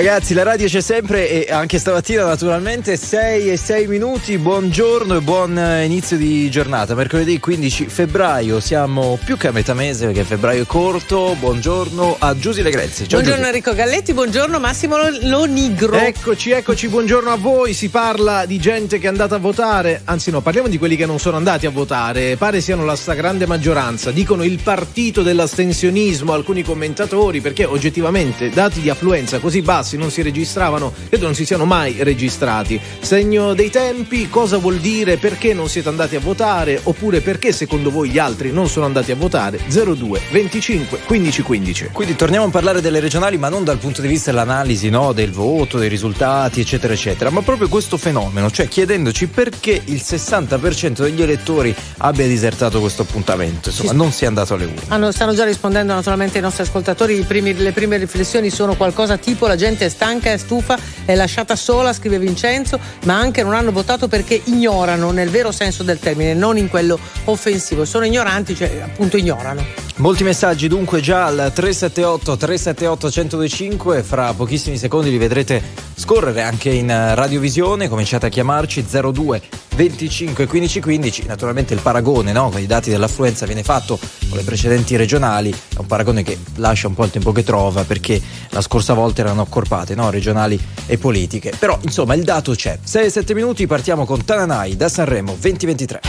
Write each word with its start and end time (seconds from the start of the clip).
Ragazzi, 0.00 0.32
la 0.32 0.44
radio 0.44 0.66
c'è 0.66 0.80
sempre 0.80 1.28
e 1.28 1.52
anche 1.52 1.78
stamattina 1.78 2.24
naturalmente 2.24 2.96
6 2.96 3.50
e 3.50 3.58
6 3.58 3.86
minuti. 3.86 4.38
Buongiorno 4.38 5.16
e 5.16 5.20
buon 5.20 5.58
inizio 5.84 6.16
di 6.16 6.48
giornata. 6.50 6.94
Mercoledì 6.94 7.38
15 7.38 7.84
febbraio, 7.84 8.60
siamo 8.60 9.18
più 9.22 9.36
che 9.36 9.48
a 9.48 9.52
metà 9.52 9.74
mese 9.74 10.06
perché 10.06 10.24
febbraio 10.24 10.62
è 10.62 10.66
corto. 10.66 11.36
Buongiorno 11.38 12.16
a 12.18 12.34
Giusy 12.34 12.62
Legrezzi. 12.62 13.06
Ciao, 13.06 13.20
buongiorno 13.20 13.44
Giusy. 13.44 13.48
Enrico 13.48 13.74
Galletti, 13.74 14.14
buongiorno 14.14 14.58
Massimo 14.58 14.96
Lonigro. 15.20 15.98
Eccoci, 15.98 16.52
eccoci, 16.52 16.88
buongiorno 16.88 17.30
a 17.30 17.36
voi. 17.36 17.74
Si 17.74 17.90
parla 17.90 18.46
di 18.46 18.58
gente 18.58 18.98
che 18.98 19.04
è 19.04 19.10
andata 19.10 19.34
a 19.34 19.38
votare, 19.38 20.00
anzi 20.06 20.30
no, 20.30 20.40
parliamo 20.40 20.68
di 20.68 20.78
quelli 20.78 20.96
che 20.96 21.04
non 21.04 21.18
sono 21.18 21.36
andati 21.36 21.66
a 21.66 21.70
votare. 21.70 22.36
Pare 22.36 22.62
siano 22.62 22.86
la 22.86 22.96
stragrande 22.96 23.44
maggioranza. 23.44 24.10
Dicono 24.12 24.44
il 24.44 24.60
partito 24.62 25.20
dell'astensionismo 25.20 26.32
alcuni 26.32 26.62
commentatori 26.62 27.42
perché 27.42 27.66
oggettivamente 27.66 28.48
dati 28.48 28.80
di 28.80 28.88
affluenza 28.88 29.40
così 29.40 29.60
bassi 29.60 29.88
bassi 29.90 29.96
non 29.96 30.10
si 30.10 30.22
registravano, 30.22 30.92
credo 31.08 31.24
non 31.24 31.34
si 31.34 31.44
siano 31.44 31.64
mai 31.64 31.96
registrati. 32.00 32.80
Segno 33.00 33.54
dei 33.54 33.70
tempi, 33.70 34.28
cosa 34.28 34.58
vuol 34.58 34.76
dire? 34.76 35.16
Perché 35.16 35.54
non 35.54 35.68
siete 35.68 35.88
andati 35.88 36.16
a 36.16 36.20
votare? 36.20 36.78
Oppure 36.82 37.20
perché 37.20 37.52
secondo 37.52 37.90
voi 37.90 38.10
gli 38.10 38.18
altri 38.18 38.52
non 38.52 38.68
sono 38.68 38.86
andati 38.86 39.10
a 39.10 39.16
votare? 39.16 39.58
02 39.68 40.20
25 40.30 41.00
15 41.06 41.42
15. 41.42 41.88
Quindi 41.92 42.14
torniamo 42.16 42.46
a 42.46 42.50
parlare 42.50 42.80
delle 42.80 43.00
regionali, 43.00 43.38
ma 43.38 43.48
non 43.48 43.64
dal 43.64 43.78
punto 43.78 44.00
di 44.00 44.08
vista 44.08 44.30
dell'analisi 44.30 44.90
no, 44.90 45.12
del 45.12 45.30
voto, 45.30 45.78
dei 45.78 45.88
risultati, 45.88 46.60
eccetera, 46.60 46.92
eccetera, 46.92 47.30
ma 47.30 47.42
proprio 47.42 47.68
questo 47.68 47.96
fenomeno, 47.96 48.50
cioè 48.50 48.68
chiedendoci 48.68 49.26
perché 49.26 49.80
il 49.84 50.02
60% 50.04 51.02
degli 51.02 51.22
elettori 51.22 51.74
abbia 51.98 52.26
disertato 52.26 52.80
questo 52.80 53.02
appuntamento, 53.02 53.70
insomma, 53.70 53.92
non 53.92 54.12
sia 54.12 54.28
andato 54.28 54.54
alle 54.54 54.64
urne. 54.64 54.82
Ah, 54.88 55.12
stanno 55.12 55.34
già 55.34 55.44
rispondendo 55.44 55.94
naturalmente 55.94 56.38
i 56.38 56.40
nostri 56.40 56.62
ascoltatori, 56.62 57.20
primi, 57.22 57.54
le 57.54 57.72
prime 57.72 57.96
riflessioni 57.96 58.50
sono 58.50 58.74
qualcosa 58.74 59.16
tipo 59.16 59.46
la 59.46 59.56
gente 59.56 59.79
gente 59.80 59.88
stanca, 59.88 60.30
è 60.32 60.36
stufa, 60.36 60.78
è 61.06 61.14
lasciata 61.14 61.56
sola, 61.56 61.94
scrive 61.94 62.18
Vincenzo, 62.18 62.78
ma 63.04 63.18
anche 63.18 63.42
non 63.42 63.54
hanno 63.54 63.72
votato 63.72 64.08
perché 64.08 64.40
ignorano 64.44 65.10
nel 65.10 65.30
vero 65.30 65.50
senso 65.52 65.82
del 65.82 65.98
termine, 65.98 66.34
non 66.34 66.58
in 66.58 66.68
quello 66.68 66.98
offensivo. 67.24 67.86
Sono 67.86 68.04
ignoranti, 68.04 68.54
cioè 68.54 68.80
appunto 68.82 69.16
ignorano. 69.16 69.64
Molti 69.96 70.24
messaggi 70.24 70.66
dunque 70.68 71.00
già 71.00 71.26
al 71.26 71.50
378 71.54 72.36
378 72.36 73.06
1025, 73.06 74.02
fra 74.02 74.32
pochissimi 74.34 74.76
secondi 74.76 75.10
li 75.10 75.18
vedrete 75.18 75.62
scorrere 75.94 76.42
anche 76.42 76.70
in 76.70 76.88
radiovisione, 77.14 77.88
cominciate 77.88 78.26
a 78.26 78.28
chiamarci 78.30 78.84
02 78.86 79.42
25 79.76 80.46
15 80.46 80.80
15, 80.80 81.26
naturalmente 81.26 81.74
il 81.74 81.80
paragone 81.80 82.32
no? 82.32 82.48
con 82.48 82.60
i 82.60 82.66
dati 82.66 82.90
dell'affluenza 82.90 83.46
viene 83.46 83.62
fatto 83.62 83.98
con 84.28 84.36
le 84.38 84.44
precedenti 84.44 84.96
regionali, 84.96 85.50
è 85.50 85.78
un 85.78 85.86
paragone 85.86 86.22
che 86.22 86.38
lascia 86.56 86.88
un 86.88 86.94
po' 86.94 87.04
il 87.04 87.10
tempo 87.10 87.32
che 87.32 87.44
trova 87.44 87.84
perché 87.84 88.20
la 88.50 88.62
scorsa 88.62 88.94
volta 88.94 89.20
erano 89.20 89.44
accorpate 89.70 89.94
no? 89.94 90.10
regionali 90.10 90.60
e 90.86 90.98
politiche, 90.98 91.52
però 91.56 91.78
insomma 91.82 92.14
il 92.14 92.24
dato 92.24 92.52
c'è. 92.52 92.78
6-7 92.84 93.34
minuti 93.34 93.66
partiamo 93.66 94.04
con 94.04 94.24
Tananai 94.24 94.76
da 94.76 94.88
Sanremo 94.88 95.36
2023. 95.38 96.00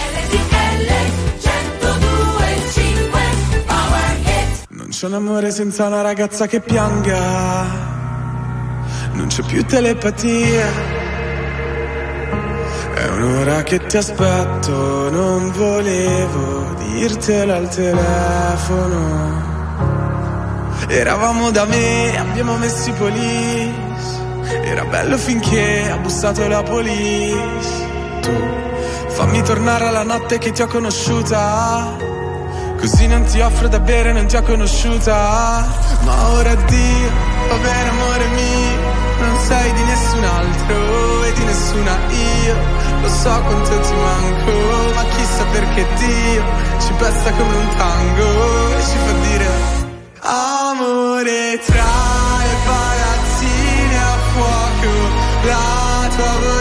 Non 4.69 4.87
c'è 4.89 5.05
un 5.05 5.13
amore 5.13 5.51
senza 5.51 5.85
una 5.85 6.01
ragazza 6.01 6.47
che 6.47 6.59
pianga, 6.59 7.67
non 9.13 9.27
c'è 9.27 9.43
più 9.43 9.63
telepatia 9.63 10.99
è 12.93 13.07
un'ora 13.07 13.63
che 13.63 13.83
ti 13.87 13.97
aspetto, 13.97 15.09
non 15.09 15.51
volevo 15.53 16.75
dirtelo 16.93 17.53
al 17.53 17.67
telefono. 17.69 19.50
Eravamo 20.87 21.51
da 21.51 21.65
me, 21.65 22.17
abbiamo 22.17 22.57
messo 22.57 22.89
i 22.89 22.93
police. 22.93 23.89
Era 24.63 24.83
bello 24.85 25.17
finché 25.17 25.89
ha 25.89 25.97
bussato 25.97 26.47
la 26.47 26.63
police. 26.63 27.89
Tu 28.21 28.31
fammi 29.07 29.41
tornare 29.43 29.87
alla 29.87 30.03
notte 30.03 30.37
che 30.37 30.51
ti 30.51 30.61
ho 30.61 30.67
conosciuta. 30.67 31.97
Così 32.77 33.07
non 33.07 33.23
ti 33.25 33.39
offro 33.39 33.67
da 33.67 33.79
bere, 33.79 34.11
non 34.11 34.25
ti 34.25 34.35
ho 34.35 34.41
conosciuta. 34.41 35.65
Ma 36.03 36.29
ora 36.31 36.55
Dio, 36.55 37.09
va 37.47 37.55
bene 37.55 37.89
amore 37.89 38.25
mio. 38.27 38.99
Non 39.19 39.37
sei 39.45 39.71
di 39.73 39.83
nessun 39.83 40.23
altro 40.23 41.23
e 41.23 41.33
di 41.33 41.43
nessuna 41.43 41.97
io 42.09 42.55
lo 43.01 43.09
so 43.09 43.29
quanto 43.29 43.79
ti 43.79 43.93
manco, 43.93 44.93
ma 44.95 45.03
chissà 45.15 45.43
perché 45.51 45.85
Dio 45.97 46.43
ci 46.79 46.93
pesta 46.97 47.31
come 47.31 47.55
un 47.55 47.67
tango 47.77 48.77
e 48.77 48.81
ci 48.81 48.97
fa 48.97 49.11
dire 49.27 49.80
amore 50.21 51.59
tra 51.65 51.93
le 52.43 52.55
palazzine 52.65 53.97
a 53.97 54.17
fuoco, 54.33 54.93
la 55.43 56.09
tua 56.15 56.33
voce 56.39 56.60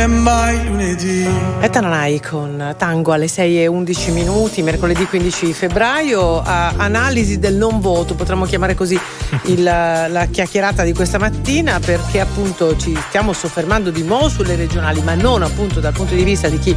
è 0.00 0.06
mai 0.06 0.66
lunedì. 0.66 1.28
E 1.60 1.68
Tananai 1.68 2.20
con 2.22 2.74
Tango 2.78 3.12
alle 3.12 3.28
6 3.28 3.62
e 3.62 3.66
11 3.66 4.10
minuti, 4.12 4.62
mercoledì 4.62 5.04
15 5.04 5.52
febbraio, 5.52 6.40
analisi 6.42 7.38
del 7.38 7.54
non 7.54 7.80
voto, 7.80 8.14
potremmo 8.14 8.46
chiamare 8.46 8.74
così 8.74 8.98
il, 9.44 9.62
la 9.62 10.26
chiacchierata 10.30 10.84
di 10.84 10.94
questa 10.94 11.18
mattina 11.18 11.80
perché 11.80 12.20
appunto 12.20 12.76
ci 12.78 12.96
stiamo 13.08 13.34
soffermando 13.34 13.90
di 13.90 14.02
nuovo 14.02 14.30
sulle 14.30 14.56
regionali, 14.56 15.02
ma 15.02 15.14
non 15.14 15.42
appunto 15.42 15.80
dal 15.80 15.92
punto 15.92 16.14
di 16.14 16.24
vista 16.24 16.48
di 16.48 16.58
chi 16.58 16.74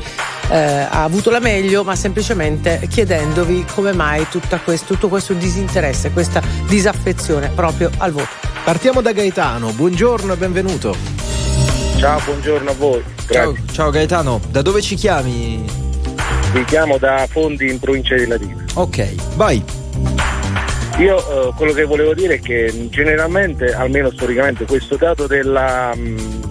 eh, 0.49 0.57
ha 0.57 1.03
avuto 1.03 1.29
la 1.29 1.39
meglio, 1.39 1.85
ma 1.85 1.95
semplicemente 1.95 2.85
chiedendovi 2.89 3.65
come 3.73 3.93
mai 3.93 4.27
questo, 4.65 4.93
tutto 4.93 5.07
questo 5.07 5.31
disinteresse, 5.33 6.11
questa 6.11 6.41
disaffezione 6.67 7.49
proprio 7.55 7.89
al 7.97 8.11
voto. 8.11 8.51
Partiamo 8.65 9.01
da 9.01 9.13
Gaetano, 9.13 9.71
buongiorno 9.71 10.33
e 10.33 10.35
benvenuto. 10.35 11.12
Ciao, 12.03 12.19
buongiorno 12.25 12.69
a 12.69 12.73
voi. 12.73 13.01
Ciao, 13.29 13.55
ciao, 13.71 13.89
Gaetano, 13.89 14.41
da 14.49 14.61
dove 14.61 14.81
ci 14.81 14.95
chiami? 14.95 15.63
Vi 16.51 16.65
chiamo 16.65 16.97
da 16.97 17.25
Fondi 17.29 17.69
in 17.69 17.79
provincia 17.79 18.15
di 18.15 18.27
Latina. 18.27 18.61
Ok, 18.73 19.35
vai. 19.37 19.63
Io 20.97 21.17
eh, 21.47 21.53
quello 21.55 21.71
che 21.71 21.85
volevo 21.85 22.13
dire 22.13 22.33
è 22.33 22.39
che 22.41 22.89
generalmente, 22.89 23.73
almeno 23.73 24.11
storicamente, 24.11 24.65
questo 24.65 24.97
dato 24.97 25.27
della, 25.27 25.93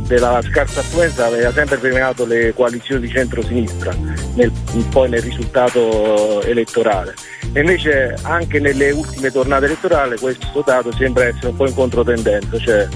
della 0.07 0.41
scarsa 0.41 0.81
affluenza 0.81 1.27
aveva 1.27 1.53
sempre 1.53 1.77
premiato 1.77 2.25
le 2.25 2.55
coalizioni 2.55 3.03
di 3.03 3.11
centro-sinistra, 3.11 3.95
nel, 4.35 4.51
poi 4.89 5.11
nel 5.11 5.21
risultato 5.21 6.41
elettorale. 6.45 7.15
E 7.53 7.61
invece 7.61 8.17
anche 8.23 8.59
nelle 8.59 8.91
ultime 8.91 9.31
tornate 9.31 9.67
elettorali 9.67 10.17
questo 10.19 10.63
dato 10.65 10.91
sembra 10.93 11.27
essere 11.27 11.49
un 11.49 11.57
po' 11.57 11.67
in 11.67 11.75
controtendenza, 11.75 12.59
cioè 12.59 12.89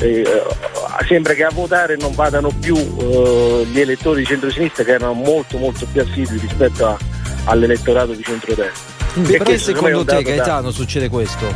eh, 0.00 0.42
sembra 1.06 1.34
che 1.34 1.44
a 1.44 1.50
votare 1.52 1.96
non 1.96 2.14
vadano 2.14 2.50
più 2.60 2.76
eh, 2.76 3.66
gli 3.70 3.80
elettori 3.80 4.20
di 4.20 4.26
centrosinistra 4.26 4.84
che 4.84 4.92
erano 4.92 5.12
molto 5.12 5.58
molto 5.58 5.86
più 5.90 6.00
assidui 6.00 6.38
rispetto 6.38 6.86
a, 6.86 6.96
all'elettorato 7.44 8.12
di 8.12 8.22
centrodestra. 8.22 8.98
Perché 9.26 9.58
secondo 9.58 10.04
te 10.04 10.22
Gaetano 10.22 10.68
da... 10.68 10.70
succede 10.70 11.08
questo? 11.08 11.46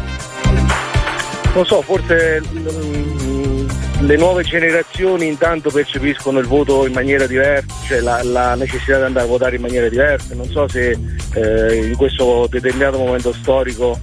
Non 1.55 1.65
so, 1.67 1.83
forse 1.83 2.41
mh, 2.41 3.67
le 4.01 4.17
nuove 4.17 4.43
generazioni 4.43 5.29
intanto 5.29 5.71
percepiscono 5.71 6.41
il 6.41 6.47
voto 6.47 6.85
in 6.85 6.93
maniera 6.93 7.29
diversa, 7.29 7.73
cioè 7.87 8.01
la, 8.01 8.23
la 8.25 8.55
necessità 8.57 8.97
di 8.97 9.05
andare 9.05 9.27
a 9.27 9.29
votare 9.29 9.55
in 9.55 9.63
maniera 9.63 9.89
diversa. 9.89 10.35
Non 10.35 10.49
so 10.51 10.67
se 10.67 10.99
eh, 11.35 11.77
in 11.77 11.97
questo 11.97 12.49
determinato 12.51 12.99
momento 12.99 13.33
storico 13.33 13.99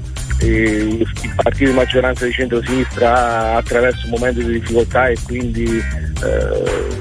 il 0.45 1.07
partito 1.35 1.69
di 1.69 1.75
maggioranza 1.75 2.25
di 2.25 2.31
centro-sinistra 2.31 3.55
attraverso 3.55 4.05
un 4.05 4.11
momento 4.11 4.41
di 4.41 4.59
difficoltà 4.59 5.07
e 5.07 5.17
quindi 5.23 5.65
eh, 5.65 6.99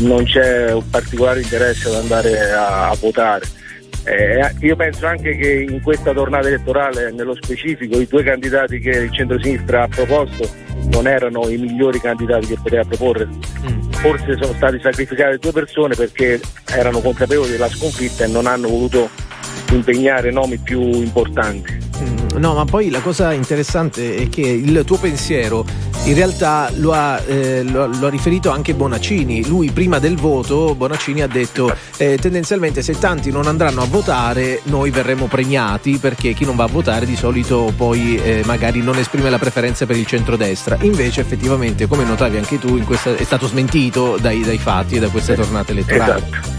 non 0.00 0.24
c'è 0.24 0.72
un 0.72 0.88
particolare 0.90 1.40
interesse 1.40 1.88
ad 1.88 1.94
andare 1.94 2.50
a, 2.50 2.90
a 2.90 2.96
votare. 3.00 3.46
Eh, 4.04 4.54
io 4.60 4.74
penso 4.74 5.06
anche 5.06 5.36
che 5.36 5.66
in 5.68 5.82
questa 5.82 6.14
tornata 6.14 6.48
elettorale, 6.48 7.12
nello 7.12 7.34
specifico, 7.34 8.00
i 8.00 8.06
due 8.06 8.22
candidati 8.22 8.78
che 8.78 8.90
il 8.90 9.12
centro-sinistra 9.12 9.82
ha 9.82 9.88
proposto 9.88 10.48
non 10.90 11.06
erano 11.06 11.46
i 11.48 11.58
migliori 11.58 12.00
candidati 12.00 12.46
che 12.46 12.56
poteva 12.62 12.84
proporre. 12.84 13.26
Mm. 13.26 13.90
Forse 13.90 14.38
sono 14.40 14.54
stati 14.54 14.80
sacrificate 14.80 15.36
due 15.38 15.52
persone 15.52 15.94
perché 15.94 16.40
erano 16.72 17.00
consapevoli 17.00 17.50
della 17.50 17.68
sconfitta 17.68 18.24
e 18.24 18.28
non 18.28 18.46
hanno 18.46 18.68
voluto 18.68 19.10
impegnare 19.74 20.30
nomi 20.30 20.58
più 20.58 20.80
importanti. 20.80 21.86
Mm, 22.00 22.38
no, 22.38 22.54
ma 22.54 22.64
poi 22.64 22.90
la 22.90 23.00
cosa 23.00 23.32
interessante 23.32 24.16
è 24.16 24.28
che 24.28 24.42
il 24.42 24.82
tuo 24.84 24.96
pensiero 24.98 25.64
in 26.04 26.14
realtà 26.14 26.70
lo 26.76 26.92
ha, 26.92 27.20
eh, 27.26 27.62
lo, 27.64 27.86
lo 27.86 28.06
ha 28.06 28.10
riferito 28.10 28.50
anche 28.50 28.74
Bonaccini. 28.74 29.46
Lui 29.46 29.70
prima 29.70 29.98
del 29.98 30.16
voto, 30.16 30.74
Bonaccini 30.74 31.20
ha 31.20 31.26
detto 31.26 31.74
eh, 31.98 32.16
tendenzialmente 32.18 32.82
se 32.82 32.98
tanti 32.98 33.30
non 33.30 33.46
andranno 33.46 33.82
a 33.82 33.86
votare 33.86 34.60
noi 34.64 34.90
verremo 34.90 35.26
premiati 35.26 35.98
perché 35.98 36.32
chi 36.32 36.44
non 36.44 36.56
va 36.56 36.64
a 36.64 36.68
votare 36.68 37.04
di 37.04 37.16
solito 37.16 37.72
poi 37.76 38.16
eh, 38.16 38.42
magari 38.44 38.80
non 38.80 38.96
esprime 38.96 39.28
la 39.28 39.38
preferenza 39.38 39.84
per 39.84 39.96
il 39.96 40.06
centrodestra. 40.06 40.78
Invece 40.80 41.20
effettivamente, 41.20 41.86
come 41.86 42.04
notavi 42.04 42.36
anche 42.38 42.58
tu, 42.58 42.82
questa, 42.84 43.14
è 43.14 43.24
stato 43.24 43.46
smentito 43.46 44.16
dai, 44.18 44.40
dai, 44.40 44.58
fatti 44.58 44.96
e 44.96 45.00
da 45.00 45.08
queste 45.08 45.34
tornate 45.34 45.72
elettorali. 45.72 46.22
Esatto. 46.22 46.57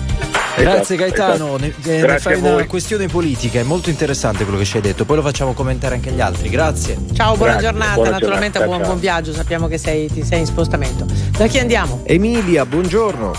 Grazie 0.59 0.95
esatto, 0.95 0.95
Gaetano, 0.95 1.57
esatto. 1.57 1.89
ne, 1.89 2.01
ne 2.01 2.19
fai 2.19 2.39
una 2.39 2.65
questione 2.65 3.07
politica, 3.07 3.59
è 3.59 3.63
molto 3.63 3.89
interessante 3.89 4.43
quello 4.43 4.59
che 4.59 4.65
ci 4.65 4.77
hai 4.77 4.81
detto, 4.81 5.05
poi 5.05 5.17
lo 5.17 5.21
facciamo 5.21 5.53
commentare 5.53 5.95
anche 5.95 6.09
agli 6.09 6.21
altri. 6.21 6.49
Grazie. 6.49 6.97
Ciao, 7.13 7.35
buona 7.35 7.53
Grazie, 7.53 7.69
giornata, 7.69 7.93
buona 7.93 8.09
naturalmente 8.11 8.59
giornata, 8.59 8.77
buon, 8.77 8.87
buon, 8.87 8.99
viaggio, 8.99 9.33
sappiamo 9.33 9.67
che 9.67 9.77
sei, 9.77 10.11
ti 10.11 10.23
sei 10.23 10.39
in 10.39 10.45
spostamento. 10.45 11.05
Da 11.37 11.47
chi 11.47 11.59
andiamo? 11.59 12.01
Emilia, 12.05 12.65
buongiorno. 12.65 13.33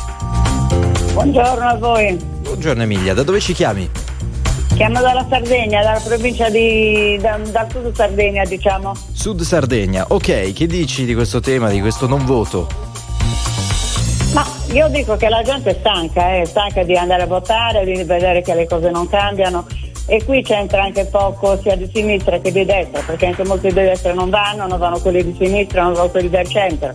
Buongiorno 1.13 1.69
a 1.69 1.77
voi. 1.77 2.17
Buongiorno 2.17 2.83
Emilia, 2.83 3.15
da 3.15 3.23
dove 3.23 3.41
ci 3.41 3.53
chiami? 3.53 3.89
Chiamo 4.75 5.01
dalla 5.01 5.27
Sardegna, 5.29 5.83
dalla 5.83 6.01
provincia 6.01 6.49
di. 6.49 7.19
Da, 7.21 7.39
dal 7.51 7.71
sud 7.71 7.95
Sardegna, 7.95 8.45
diciamo. 8.45 8.95
Sud 9.13 9.43
Sardegna, 9.43 10.07
ok, 10.09 10.53
che 10.53 10.67
dici 10.67 11.05
di 11.05 11.15
questo 11.15 11.41
tema, 11.41 11.69
di 11.69 11.81
questo 11.81 12.07
non 12.07 12.25
voto? 12.25 12.90
Ma 14.33 14.47
io 14.73 14.89
dico 14.89 15.17
che 15.17 15.29
la 15.29 15.43
gente 15.43 15.71
è 15.71 15.77
stanca, 15.79 16.35
è 16.35 16.45
stanca 16.45 16.85
di 16.85 16.97
andare 16.97 17.23
a 17.23 17.27
votare, 17.27 17.85
di 17.85 18.05
vedere 18.05 18.43
che 18.43 18.55
le 18.55 18.67
cose 18.67 18.91
non 18.91 19.09
cambiano. 19.09 19.67
E 20.07 20.25
qui 20.25 20.43
c'entra 20.43 20.83
anche 20.83 21.05
poco 21.07 21.59
sia 21.61 21.77
di 21.77 21.89
sinistra 21.93 22.39
che 22.39 22.51
di 22.51 22.65
destra, 22.65 23.01
perché 23.03 23.27
anche 23.27 23.45
molti 23.45 23.69
di 23.69 23.75
destra 23.75 24.13
non 24.13 24.29
vanno, 24.29 24.67
non 24.67 24.79
vanno 24.79 24.99
quelli 24.99 25.23
di 25.23 25.37
sinistra, 25.39 25.83
non 25.83 25.93
vanno 25.93 26.09
quelli 26.09 26.29
del 26.29 26.49
centro, 26.49 26.93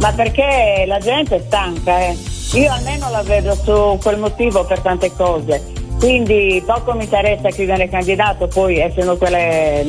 ma 0.00 0.12
perché 0.12 0.84
la 0.84 0.98
gente 0.98 1.36
è 1.36 1.42
stanca, 1.46 2.00
eh. 2.00 2.16
io 2.54 2.72
almeno 2.72 3.08
la 3.10 3.22
vedo 3.22 3.54
su 3.54 3.98
quel 4.02 4.18
motivo 4.18 4.64
per 4.64 4.80
tante 4.80 5.12
cose, 5.12 5.62
quindi 6.00 6.60
poco 6.66 6.92
mi 6.94 7.04
interessa 7.04 7.50
chi 7.50 7.64
viene 7.64 7.88
candidato, 7.88 8.48
poi 8.48 8.78
essendo 8.78 9.16
quelle 9.16 9.84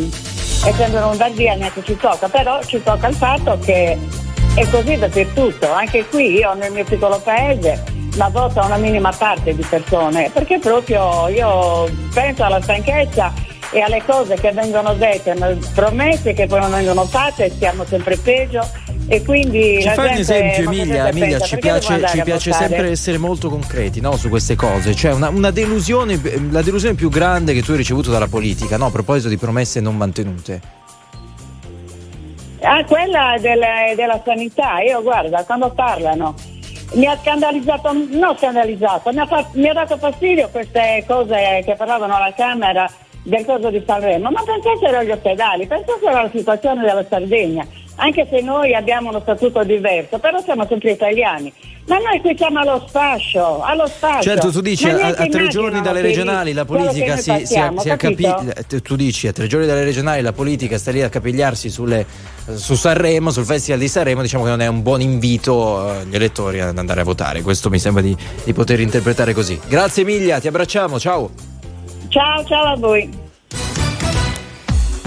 essendo 0.64 1.00
Lombardia 1.00 1.56
neanche 1.56 1.84
ci 1.84 1.98
tocca, 1.98 2.30
però 2.30 2.62
ci 2.64 2.82
tocca 2.84 3.08
il 3.08 3.16
fatto 3.16 3.58
che 3.60 3.98
è 4.58 4.68
così 4.72 4.98
dappertutto, 4.98 5.72
anche 5.72 6.04
qui 6.08 6.34
io 6.40 6.56
nel 6.56 6.72
mio 6.72 6.84
piccolo 6.84 7.20
paese 7.24 7.96
ma 8.16 8.28
vota 8.30 8.66
una 8.66 8.78
minima 8.78 9.12
parte 9.12 9.54
di 9.54 9.64
persone, 9.70 10.32
perché 10.34 10.58
proprio 10.58 11.28
io 11.28 11.88
penso 12.12 12.44
alla 12.44 12.60
stanchezza 12.60 13.32
e 13.70 13.82
alle 13.82 14.02
cose 14.04 14.34
che 14.34 14.52
vengono 14.54 14.96
dette, 14.96 15.36
promesse 15.76 16.34
che 16.34 16.48
poi 16.48 16.62
non 16.62 16.72
vengono 16.72 17.06
fatte, 17.06 17.46
e 17.46 17.50
stiamo 17.52 17.86
sempre 17.86 18.18
peggio. 18.18 18.68
E 19.10 19.24
quindi 19.24 19.80
ci 19.80 19.90
fai 19.90 20.14
un 20.14 20.18
esempio 20.18 20.64
Emilia, 20.64 21.10
Emilia 21.10 21.40
ci 21.40 21.58
piace, 21.58 22.04
ci 22.08 22.22
piace 22.24 22.52
sempre 22.52 22.90
essere 22.90 23.20
molto 23.20 23.50
concreti 23.50 24.02
no, 24.02 24.18
su 24.18 24.28
queste 24.28 24.56
cose. 24.56 24.96
Cioè 24.96 25.14
una, 25.14 25.30
una, 25.30 25.52
delusione 25.52 26.20
la 26.50 26.64
delusione 26.64 26.96
più 26.96 27.10
grande 27.10 27.54
che 27.54 27.62
tu 27.62 27.72
hai 27.72 27.78
ricevuto 27.78 28.10
dalla 28.10 28.28
politica 28.28 28.76
no, 28.76 28.88
a 28.88 28.92
proposito 28.92 29.30
di 29.30 29.38
promesse 29.38 29.80
non 29.80 29.96
mantenute 29.96 30.78
Ah, 32.62 32.84
quella 32.86 33.36
delle, 33.40 33.94
della 33.96 34.20
sanità, 34.24 34.80
io 34.80 35.02
guarda, 35.04 35.44
quando 35.44 35.72
parlano 35.72 36.34
mi 36.94 37.06
ha 37.06 37.18
scandalizzato, 37.18 37.92
non 37.94 38.36
scandalizzato, 38.38 39.12
mi 39.12 39.20
ha, 39.20 39.26
fa, 39.26 39.46
mi 39.54 39.68
ha, 39.68 39.74
dato 39.74 39.98
fastidio 39.98 40.50
queste 40.50 41.04
cose 41.06 41.62
che 41.66 41.76
parlavano 41.76 42.16
alla 42.16 42.34
Camera 42.34 42.90
del 43.24 43.46
coso 43.46 43.70
di 43.70 43.84
Sanremo, 43.86 44.32
ma 44.32 44.42
pensassero 44.44 44.98
agli 44.98 45.12
ospedali, 45.12 45.68
pensassero 45.68 46.18
alla 46.18 46.30
situazione 46.30 46.82
della 46.82 47.06
Sardegna, 47.08 47.68
anche 47.98 48.28
se 48.30 48.42
noi 48.42 48.74
abbiamo 48.74 49.10
uno 49.10 49.20
statuto 49.20 49.64
diverso, 49.64 50.20
però 50.20 50.42
siamo 50.42 50.66
sempre 50.68 50.92
italiani. 50.92 51.52
Ma 51.88 51.98
noi 52.00 52.20
qui 52.20 52.36
siamo 52.36 52.60
allo 52.60 52.86
sfascio, 52.86 53.62
allo 53.62 53.88
sfascio. 53.88 54.24
Certo, 54.24 54.52
tu 54.52 54.60
dici 54.60 54.90
a, 54.90 55.08
a, 55.08 55.28
tre 55.28 55.48
giorni 55.48 55.82
dalle 55.82 56.02
regionali 56.02 56.52
la 56.52 56.66
politica 56.66 57.16
si, 57.16 57.32
passiamo, 57.32 57.80
si, 57.80 57.90
è, 57.90 57.96
capito? 57.96 58.44
Tu 58.84 58.96
dici 58.98 59.28
a 59.28 59.32
tre 59.32 59.48
giorni 59.48 59.66
dalle 59.66 59.86
regionali 59.86 60.22
la 60.22 60.34
politica 60.34 60.78
sta 60.78 60.92
lì 60.92 61.02
a 61.02 61.08
capigliarsi 61.08 61.70
sulle, 61.70 62.06
su 62.56 62.76
Sanremo, 62.76 63.32
sul 63.32 63.46
Festival 63.46 63.80
di 63.80 63.88
Sanremo, 63.88 64.22
diciamo 64.22 64.44
che 64.44 64.50
non 64.50 64.62
è 64.62 64.68
un 64.68 64.82
buon 64.82 65.00
invito 65.00 65.80
agli 65.80 66.16
elettori 66.16 66.60
ad 66.60 66.78
andare 66.78 67.02
a 67.02 67.06
votare. 67.06 67.42
Questo 67.42 67.70
mi 67.70 67.80
sembra 67.80 68.02
di, 68.02 68.16
di 68.44 68.54
poter 68.54 68.82
interpretare 68.82 69.34
così. 69.34 69.58
Grazie 69.68 70.04
Emilia, 70.04 70.42
ti 70.42 70.48
abbracciamo, 70.48 71.00
ciao. 71.00 71.30
Ciao, 72.10 72.44
ciao 72.44 72.74
a 72.74 72.76
voi. 72.76 73.26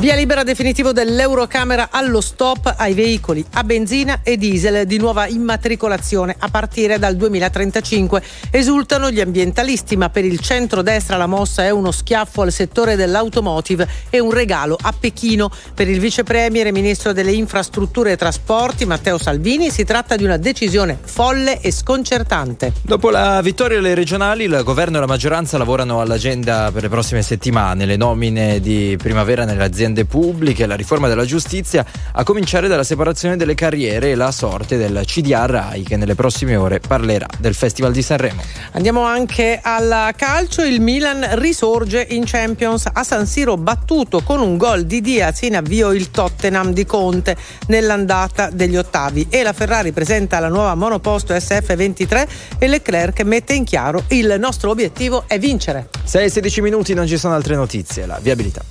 Via 0.00 0.14
libera 0.14 0.42
definitivo 0.44 0.92
dell'Eurocamera 0.92 1.88
allo 1.90 2.22
stop 2.22 2.72
ai 2.78 2.94
veicoli 2.94 3.44
a 3.52 3.64
benzina 3.64 4.20
e 4.22 4.38
diesel 4.38 4.86
di 4.86 4.96
nuova 4.96 5.26
immatricolazione 5.26 6.34
a 6.38 6.48
partire 6.48 6.98
dal 6.98 7.16
2035. 7.16 8.22
Esultano 8.50 9.10
gli 9.10 9.20
ambientalisti, 9.20 9.98
ma 9.98 10.08
per 10.08 10.24
il 10.24 10.40
centro-destra 10.40 11.18
la 11.18 11.26
mossa 11.26 11.64
è 11.64 11.68
uno 11.68 11.90
schiaffo 11.90 12.40
al 12.40 12.50
settore 12.50 12.96
dell'automotive 12.96 13.86
e 14.08 14.20
un 14.20 14.30
regalo 14.30 14.78
a 14.80 14.94
Pechino. 14.98 15.50
Per 15.74 15.86
il 15.86 16.00
vice 16.00 16.22
premier 16.22 16.68
e 16.68 16.72
ministro 16.72 17.12
delle 17.12 17.32
infrastrutture 17.32 18.12
e 18.12 18.16
trasporti 18.16 18.86
Matteo 18.86 19.18
Salvini 19.18 19.68
si 19.68 19.84
tratta 19.84 20.16
di 20.16 20.24
una 20.24 20.38
decisione 20.38 20.98
folle 20.98 21.60
e 21.60 21.70
sconcertante. 21.70 22.72
Dopo 22.80 23.10
la 23.10 23.42
vittoria 23.42 23.76
delle 23.76 23.94
regionali, 23.94 24.44
il 24.44 24.62
governo 24.64 24.96
e 24.96 25.00
la 25.00 25.06
maggioranza 25.06 25.58
lavorano 25.58 26.00
all'agenda 26.00 26.70
per 26.72 26.80
le 26.80 26.88
prossime 26.88 27.20
settimane. 27.20 27.84
Le 27.84 27.96
nomine 27.96 28.60
di 28.60 28.96
primavera 28.96 29.44
nelle 29.44 29.58
aziende 29.90 30.04
pubbliche, 30.04 30.66
la 30.66 30.76
riforma 30.76 31.08
della 31.08 31.24
giustizia, 31.24 31.84
a 32.12 32.22
cominciare 32.22 32.68
dalla 32.68 32.84
separazione 32.84 33.36
delle 33.36 33.54
carriere 33.54 34.10
e 34.10 34.14
la 34.14 34.30
sorte 34.30 34.76
del 34.76 35.02
CDA 35.04 35.46
RAI 35.46 35.82
che 35.82 35.96
nelle 35.96 36.14
prossime 36.14 36.56
ore 36.56 36.80
parlerà 36.80 37.26
del 37.38 37.54
Festival 37.54 37.92
di 37.92 38.02
Sanremo. 38.02 38.42
Andiamo 38.72 39.02
anche 39.02 39.58
al 39.62 40.12
calcio, 40.16 40.62
il 40.62 40.80
Milan 40.80 41.38
risorge 41.38 42.06
in 42.10 42.24
Champions 42.24 42.86
a 42.90 43.02
San 43.02 43.26
Siro 43.26 43.56
battuto 43.56 44.22
con 44.22 44.40
un 44.40 44.56
gol 44.56 44.84
di 44.84 45.00
Diaz 45.00 45.42
in 45.42 45.56
avvio 45.56 45.92
il 45.92 46.10
Tottenham 46.10 46.72
di 46.72 46.86
Conte 46.86 47.36
nell'andata 47.66 48.50
degli 48.50 48.76
ottavi 48.76 49.26
e 49.28 49.42
la 49.42 49.52
Ferrari 49.52 49.92
presenta 49.92 50.38
la 50.38 50.48
nuova 50.48 50.74
monoposto 50.74 51.34
SF23 51.34 52.28
e 52.58 52.68
Leclerc 52.68 53.22
mette 53.22 53.54
in 53.54 53.64
chiaro 53.64 54.04
il 54.08 54.36
nostro 54.38 54.70
obiettivo 54.70 55.24
è 55.26 55.38
vincere. 55.38 55.88
6-16 56.06 56.62
minuti 56.62 56.94
non 56.94 57.06
ci 57.06 57.16
sono 57.16 57.34
altre 57.34 57.56
notizie, 57.56 58.06
la 58.06 58.18
viabilità. 58.20 58.62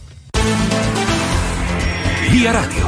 Via 2.30 2.52
Radio. 2.52 2.88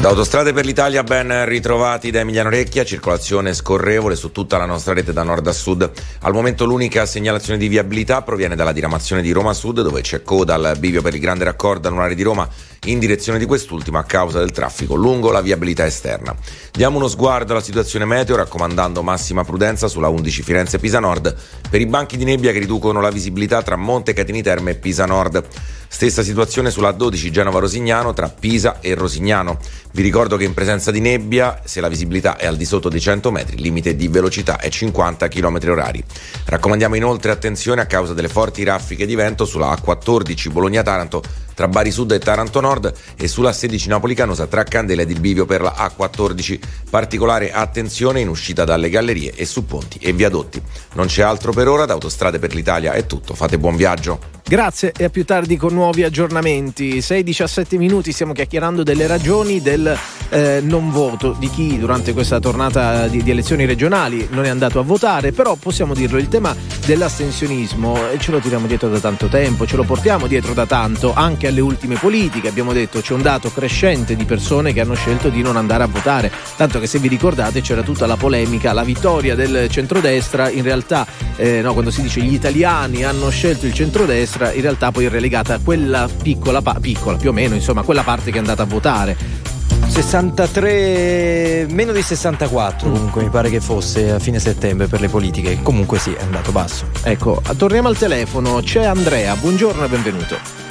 Da 0.00 0.08
Autostrade 0.08 0.52
per 0.52 0.64
l'Italia 0.64 1.02
ben 1.02 1.44
ritrovati 1.44 2.10
da 2.10 2.20
Emiliano 2.20 2.48
Recchia, 2.48 2.84
circolazione 2.84 3.52
scorrevole 3.52 4.16
su 4.16 4.32
tutta 4.32 4.56
la 4.56 4.64
nostra 4.64 4.94
rete 4.94 5.12
da 5.12 5.22
nord 5.22 5.46
a 5.46 5.52
sud. 5.52 5.90
Al 6.20 6.32
momento 6.32 6.64
l'unica 6.64 7.04
segnalazione 7.04 7.58
di 7.58 7.68
viabilità 7.68 8.22
proviene 8.22 8.56
dalla 8.56 8.72
diramazione 8.72 9.20
di 9.20 9.32
Roma 9.32 9.52
Sud 9.52 9.82
dove 9.82 10.00
c'è 10.00 10.22
coda 10.22 10.54
al 10.54 10.76
bivio 10.78 11.02
per 11.02 11.14
il 11.14 11.20
grande 11.20 11.44
raccordo 11.44 11.88
anulare 11.88 12.14
di 12.14 12.22
Roma 12.22 12.48
in 12.84 12.98
direzione 12.98 13.38
di 13.38 13.46
quest'ultima 13.46 13.98
a 13.98 14.04
causa 14.04 14.38
del 14.38 14.52
traffico 14.52 14.94
lungo 14.94 15.30
la 15.30 15.40
viabilità 15.40 15.84
esterna. 15.84 16.34
Diamo 16.72 16.96
uno 16.96 17.08
sguardo 17.08 17.52
alla 17.52 17.62
situazione 17.62 18.04
meteo 18.04 18.36
raccomandando 18.36 19.02
massima 19.02 19.44
prudenza 19.44 19.88
sulla 19.88 20.08
11 20.08 20.42
Firenze-Pisa 20.42 21.00
Nord 21.00 21.34
per 21.68 21.80
i 21.80 21.86
banchi 21.86 22.16
di 22.16 22.24
nebbia 22.24 22.52
che 22.52 22.60
riducono 22.60 23.00
la 23.00 23.10
visibilità 23.10 23.62
tra 23.62 23.76
Monte 23.76 24.12
Catini 24.12 24.42
Terme 24.42 24.72
e 24.72 24.74
Pisa 24.76 25.06
Nord. 25.06 25.44
Stessa 25.90 26.22
situazione 26.22 26.70
sulla 26.70 26.92
12 26.92 27.30
Genova-Rosignano 27.30 28.12
tra 28.12 28.28
Pisa 28.28 28.78
e 28.80 28.94
Rosignano. 28.94 29.58
Vi 29.92 30.02
ricordo 30.02 30.36
che 30.36 30.44
in 30.44 30.52
presenza 30.52 30.90
di 30.90 31.00
nebbia, 31.00 31.62
se 31.64 31.80
la 31.80 31.88
visibilità 31.88 32.36
è 32.36 32.46
al 32.46 32.56
di 32.56 32.66
sotto 32.66 32.88
dei 32.88 33.00
100 33.00 33.30
metri, 33.30 33.56
il 33.56 33.62
limite 33.62 33.96
di 33.96 34.06
velocità 34.06 34.58
è 34.58 34.68
50 34.68 35.28
km 35.28 35.58
h 35.58 36.02
Raccomandiamo 36.44 36.94
inoltre 36.94 37.30
attenzione 37.30 37.80
a 37.80 37.86
causa 37.86 38.12
delle 38.12 38.28
forti 38.28 38.62
raffiche 38.64 39.06
di 39.06 39.14
vento 39.14 39.44
sulla 39.44 39.72
A14 39.72 40.52
Bologna-Taranto 40.52 41.22
tra 41.58 41.66
Bari 41.66 41.90
Sud 41.90 42.12
e 42.12 42.20
Taranto 42.20 42.60
Nord 42.60 42.94
e 43.16 43.26
sulla 43.26 43.52
16 43.52 43.88
Napoli 43.88 44.14
Canosa 44.14 44.46
tra 44.46 44.62
Candela 44.62 45.02
ed 45.02 45.10
il 45.10 45.18
bivio 45.18 45.44
per 45.44 45.60
la 45.60 45.74
A14. 45.76 46.56
Particolare 46.88 47.50
attenzione 47.50 48.20
in 48.20 48.28
uscita 48.28 48.62
dalle 48.62 48.88
gallerie 48.88 49.32
e 49.34 49.44
su 49.44 49.66
ponti 49.66 49.98
e 50.00 50.12
viadotti. 50.12 50.62
Non 50.94 51.08
c'è 51.08 51.22
altro 51.22 51.50
per 51.50 51.66
ora, 51.66 51.84
da 51.84 51.94
Autostrade 51.94 52.38
per 52.38 52.54
l'Italia 52.54 52.92
è 52.92 53.06
tutto. 53.06 53.34
Fate 53.34 53.58
buon 53.58 53.74
viaggio. 53.74 54.36
Grazie 54.48 54.92
e 54.96 55.04
a 55.04 55.10
più 55.10 55.26
tardi 55.26 55.58
con 55.58 55.74
nuovi 55.74 56.04
aggiornamenti. 56.04 57.00
6-17 57.00 57.76
minuti 57.76 58.12
stiamo 58.12 58.32
chiacchierando 58.32 58.82
delle 58.82 59.06
ragioni 59.06 59.60
del 59.60 59.94
eh, 60.30 60.60
non 60.62 60.90
voto 60.90 61.36
di 61.38 61.50
chi 61.50 61.78
durante 61.78 62.14
questa 62.14 62.40
tornata 62.40 63.08
di, 63.08 63.22
di, 63.22 63.30
elezioni 63.30 63.66
regionali 63.66 64.26
non 64.30 64.46
è 64.46 64.48
andato 64.48 64.78
a 64.78 64.82
votare, 64.82 65.32
però 65.32 65.54
possiamo 65.56 65.92
dirlo, 65.92 66.16
il 66.16 66.28
tema 66.28 66.56
dell'astensionismo 66.86 67.98
ce 68.18 68.30
lo 68.30 68.38
tiriamo 68.38 68.66
dietro 68.66 68.88
da 68.88 69.00
tanto 69.00 69.26
tempo, 69.26 69.66
ce 69.66 69.76
lo 69.76 69.84
portiamo 69.84 70.26
dietro 70.26 70.54
da 70.54 70.64
tanto 70.64 71.12
anche 71.12 71.47
alle 71.48 71.60
ultime 71.60 71.96
politiche. 71.96 72.48
Abbiamo 72.48 72.72
detto 72.72 73.00
c'è 73.00 73.14
un 73.14 73.22
dato 73.22 73.50
crescente 73.50 74.16
di 74.16 74.24
persone 74.24 74.72
che 74.72 74.80
hanno 74.80 74.94
scelto 74.94 75.28
di 75.28 75.42
non 75.42 75.56
andare 75.56 75.82
a 75.82 75.86
votare, 75.86 76.30
tanto 76.56 76.80
che 76.80 76.86
se 76.86 76.98
vi 76.98 77.08
ricordate 77.08 77.60
c'era 77.60 77.82
tutta 77.82 78.06
la 78.06 78.16
polemica, 78.16 78.72
la 78.72 78.84
vittoria 78.84 79.34
del 79.34 79.68
centrodestra, 79.70 80.50
in 80.50 80.62
realtà 80.62 81.06
eh, 81.36 81.60
no, 81.60 81.72
quando 81.72 81.90
si 81.90 82.02
dice 82.02 82.20
gli 82.20 82.34
italiani 82.34 83.04
hanno 83.04 83.30
scelto 83.30 83.66
il 83.66 83.72
centrodestra, 83.72 84.16
destra 84.18 84.52
in 84.52 84.60
realtà 84.60 84.90
poi 84.90 85.06
è 85.06 85.08
relegata 85.08 85.54
a 85.54 85.60
quella 85.62 86.08
piccola, 86.22 86.60
piccola 86.62 87.16
più 87.16 87.30
o 87.30 87.32
meno, 87.32 87.54
insomma, 87.54 87.82
quella 87.82 88.02
parte 88.02 88.30
che 88.30 88.36
è 88.36 88.40
andata 88.40 88.62
a 88.62 88.66
votare. 88.66 89.46
63 89.88 91.66
meno 91.70 91.92
di 91.92 92.02
64 92.02 92.90
comunque 92.90 93.22
mi 93.22 93.30
pare 93.30 93.48
che 93.48 93.60
fosse 93.60 94.10
a 94.10 94.18
fine 94.18 94.38
settembre 94.38 94.86
per 94.86 95.00
le 95.00 95.08
politiche. 95.08 95.60
Comunque 95.62 95.98
sì 95.98 96.12
è 96.12 96.22
andato 96.22 96.52
basso. 96.52 96.86
Ecco 97.02 97.40
torniamo 97.56 97.88
al 97.88 97.96
telefono. 97.96 98.60
C'è 98.62 98.84
Andrea. 98.84 99.34
Buongiorno 99.34 99.84
e 99.84 99.88
benvenuto 99.88 100.68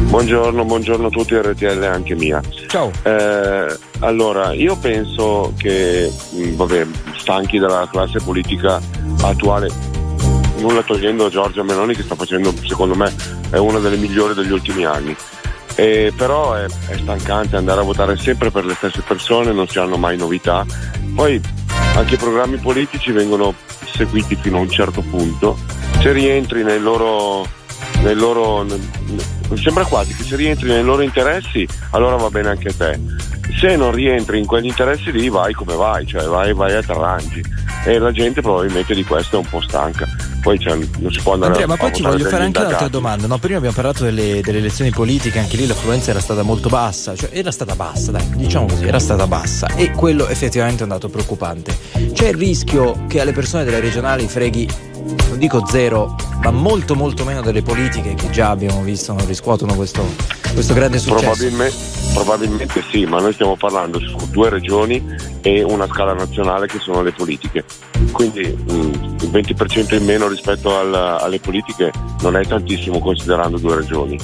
buongiorno 0.00 0.64
buongiorno 0.64 1.06
a 1.06 1.10
tutti 1.10 1.34
RTL 1.34 1.82
anche 1.84 2.14
mia 2.14 2.40
ciao 2.66 2.90
eh, 3.02 3.76
allora 4.00 4.52
io 4.52 4.76
penso 4.76 5.52
che 5.56 6.10
mm, 6.34 6.54
vabbè 6.54 6.86
stanchi 7.16 7.58
della 7.58 7.88
classe 7.90 8.20
politica 8.20 8.80
attuale 9.22 9.68
nulla 10.58 10.82
togliendo 10.82 11.26
a 11.26 11.30
Giorgia 11.30 11.62
Meloni 11.62 11.94
che 11.94 12.02
sta 12.02 12.14
facendo 12.14 12.52
secondo 12.64 12.94
me 12.94 13.40
è 13.52 13.58
una 13.58 13.78
delle 13.80 13.96
migliori 13.96 14.32
degli 14.32 14.50
ultimi 14.50 14.86
anni. 14.86 15.14
E 15.74 16.12
però 16.16 16.54
è, 16.54 16.64
è, 16.64 16.96
stancante 16.96 17.56
andare 17.56 17.80
a 17.80 17.84
votare 17.84 18.16
sempre 18.16 18.50
per 18.50 18.64
le 18.64 18.74
stesse 18.74 19.02
persone, 19.02 19.52
non 19.52 19.68
si 19.68 19.78
hanno 19.78 19.98
mai 19.98 20.16
novità. 20.16 20.64
Poi 21.14 21.40
anche 21.94 22.14
i 22.14 22.18
programmi 22.18 22.56
politici 22.56 23.12
vengono 23.12 23.54
seguiti 23.94 24.36
fino 24.36 24.56
a 24.56 24.60
un 24.60 24.70
certo 24.70 25.02
punto. 25.02 25.58
Se 26.00 26.12
rientri 26.12 26.62
nei 26.62 26.80
loro, 26.80 27.46
nei 28.00 28.14
loro 28.14 28.64
sembra 29.54 29.84
quasi 29.84 30.14
che 30.14 30.22
se 30.24 30.36
rientri 30.36 30.68
nei 30.68 30.82
loro 30.82 31.02
interessi 31.02 31.66
allora 31.90 32.16
va 32.16 32.30
bene 32.30 32.48
anche 32.48 32.68
a 32.68 32.74
te. 32.76 33.00
Se 33.58 33.76
non 33.76 33.92
rientri 33.92 34.38
in 34.38 34.46
quegli 34.46 34.66
interessi 34.66 35.12
lì 35.12 35.28
vai 35.28 35.52
come 35.52 35.74
vai, 35.74 36.06
cioè 36.06 36.24
vai, 36.24 36.52
vai 36.54 36.74
a 36.74 36.82
Tarrangi 36.82 37.42
e 37.84 37.98
la 37.98 38.12
gente 38.12 38.40
probabilmente 38.40 38.94
di 38.94 39.04
questo 39.04 39.36
è 39.36 39.38
un 39.38 39.48
po' 39.48 39.60
stanca 39.60 40.06
poi 40.42 40.58
non 40.64 41.12
si 41.12 41.20
può 41.20 41.34
andare 41.34 41.52
Andrea, 41.52 41.64
a 41.64 41.68
ma 41.68 41.76
poi 41.76 41.92
ti 41.92 42.02
voglio 42.02 42.24
fare 42.24 42.44
anche 42.44 42.58
un'altra 42.58 42.88
domanda. 42.88 43.26
No, 43.28 43.38
prima 43.38 43.58
abbiamo 43.58 43.74
parlato 43.74 44.02
delle, 44.02 44.40
delle, 44.42 44.58
elezioni 44.58 44.90
politiche, 44.90 45.38
anche 45.38 45.56
lì 45.56 45.66
l'affluenza 45.66 46.10
era 46.10 46.20
stata 46.20 46.42
molto 46.42 46.68
bassa, 46.68 47.14
cioè 47.14 47.30
era 47.32 47.52
stata 47.52 47.76
bassa, 47.76 48.10
dai, 48.10 48.28
diciamo 48.34 48.66
così, 48.66 48.84
era 48.84 48.98
stata 48.98 49.26
bassa 49.28 49.68
e 49.76 49.92
quello 49.92 50.26
effettivamente 50.26 50.80
è 50.80 50.82
un 50.82 50.90
dato 50.90 51.08
preoccupante. 51.08 51.78
C'è 52.12 52.28
il 52.28 52.34
rischio 52.34 53.06
che 53.06 53.20
alle 53.20 53.32
persone 53.32 53.62
delle 53.64 53.78
regionali 53.78 54.26
freghi 54.26 54.68
non 55.28 55.38
dico 55.38 55.64
zero, 55.66 56.14
ma 56.42 56.50
molto 56.50 56.94
molto 56.94 57.24
meno 57.24 57.40
delle 57.40 57.62
politiche 57.62 58.14
che 58.14 58.30
già 58.30 58.50
abbiamo 58.50 58.82
visto 58.82 59.12
non 59.12 59.26
riscuotono 59.26 59.74
questo, 59.74 60.04
questo 60.52 60.74
grande 60.74 60.98
successo. 60.98 61.22
Probabilmente, 61.22 61.76
probabilmente, 62.12 62.84
sì, 62.90 63.04
ma 63.04 63.20
noi 63.20 63.32
stiamo 63.32 63.56
parlando 63.56 63.98
su 63.98 64.16
due 64.30 64.50
regioni 64.50 65.04
e 65.40 65.62
una 65.62 65.86
scala 65.86 66.14
nazionale 66.14 66.66
che 66.66 66.78
sono 66.78 67.02
le 67.02 67.12
politiche. 67.12 67.64
Quindi 68.12 68.40
mm, 68.46 68.92
il 69.20 69.30
20% 69.30 69.94
in 69.94 70.04
meno 70.04 70.28
rispetto 70.28 70.76
al, 70.76 70.94
alle 70.94 71.38
politiche 71.38 71.90
non 72.20 72.36
è 72.36 72.46
tantissimo 72.46 72.98
considerando 72.98 73.58
due 73.58 73.76
regioni. 73.76 74.18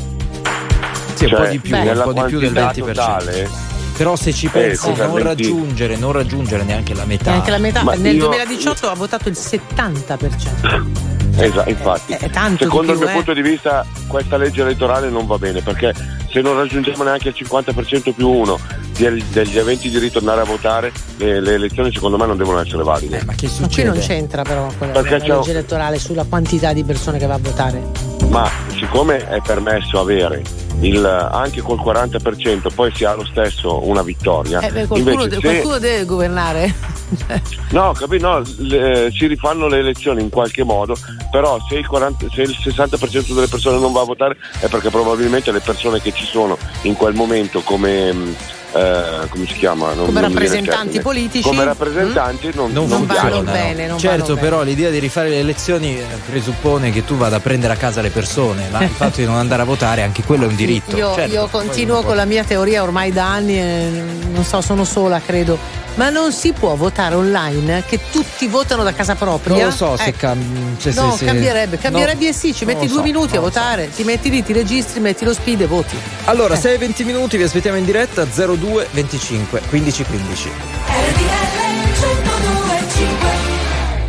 Sì, 1.15 1.27
cioè, 1.27 1.31
un 1.31 1.37
po' 1.37 1.43
cioè, 1.43 1.51
di 1.51 1.59
più, 1.59 1.77
un 1.77 2.01
po' 2.05 2.13
di 2.13 2.23
più 2.29 2.39
del 2.39 2.53
20%. 2.53 2.75
Totale, 2.75 3.49
però 3.99 4.15
se 4.15 4.33
ci 4.33 4.47
pensi 4.47 4.91
eh, 4.91 4.95
non, 4.95 5.21
raggiungere, 5.21 5.97
non 5.97 6.13
raggiungere 6.13 6.63
neanche 6.63 6.95
la 6.95 7.05
metà. 7.05 7.33
Neanche 7.33 7.51
la 7.51 7.59
metà. 7.59 7.83
Ma 7.83 7.95
Nel 7.95 8.15
io... 8.15 8.29
2018 8.29 8.89
ha 8.89 8.95
votato 8.95 9.29
il 9.29 9.37
70%. 9.37 11.37
Esatto, 11.37 11.69
infatti. 11.69 12.13
È 12.13 12.31
tanto 12.31 12.65
Secondo 12.65 12.93
il 12.93 12.99
mio 12.99 13.09
eh. 13.09 13.13
punto 13.13 13.33
di 13.33 13.43
vista 13.43 13.85
questa 14.07 14.37
legge 14.37 14.63
elettorale 14.63 15.11
non 15.11 15.27
va 15.27 15.37
bene 15.37 15.63
perché 15.63 15.93
se 16.31 16.41
non 16.41 16.57
raggiungiamo 16.57 17.03
neanche 17.03 17.29
il 17.29 17.35
50% 17.37 18.13
più 18.13 18.29
uno 18.29 18.59
degli 18.97 19.59
aventi 19.59 19.91
diritto 19.91 20.19
ad 20.19 20.29
andare 20.29 20.43
a 20.43 20.51
votare, 20.51 20.93
le, 21.17 21.41
le, 21.41 21.55
elezioni 21.55 21.93
secondo 21.93 22.17
me 22.17 22.27
non 22.27 22.37
devono 22.37 22.61
essere 22.61 22.85
valide. 22.85 23.19
Eh, 23.19 23.25
ma 23.25 23.35
che 23.35 23.49
succede? 23.49 23.89
Ma 23.89 23.93
qui 23.93 23.99
non 23.99 24.09
c'entra 24.09 24.43
però 24.43 24.73
quella 24.79 25.01
la 25.01 25.03
legge 25.03 25.51
elettorale 25.51 25.99
sulla 25.99 26.25
quantità 26.29 26.73
di 26.73 26.85
persone 26.85 27.19
che 27.19 27.27
va 27.27 27.35
a 27.35 27.41
votare. 27.41 27.83
Ma 28.29 28.49
siccome 28.77 29.29
è 29.29 29.41
permesso 29.41 29.99
avere 29.99 30.68
il, 30.81 31.05
anche 31.05 31.61
col 31.61 31.79
40% 31.79 32.73
poi 32.75 32.93
si 32.95 33.05
ha 33.05 33.15
lo 33.15 33.25
stesso 33.25 33.87
una 33.87 34.03
vittoria. 34.03 34.61
Eh, 34.61 34.71
beh, 34.71 34.87
qualcuno, 34.87 35.23
Invece, 35.23 35.41
se... 35.41 35.41
qualcuno 35.41 35.79
deve 35.79 36.05
governare. 36.05 36.75
no, 37.71 37.93
capito? 37.93 38.27
No, 38.27 38.43
le, 38.59 39.11
si 39.13 39.27
rifanno 39.27 39.67
le 39.67 39.79
elezioni 39.79 40.23
in 40.23 40.29
qualche 40.29 40.63
modo, 40.63 40.97
però 41.31 41.59
se 41.69 41.77
il, 41.77 41.87
40, 41.87 42.27
se 42.33 42.43
il 42.43 42.57
60% 42.59 43.35
delle 43.35 43.49
persone 43.49 43.79
non 43.79 43.93
va 43.93 44.03
a 44.03 44.05
votare 44.05 44.37
è 44.61 44.69
perché 44.69 44.91
probabilmente 44.91 45.51
le 45.51 45.61
persone 45.61 46.01
che 46.01 46.13
ci 46.13 46.25
sono 46.25 46.57
in 46.83 46.95
quel 46.95 47.15
momento 47.15 47.61
come 47.61 48.37
eh, 48.73 49.29
come 49.29 49.47
si 49.47 49.55
chiama? 49.55 49.95
Non, 49.95 50.07
come 50.07 50.21
non 50.21 50.31
rappresentanti 50.31 51.01
politici. 51.01 51.49
Come 51.49 51.65
rappresentanti 51.65 52.49
mm? 52.49 52.51
non, 52.55 52.73
non, 52.73 52.89
non 52.89 53.07
vanno 53.07 53.43
bene. 53.43 53.87
Non 53.87 53.99
certo, 53.99 54.35
vanno 54.35 54.41
però 54.41 54.59
bene. 54.59 54.71
l'idea 54.71 54.91
di 54.91 54.99
rifare 54.99 55.31
le 55.31 55.39
elezioni 55.39 55.99
eh, 55.99 56.05
presuppone 56.27 56.91
che 56.91 57.05
tu 57.05 57.17
vada 57.17 57.37
a 57.37 57.41
prendere 57.41 57.73
a 57.73 57.77
casa 57.77 58.03
le 58.03 58.11
persone, 58.11 58.69
ma 58.71 58.83
il 58.83 58.91
fatto 58.91 59.21
di 59.21 59.27
non 59.27 59.37
andare 59.37 59.63
a 59.63 59.65
votare, 59.65 60.03
anche 60.03 60.23
quello 60.23 60.45
è 60.45 60.49
un 60.49 60.57
diritto. 60.57 60.97
Io, 60.97 61.15
certo, 61.15 61.33
io 61.33 61.47
continuo 61.49 62.03
con 62.03 62.17
la 62.17 62.27
mia 62.27 62.45
teoria 62.45 62.83
ormai 62.83 63.11
da 63.11 63.27
anni, 63.33 63.59
e 63.59 64.05
non 64.33 64.45
so, 64.45 64.61
sono 64.61 64.85
sola, 64.85 65.21
credo. 65.21 65.87
Ma 65.99 66.11
non 66.11 66.33
si 66.33 66.53
può 66.53 66.75
votare 66.77 67.15
online 67.17 67.83
che 67.87 67.99
tutti 68.11 68.47
votano 68.47 68.83
da 68.85 68.93
casa 68.93 69.15
propria. 69.17 69.57
Non 69.57 69.65
lo 69.65 69.71
so 69.71 69.97
se, 69.97 70.05
ecco. 70.05 70.19
cam- 70.19 70.79
se, 70.79 70.93
no, 70.93 71.17
se, 71.17 71.25
cambierebbe, 71.25 71.77
cambierebbe 71.77 72.27
no, 72.27 72.33
sì, 72.33 72.55
ci 72.55 72.65
metti 72.65 72.87
due 72.87 72.99
so, 72.99 73.03
minuti 73.03 73.37
a 73.37 73.41
votare, 73.41 73.89
so. 73.91 73.97
ti 73.97 74.05
metti 74.05 74.31
lì, 74.31 74.43
ti 74.43 74.53
registri, 74.53 75.01
metti 75.01 75.25
lo 75.25 75.35
speed 75.35 75.63
e 75.63 75.67
voti. 75.67 75.97
Allora, 76.25 76.55
eh. 76.55 76.79
6-20 76.79 77.05
minuti, 77.05 77.37
vi 77.37 77.43
aspettiamo 77.43 77.77
in 77.77 77.85
diretta 77.85 78.25
02 78.25 78.89
25 78.93 79.61
15 79.69 80.05
15. 80.05 80.51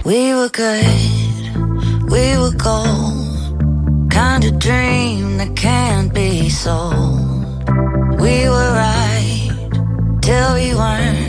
We 0.04 0.34
were 0.34 0.50
good, 0.50 2.10
we 2.10 2.38
were 2.38 2.56
gold. 2.56 3.20
kind 4.20 4.44
of 4.44 4.60
dream 4.60 5.38
that 5.38 5.56
can't 5.56 6.14
be 6.14 6.50
sold. 6.50 7.70
We 8.20 8.50
were 8.50 8.72
right 8.74 9.70
till 10.22 10.54
we 10.56 10.76
weren't. 10.76 11.29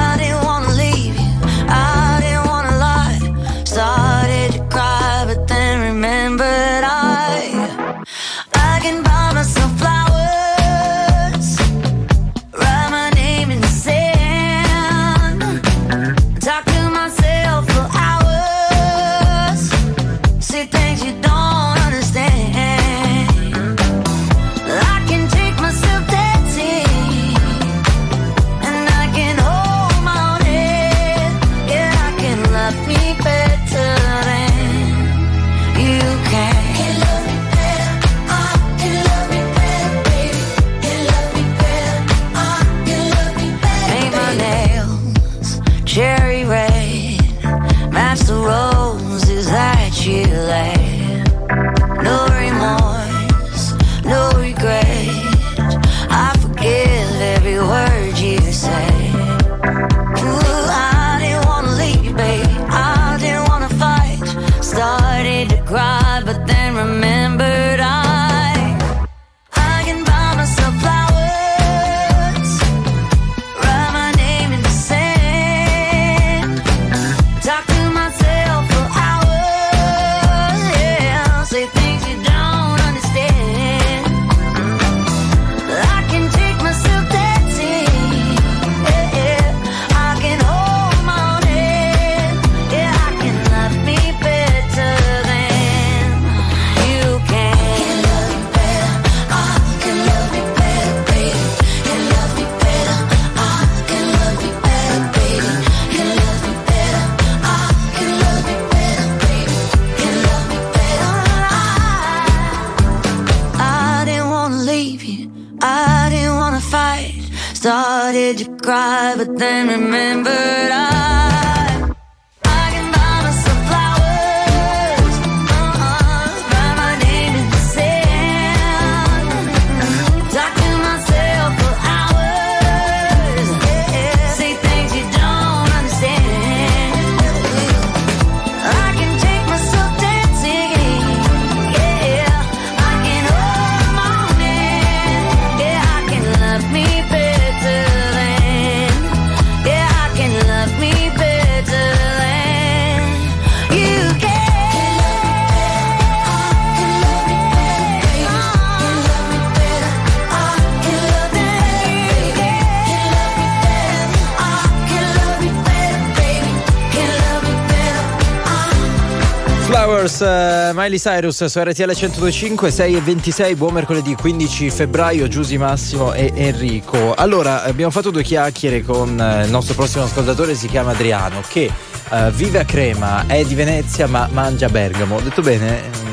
Miley 170.25 170.99
Cyrus 170.99 171.43
su 171.45 171.59
RTL 171.59 171.83
1025, 171.93 172.69
6 172.71 172.95
e 172.95 173.01
26, 173.01 173.55
buon 173.55 173.73
mercoledì 173.73 174.15
15 174.15 174.69
febbraio, 174.69 175.27
Giusy 175.27 175.57
Massimo 175.57 176.13
e 176.13 176.31
Enrico. 176.35 177.13
Allora, 177.15 177.63
abbiamo 177.63 177.91
fatto 177.91 178.11
due 178.11 178.23
chiacchiere 178.23 178.83
con 178.83 179.19
eh, 179.19 179.45
il 179.45 179.49
nostro 179.49 179.73
prossimo 179.73 180.03
ascoltatore, 180.03 180.55
si 180.55 180.67
chiama 180.67 180.91
Adriano, 180.91 181.41
che 181.47 181.71
eh, 182.11 182.31
vive 182.31 182.59
a 182.59 182.65
Crema, 182.65 183.25
è 183.27 183.43
di 183.43 183.55
Venezia 183.55 184.07
ma 184.07 184.27
mangia 184.31 184.67
a 184.67 184.69
Bergamo. 184.69 185.15
Ho 185.15 185.21
detto 185.21 185.41
bene? 185.41 186.09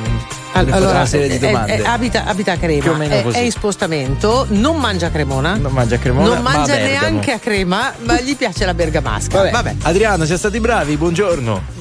Fa 0.51 0.62
una 0.62 1.07
serie 1.07 1.29
di 1.29 1.35
eh, 1.37 1.38
domande. 1.38 1.77
eh, 1.77 1.85
abita, 1.87 2.25
abita 2.25 2.53
a 2.53 2.57
Crema, 2.57 3.05
è, 3.05 3.25
è 3.25 3.38
in 3.38 3.51
spostamento, 3.51 4.47
non 4.49 4.79
mangia 4.79 5.11
cremona. 5.11 5.57
Non 5.57 5.73
mangia 5.73 5.99
Cremona, 5.99 6.35
non 6.35 6.42
mangia 6.42 6.75
neanche 6.77 7.33
a 7.33 7.38
crema, 7.38 7.92
ma 8.05 8.21
gli 8.21 8.35
piace 8.37 8.64
la 8.64 8.75
bergamasca. 8.75 9.37
Vabbè. 9.37 9.51
Vabbè. 9.51 9.75
Adriano, 9.83 10.25
siamo 10.25 10.38
stati 10.38 10.59
bravi, 10.59 10.97
buongiorno. 10.97 11.77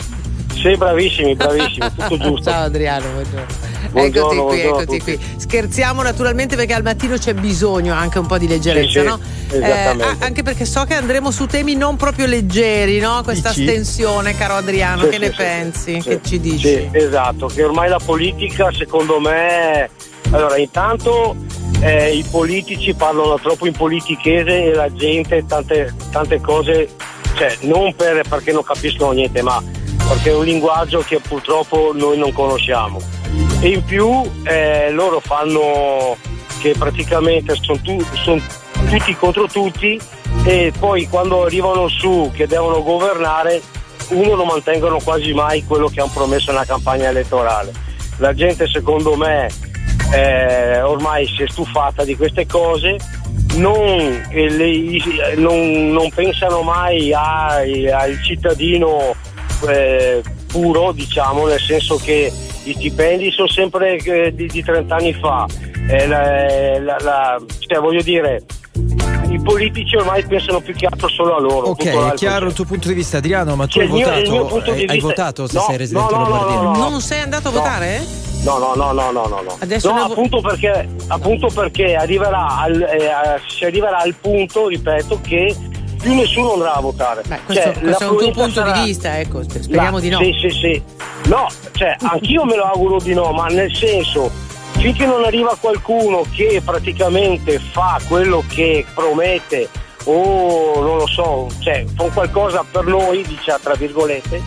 Sì, 0.61 0.75
bravissimi, 0.75 1.35
bravissimi, 1.35 1.87
tutto 1.95 2.17
giusto. 2.17 2.49
Ciao 2.49 2.63
Adriano, 2.65 3.05
buongiorno. 3.11 3.45
Buongiorno, 3.91 4.31
eccoti 4.31 4.47
qui, 4.47 4.61
buongiorno 4.61 4.81
eccoti 4.81 5.01
qui. 5.01 5.19
Scherziamo 5.37 6.01
naturalmente 6.01 6.55
perché 6.55 6.73
al 6.73 6.83
mattino 6.83 7.17
c'è 7.17 7.33
bisogno 7.33 7.93
anche 7.93 8.19
un 8.19 8.25
po' 8.25 8.37
di 8.37 8.47
leggerezza, 8.47 8.87
Sì, 8.87 8.99
sì, 8.99 9.05
no? 9.05 9.19
esattamente. 9.51 10.03
a- 10.03 10.15
anche 10.25 10.43
perché 10.43 10.65
so 10.65 10.83
che 10.83 10.93
andremo 10.95 11.31
su 11.31 11.45
temi 11.45 11.75
non 11.75 11.95
proprio 11.95 12.25
leggeri, 12.25 12.99
no? 12.99 13.21
Questa 13.23 13.49
Dici? 13.49 13.63
stensione, 13.63 14.35
caro 14.35 14.55
Adriano, 14.55 15.03
Sì, 15.03 15.07
che 15.09 15.13
sì, 15.13 15.19
ne 15.19 15.29
sì, 15.29 15.35
pensi? 15.35 16.01
sì. 16.01 16.09
Che 16.09 16.19
ci 16.25 16.39
dici? 16.39 16.67
Sì, 16.67 16.89
esatto, 16.91 17.47
che 17.47 17.63
ormai 17.63 17.89
la 17.89 17.99
politica 18.03 18.69
secondo 18.71 19.19
me... 19.19 19.89
Allora, 20.31 20.57
intanto 20.57 21.33
eh, 21.79 22.13
i 22.13 22.25
politici 22.29 22.93
parlano 22.93 23.39
troppo 23.39 23.65
in 23.65 23.71
politichese 23.73 24.65
e 24.65 24.73
la 24.73 24.91
gente 24.91 25.45
tante, 25.47 25.93
tante 26.11 26.41
cose, 26.41 26.89
cioè 27.37 27.55
non 27.61 27.93
per- 27.95 28.27
perché 28.27 28.51
non 28.51 28.63
capiscono 28.63 29.11
niente, 29.13 29.41
ma 29.41 29.63
perché 30.07 30.29
è 30.29 30.35
un 30.35 30.45
linguaggio 30.45 30.99
che 30.99 31.19
purtroppo 31.19 31.91
noi 31.93 32.17
non 32.17 32.31
conosciamo. 32.31 32.99
E 33.59 33.69
in 33.69 33.83
più 33.83 34.09
eh, 34.43 34.89
loro 34.91 35.19
fanno 35.19 36.15
che 36.59 36.73
praticamente 36.77 37.55
sono 37.61 37.79
tutti 37.81 39.15
contro 39.19 39.47
tutti 39.47 39.99
e 40.45 40.71
poi 40.77 41.07
quando 41.07 41.43
arrivano 41.43 41.87
su 41.87 42.31
che 42.33 42.47
devono 42.47 42.81
governare 42.83 43.61
uno 44.09 44.35
non 44.35 44.47
mantengono 44.47 44.99
quasi 45.03 45.33
mai 45.33 45.65
quello 45.65 45.87
che 45.87 45.99
hanno 45.99 46.11
promesso 46.13 46.51
nella 46.51 46.65
campagna 46.65 47.09
elettorale. 47.09 47.71
La 48.17 48.33
gente 48.33 48.67
secondo 48.67 49.15
me 49.15 49.49
eh, 50.13 50.81
ormai 50.81 51.27
si 51.27 51.43
è 51.43 51.47
stufata 51.47 52.03
di 52.05 52.15
queste 52.15 52.45
cose, 52.45 52.95
non, 53.55 54.25
eh, 54.29 54.49
le- 54.49 55.35
non- 55.35 55.89
non 55.91 56.09
pensano 56.11 56.61
mai 56.61 57.11
ai- 57.13 57.89
al 57.91 58.21
cittadino 58.23 59.13
eh, 59.67 60.21
puro, 60.47 60.91
diciamo, 60.91 61.45
nel 61.47 61.59
senso 61.59 61.95
che 61.97 62.31
gli 62.63 62.73
stipendi 62.73 63.31
sono 63.31 63.47
sempre 63.47 63.95
eh, 63.97 64.33
di, 64.33 64.47
di 64.47 64.63
30 64.63 64.95
anni 64.95 65.13
fa. 65.13 65.45
Eh, 65.89 66.07
la- 66.07 66.79
la- 66.79 66.97
la- 66.99 67.41
cioè, 67.59 67.79
voglio 67.79 68.01
dire, 68.01 68.43
i 69.29 69.39
politici 69.41 69.95
ormai 69.95 70.23
pensano 70.25 70.59
più 70.61 70.73
che 70.73 70.85
altro 70.85 71.07
solo 71.09 71.35
a 71.35 71.39
loro. 71.39 71.67
Ok, 71.69 71.85
è 71.85 72.13
chiaro 72.15 72.47
il 72.47 72.53
tuo 72.53 72.65
punto 72.65 72.87
di 72.87 72.93
vista, 72.93 73.17
Adriano, 73.17 73.55
ma 73.55 73.65
tu 73.65 73.73
Cioè, 73.79 73.83
hai 73.83 73.89
votato? 73.89 74.19
il 74.19 74.31
mio 74.31 74.45
punto 74.45 74.71
di 74.71 74.81
hai, 74.81 74.87
hai 74.87 74.99
votato 74.99 75.47
se 75.47 75.57
No, 75.57 75.63
sei 75.67 75.77
residente 75.77 76.13
no, 76.13 76.19
no, 76.19 76.23
no, 76.25 76.29
Lombardino? 76.29 76.61
no, 76.63 76.71
no. 76.77 76.89
Non 76.89 77.01
sei 77.01 77.21
andato 77.21 77.47
a 77.47 77.51
No. 77.51 77.57
votare? 77.57 78.05
No, 78.43 78.57
no, 78.59 78.73
no, 78.75 78.91
no, 78.93 79.11
no, 79.11 79.27
no. 79.27 79.55
Adesso 79.59 79.89
No, 79.89 79.95
ne 79.95 80.01
vo- 80.01 80.11
appunto 80.13 80.41
perché, 80.41 80.87
appunto 81.07 81.47
perché 81.47 81.95
arriverà 81.95 82.59
al, 82.59 82.81
eh, 82.81 83.41
si 83.47 83.65
arriverà 83.65 83.97
al 83.97 84.13
punto, 84.13 84.67
ripeto, 84.67 85.19
che 85.21 85.53
più 85.97 86.13
nessuno 86.13 86.53
andrà 86.53 86.73
a 86.75 86.81
votare. 86.81 87.23
Beh, 87.27 87.39
questo, 87.45 87.63
Cioè, 87.63 87.79
questo 87.79 88.03
è 88.03 88.07
un 88.07 88.17
tuo 88.17 88.31
punto 88.31 88.51
sarà- 88.51 88.71
di 88.79 88.85
vista, 88.85 89.19
ecco, 89.19 89.43
speriamo 89.43 89.91
No, 89.91 89.99
di 89.99 90.09
no. 90.09 90.17
Sì, 90.19 90.31
sì, 90.39 90.49
sì. 90.49 90.81
No, 91.25 91.47
cioè, 91.73 91.95
anch'io 92.09 92.45
me 92.45 92.55
lo 92.55 92.63
auguro 92.63 92.99
di 92.99 93.13
no, 93.13 93.31
ma 93.31 93.47
nel 93.47 93.73
senso, 93.75 94.29
finché 94.77 95.05
non 95.05 95.23
arriva 95.23 95.57
qualcuno 95.59 96.23
che 96.33 96.61
praticamente 96.63 97.59
fa 97.59 97.99
quello 98.07 98.43
che 98.47 98.85
promette 98.93 99.69
o 100.05 100.79
non 100.81 100.97
lo 100.97 101.07
so, 101.07 101.47
cioè, 101.59 101.83
fa 101.95 102.03
qualcosa 102.05 102.63
per 102.69 102.85
noi, 102.85 103.23
diciamo 103.23 103.59
tra 103.61 103.73
virgolette, 103.75 104.41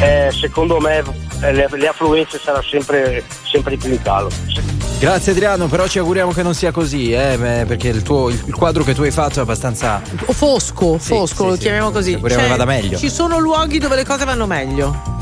eh, 0.00 0.30
secondo 0.32 0.78
me 0.80 1.02
eh, 1.42 1.52
le, 1.52 1.68
le 1.70 1.88
affluenze 1.88 2.38
saranno 2.38 2.62
sempre, 2.62 3.24
sempre 3.44 3.76
più 3.76 3.90
in 3.90 4.02
calo. 4.02 4.30
Grazie 4.98 5.30
Adriano, 5.30 5.68
però 5.68 5.86
ci 5.86 5.98
auguriamo 5.98 6.32
che 6.32 6.42
non 6.42 6.54
sia 6.54 6.72
così, 6.72 7.12
eh, 7.12 7.36
beh, 7.38 7.64
perché 7.66 7.88
il, 7.88 8.02
tuo, 8.02 8.30
il, 8.30 8.52
quadro 8.52 8.82
che 8.82 8.94
tu 8.94 9.02
hai 9.02 9.12
fatto 9.12 9.38
è 9.38 9.42
abbastanza... 9.42 10.02
Fosco, 10.02 10.98
Sì, 10.98 11.14
fosco, 11.14 11.42
sì, 11.42 11.48
lo 11.48 11.54
sì. 11.54 11.60
chiamiamo 11.60 11.90
così. 11.92 12.10
Cioè, 12.10 12.18
Ci 12.18 12.24
auguriamo 12.24 12.42
che 12.42 12.48
vada 12.48 12.64
meglio. 12.64 12.98
Ci 12.98 13.08
sono 13.08 13.38
luoghi 13.38 13.78
dove 13.78 13.94
le 13.94 14.04
cose 14.04 14.24
vanno 14.24 14.46
meglio. 14.46 15.16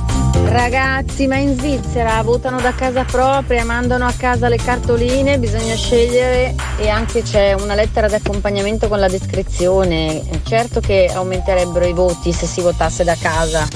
Ragazzi, 0.45 1.27
ma 1.27 1.37
in 1.37 1.59
Svizzera 1.59 2.23
votano 2.23 2.61
da 2.61 2.73
casa 2.73 3.05
propria, 3.05 3.65
mandano 3.65 4.07
a 4.07 4.15
casa 4.17 4.49
le 4.49 4.57
cartoline, 4.57 5.39
bisogna 5.39 5.75
scegliere 5.75 6.55
e 6.79 6.89
anche 6.89 7.23
c'è 7.23 7.53
una 7.53 7.75
lettera 7.75 8.09
di 8.09 8.15
accompagnamento 8.15 8.89
con 8.89 8.99
la 8.99 9.09
descrizione. 9.09 10.23
Certo 10.45 10.81
che 10.81 11.11
aumenterebbero 11.13 11.85
i 11.85 11.93
voti 11.93 12.33
se 12.33 12.47
si 12.47 12.63
votasse 12.63 13.05
da 13.05 13.17
casa. 13.19 13.67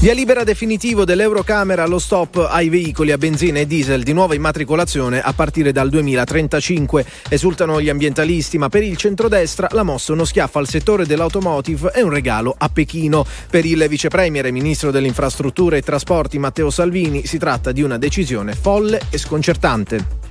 Via 0.00 0.14
libera 0.14 0.44
definitivo 0.44 1.04
dell'Eurocamera 1.04 1.82
allo 1.82 1.98
stop 1.98 2.46
ai 2.48 2.68
veicoli 2.68 3.10
a 3.10 3.18
benzina 3.18 3.58
e 3.58 3.66
diesel 3.66 4.04
di 4.04 4.12
nuova 4.12 4.36
immatricolazione 4.36 5.20
a 5.20 5.32
partire 5.32 5.72
dal 5.72 5.88
2035. 5.88 7.04
Esultano 7.28 7.80
gli 7.80 7.88
ambientalisti, 7.88 8.58
ma 8.58 8.68
per 8.68 8.84
il 8.84 8.96
centrodestra 8.96 9.66
la 9.72 9.82
mossa 9.82 10.12
è 10.12 10.14
uno 10.14 10.24
schiaffo 10.24 10.60
al 10.60 10.68
settore 10.68 11.04
dell'automotive 11.04 11.90
e 11.92 12.02
un 12.02 12.10
regalo 12.10 12.54
a 12.56 12.68
Pechino. 12.68 13.26
Per 13.50 13.64
il 13.64 13.84
vicepremier 13.88 14.46
e 14.46 14.52
ministro 14.52 14.92
delle 14.92 15.08
infrastrutture 15.08 15.78
e 15.78 15.82
trasporti 15.82 16.38
Matteo 16.38 16.70
Salvini 16.70 17.26
si 17.26 17.36
tratta 17.36 17.72
di 17.72 17.82
una 17.82 17.98
decisione 17.98 18.54
folle 18.54 19.00
e 19.10 19.18
sconcertante. 19.18 20.27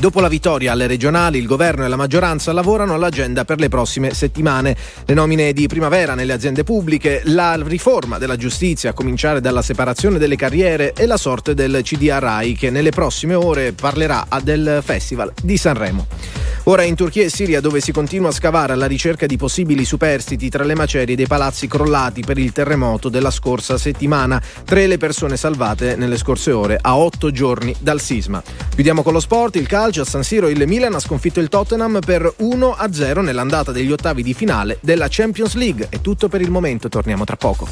Dopo 0.00 0.20
la 0.20 0.28
vittoria 0.28 0.72
alle 0.72 0.86
regionali, 0.86 1.36
il 1.36 1.44
governo 1.44 1.84
e 1.84 1.88
la 1.88 1.94
maggioranza 1.94 2.54
lavorano 2.54 2.94
all'agenda 2.94 3.44
per 3.44 3.58
le 3.60 3.68
prossime 3.68 4.14
settimane. 4.14 4.74
Le 5.04 5.12
nomine 5.12 5.52
di 5.52 5.68
primavera 5.68 6.14
nelle 6.14 6.32
aziende 6.32 6.64
pubbliche, 6.64 7.20
la 7.24 7.60
riforma 7.62 8.16
della 8.16 8.36
giustizia, 8.36 8.90
a 8.90 8.94
cominciare 8.94 9.42
dalla 9.42 9.60
separazione 9.60 10.16
delle 10.16 10.36
carriere 10.36 10.94
e 10.94 11.04
la 11.04 11.18
sorte 11.18 11.52
del 11.52 11.80
CDA 11.82 12.18
Rai, 12.18 12.54
che 12.54 12.70
nelle 12.70 12.88
prossime 12.88 13.34
ore 13.34 13.74
parlerà 13.74 14.26
del 14.42 14.80
Festival 14.82 15.34
di 15.42 15.58
Sanremo. 15.58 16.06
Ora 16.64 16.82
in 16.82 16.94
Turchia 16.94 17.24
e 17.24 17.30
Siria, 17.30 17.60
dove 17.60 17.80
si 17.80 17.90
continua 17.90 18.28
a 18.28 18.32
scavare 18.32 18.74
alla 18.74 18.86
ricerca 18.86 19.26
di 19.26 19.36
possibili 19.36 19.84
superstiti 19.84 20.48
tra 20.48 20.62
le 20.62 20.74
macerie 20.74 21.16
dei 21.16 21.26
palazzi 21.26 21.66
crollati 21.66 22.22
per 22.22 22.38
il 22.38 22.52
terremoto 22.52 23.08
della 23.08 23.30
scorsa 23.30 23.76
settimana. 23.76 24.40
Tre 24.64 24.86
le 24.86 24.98
persone 24.98 25.36
salvate 25.36 25.96
nelle 25.96 26.16
scorse 26.16 26.52
ore, 26.52 26.78
a 26.80 26.96
otto 26.96 27.30
giorni 27.30 27.74
dal 27.78 28.00
sisma. 28.00 28.42
Chiudiamo 28.74 29.02
con 29.02 29.14
lo 29.14 29.20
sport, 29.20 29.56
il 29.56 29.66
calcio 29.66 29.88
a 29.98 30.04
San 30.04 30.22
Siro, 30.22 30.48
il 30.48 30.68
Milan 30.68 30.94
ha 30.94 31.00
sconfitto 31.00 31.40
il 31.40 31.48
Tottenham 31.48 31.98
per 32.04 32.34
1-0 32.40 33.22
nell'andata 33.22 33.72
degli 33.72 33.90
ottavi 33.90 34.22
di 34.22 34.34
finale 34.34 34.78
della 34.80 35.06
Champions 35.08 35.54
League. 35.54 35.88
È 35.88 36.00
tutto 36.00 36.28
per 36.28 36.40
il 36.40 36.50
momento, 36.50 36.88
torniamo 36.88 37.24
tra 37.24 37.36
poco. 37.36 37.66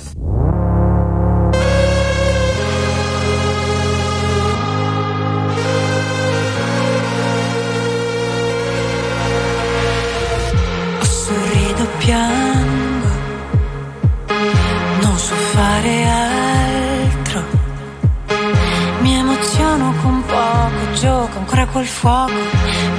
Gioco 21.00 21.38
ancora 21.38 21.66
col 21.66 21.86
fuoco. 21.86 22.32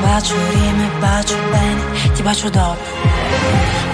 Bacio 0.02 0.36
rime, 0.52 0.90
bacio 1.00 1.36
bene, 1.52 2.12
ti 2.14 2.22
bacio 2.22 2.50
dopo. 2.50 2.84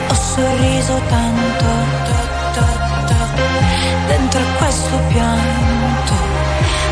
Ho 0.09 0.13
sorriso 0.13 1.01
tanto, 1.09 1.65
to, 2.05 2.15
to, 2.55 2.65
to, 3.07 3.15
dentro 4.07 4.41
questo 4.57 4.97
pianto. 5.09 6.13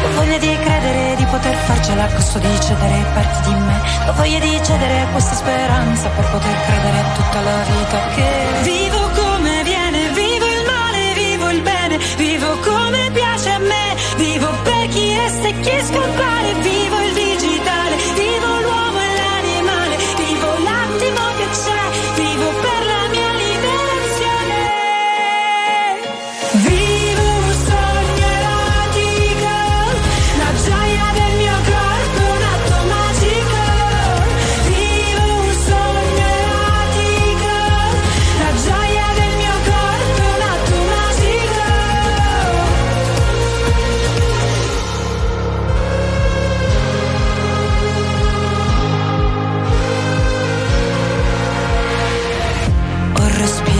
Ho 0.03 0.11
voglia 0.15 0.37
di 0.37 0.57
credere 0.63 1.15
di 1.15 1.25
poter 1.25 1.55
farcela 1.55 2.03
a 2.03 2.13
costo 2.13 2.39
di 2.39 2.59
cedere 2.59 3.05
parti 3.13 3.49
di 3.49 3.55
me. 3.59 3.81
Ho 4.07 4.13
voglia 4.13 4.39
di 4.39 4.59
cedere 4.63 5.07
questa 5.11 5.35
speranza 5.35 6.09
per 6.09 6.25
poter 6.31 6.55
credere 6.65 6.97
a 6.97 7.11
tutta 7.15 7.41
la 7.41 7.63
vita 7.63 7.99
che 8.15 8.29
vivo 8.63 9.09
come 9.13 9.63
viene, 9.63 10.07
vivo 10.09 10.45
il 10.45 10.63
male, 10.65 11.13
vivo 11.13 11.49
il 11.49 11.61
bene, 11.61 11.97
vivo 12.17 12.57
come 12.59 13.11
piace 13.13 13.49
a 13.51 13.59
me, 13.59 13.95
vivo 14.17 14.49
per 14.63 14.87
chi 14.89 15.15
resta 15.15 15.47
e 15.47 15.59
chi 15.61 15.79
scompare, 15.85 16.53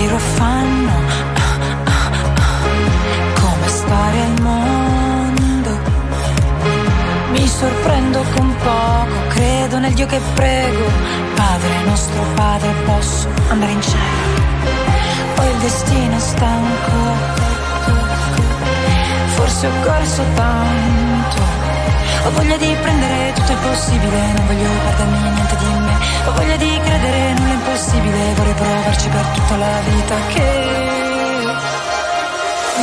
respiro 0.04 0.18
fanno 0.18 0.92
ah, 1.34 1.58
ah, 1.86 2.12
ah, 2.36 3.40
come 3.40 3.68
stare 3.68 4.22
al 4.22 4.42
mondo. 4.42 5.80
Mi 7.32 7.48
sorprendo 7.48 8.24
con 8.36 8.56
poco, 8.58 9.28
credo 9.30 9.80
nel 9.80 9.94
Dio 9.94 10.06
che 10.06 10.20
prego. 10.34 10.86
Padre 11.36 11.84
nostro 11.86 12.22
Padre, 12.36 12.74
posso 12.86 13.30
andare 13.50 13.72
in 13.72 13.82
cielo. 13.82 14.42
Ho 15.38 15.50
il 15.50 15.58
destino 15.60 16.20
stanco, 16.20 16.92
forse 19.36 19.68
ho 19.68 19.72
corso 19.84 20.24
tanto. 20.36 21.73
Ho 22.26 22.32
voglia 22.32 22.56
di 22.56 22.74
prendere 22.82 23.34
tutto 23.34 23.52
il 23.52 23.58
possibile, 23.58 24.18
non 24.34 24.46
voglio 24.48 24.70
perdermi 24.84 25.18
niente 25.20 25.56
di 25.58 25.66
me. 25.66 25.98
Ho 26.26 26.32
voglia 26.32 26.56
di 26.56 26.80
credere 26.84 27.34
nulla 27.34 27.54
impossibile, 27.54 28.34
vorrei 28.36 28.54
provarci 28.54 29.10
per 29.10 29.26
tutta 29.34 29.58
la 29.58 29.80
vita 29.84 30.16
che 30.34 31.52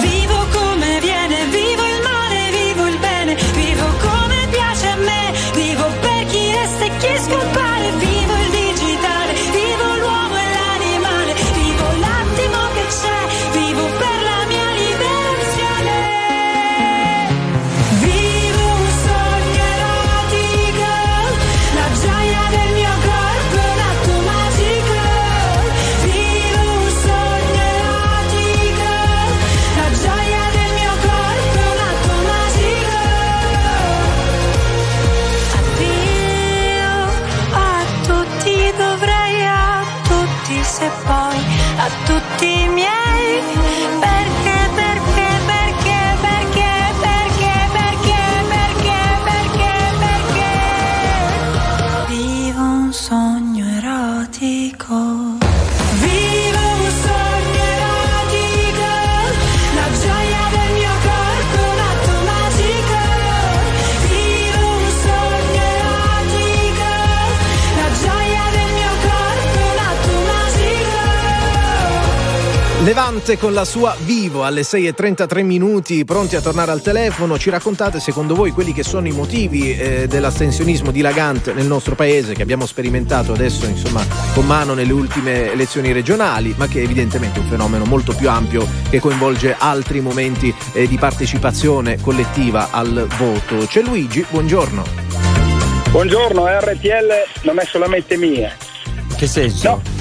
vivo 0.03 0.47
come 0.53 1.01
viene, 1.01 1.45
vivo 1.47 1.87
il 1.87 2.01
male, 2.03 2.51
vivo 2.51 2.87
il 2.87 2.99
bene, 2.99 3.35
vivo 3.55 3.87
come 4.01 4.47
piace 4.51 4.87
a 4.89 4.97
me, 4.97 5.33
vivo 5.55 5.87
per 6.01 6.27
chi 6.27 6.53
resta 6.53 6.85
e 6.85 6.97
chi 6.99 7.19
scompare, 7.19 7.60
Levante 72.91 73.39
con 73.39 73.53
la 73.53 73.65
sua 73.65 73.95
Vivo 74.01 74.45
alle 74.45 74.63
6.33 74.63 75.45
minuti, 75.45 76.05
pronti 76.05 76.35
a 76.35 76.41
tornare 76.41 76.73
al 76.73 76.83
telefono. 76.83 77.39
Ci 77.39 77.49
raccontate 77.49 78.01
secondo 78.01 78.35
voi 78.35 78.51
quelli 78.51 78.73
che 78.73 78.83
sono 78.83 79.07
i 79.07 79.13
motivi 79.13 79.79
eh, 79.79 80.09
dell'astensionismo 80.09 80.91
dilagante 80.91 81.53
nel 81.53 81.67
nostro 81.67 81.95
paese 81.95 82.35
che 82.35 82.43
abbiamo 82.43 82.67
sperimentato 82.67 83.33
adesso 83.33 83.67
insomma 83.67 84.05
con 84.35 84.45
mano 84.45 84.75
nelle 84.75 84.93
ultime 84.93 85.53
elezioni 85.53 85.93
regionali, 85.93 86.53
ma 86.57 86.67
che 86.67 86.83
evidentemente 86.83 87.39
è 87.39 87.43
un 87.43 87.49
fenomeno 87.49 87.85
molto 87.85 88.13
più 88.13 88.29
ampio 88.29 88.67
che 88.89 88.99
coinvolge 88.99 89.55
altri 89.57 90.01
momenti 90.01 90.53
eh, 90.73 90.89
di 90.89 90.99
partecipazione 90.99 92.01
collettiva 92.01 92.71
al 92.73 93.07
voto. 93.17 93.67
C'è 93.69 93.83
Luigi, 93.83 94.27
buongiorno. 94.29 94.83
Buongiorno, 95.93 96.45
RTL 96.45 97.43
non 97.43 97.61
è 97.61 97.65
solamente 97.67 98.17
mia. 98.17 98.53
Che 99.17 99.27
senso? 99.29 99.69
No. 99.69 100.00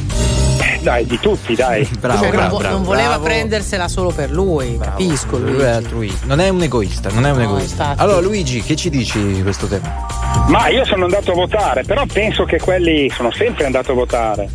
Dai, 0.82 1.06
di 1.06 1.20
tutti, 1.20 1.56
dai. 1.56 1.88
Bravo, 2.00 2.20
Cioè, 2.20 2.28
non, 2.30 2.36
bravo, 2.38 2.52
vo- 2.56 2.58
bravo, 2.60 2.76
non 2.76 2.84
voleva 2.86 3.08
bravo. 3.10 3.24
prendersela 3.24 3.88
solo 3.88 4.12
per 4.12 4.32
lui, 4.32 4.78
capisco 4.82 5.38
Lui 5.38 5.52
lui. 5.54 5.62
è 5.62 5.68
altruista. 5.70 6.26
Non 6.26 6.40
è 6.40 6.50
un 6.50 6.62
egoista, 6.62 7.10
non 7.12 7.26
è 7.26 7.32
un 7.32 7.38
No, 7.38 7.44
egoista. 7.44 7.84
infatti. 7.84 8.02
Allora 8.02 8.20
Luigi, 8.22 8.62
che 8.64 8.76
ci 8.76 8.90
dici 8.90 9.22
di 9.34 9.42
questo 9.44 9.68
tema? 9.68 10.06
Ma 10.48 10.68
io 10.70 10.86
sono 10.86 11.06
andato 11.06 11.32
a 11.32 11.36
votare, 11.36 11.84
però 11.84 12.06
penso 12.12 12.46
che 12.46 12.60
quelli 12.60 13.10
sono 13.10 13.32
sempre 13.32 13.66
andato 13.66 13.92
a 13.92 13.96
votare. 13.96 14.50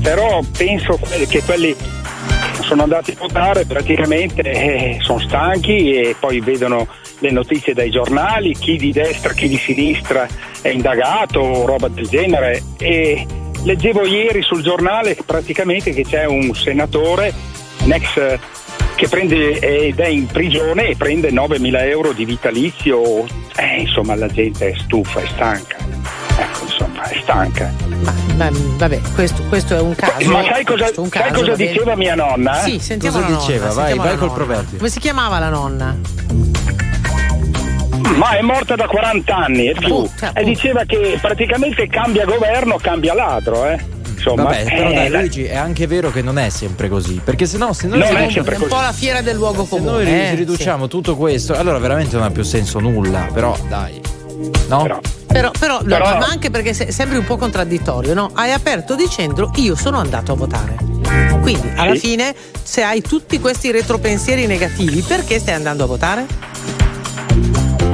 Però 0.00 0.40
penso 0.56 0.98
che 1.28 1.42
quelli 1.42 1.74
sono 2.62 2.82
andati 2.84 3.10
a 3.12 3.14
votare 3.18 3.64
praticamente 3.66 4.40
eh, 4.42 4.98
sono 5.00 5.18
stanchi 5.20 5.92
e 5.92 6.16
poi 6.18 6.40
vedono 6.40 6.86
le 7.18 7.30
notizie 7.30 7.74
dai 7.74 7.90
giornali, 7.90 8.54
chi 8.54 8.76
di 8.76 8.92
destra, 8.92 9.32
chi 9.32 9.48
di 9.48 9.56
sinistra 9.58 10.26
è 10.60 10.68
indagato 10.68 11.40
o 11.40 11.66
roba 11.66 11.88
del 11.88 12.06
genere 12.08 12.62
e 12.78 13.26
leggevo 13.64 14.06
ieri 14.06 14.42
sul 14.42 14.62
giornale 14.62 15.16
praticamente 15.24 15.92
che 15.92 16.04
c'è 16.04 16.24
un 16.26 16.54
senatore, 16.54 17.32
un 17.82 17.92
ex 17.92 18.16
eh, 18.16 18.38
che 18.94 19.08
prende 19.08 19.58
ed 19.58 19.98
è 19.98 20.06
in 20.06 20.26
prigione 20.26 20.88
e 20.88 20.96
prende 20.96 21.30
9.000 21.30 21.80
euro 21.88 22.12
di 22.12 22.24
vitalizio. 22.24 23.24
Eh, 23.56 23.80
insomma, 23.80 24.14
la 24.14 24.28
gente 24.28 24.70
è 24.70 24.74
stufa, 24.78 25.20
è 25.20 25.26
stanca. 25.26 25.76
Ecco, 26.36 26.62
insomma, 26.64 27.02
è 27.02 27.18
stanca. 27.20 27.72
Ma, 28.36 28.50
vabbè, 28.52 29.00
questo, 29.14 29.42
questo 29.48 29.74
è 29.76 29.80
un 29.80 29.94
caso. 29.94 30.30
Ma 30.30 30.42
sai 30.44 30.64
cosa, 30.64 30.90
un 30.96 31.08
sai 31.08 31.22
caso, 31.22 31.40
cosa 31.40 31.56
diceva 31.56 31.96
mia 31.96 32.14
nonna? 32.14 32.54
Sì, 32.62 32.78
sentiamo 32.78 33.16
Cosa 33.16 33.28
la 33.28 33.34
nonna, 33.34 33.46
diceva? 33.46 33.66
Vai, 33.66 33.74
sentiamo 33.74 34.02
vai 34.02 34.12
la 34.12 34.18
col 34.18 34.28
nonna. 34.28 34.44
proverbio. 34.44 34.76
Come 34.78 34.90
si 34.90 35.00
chiamava 35.00 35.38
la 35.38 35.48
nonna? 35.48 35.96
Ma 38.16 38.36
è 38.36 38.42
morta 38.42 38.74
da 38.76 38.86
40 38.86 39.34
anni 39.36 39.68
e 39.68 39.72
più. 39.74 39.86
Appunto, 39.94 40.12
E 40.24 40.26
appunto. 40.26 40.48
diceva 40.48 40.84
che 40.84 41.18
praticamente 41.20 41.86
cambia 41.88 42.24
governo, 42.24 42.76
cambia 42.76 43.14
ladro, 43.14 43.66
eh. 43.66 43.92
Insomma, 44.14 44.44
Vabbè, 44.44 44.64
però 44.64 44.90
eh, 44.90 44.94
dai 44.94 45.08
la- 45.08 45.18
Luigi, 45.20 45.44
è 45.44 45.56
anche 45.56 45.86
vero 45.86 46.10
che 46.10 46.22
non 46.22 46.38
è 46.38 46.48
sempre 46.48 46.88
così. 46.88 47.20
Perché 47.22 47.46
se 47.46 47.58
no, 47.58 47.72
se 47.72 47.86
noi, 47.88 47.98
Non 47.98 48.16
è 48.16 48.38
un 48.38 48.66
po' 48.68 48.80
la 48.80 48.92
fiera 48.92 49.20
del 49.20 49.36
luogo 49.36 49.64
se 49.64 49.68
comune. 49.70 49.90
noi 49.90 50.06
eh, 50.06 50.34
riduciamo 50.34 50.86
tutto 50.88 51.16
questo, 51.16 51.54
allora 51.54 51.78
veramente 51.78 52.16
non 52.16 52.24
ha 52.24 52.30
più 52.30 52.42
senso 52.42 52.78
nulla. 52.78 53.28
Però 53.32 53.56
dai. 53.68 54.00
No? 54.68 54.82
Però- 54.82 55.00
sì. 55.02 55.12
Però, 55.26 55.50
però, 55.58 55.78
no, 55.80 55.88
Però- 55.88 56.04
ma 56.18 56.26
anche 56.26 56.48
perché 56.50 56.72
se- 56.72 56.92
sembri 56.92 57.18
un 57.18 57.24
po' 57.24 57.36
contraddittorio, 57.36 58.14
no? 58.14 58.30
Hai 58.34 58.52
aperto 58.52 58.94
dicendo 58.94 59.50
io 59.56 59.74
sono 59.74 59.98
andato 59.98 60.32
a 60.32 60.36
votare. 60.36 60.76
Quindi, 61.40 61.70
alla 61.74 61.94
Sì. 61.94 62.00
fine, 62.00 62.34
se 62.62 62.82
hai 62.82 63.02
tutti 63.02 63.40
questi 63.40 63.70
retropensieri 63.72 64.46
negativi, 64.46 65.02
perché 65.02 65.38
stai 65.40 65.54
andando 65.54 65.84
a 65.84 65.86
votare? 65.86 66.26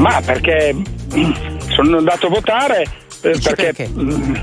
Ma 0.01 0.21
perché 0.25 0.75
mm, 0.75 1.33
sono 1.69 1.99
andato 1.99 2.27
a 2.27 2.31
votare 2.31 2.83
eh, 3.21 3.33
Dici 3.33 3.49
perché, 3.49 3.65
perché? 3.65 3.89
mm, 3.89 4.35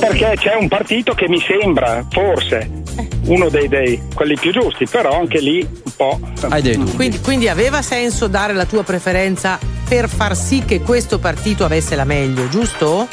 perché 0.00 0.32
c'è 0.36 0.54
un 0.56 0.66
partito 0.66 1.14
che 1.14 1.28
mi 1.28 1.40
sembra 1.40 2.04
forse 2.10 2.82
uno 3.26 3.48
dei, 3.48 3.68
dei 3.68 4.02
quelli 4.14 4.36
più 4.36 4.52
giusti, 4.52 4.86
però 4.86 5.16
anche 5.18 5.40
lì 5.40 5.60
un 5.60 5.92
po'. 5.96 6.20
Hai 6.48 6.60
dei 6.60 6.76
dubbi. 6.76 6.92
Quindi, 6.94 7.20
quindi 7.20 7.48
aveva 7.48 7.82
senso 7.82 8.26
dare 8.26 8.52
la 8.52 8.64
tua 8.64 8.82
preferenza 8.82 9.58
per 9.88 10.08
far 10.08 10.36
sì 10.36 10.64
che 10.64 10.80
questo 10.80 11.18
partito 11.18 11.64
avesse 11.64 11.94
la 11.94 12.04
meglio, 12.04 12.48
giusto? 12.48 13.06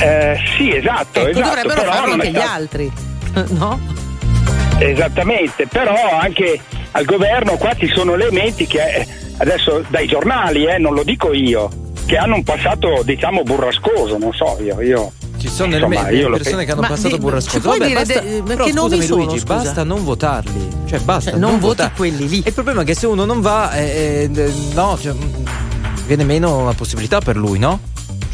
Eh, 0.00 0.38
sì, 0.56 0.74
esatto, 0.74 1.20
Ecco, 1.20 1.30
esatto. 1.30 1.46
dovrebbero 1.46 1.80
però 1.82 1.92
farlo 1.92 2.12
anche 2.14 2.30
gli 2.30 2.36
altri. 2.36 2.92
No? 3.48 3.78
Esattamente, 4.78 5.66
però 5.66 6.18
anche 6.18 6.58
al 6.96 7.04
governo 7.04 7.56
qua 7.58 7.74
ci 7.74 7.88
sono 7.94 8.14
elementi 8.14 8.66
che 8.66 8.78
eh, 8.82 9.06
adesso 9.36 9.84
dai 9.88 10.06
giornali, 10.06 10.64
eh, 10.64 10.78
non 10.78 10.94
lo 10.94 11.02
dico 11.02 11.32
io, 11.34 11.68
che 12.06 12.16
hanno 12.16 12.36
un 12.36 12.42
passato 12.42 13.02
diciamo 13.04 13.42
burrascoso, 13.42 14.16
non 14.16 14.32
so 14.32 14.56
io. 14.62 14.80
io 14.80 15.12
Ci 15.36 15.48
sono 15.48 15.74
insomma, 15.74 16.04
delle 16.04 16.30
persone 16.30 16.64
che 16.64 16.72
hanno 16.72 16.80
Ma 16.80 16.88
passato 16.88 17.16
di- 17.16 17.20
burrascoso. 17.22 17.68
Vabbè, 17.68 17.86
dire 17.86 18.00
basta, 18.02 18.20
de- 18.20 18.42
ma 18.46 18.54
che 18.64 18.72
nomi 18.72 19.02
sono, 19.02 19.24
Luigi, 19.24 19.38
scusa? 19.40 19.54
basta 19.56 19.84
non 19.84 20.04
votarli. 20.04 20.68
Cioè 20.86 21.00
basta 21.00 21.30
Cioè, 21.32 21.38
non 21.38 21.50
non 21.50 21.60
voti 21.60 21.76
votare. 21.82 21.92
quelli 21.96 22.28
lì. 22.28 22.38
E 22.42 22.48
il 22.48 22.54
problema 22.54 22.80
è 22.80 22.84
che 22.84 22.94
se 22.94 23.06
uno 23.06 23.24
non 23.26 23.40
va, 23.42 23.72
eh, 23.74 24.30
eh, 24.34 24.52
no, 24.72 24.96
cioè, 24.98 25.12
mm, 25.12 25.44
viene 26.06 26.24
meno 26.24 26.64
la 26.64 26.72
possibilità 26.72 27.20
per 27.20 27.36
lui, 27.36 27.58
no? 27.58 27.78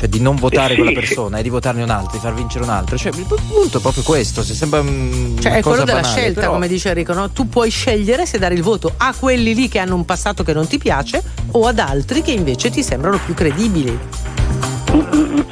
Cioè 0.03 0.11
di 0.11 0.19
non 0.21 0.35
votare 0.35 0.73
Eh, 0.73 0.77
sì, 0.77 0.83
quella 0.83 0.99
persona 0.99 1.39
e 1.39 1.43
di 1.45 1.49
votarne 1.49 1.81
un 1.85 1.91
altro, 1.91 2.11
di 2.15 2.19
far 2.19 2.35
vincere 2.35 2.65
un 2.65 2.71
altro. 2.71 2.97
Cioè, 2.99 3.13
il 3.15 3.25
punto 3.25 3.79
è 3.79 3.81
proprio 3.81 4.03
questo. 4.03 4.43
Se 4.43 4.53
sembra 4.53 4.83
mm, 4.83 5.39
Cioè, 5.39 5.51
una 5.51 5.57
è 5.59 5.63
quello 5.63 5.85
della 5.85 6.01
banale, 6.01 6.19
scelta, 6.19 6.41
però- 6.41 6.53
come 6.55 6.67
dice 6.67 6.89
Enrico, 6.89 7.13
no? 7.13 7.31
Tu 7.31 7.49
puoi 7.49 7.71
scegliere 7.71 8.27
se 8.27 8.39
dare 8.41 8.55
il 8.55 8.63
voto 8.65 8.93
a 8.97 9.15
quelli 9.17 9.55
lì 9.55 9.69
che 9.69 9.79
hanno 9.79 9.95
un 9.95 10.05
passato 10.05 10.43
che 10.43 10.53
non 10.53 10.67
ti 10.67 10.79
piace 10.79 11.23
o 11.53 11.69
ad 11.69 11.79
altri 11.79 12.21
che 12.23 12.33
invece 12.33 12.71
ti 12.71 12.83
sembrano 12.83 13.21
più 13.25 13.33
credibili. 13.35 13.97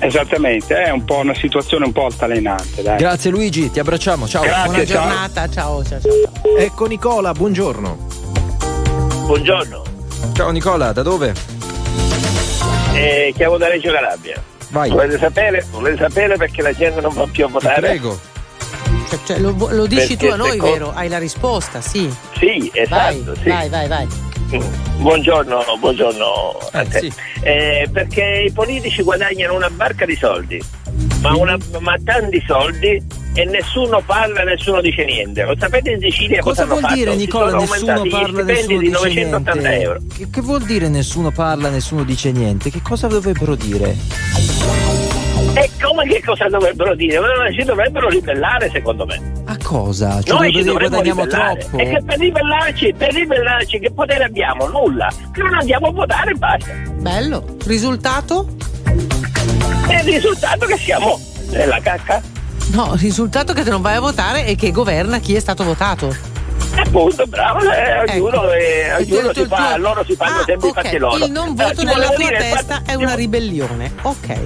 Esattamente, 0.01 0.75
è 0.83 0.91
un 0.91 1.05
po' 1.05 1.19
una 1.19 1.35
situazione 1.37 1.85
un 1.85 1.93
po' 1.93 2.07
altalenante. 2.07 2.83
Dai. 2.83 2.99
Grazie 2.99 3.31
Luigi, 3.31 3.71
ti 3.71 3.79
abbracciamo. 3.79 4.27
Ciao. 4.27 4.43
Grazie, 4.43 4.65
Buona 4.67 4.85
ciao. 4.85 5.03
giornata, 5.07 5.49
ciao, 5.49 5.85
ciao, 5.85 6.01
ciao. 6.01 6.11
ciao. 6.43 6.57
Ecco 6.57 6.87
Nicola, 6.87 7.33
buongiorno. 7.33 8.09
Buongiorno, 9.27 9.83
Ciao 10.33 10.51
Nicola, 10.51 10.91
da 10.93 11.03
dove? 11.03 11.60
Eh, 12.95 13.33
chiamo 13.37 13.57
da 13.57 13.69
Reggio 13.69 13.93
Calabria. 13.93 14.43
Vai. 14.71 14.91
Volete 14.91 15.19
sapere? 15.19 15.65
Volete 15.71 15.97
sapere 15.99 16.37
perché 16.37 16.63
la 16.63 16.73
gente 16.73 17.01
non 17.01 17.13
va 17.15 17.27
più 17.31 17.45
a 17.45 17.47
Ti 17.49 17.53
votare? 17.53 17.81
prego. 17.81 18.19
Cioè, 19.09 19.19
cioè, 19.27 19.39
lo, 19.39 19.55
lo 19.71 19.87
dici 19.87 20.17
Perché 20.17 20.27
tu 20.27 20.33
a 20.33 20.37
noi, 20.37 20.51
secondo- 20.53 20.73
vero? 20.73 20.93
Hai 20.95 21.09
la 21.09 21.19
risposta, 21.19 21.81
sì. 21.81 22.09
Sì, 22.39 22.71
Vai, 22.73 22.83
esatto, 22.83 23.35
sì. 23.43 23.49
vai, 23.49 23.69
vai, 23.69 23.89
vai. 23.89 24.07
Buongiorno, 24.97 25.63
buongiorno 25.79 26.59
a 26.73 26.81
Eh, 26.83 26.89
te. 26.89 26.99
sì. 27.01 27.13
Eh, 27.43 27.89
perché 27.93 28.45
i 28.47 28.53
politici 28.53 29.03
guadagnano 29.03 29.55
una 29.55 29.71
barca 29.71 30.05
di 30.05 30.15
soldi, 30.17 30.63
ma, 31.21 31.35
una- 31.37 31.59
ma 31.81 31.95
tanti 32.05 32.43
soldi 32.47 33.03
e 33.35 33.45
nessuno 33.45 34.03
parla, 34.05 34.43
nessuno 34.43 34.81
dice 34.81 35.05
niente. 35.05 35.45
Lo 35.45 35.55
sapete 35.59 35.91
in 35.91 36.01
Sicilia 36.01 36.41
Cosa 36.41 36.63
hanno 36.63 36.79
vuol 36.79 36.93
dire 36.93 37.07
fatto? 37.11 37.19
Nicola 37.19 37.57
nessuno 37.59 37.93
aumentati 37.93 38.09
parla, 38.11 38.27
gli 38.27 38.57
stipendi 38.57 38.89
nessuno 38.89 39.07
di 39.07 39.15
dice 39.15 39.25
980 39.31 39.73
euro. 39.75 39.99
niente? 39.99 40.15
Che, 40.17 40.31
che 40.31 40.41
vuol 40.41 40.63
dire 40.63 40.89
nessuno 40.89 41.31
parla, 41.31 41.69
nessuno 41.71 42.03
dice 42.05 42.33
niente? 42.33 42.71
Che 42.71 42.81
cosa 42.83 43.07
dovrebbero 43.07 43.55
dire? 43.55 43.97
E 45.55 45.69
come 45.83 46.07
che 46.07 46.23
cosa 46.25 46.47
dovrebbero 46.49 46.95
dire? 46.95 47.19
Si 47.57 47.65
dovrebbero 47.65 48.09
ribellare 48.09 48.71
secondo 48.71 49.05
me. 49.05 49.21
A 49.47 49.57
cosa? 49.63 50.23
Cioè 50.23 50.39
Noi 50.39 50.53
ci 50.53 50.63
dovremmo 50.63 50.89
guadagniamo 51.03 51.23
ribellare. 51.25 51.59
troppo? 51.61 51.79
E 51.79 51.91
che 51.91 52.03
per 52.05 52.19
ribellarci, 52.19 52.95
per 52.97 53.13
ribellarci 53.15 53.79
che 53.81 53.91
potere 53.91 54.25
abbiamo? 54.25 54.69
Nulla. 54.69 55.09
Che 55.33 55.41
non 55.43 55.55
andiamo 55.55 55.89
a 55.89 55.93
votare 55.93 56.31
e 56.31 56.35
basta. 56.35 56.73
Bello. 57.01 57.45
Risultato? 57.65 58.47
E 59.89 59.97
il 59.97 60.05
risultato 60.05 60.65
è 60.65 60.69
che 60.69 60.79
siamo 60.79 61.21
nella 61.51 61.81
cacca. 61.81 62.23
No, 62.73 62.93
il 62.95 63.01
risultato 63.01 63.53
è 63.53 63.55
che 63.55 63.69
non 63.69 63.81
vai 63.83 63.97
a 63.97 64.01
votare 64.01 64.47
e 64.47 64.55
che 64.55 64.71
governa 64.71 65.19
chi 65.19 65.35
è 65.35 65.41
stato 65.41 65.65
votato. 65.65 66.15
Appunto, 66.77 67.27
bravo, 67.27 67.61
eh, 67.71 68.13
ognuno, 68.13 68.51
eh, 68.53 68.91
Hai 68.91 69.03
ognuno 69.11 69.33
si 69.35 69.45
fa, 69.47 69.57
tuo- 69.57 69.77
loro 69.79 70.05
si 70.05 70.15
fanno 70.15 70.41
Ah, 70.41 70.45
sempre 70.45 70.69
i 70.69 70.71
ok. 70.71 70.81
fatti 70.83 70.99
loro. 70.99 71.25
Il 71.25 71.31
non 71.33 71.49
Eh, 71.49 71.55
voto 71.55 71.75
ti 71.75 71.85
nella 71.85 72.07
tua 72.07 72.17
dire, 72.17 72.39
testa 72.39 72.59
infatti, 72.77 72.91
è 72.91 72.95
una 72.95 73.15
ribellione. 73.15 73.93
Ok. 74.03 74.39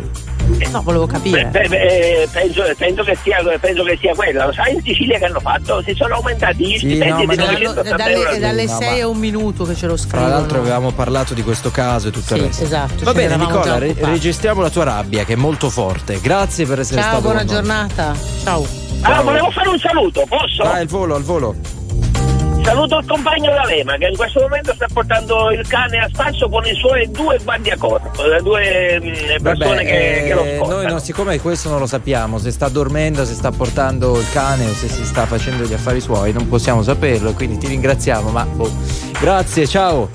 No, 0.70 0.83
volevo 0.83 1.07
capire. 1.07 1.44
Beh, 1.46 1.68
beh, 1.68 1.77
eh, 2.22 2.29
penso, 2.33 2.62
penso, 2.77 3.03
che 3.05 3.16
sia, 3.22 3.37
penso 3.61 3.83
che 3.85 3.96
sia 4.00 4.14
quella. 4.14 4.46
Lo 4.46 4.53
sai 4.53 4.74
in 4.74 4.83
Sicilia 4.83 5.18
che 5.18 5.24
hanno 5.27 5.40
fatto? 5.40 5.83
Si 5.87 5.94
sono 5.94 6.14
aumentati 6.16 6.64
gli 6.66 6.72
Sì, 6.79 6.79
stipendi 6.90 7.09
no, 7.11 7.24
ma 7.24 7.33
di 7.35 7.37
non- 7.38 7.48
È 7.48 7.50
980 7.62 7.96
dalle, 7.96 8.14
euro. 8.14 8.38
dalle 8.38 8.64
No, 8.66 8.77
6 8.79 8.98
ma- 8.98 9.05
a 9.05 9.09
un 9.09 9.18
minuto 9.18 9.64
che 9.64 9.74
ce 9.74 9.87
lo 9.87 9.94
Tra 9.94 10.03
scrivono. 10.05 10.29
l'altro 10.29 10.59
avevamo 10.59 10.90
parlato 10.92 11.35
di 11.35 11.42
questo 11.42 11.70
caso 11.70 12.09
e 12.09 12.11
tutto 12.11 12.35
Sì, 12.35 12.40
il 12.40 12.46
resto. 12.46 12.64
esatto, 12.64 13.05
Va 13.05 13.12
ne 13.12 13.16
bene 13.16 13.37
Nicola, 13.37 13.79
re- 13.79 13.94
registriamo 13.98 14.61
la 14.61 14.70
tua 14.70 14.85
rabbia 14.85 15.24
che 15.24 15.35
è 15.35 15.37
molto 15.37 15.70
forte. 15.70 16.20
Grazie 16.20 16.66
per 16.66 16.81
essere 16.81 17.00
Ciao, 17.00 17.11
stato 17.11 17.24
buona 17.24 17.44
giornata. 17.44 18.14
Ciao. 18.42 18.66
Ah, 19.03 19.20
volevo 19.22 19.50
fare 19.50 19.68
un 19.68 19.79
saluto, 19.79 20.24
posso? 20.29 20.64
Vai 20.64 20.81
al 20.81 20.87
volo, 20.87 21.14
al 21.14 21.22
volo. 21.22 21.55
Saluto 22.64 22.98
il 22.98 23.07
compagno 23.07 23.53
D'Alema 23.53 23.96
che 23.98 24.07
in 24.07 24.16
questo 24.16 24.40
momento 24.40 24.72
sta 24.72 24.87
portando 24.90 25.50
il 25.50 25.66
cane 25.68 25.98
a 25.98 26.09
spasso 26.11 26.48
con 26.48 26.64
i 26.64 26.74
suoi 26.74 27.11
due 27.11 27.38
guardiacorpo, 27.44 28.24
le 28.24 28.40
due 28.40 29.00
mm, 29.00 29.42
persone 29.42 29.74
Vabbè, 29.74 29.85
che, 29.85 30.24
che 30.27 30.35
lo 30.35 30.44
eh, 30.44 30.57
scortano. 30.57 30.81
noi 30.81 30.90
no, 30.90 30.98
siccome 30.98 31.40
questo 31.40 31.68
non 31.68 31.79
lo 31.79 31.87
sappiamo, 31.87 32.38
se 32.38 32.50
sta 32.50 32.68
dormendo, 32.68 33.27
se 33.27 33.35
sta 33.35 33.50
portando 33.50 34.18
il 34.18 34.27
cane 34.33 34.64
o 34.64 34.72
se 34.72 34.88
si 34.88 35.05
sta 35.05 35.27
facendo 35.27 35.64
gli 35.64 35.74
affari 35.74 36.00
suoi, 36.00 36.33
non 36.33 36.48
possiamo 36.48 36.83
saperlo, 36.83 37.35
quindi 37.35 37.59
ti 37.59 37.66
ringraziamo, 37.66 38.31
ma 38.31 38.44
boh. 38.44 38.70
grazie, 39.20 39.66
ciao. 39.66 40.09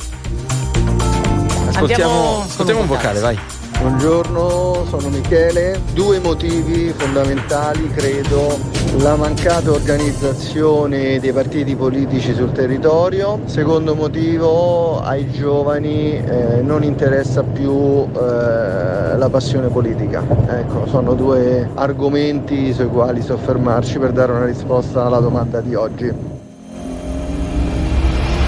Ascoltiamo, 1.67 2.41
ascoltiamo 2.47 2.81
un 2.81 2.88
vocale, 2.88 3.19
vai. 3.19 3.58
Buongiorno, 3.79 4.83
sono 4.89 5.07
Michele. 5.07 5.79
Due 5.93 6.19
motivi 6.19 6.91
fondamentali, 6.91 7.87
credo. 7.87 8.59
La 8.97 9.15
mancata 9.15 9.71
organizzazione 9.71 11.17
dei 11.21 11.31
partiti 11.31 11.77
politici 11.77 12.33
sul 12.33 12.51
territorio. 12.51 13.39
Secondo 13.45 13.95
motivo, 13.95 14.99
ai 14.99 15.31
giovani 15.31 16.11
eh, 16.17 16.61
non 16.61 16.83
interessa 16.83 17.41
più 17.41 18.05
eh, 18.11 19.15
la 19.15 19.29
passione 19.31 19.69
politica. 19.69 20.25
Ecco, 20.45 20.85
sono 20.87 21.13
due 21.13 21.69
argomenti 21.75 22.73
sui 22.73 22.89
quali 22.89 23.21
soffermarci 23.21 23.97
per 23.97 24.11
dare 24.11 24.33
una 24.33 24.45
risposta 24.45 25.05
alla 25.05 25.19
domanda 25.19 25.61
di 25.61 25.73
oggi. 25.73 26.13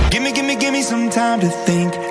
Gimme, 0.10 0.32
gimme 0.34 0.82
some 0.82 1.08
time 1.08 1.40
to 1.40 1.50
think. 1.64 2.11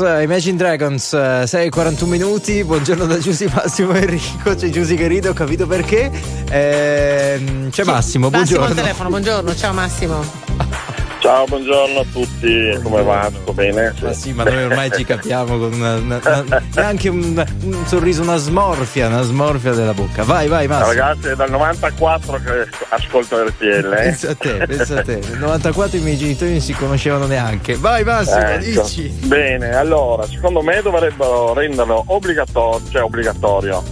Imagine 0.00 0.56
Dragons, 0.56 1.14
6.41 1.14 2.06
minuti, 2.06 2.64
buongiorno 2.64 3.06
da 3.06 3.18
Giusy 3.18 3.46
Massimo 3.52 3.92
Enrico, 3.92 4.54
c'è 4.54 4.68
Giusy 4.68 4.94
che 4.96 5.06
ride, 5.06 5.28
ho 5.28 5.32
capito 5.32 5.66
perché. 5.66 6.10
Ehm, 6.50 7.70
c'è 7.70 7.84
Massimo, 7.84 8.30
Massimo 8.30 8.30
buongiorno. 8.30 8.64
al 8.64 8.74
telefono, 8.74 9.08
buongiorno, 9.10 9.54
ciao 9.54 9.72
Massimo. 9.72 10.24
Ciao, 11.30 11.44
buongiorno 11.44 12.00
a 12.00 12.04
tutti, 12.12 12.76
come 12.82 13.04
va? 13.04 13.30
Tutto 13.32 13.52
bene? 13.52 13.94
Ma 14.02 14.12
sì, 14.12 14.32
ma 14.32 14.42
noi 14.42 14.64
ormai 14.64 14.90
ci 14.90 15.04
capiamo 15.04 15.58
con 15.58 15.72
una, 15.74 15.94
una- 15.94 16.20
una- 16.24 16.62
neanche 16.74 17.08
un, 17.08 17.46
un 17.62 17.86
sorriso, 17.86 18.22
una 18.22 18.34
smorfia, 18.36 19.06
una 19.06 19.22
smorfia 19.22 19.70
della 19.72 19.94
bocca. 19.94 20.24
Vai, 20.24 20.48
vai, 20.48 20.66
Massimo. 20.66 20.88
Ragazzi, 20.88 21.28
è 21.28 21.36
dal 21.36 21.50
94 21.50 22.36
che 22.44 22.66
ascolto 22.88 23.44
RTL. 23.46 23.64
Eh? 23.64 24.02
Pensa 24.02 24.30
a 24.30 24.34
te, 24.34 24.66
pensa 24.66 24.98
a 24.98 25.02
te. 25.04 25.20
Nel 25.28 25.38
94 25.38 25.98
i 25.98 26.00
miei 26.00 26.16
genitori 26.16 26.50
non 26.50 26.60
si 26.60 26.72
conoscevano 26.72 27.26
neanche. 27.26 27.76
Vai 27.76 28.02
Massimo, 28.02 28.40
Ecco. 28.40 28.64
dici. 28.82 29.06
Bene, 29.22 29.70
allora, 29.76 30.26
secondo 30.26 30.62
me 30.62 30.82
dovrebbero 30.82 31.54
renderlo 31.54 32.02
obbligatorio, 32.08 32.82
cioè 32.90 33.02
obbligatorio. 33.04 33.84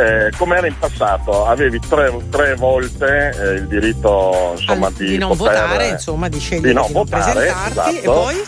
Eh, 0.00 0.30
come 0.36 0.56
era 0.56 0.66
in 0.66 0.78
passato, 0.78 1.46
avevi 1.46 1.78
tre, 1.80 2.10
tre 2.30 2.54
volte 2.54 3.34
eh, 3.38 3.52
il 3.56 3.66
diritto 3.66 4.54
insomma, 4.56 4.90
di, 4.90 5.06
di 5.06 5.18
non 5.18 5.36
poter- 5.36 5.60
votare, 5.60 5.88
insomma, 5.88 6.28
di 6.28 6.38
scegliere 6.38 6.68
di 6.68 6.74
non 6.74 6.86
di 6.86 6.92
votare, 6.92 7.32
presentarti 7.32 7.78
e 7.78 7.98
esatto. 7.98 8.12
poi 8.12 8.42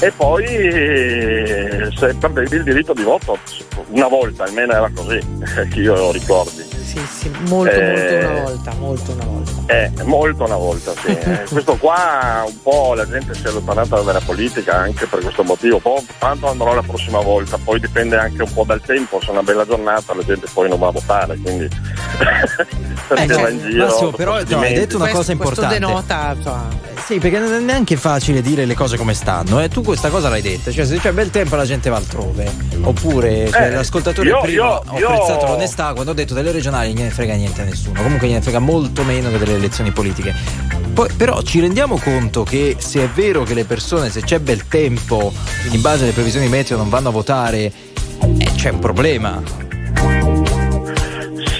E 0.00 0.10
poi 0.10 0.44
eh, 0.44 1.88
se 1.96 2.14
perdevi 2.14 2.56
il 2.56 2.62
diritto 2.62 2.92
di 2.94 3.02
voto 3.02 3.38
una 3.88 4.08
volta, 4.08 4.44
almeno 4.44 4.72
era 4.72 4.90
così, 4.94 5.18
che 5.70 5.80
io 5.80 5.94
lo 5.94 6.12
ricordi. 6.12 6.83
Sì, 6.94 7.06
sì, 7.20 7.30
molto 7.48 7.74
Eh, 7.74 7.86
molto 7.90 8.14
una 8.28 8.40
volta, 8.42 8.72
molto 8.78 9.12
una 9.12 9.24
volta. 9.24 9.52
Eh, 9.66 9.92
molto 10.04 10.44
una 10.44 10.56
volta, 10.56 10.92
sì. 11.00 11.06
Eh, 11.24 11.44
questo 11.50 11.76
qua 11.76 12.44
un 12.46 12.60
po' 12.62 12.94
la 12.94 13.06
gente 13.08 13.34
si 13.34 13.44
è 13.44 13.48
allontanata 13.48 14.00
dalla 14.00 14.20
politica 14.20 14.76
anche 14.76 15.06
per 15.06 15.20
questo 15.20 15.42
motivo. 15.42 15.78
Poi 15.78 16.06
tanto 16.18 16.48
andrò 16.48 16.74
la 16.74 16.82
prossima 16.82 17.20
volta, 17.20 17.58
poi 17.62 17.80
dipende 17.80 18.16
anche 18.16 18.42
un 18.42 18.52
po' 18.52 18.64
dal 18.64 18.80
tempo, 18.80 19.20
se 19.20 19.28
è 19.28 19.30
una 19.30 19.42
bella 19.42 19.64
giornata 19.66 20.14
la 20.14 20.22
gente 20.22 20.46
poi 20.52 20.68
non 20.68 20.78
va 20.78 20.88
a 20.88 20.92
votare, 20.92 21.36
quindi 21.42 21.68
Eh, 23.16 23.26
va 23.26 23.48
in 23.50 23.60
giro. 23.60 23.84
Massimo, 23.86 24.10
però 24.12 24.40
no, 24.42 24.58
hai 24.60 24.74
detto 24.74 24.96
una 24.96 25.08
cosa 25.08 25.32
importante. 25.32 25.76
Questo 25.78 25.86
denota, 25.86 26.32
insomma, 26.36 26.68
Sì, 27.04 27.18
perché 27.18 27.38
non 27.38 27.52
è 27.52 27.58
neanche 27.58 27.96
facile 27.96 28.40
dire 28.40 28.64
le 28.64 28.74
cose 28.74 28.96
come 28.96 29.12
stanno. 29.14 29.60
Eh. 29.60 29.68
Tu 29.68 29.82
questa 29.82 30.08
cosa 30.08 30.28
l'hai 30.30 30.40
detta, 30.40 30.70
cioè 30.70 30.86
se 30.86 30.98
c'è 30.98 31.12
bel 31.12 31.30
tempo 31.30 31.54
la 31.56 31.66
gente 31.66 31.90
va 31.90 31.96
altrove. 31.96 32.50
Oppure 32.82 33.50
cioè, 33.50 33.62
Eh, 33.66 33.70
l'ascoltatore 33.72 34.28
io- 34.28 34.40
prima 34.40 34.64
io- 34.64 34.82
ho 34.86 34.98
io- 34.98 35.08
apprezzato 35.08 35.46
l'onestà 35.46 35.92
quando 35.92 36.12
ho 36.12 36.14
detto 36.14 36.32
delle 36.34 36.50
regionali 36.52 36.83
non 36.86 36.96
gliene 36.96 37.10
frega 37.10 37.34
niente 37.34 37.62
a 37.62 37.64
nessuno. 37.64 38.02
Comunque 38.02 38.28
gliene 38.28 38.42
frega 38.42 38.58
molto 38.58 39.02
meno 39.04 39.30
che 39.30 39.38
delle 39.38 39.54
elezioni 39.54 39.90
politiche. 39.90 40.34
Poi, 40.92 41.08
però 41.16 41.42
ci 41.42 41.60
rendiamo 41.60 41.98
conto 41.98 42.44
che 42.44 42.76
se 42.78 43.02
è 43.02 43.08
vero 43.08 43.42
che 43.42 43.54
le 43.54 43.64
persone, 43.64 44.10
se 44.10 44.22
c'è 44.22 44.38
bel 44.38 44.68
tempo, 44.68 45.32
in 45.70 45.80
base 45.80 46.04
alle 46.04 46.12
previsioni 46.12 46.48
meteo 46.48 46.76
non 46.76 46.88
vanno 46.88 47.08
a 47.08 47.12
votare, 47.12 47.72
eh, 48.38 48.50
c'è 48.54 48.70
un 48.70 48.78
problema. 48.78 49.42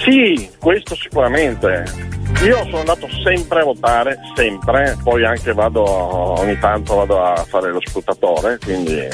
Sì, 0.05 0.51
questo 0.59 0.95
sicuramente. 0.95 2.13
Io 2.45 2.63
sono 2.65 2.81
andato 2.81 3.09
sempre 3.23 3.61
a 3.61 3.65
votare, 3.65 4.19
sempre, 4.35 4.99
poi 5.03 5.25
anche 5.25 5.53
vado 5.53 5.83
ogni 5.83 6.59
tanto 6.59 6.97
vado 6.97 7.23
a 7.23 7.45
fare 7.49 7.73
lo 7.73 7.81
scrutatore, 7.83 8.59
quindi 8.63 9.09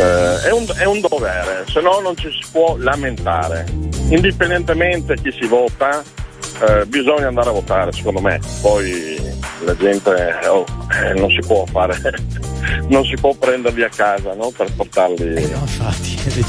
eh, 0.00 0.48
è, 0.48 0.52
un, 0.52 0.66
è 0.76 0.84
un 0.84 1.00
dovere, 1.00 1.64
se 1.68 1.80
no 1.80 2.00
non 2.00 2.16
ci 2.16 2.30
si 2.30 2.50
può 2.50 2.76
lamentare. 2.78 3.66
Indipendentemente 4.08 5.14
chi 5.16 5.30
si 5.38 5.46
vota, 5.46 6.02
eh, 6.66 6.86
bisogna 6.86 7.28
andare 7.28 7.50
a 7.50 7.52
votare, 7.52 7.92
secondo 7.92 8.20
me. 8.20 8.40
Poi 8.60 9.18
la 9.64 9.76
gente 9.76 10.10
oh, 10.48 10.64
eh, 11.04 11.12
non 11.14 11.30
si 11.30 11.40
può 11.46 11.64
fare 11.66 11.98
non 12.88 13.04
si 13.04 13.14
può 13.14 13.34
prenderli 13.34 13.82
a 13.82 13.88
casa 13.88 14.34
no? 14.34 14.50
per 14.56 14.72
portarli 14.72 15.34
Eh, 15.34 15.54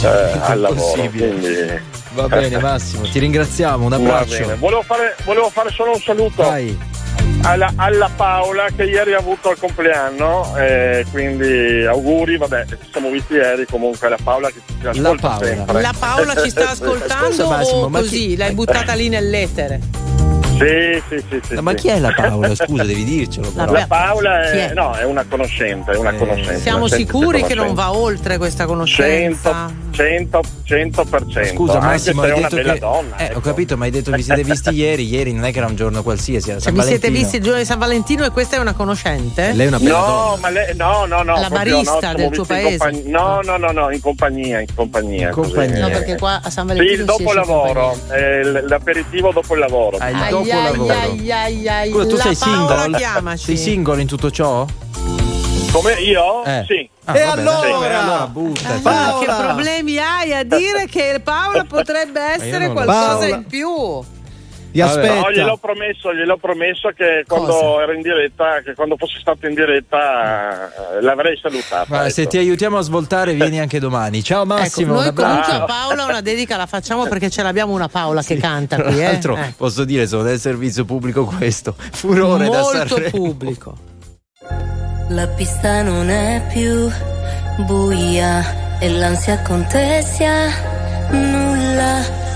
eh, 0.01 0.39
al 0.41 0.59
lavoro. 0.59 1.09
Quindi, 1.09 1.79
Va 2.13 2.27
bene 2.27 2.57
Massimo, 2.59 3.03
ti 3.03 3.19
ringraziamo, 3.19 3.85
un 3.85 3.93
abbraccio. 3.93 4.55
Volevo 4.57 4.81
fare, 4.81 5.15
volevo 5.23 5.49
fare 5.49 5.69
solo 5.71 5.91
un 5.91 5.99
saluto 5.99 6.43
Vai. 6.43 6.77
Alla, 7.43 7.71
alla 7.75 8.09
Paola 8.15 8.67
che 8.75 8.83
ieri 8.83 9.13
ha 9.13 9.17
avuto 9.17 9.51
il 9.51 9.57
compleanno, 9.59 10.55
eh, 10.57 11.05
quindi 11.11 11.85
auguri, 11.85 12.37
vabbè, 12.37 12.65
ci 12.67 12.77
siamo 12.91 13.09
visti 13.09 13.33
ieri 13.33 13.65
comunque 13.65 14.09
la 14.09 14.17
Paola 14.21 14.49
che 14.49 14.61
ci 14.79 14.87
ascolta 14.87 15.27
Paola. 15.29 15.45
sempre. 15.45 15.81
La 15.81 15.93
Paola 15.97 16.35
ci 16.41 16.49
sta 16.49 16.69
ascoltando 16.71 17.25
Scusa, 17.31 17.47
Massimo, 17.47 17.81
o 17.85 17.89
così? 17.89 18.09
chi- 18.27 18.35
L'hai 18.37 18.53
buttata 18.53 18.93
lì 18.93 19.09
nell'etere? 19.09 19.79
Sì, 20.65 21.01
sì, 21.09 21.23
sì, 21.29 21.39
sì, 21.47 21.53
No, 21.55 21.61
ma 21.61 21.71
sì. 21.71 21.77
chi 21.77 21.87
è 21.89 21.99
la 21.99 22.13
Paola? 22.15 22.53
Scusa, 22.55 22.83
devi 22.83 23.03
dircelo. 23.03 23.49
però. 23.51 23.71
La 23.71 23.85
Paola 23.87 24.41
è, 24.43 24.69
è? 24.69 24.73
no, 24.73 24.93
è 24.93 25.03
una 25.03 25.25
conoscente, 25.27 25.91
è 25.91 25.97
una 25.97 26.13
conoscente. 26.13 26.59
Siamo 26.59 26.85
una 26.85 26.95
sicuri 26.95 27.43
che 27.43 27.55
non 27.55 27.73
va 27.73 27.93
oltre 27.95 28.37
questa 28.37 28.65
conoscenza? 28.65 29.71
100, 29.91 30.41
100, 30.63 31.03
100%. 31.03 31.53
Scusa 31.53 31.79
Massimo, 31.79 32.21
hai 32.21 32.29
è 32.29 32.33
una 32.33 32.41
detto 32.43 32.55
bella 32.55 32.73
che... 32.73 32.79
donna. 32.79 33.15
Eh, 33.17 33.23
ecco. 33.25 33.37
ho 33.37 33.41
capito, 33.41 33.77
ma 33.77 33.85
hai 33.85 33.91
detto 33.91 34.11
vi 34.11 34.21
siete 34.23 34.43
visti 34.43 34.69
ieri. 34.73 35.05
Ieri 35.07 35.33
non 35.33 35.45
è 35.45 35.51
che 35.51 35.57
era 35.57 35.67
un 35.67 35.75
giorno 35.75 36.01
qualsiasi, 36.03 36.49
era 36.51 36.59
Cioè, 36.59 36.71
San 36.71 36.81
vi 36.81 36.87
siete 36.87 37.09
visti 37.09 37.35
il 37.37 37.43
giorno 37.43 37.59
di 37.59 37.65
San 37.65 37.79
Valentino 37.79 38.23
e 38.25 38.29
questa 38.29 38.55
è 38.55 38.59
una 38.59 38.73
conoscente? 38.73 39.51
Lei 39.53 39.65
è 39.65 39.67
una 39.67 39.79
bella 39.79 39.97
No, 39.99 40.05
donna. 40.05 40.37
ma 40.41 40.49
lei, 40.49 40.75
no, 40.75 41.05
no, 41.05 41.23
no. 41.23 41.39
La 41.39 41.49
barista 41.49 42.11
no, 42.11 42.17
del 42.17 42.29
tuo 42.29 42.45
paese. 42.45 42.77
compagnia- 42.77 43.19
No, 43.19 43.39
no, 43.43 43.57
no, 43.57 43.71
no, 43.71 43.91
in 43.91 43.99
compagnia, 43.99 44.59
in 44.59 44.67
compagnia. 44.73 45.27
In 45.27 45.33
compagnia. 45.33 45.79
No, 45.81 45.89
perché 45.89 46.17
qua 46.17 46.39
a 46.43 46.49
San 46.49 46.67
Sì, 46.69 46.73
Valentino 46.75 46.91
il 46.91 46.99
si 46.99 47.23
dopo 47.23 47.33
lavoro, 47.33 47.97
eh, 48.11 48.61
l'aperitivo 48.67 49.31
dopo 49.31 49.53
il 49.53 49.59
lavoro. 49.59 49.97
Ah, 49.97 50.09
il 50.09 50.15
Ai, 50.15 50.29
dopo 50.29 50.43
ai, 50.51 50.71
lavoro. 50.71 50.93
ai, 50.93 51.31
ai, 51.31 51.67
ai, 51.67 51.89
Scusa, 51.91 52.07
tu 52.07 52.15
la 52.15 52.21
sei 52.21 52.35
single? 52.35 52.97
chiamaci. 52.97 53.43
Sei 53.45 53.57
single 53.57 54.01
in 54.01 54.07
tutto 54.07 54.31
ciò? 54.31 54.65
Come 55.71 55.93
io? 55.93 56.43
Eh. 56.43 56.65
Sì. 56.67 56.89
Ah, 57.05 57.17
E 57.17 57.23
vabbè, 57.25 57.39
allora? 57.41 58.01
allora 58.01 58.27
butta. 58.27 58.69
Ah, 58.75 58.79
Paola! 58.81 59.19
Che 59.37 59.43
problemi 59.43 59.97
hai 59.97 60.33
a 60.33 60.43
dire 60.43 60.85
che 60.89 61.21
Paola 61.23 61.63
potrebbe 61.63 62.19
essere 62.21 62.71
qualcosa 62.71 63.07
Paola. 63.17 63.27
in 63.35 63.45
più? 63.45 64.03
Ti 64.71 64.79
aspetta. 64.81 65.13
No, 65.19 65.31
gliel'ho 65.31 65.57
promesso, 65.57 66.13
gliel'ho 66.13 66.37
promesso 66.37 66.89
che 66.95 67.23
quando 67.27 67.51
Cosa? 67.51 67.81
ero 67.83 67.91
in 67.93 68.01
diretta, 68.01 68.61
che 68.63 68.73
quando 68.73 68.95
fossi 68.97 69.17
stato 69.19 69.45
in 69.47 69.53
diretta 69.53 70.69
eh, 70.97 71.01
l'avrei 71.01 71.37
salutata. 71.41 71.85
Guarda, 71.87 72.09
se 72.09 72.21
ecco. 72.21 72.29
ti 72.31 72.37
aiutiamo 72.37 72.77
a 72.77 72.81
svoltare, 72.81 73.33
vieni 73.33 73.59
anche 73.59 73.79
domani. 73.79 74.23
Ciao 74.23 74.45
Massimo, 74.45 75.01
ecco, 75.01 75.03
noi 75.03 75.13
comunque 75.13 75.53
a 75.53 75.63
Paola 75.65 76.05
una 76.05 76.21
dedica 76.21 76.55
la 76.55 76.65
facciamo 76.67 77.05
perché 77.07 77.29
ce 77.29 77.43
l'abbiamo 77.43 77.73
una 77.73 77.89
Paola 77.89 78.23
che 78.23 78.37
canta 78.37 78.77
Tra 78.77 78.85
qui, 78.85 78.99
eh? 78.99 79.03
l'altro, 79.03 79.35
Eh. 79.35 79.53
posso 79.57 79.83
dire, 79.83 80.07
sono 80.07 80.23
del 80.23 80.39
servizio 80.39 80.85
pubblico 80.85 81.25
questo. 81.25 81.75
Furore 81.77 82.47
da 82.49 82.59
Molto 82.61 82.87
Sanremo. 82.87 83.09
pubblico. 83.11 83.77
La 85.09 85.27
pista 85.27 85.81
non 85.81 86.09
è 86.09 86.47
più 86.53 86.89
buia 87.65 88.79
e 88.79 88.89
l'ansia 88.89 89.41
contessa 89.41 90.47
nulla. 91.09 92.29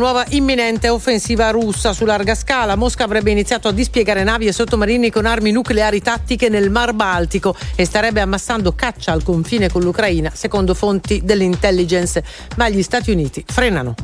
nuova 0.00 0.24
imminente 0.30 0.88
offensiva 0.88 1.50
russa 1.50 1.92
su 1.92 2.04
larga 2.04 2.34
scala. 2.34 2.74
Mosca 2.74 3.04
avrebbe 3.04 3.30
iniziato 3.30 3.68
a 3.68 3.72
dispiegare 3.72 4.24
navi 4.24 4.46
e 4.46 4.52
sottomarini 4.52 5.10
con 5.10 5.26
armi 5.26 5.52
nucleari 5.52 6.00
tattiche 6.00 6.48
nel 6.48 6.70
Mar 6.70 6.94
Baltico 6.94 7.54
e 7.76 7.84
starebbe 7.84 8.20
ammassando 8.20 8.72
caccia 8.72 9.12
al 9.12 9.22
confine 9.22 9.70
con 9.70 9.82
l'Ucraina, 9.82 10.32
secondo 10.34 10.74
fonti 10.74 11.20
dell'intelligence. 11.22 12.24
Ma 12.56 12.68
gli 12.68 12.82
Stati 12.82 13.10
Uniti 13.12 13.44
frenano. 13.46 13.94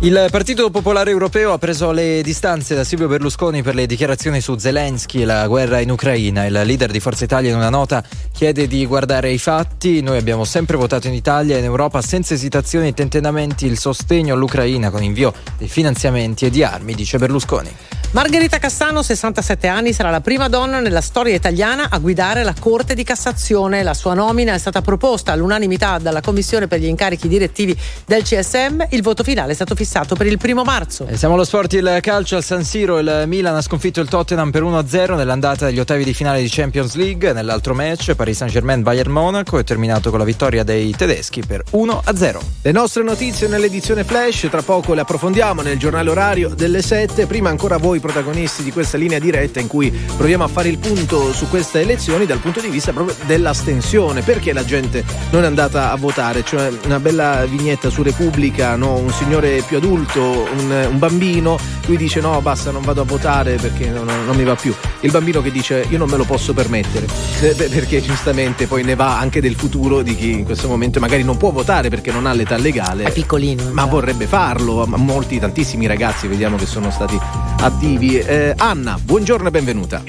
Il 0.00 0.26
Partito 0.32 0.68
Popolare 0.68 1.12
Europeo 1.12 1.52
ha 1.52 1.58
preso 1.58 1.92
le 1.92 2.22
distanze 2.22 2.74
da 2.74 2.82
Silvio 2.82 3.06
Berlusconi 3.06 3.62
per 3.62 3.76
le 3.76 3.86
dichiarazioni 3.86 4.40
su 4.40 4.58
Zelensky 4.58 5.22
e 5.22 5.24
la 5.24 5.46
guerra 5.46 5.78
in 5.78 5.92
Ucraina. 5.92 6.44
Il 6.44 6.60
leader 6.64 6.90
di 6.90 6.98
Forza 6.98 7.22
Italia 7.22 7.50
in 7.50 7.56
una 7.56 7.70
nota 7.70 8.02
chiede 8.42 8.66
di 8.66 8.84
guardare 8.86 9.30
i 9.30 9.38
fatti. 9.38 10.00
Noi 10.00 10.18
abbiamo 10.18 10.42
sempre 10.42 10.76
votato 10.76 11.06
in 11.06 11.14
Italia 11.14 11.54
e 11.54 11.60
in 11.60 11.64
Europa 11.64 12.02
senza 12.02 12.34
esitazioni 12.34 12.88
e 12.88 12.92
tentennamenti 12.92 13.66
il 13.66 13.78
sostegno 13.78 14.34
all'Ucraina 14.34 14.90
con 14.90 15.00
invio 15.00 15.32
di 15.56 15.68
finanziamenti 15.68 16.46
e 16.46 16.50
di 16.50 16.64
armi, 16.64 16.94
dice 16.94 17.18
Berlusconi. 17.18 17.70
Margherita 18.12 18.58
Cassano, 18.58 19.02
67 19.02 19.68
anni, 19.68 19.94
sarà 19.94 20.10
la 20.10 20.20
prima 20.20 20.50
donna 20.50 20.80
nella 20.80 21.00
storia 21.00 21.34
italiana 21.34 21.86
a 21.88 21.96
guidare 21.96 22.42
la 22.42 22.52
Corte 22.58 22.92
di 22.94 23.04
Cassazione. 23.04 23.82
La 23.82 23.94
sua 23.94 24.12
nomina 24.12 24.52
è 24.52 24.58
stata 24.58 24.82
proposta 24.82 25.32
all'unanimità 25.32 25.96
dalla 25.96 26.20
Commissione 26.20 26.68
per 26.68 26.78
gli 26.78 26.84
incarichi 26.84 27.26
direttivi 27.26 27.74
del 28.04 28.22
CSM. 28.22 28.88
Il 28.90 29.00
voto 29.00 29.22
finale 29.22 29.52
è 29.52 29.54
stato 29.54 29.74
fissato 29.74 30.14
per 30.14 30.26
il 30.26 30.36
primo 30.36 30.62
marzo. 30.62 31.06
E 31.06 31.16
siamo 31.16 31.34
allo 31.34 31.44
sport, 31.44 31.72
il 31.72 31.98
calcio 32.02 32.36
al 32.36 32.44
San 32.44 32.64
Siro, 32.64 32.98
il 32.98 33.24
Milan 33.26 33.56
ha 33.56 33.62
sconfitto 33.62 34.02
il 34.02 34.08
Tottenham 34.08 34.50
per 34.50 34.62
1-0 34.62 35.16
nell'andata 35.16 35.64
degli 35.64 35.80
ottavi 35.80 36.04
di 36.04 36.12
finale 36.12 36.42
di 36.42 36.50
Champions 36.50 36.96
League. 36.96 37.32
Nell'altro 37.32 37.72
match, 37.72 38.14
Paris 38.14 38.36
Saint-Germain-Bayern 38.36 39.10
Monaco 39.10 39.58
è 39.58 39.64
terminato 39.64 40.10
con 40.10 40.18
la 40.18 40.26
vittoria 40.26 40.64
dei 40.64 40.94
tedeschi 40.94 41.42
per 41.46 41.62
1-0. 41.70 42.38
Le 42.60 42.72
nostre 42.72 43.04
notizie 43.04 43.48
nell'edizione 43.48 44.04
flash, 44.04 44.48
tra 44.50 44.60
poco 44.60 44.92
le 44.92 45.00
approfondiamo 45.00 45.62
nel 45.62 45.78
giornale 45.78 46.10
orario 46.10 46.50
delle 46.50 46.82
7. 46.82 47.24
Prima 47.24 47.48
ancora 47.48 47.78
voi 47.78 48.00
protagonisti 48.02 48.62
di 48.62 48.72
questa 48.72 48.98
linea 48.98 49.18
diretta 49.18 49.60
in 49.60 49.68
cui 49.68 49.90
proviamo 49.90 50.44
a 50.44 50.48
fare 50.48 50.68
il 50.68 50.78
punto 50.78 51.32
su 51.32 51.48
queste 51.48 51.80
elezioni 51.80 52.26
dal 52.26 52.38
punto 52.38 52.60
di 52.60 52.68
vista 52.68 52.92
proprio 52.92 53.16
dell'astensione. 53.24 54.20
Perché 54.22 54.52
la 54.52 54.64
gente 54.64 55.04
non 55.30 55.44
è 55.44 55.46
andata 55.46 55.92
a 55.92 55.96
votare? 55.96 56.44
Cioè 56.44 56.70
una 56.84 56.98
bella 56.98 57.46
vignetta 57.46 57.88
su 57.88 58.02
Repubblica, 58.02 58.76
no? 58.76 58.96
un 58.96 59.10
signore 59.10 59.62
più 59.66 59.76
adulto, 59.76 60.20
un, 60.20 60.88
un 60.90 60.98
bambino, 60.98 61.56
lui 61.86 61.96
dice 61.96 62.20
no 62.20 62.40
basta 62.40 62.70
non 62.70 62.82
vado 62.82 63.02
a 63.02 63.04
votare 63.04 63.56
perché 63.56 63.88
non, 63.88 64.04
non 64.04 64.36
mi 64.36 64.44
va 64.44 64.56
più. 64.56 64.74
Il 65.00 65.10
bambino 65.10 65.40
che 65.40 65.50
dice 65.50 65.86
io 65.88 65.98
non 65.98 66.08
me 66.10 66.16
lo 66.16 66.24
posso 66.24 66.52
permettere 66.52 67.06
perché 67.70 68.02
giustamente 68.02 68.66
poi 68.66 68.82
ne 68.82 68.94
va 68.94 69.18
anche 69.18 69.40
del 69.40 69.54
futuro 69.54 70.02
di 70.02 70.14
chi 70.16 70.32
in 70.32 70.44
questo 70.44 70.68
momento 70.68 71.00
magari 71.00 71.22
non 71.22 71.36
può 71.36 71.50
votare 71.50 71.88
perché 71.88 72.10
non 72.10 72.26
ha 72.26 72.32
l'età 72.32 72.56
legale. 72.56 73.04
È 73.04 73.12
piccolino. 73.12 73.70
Ma 73.72 73.84
vorrebbe 73.84 74.26
farlo, 74.26 74.86
molti, 74.86 75.38
tantissimi 75.38 75.86
ragazzi 75.86 76.26
vediamo 76.26 76.56
che 76.56 76.66
sono 76.66 76.90
stati 76.90 77.18
attivi. 77.60 77.91
Eh, 78.00 78.54
Anna, 78.56 78.98
buongiorno 79.00 79.48
e 79.48 79.50
benvenuta. 79.50 80.02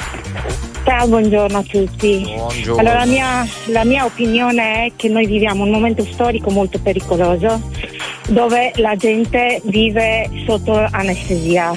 Ciao, 0.85 1.05
buongiorno 1.07 1.57
a 1.57 1.63
tutti. 1.63 2.23
Buongiorno. 2.33 2.79
Allora, 2.79 2.99
la 2.99 3.05
mia, 3.05 3.47
la 3.67 3.83
mia 3.83 4.05
opinione 4.05 4.85
è 4.85 4.91
che 4.95 5.09
noi 5.09 5.25
viviamo 5.27 5.63
un 5.63 5.69
momento 5.69 6.05
storico 6.05 6.49
molto 6.49 6.79
pericoloso 6.79 7.61
dove 8.29 8.71
la 8.77 8.95
gente 8.95 9.61
vive 9.65 10.29
sotto 10.45 10.87
anestesia. 10.91 11.73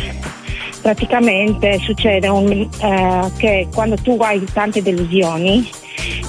Praticamente 0.81 1.81
succede 1.81 2.29
un- 2.29 2.51
eh, 2.81 3.31
che 3.37 3.69
quando 3.75 3.97
tu 3.97 4.17
hai 4.21 4.43
tante 4.53 4.83
delusioni 4.83 5.69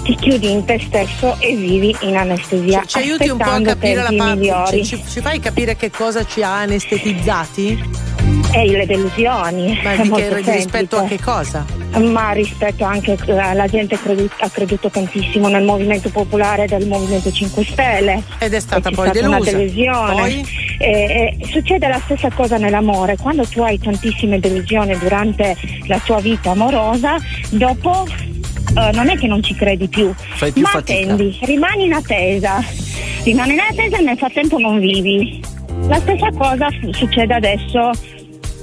ti 0.04 0.16
chiudi 0.16 0.52
in 0.52 0.66
te 0.66 0.80
stesso 0.80 1.38
e 1.40 1.56
vivi 1.56 1.96
in 2.02 2.18
anestesia. 2.18 2.84
Ci 2.84 2.98
aiuti 2.98 3.30
un 3.30 3.38
po' 3.38 3.44
a 3.44 3.54
aspettando 3.54 3.70
capire 3.70 4.02
la 4.02 4.14
parte. 4.18 4.84
Ci, 4.84 5.04
ci 5.08 5.22
fai 5.22 5.40
capire 5.40 5.76
che 5.76 5.92
cosa 5.92 6.26
ci 6.26 6.42
ha 6.42 6.62
anestetizzati? 6.62 8.07
E 8.54 8.66
le 8.72 8.86
delusioni. 8.86 9.80
Ma 9.84 9.94
è 9.94 10.02
di 10.02 10.08
molto 10.10 10.36
che- 10.36 10.52
rispetto 10.54 10.98
a 10.98 11.04
che 11.04 11.20
cosa? 11.20 11.66
Ma 12.00 12.32
rispetto 12.32 12.84
anche 12.86 13.16
la, 13.26 13.54
la 13.54 13.68
gente 13.68 13.98
credu- 14.00 14.32
ha 14.40 14.50
creduto 14.50 14.90
tantissimo 14.90 15.48
nel 15.48 15.64
movimento 15.64 16.10
popolare 16.10 16.66
del 16.68 16.88
Movimento 16.88 17.32
5 17.32 17.64
Stelle. 17.66 18.24
Ed 18.40 18.54
è 18.54 18.60
stata 18.60 18.90
E 18.90 18.94
poi 18.94 19.10
stata 19.10 19.28
una 19.28 19.40
delusa. 19.40 19.58
delusione. 19.58 20.12
Poi? 20.14 20.46
E- 20.80 21.38
e 21.40 21.46
succede 21.52 21.88
la 21.88 22.00
stessa 22.04 22.30
cosa 22.32 22.58
nell'amore. 22.58 23.16
Quando 23.18 23.46
tu 23.46 23.62
hai 23.62 23.78
tantissime 23.80 24.40
delusioni 24.40 24.98
durante 24.98 25.56
la 25.88 26.00
tua 26.04 26.20
vita 26.20 26.52
amorosa, 26.52 27.16
dopo 27.50 28.08
eh, 28.08 28.92
non 28.94 29.10
è 29.10 29.18
che 29.18 29.28
non 29.28 29.44
ci 29.44 29.54
credi 29.56 29.88
più, 29.88 30.12
Fai 30.16 30.52
più 30.52 30.62
ma 30.64 30.70
fatica. 30.70 31.00
attendi, 31.12 31.38
rimani 31.44 31.86
in 31.86 31.94
attesa. 31.94 32.64
Rimani 33.24 33.54
in 33.54 33.60
attesa 33.60 33.98
e 33.98 34.02
nel 34.02 34.18
frattempo 34.18 34.58
non 34.58 34.80
vivi. 34.80 35.42
La 35.88 36.00
stessa 36.00 36.30
cosa 36.32 36.68
succede 36.92 37.34
adesso 37.34 37.92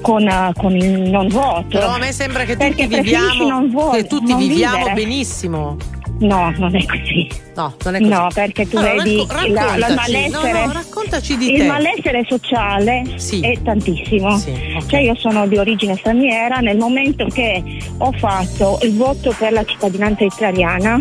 con, 0.04 0.52
con 0.58 0.76
il 0.76 1.00
non 1.10 1.28
voto. 1.28 1.64
Però 1.68 1.88
a 1.88 1.98
me 1.98 2.12
sembra 2.12 2.44
che 2.44 2.56
tutti 2.58 2.86
viviamo, 2.86 3.48
non 3.48 3.70
vo- 3.70 3.88
che 3.90 4.04
tutti 4.04 4.34
viviamo 4.34 4.76
vivere. 4.76 4.94
benissimo. 4.94 5.76
No, 6.20 6.52
non 6.58 6.76
è 6.76 6.84
così. 6.84 7.26
No, 7.56 7.74
non 7.84 7.94
è 7.94 7.98
così. 7.98 8.10
No, 8.10 8.28
perché 8.32 8.68
tu 8.68 8.76
Allora, 8.76 8.94
vedi 9.02 9.26
racco- 9.26 9.48
la- 9.48 9.76
la 9.78 9.94
malessere. 9.94 10.52
no, 10.52 10.66
no, 10.66 10.72
raccontaci 10.72 11.36
di 11.38 11.52
il 11.52 11.58
te. 11.60 11.66
malessere 11.66 12.24
sociale 12.28 13.02
è 13.40 13.62
tantissimo. 13.62 14.38
Cioè 14.86 15.00
io 15.00 15.14
sono 15.16 15.46
di 15.48 15.56
origine 15.56 15.96
straniera, 15.96 16.58
nel 16.58 16.76
momento 16.76 17.26
che 17.26 17.62
ho 17.98 18.12
fatto 18.12 18.78
il 18.82 18.94
voto 18.94 19.34
per 19.38 19.52
la 19.52 19.64
cittadinanza 19.64 20.22
italiana 20.24 20.98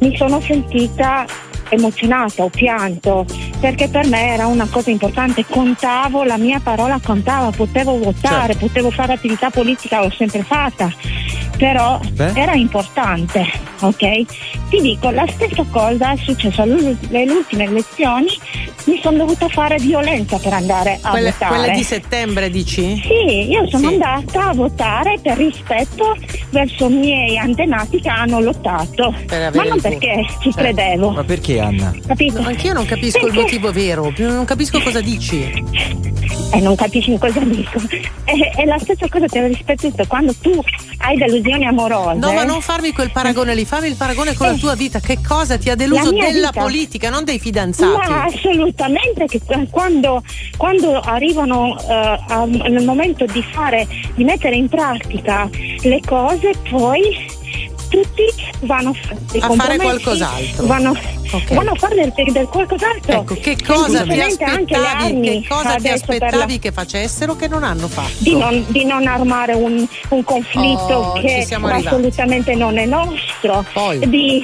mi 0.00 0.16
sono 0.16 0.40
sentita 0.40 1.24
emozionata, 1.70 2.42
ho 2.44 2.50
pianto, 2.50 3.24
perché 3.62 3.86
per 3.86 4.08
me 4.08 4.32
era 4.32 4.46
una 4.48 4.66
cosa 4.68 4.90
importante, 4.90 5.44
contavo, 5.48 6.24
la 6.24 6.36
mia 6.36 6.58
parola 6.58 6.98
contava, 7.00 7.50
potevo 7.52 7.96
votare, 7.96 8.54
Certo. 8.54 8.66
potevo 8.66 8.90
fare 8.90 9.12
attività 9.12 9.50
politica, 9.50 10.00
l'ho 10.02 10.10
sempre 10.10 10.42
fatta, 10.42 10.92
però 11.56 12.00
Beh. 12.10 12.32
era 12.34 12.54
importante, 12.54 13.46
ok? 13.78 14.22
Ti 14.68 14.80
dico, 14.80 15.10
la 15.10 15.24
stessa 15.28 15.64
cosa 15.70 16.10
è 16.12 16.16
successa 16.16 16.62
alle 16.62 16.96
ultime 17.30 17.64
elezioni, 17.64 18.26
mi 18.86 18.98
sono 19.00 19.18
dovuta 19.18 19.46
fare 19.48 19.76
violenza 19.76 20.38
per 20.38 20.54
andare 20.54 20.98
a 21.00 21.10
Quelle, 21.10 21.30
votare. 21.30 21.54
quelle 21.56 21.72
di 21.76 21.84
settembre 21.84 22.50
dici? 22.50 23.00
Sì, 23.00 23.48
io 23.48 23.68
sono 23.68 23.86
Sì. 23.88 23.94
andata 23.94 24.48
a 24.48 24.54
votare 24.54 25.20
per 25.22 25.36
rispetto 25.36 26.16
verso 26.50 26.88
i 26.88 26.94
miei 26.94 27.38
antenati 27.38 28.00
che 28.00 28.08
hanno 28.08 28.40
lottato, 28.40 29.14
ma 29.30 29.50
non 29.62 29.80
perché 29.80 30.24
ci 30.40 30.52
Certo. 30.52 30.58
credevo. 30.60 31.10
Ma 31.10 31.22
perché 31.22 31.60
Anna? 31.60 31.94
Capito? 32.04 32.40
No, 32.40 32.48
anch'io 32.48 32.72
non 32.72 32.86
capisco 32.86 33.18
il 33.18 33.32
Perché? 33.32 33.50
Motivo 33.58 33.70
vero, 33.72 34.12
non 34.16 34.44
capisco 34.46 34.80
cosa 34.80 35.00
dici. 35.02 35.42
E 36.54 36.60
non 36.60 36.74
capisci 36.74 37.16
cosa 37.18 37.40
dico. 37.40 37.78
È, 38.24 38.32
è 38.56 38.64
la 38.64 38.78
stessa 38.78 39.06
cosa 39.10 39.26
per 39.26 39.44
rispetto 39.44 39.90
quando 40.06 40.34
tu 40.40 40.58
hai 40.98 41.16
delusioni 41.18 41.66
amorose. 41.66 42.18
No, 42.18 42.32
ma 42.32 42.44
non 42.44 42.60
farmi 42.62 42.92
quel 42.92 43.10
paragone 43.10 43.54
lì, 43.54 43.64
fammi 43.66 43.88
il 43.88 43.96
paragone 43.96 44.34
con 44.34 44.46
la 44.46 44.54
Eh. 44.54 44.58
tua 44.58 44.74
vita. 44.74 45.00
Che 45.00 45.18
cosa 45.26 45.58
ti 45.58 45.68
ha 45.68 45.74
deluso 45.74 46.10
La 46.16 46.24
della 46.30 46.48
vita. 46.50 46.60
politica, 46.62 47.10
non 47.10 47.24
dei 47.24 47.38
fidanzati? 47.38 48.10
Ma 48.10 48.24
assolutamente 48.24 49.26
che 49.26 49.40
quando, 49.70 50.22
quando 50.56 50.98
arrivano 51.00 51.78
eh, 51.78 52.18
a- 52.28 52.44
nel 52.46 52.84
momento 52.84 53.26
di 53.26 53.42
fare, 53.50 53.86
di 54.14 54.24
mettere 54.24 54.56
in 54.56 54.68
pratica 54.68 55.48
le 55.82 56.00
cose, 56.06 56.52
poi 56.70 57.40
tutti 57.92 58.22
vanno 58.60 58.90
a 58.90 59.54
fare, 59.54 59.76
qualcos'altro. 59.76 60.66
Vanno, 60.66 60.96
Ok. 61.32 61.54
vanno 61.54 61.70
a 61.72 61.74
fare 61.74 61.94
del, 61.94 62.12
del 62.32 62.46
qualcos'altro. 62.46 63.12
Ecco, 63.20 63.34
che 63.34 63.56
cosa 63.64 64.02
ti 64.02 64.14
Semplicemente 64.14 64.44
anche 64.44 64.76
le 64.78 64.86
aspettavi, 64.86 65.04
armi 65.12 65.40
che 65.42 65.48
cosa 65.48 65.74
ti 65.74 65.82
per 65.82 65.90
la- 65.90 65.94
aspettavi 65.94 66.58
che 66.58 66.72
facessero 66.72 67.36
che 67.36 67.48
non 67.48 67.62
hanno 67.64 67.88
fatto? 67.88 68.12
di 68.18 68.36
non, 68.36 68.64
di 68.68 68.84
non 68.84 69.06
armare 69.06 69.52
un, 69.54 69.86
un 70.08 70.24
conflitto 70.24 70.80
Oh, 70.92 71.12
che 71.20 71.46
assolutamente 71.50 72.54
non 72.54 72.78
è 72.78 72.86
nostro. 72.86 73.64
Di 74.06 74.42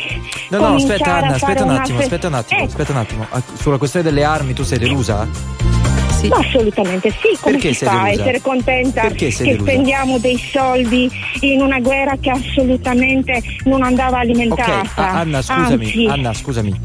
No, 0.51 0.59
no, 0.59 0.75
aspetta 0.77 1.15
Anna, 1.17 1.35
aspetta 1.35 1.65
un 1.65 1.71
attimo, 1.71 1.99
fe- 1.99 2.05
aspetta 2.05 2.27
un 2.29 2.35
attimo, 2.35 2.61
Eh, 2.61 2.65
aspetta 2.65 2.93
un 2.93 2.99
attimo. 2.99 3.27
Sulla 3.59 3.77
questione 3.79 4.05
delle 4.05 4.25
armi 4.25 4.53
tu 4.55 4.63
sei 4.63 4.79
delusa? 4.79 5.78
Ma 6.27 6.37
assolutamente 6.39 7.11
sì, 7.11 7.37
come 7.41 7.57
Perché 7.57 7.75
si 7.75 7.85
fa 7.85 8.03
a 8.03 8.11
essere 8.11 8.41
contenta 8.41 9.09
che 9.09 9.35
delusa? 9.37 9.61
spendiamo 9.61 10.19
dei 10.19 10.37
soldi 10.39 11.11
in 11.41 11.61
una 11.61 11.79
guerra 11.79 12.17
che 12.21 12.31
assolutamente 12.31 13.41
non 13.65 13.83
andava 13.83 14.19
alimentata? 14.19 14.83
ah, 14.95 15.19
Anna, 15.21 15.41
scusami, 15.43 15.85
Anzi, 15.85 16.07
Anna, 16.07 16.33
scusami. 16.35 16.81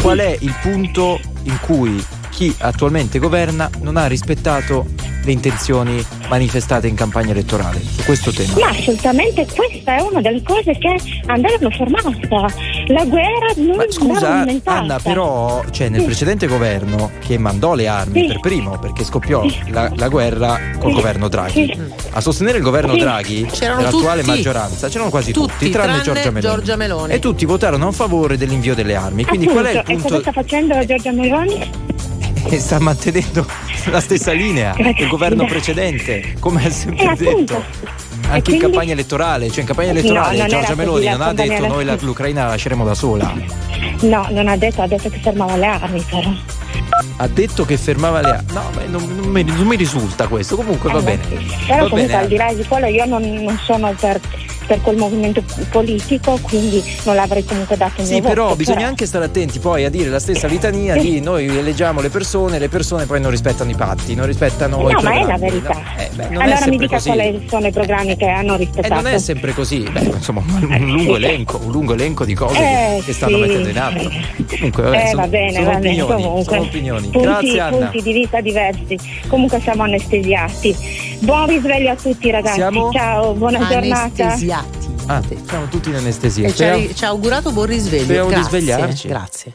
Qual 0.00 0.18
è 0.18 0.36
il 0.40 0.54
punto 0.62 1.20
in 1.44 1.58
cui 1.60 2.04
chi 2.32 2.54
attualmente 2.58 3.18
governa 3.18 3.68
non 3.82 3.96
ha 3.96 4.06
rispettato 4.06 4.86
le 5.24 5.30
intenzioni 5.30 6.04
manifestate 6.28 6.88
in 6.88 6.96
campagna 6.96 7.30
elettorale 7.30 7.80
su 7.80 8.02
questo 8.04 8.32
tema? 8.32 8.54
Ma 8.58 8.68
assolutamente 8.70 9.46
questa 9.54 9.96
è 9.98 10.00
una 10.00 10.20
delle 10.20 10.42
cose 10.42 10.72
che 10.78 10.96
andavano 11.26 11.70
fermata. 11.70 12.10
La 12.88 13.04
guerra 13.04 13.52
non 13.56 13.70
andava 13.70 13.90
Scusa. 13.90 14.44
Anna, 14.64 14.98
però 14.98 15.62
cioè, 15.70 15.88
nel 15.90 16.00
Sì. 16.00 16.06
precedente 16.06 16.46
governo 16.48 17.10
che 17.20 17.38
mandò 17.38 17.74
le 17.74 17.86
armi 17.86 18.22
Sì. 18.22 18.26
per 18.28 18.40
primo 18.40 18.78
perché 18.78 19.04
scoppiò 19.04 19.44
la, 19.68 19.92
la 19.94 20.08
guerra 20.08 20.58
col 20.78 20.90
Sì. 20.90 20.96
governo 20.96 21.28
Draghi. 21.28 21.70
Sì. 21.72 21.80
A 22.10 22.20
sostenere 22.20 22.58
il 22.58 22.64
governo 22.64 22.94
Sì. 22.94 22.98
Draghi 23.00 23.46
C'erano 23.52 23.78
dell'attuale 23.82 24.22
tutti. 24.22 24.34
maggioranza 24.34 24.88
c'erano 24.88 25.10
quasi 25.10 25.32
tutti, 25.32 25.52
Tutti, 25.52 25.70
tranne, 25.70 26.00
tranne 26.00 26.02
Giorgia, 26.02 26.30
Meloni. 26.30 26.54
Giorgia 26.54 26.76
Meloni. 26.76 27.12
E 27.12 27.18
tutti 27.20 27.44
votarono 27.44 27.88
a 27.88 27.92
favore 27.92 28.36
dell'invio 28.36 28.74
delle 28.74 28.96
armi. 28.96 29.24
Quindi 29.24 29.46
Appunto, 29.46 29.62
qual 29.62 29.74
è 29.74 29.78
il 29.78 29.84
E 29.86 29.94
cosa 29.94 30.08
punto? 30.08 30.20
sta 30.20 30.32
facendo 30.32 30.74
la 30.74 30.84
Giorgia 30.84 31.12
Meloni? 31.12 31.70
E 32.44 32.58
sta 32.60 32.78
mantenendo 32.80 33.46
la 33.90 34.00
stessa 34.00 34.32
linea 34.32 34.74
del 34.76 35.08
governo 35.08 35.44
precedente, 35.46 36.34
come 36.38 36.66
ha 36.66 36.70
sempre 36.70 37.04
Eh, 37.04 37.08
appunto. 37.08 37.54
detto. 37.54 37.64
Anche 38.28 38.34
E 38.34 38.36
in 38.36 38.42
quindi- 38.42 38.60
campagna 38.60 38.92
elettorale, 38.92 39.48
cioè 39.50 39.60
in 39.60 39.66
campagna 39.66 39.92
No, 39.92 39.98
elettorale 39.98 40.36
era 40.38 40.46
Giorgia 40.46 40.74
Meloni 40.74 41.08
non 41.08 41.20
ha 41.22 41.32
detto 41.32 41.66
noi 41.66 41.84
la- 41.84 41.96
l'Ucraina 42.00 42.44
la 42.44 42.50
lasceremo 42.50 42.84
da 42.84 42.94
sola. 42.94 43.32
No, 44.02 44.26
non 44.30 44.48
ha 44.48 44.56
detto, 44.56 44.82
ha 44.82 44.86
detto 44.86 45.08
che 45.08 45.18
fermava 45.20 45.56
le 45.56 45.66
armi 45.66 46.04
però. 46.08 46.30
Ha 47.16 47.26
detto 47.28 47.64
che 47.64 47.76
fermava 47.76 48.20
le 48.20 48.28
armi. 48.30 48.52
No, 48.52 48.62
non, 48.88 49.16
non 49.16 49.28
mi, 49.30 49.42
non 49.44 49.66
mi 49.66 49.76
risulta 49.76 50.26
questo. 50.28 50.56
Comunque 50.56 50.90
va 50.92 50.98
Eh, 50.98 51.02
bene. 51.02 51.22
Però 51.66 51.82
Va 51.84 51.88
comunque 51.88 52.00
bene. 52.06 52.14
al 52.16 52.26
di 52.28 52.36
là 52.36 52.52
di 52.54 52.64
quello 52.66 52.86
io 52.86 53.04
non, 53.06 53.22
non 53.22 53.58
sono 53.64 53.94
per, 53.98 54.20
per 54.72 54.80
quel 54.80 54.96
movimento 54.96 55.42
politico, 55.70 56.38
quindi 56.40 56.82
non 57.04 57.14
l'avrei 57.14 57.44
comunque 57.44 57.76
dato 57.76 58.00
il 58.00 58.06
Sì, 58.06 58.14
mio 58.14 58.22
però 58.22 58.44
voto, 58.44 58.56
bisogna 58.56 58.76
però- 58.78 58.88
anche 58.88 59.04
stare 59.06 59.26
attenti 59.26 59.58
poi 59.58 59.84
a 59.84 59.90
dire 59.90 60.08
la 60.08 60.18
stessa 60.18 60.46
litania 60.46 60.96
di 60.96 61.20
noi 61.20 61.44
eleggiamo 61.46 62.00
le 62.00 62.08
persone, 62.08 62.58
le 62.58 62.70
persone 62.70 63.04
poi 63.04 63.20
non 63.20 63.30
rispettano 63.30 63.70
i 63.70 63.74
patti, 63.74 64.14
non 64.14 64.24
rispettano 64.24 64.88
i 64.88 64.92
No, 64.94 65.00
ma 65.02 65.12
è 65.12 65.18
la 65.18 65.36
programmi, 65.36 65.40
verità. 65.50 65.72
no? 65.74 65.82
Eh, 65.98 66.08
beh, 66.14 66.28
non 66.30 66.40
è 66.40 66.44
allora 66.52 66.66
mi 66.68 66.76
dica 66.78 66.96
così. 66.96 67.08
quali 67.10 67.46
sono 67.50 67.66
i 67.66 67.70
programmi 67.70 68.16
che 68.16 68.26
hanno 68.28 68.54
E 68.54 68.56
rispettato. 68.56 68.94
non 68.94 69.06
è 69.08 69.18
sempre 69.18 69.52
così, 69.52 69.80
beh, 69.80 70.00
insomma, 70.00 70.40
un 70.48 70.90
lungo 70.90 71.16
elenco, 71.16 71.60
un 71.62 71.70
lungo 71.70 71.92
elenco 71.92 72.24
di 72.24 72.32
cose 72.34 72.54
che, 72.56 72.96
Eh, 72.96 73.02
che 73.04 73.12
stanno 73.12 73.34
sì. 73.36 73.40
mettendo 73.42 73.68
in 73.68 73.78
atto. 73.78 74.10
Comunque, 74.56 74.82
vabbè, 74.84 75.02
eh, 75.02 75.06
sono, 75.08 75.20
va 75.22 75.28
bene, 75.28 75.52
sono 75.52 75.64
va 75.66 75.70
bene, 75.76 75.88
opinioni, 76.02 76.22
comunque. 76.22 76.44
sono 76.44 76.60
opinioni. 76.62 77.08
Punti, 77.08 77.26
Grazie 77.26 77.60
Anna. 77.60 77.76
punti 77.76 78.00
di 78.02 78.12
vista 78.14 78.40
diversi. 78.40 78.98
Comunque 79.28 79.60
siamo 79.60 79.82
anestesiati. 79.82 80.74
Buon 81.18 81.46
risveglio 81.46 81.90
a 81.90 81.96
tutti 81.96 82.30
ragazzi. 82.30 82.54
Siamo? 82.54 82.90
Ciao, 82.90 83.32
buona 83.34 83.66
giornata. 83.68 84.61
Anestesiati. 84.62 85.34
Ah, 85.44 85.48
siamo 85.48 85.66
tutti 85.66 85.88
in 85.88 85.96
anestesia. 85.96 86.46
E 86.48 86.54
ci 86.54 86.62
ha, 86.64 86.68
Speriamo- 86.72 86.94
ci 86.94 87.04
ha 87.04 87.08
augurato 87.08 87.52
buon 87.52 87.66
risveglio. 87.66 88.04
Speriamo 88.04 88.28
di 88.28 88.34
Grazie, 88.34 88.50
svegliarci. 88.60 89.08
Grazie. 89.08 89.54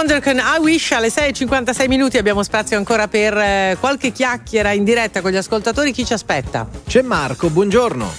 Wonder 0.00 0.22
con 0.22 0.38
I 0.38 0.58
Wish 0.58 0.92
alle 0.92 1.08
6.56 1.08 1.86
minuti 1.86 2.16
abbiamo 2.16 2.42
spazio 2.42 2.78
ancora 2.78 3.06
per 3.06 3.36
eh, 3.36 3.76
qualche 3.78 4.12
chiacchiera 4.12 4.72
in 4.72 4.82
diretta 4.82 5.20
con 5.20 5.30
gli 5.30 5.36
ascoltatori. 5.36 5.92
Chi 5.92 6.06
ci 6.06 6.14
aspetta? 6.14 6.66
C'è 6.86 7.02
Marco, 7.02 7.50
buongiorno. 7.50 8.10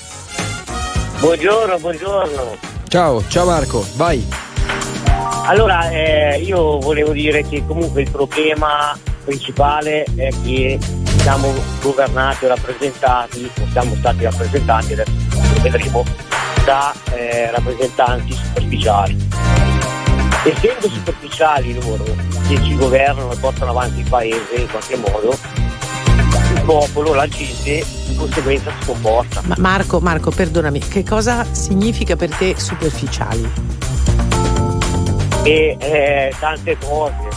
Buongiorno, 1.17 1.79
buongiorno. 1.79 2.57
Ciao, 2.87 3.27
ciao 3.27 3.45
Marco, 3.47 3.83
vai. 3.95 4.23
Allora, 5.47 5.89
eh, 5.89 6.39
io 6.43 6.77
volevo 6.77 7.13
dire 7.13 7.43
che 7.49 7.65
comunque 7.65 8.03
il 8.03 8.11
problema 8.11 8.95
principale 9.25 10.05
è 10.15 10.29
che 10.43 10.77
siamo 11.17 11.51
governati 11.81 12.45
o 12.45 12.49
rappresentati, 12.49 13.49
o 13.59 13.65
siamo 13.71 13.95
stati 13.95 14.23
rappresentati, 14.23 14.93
adesso 14.93 15.11
lo 15.31 15.61
vedremo, 15.63 16.05
da 16.63 16.93
eh, 17.11 17.49
rappresentanti 17.49 18.33
superficiali. 18.33 19.20
Essendo 20.43 20.89
superficiali 20.89 21.73
loro, 21.73 22.03
che 22.47 22.61
ci 22.63 22.75
governano 22.75 23.31
e 23.31 23.37
portano 23.37 23.71
avanti 23.71 23.99
il 23.99 24.09
paese 24.09 24.55
in 24.55 24.67
qualche 24.69 24.97
modo, 24.97 25.37
il 26.53 26.61
popolo, 26.65 27.13
la 27.13 27.27
gente 27.27 27.85
di 28.07 28.15
conseguenza 28.15 28.71
si 28.79 28.85
comporta. 28.85 29.41
Ma 29.45 29.55
Marco, 29.59 29.99
Marco, 29.99 30.31
perdonami, 30.31 30.79
che 30.79 31.03
cosa 31.03 31.45
significa 31.51 32.15
per 32.15 32.35
te 32.35 32.55
superficiali? 32.57 33.71
e 35.43 35.77
eh, 35.79 36.33
tante 36.39 36.77
cose. 36.77 37.29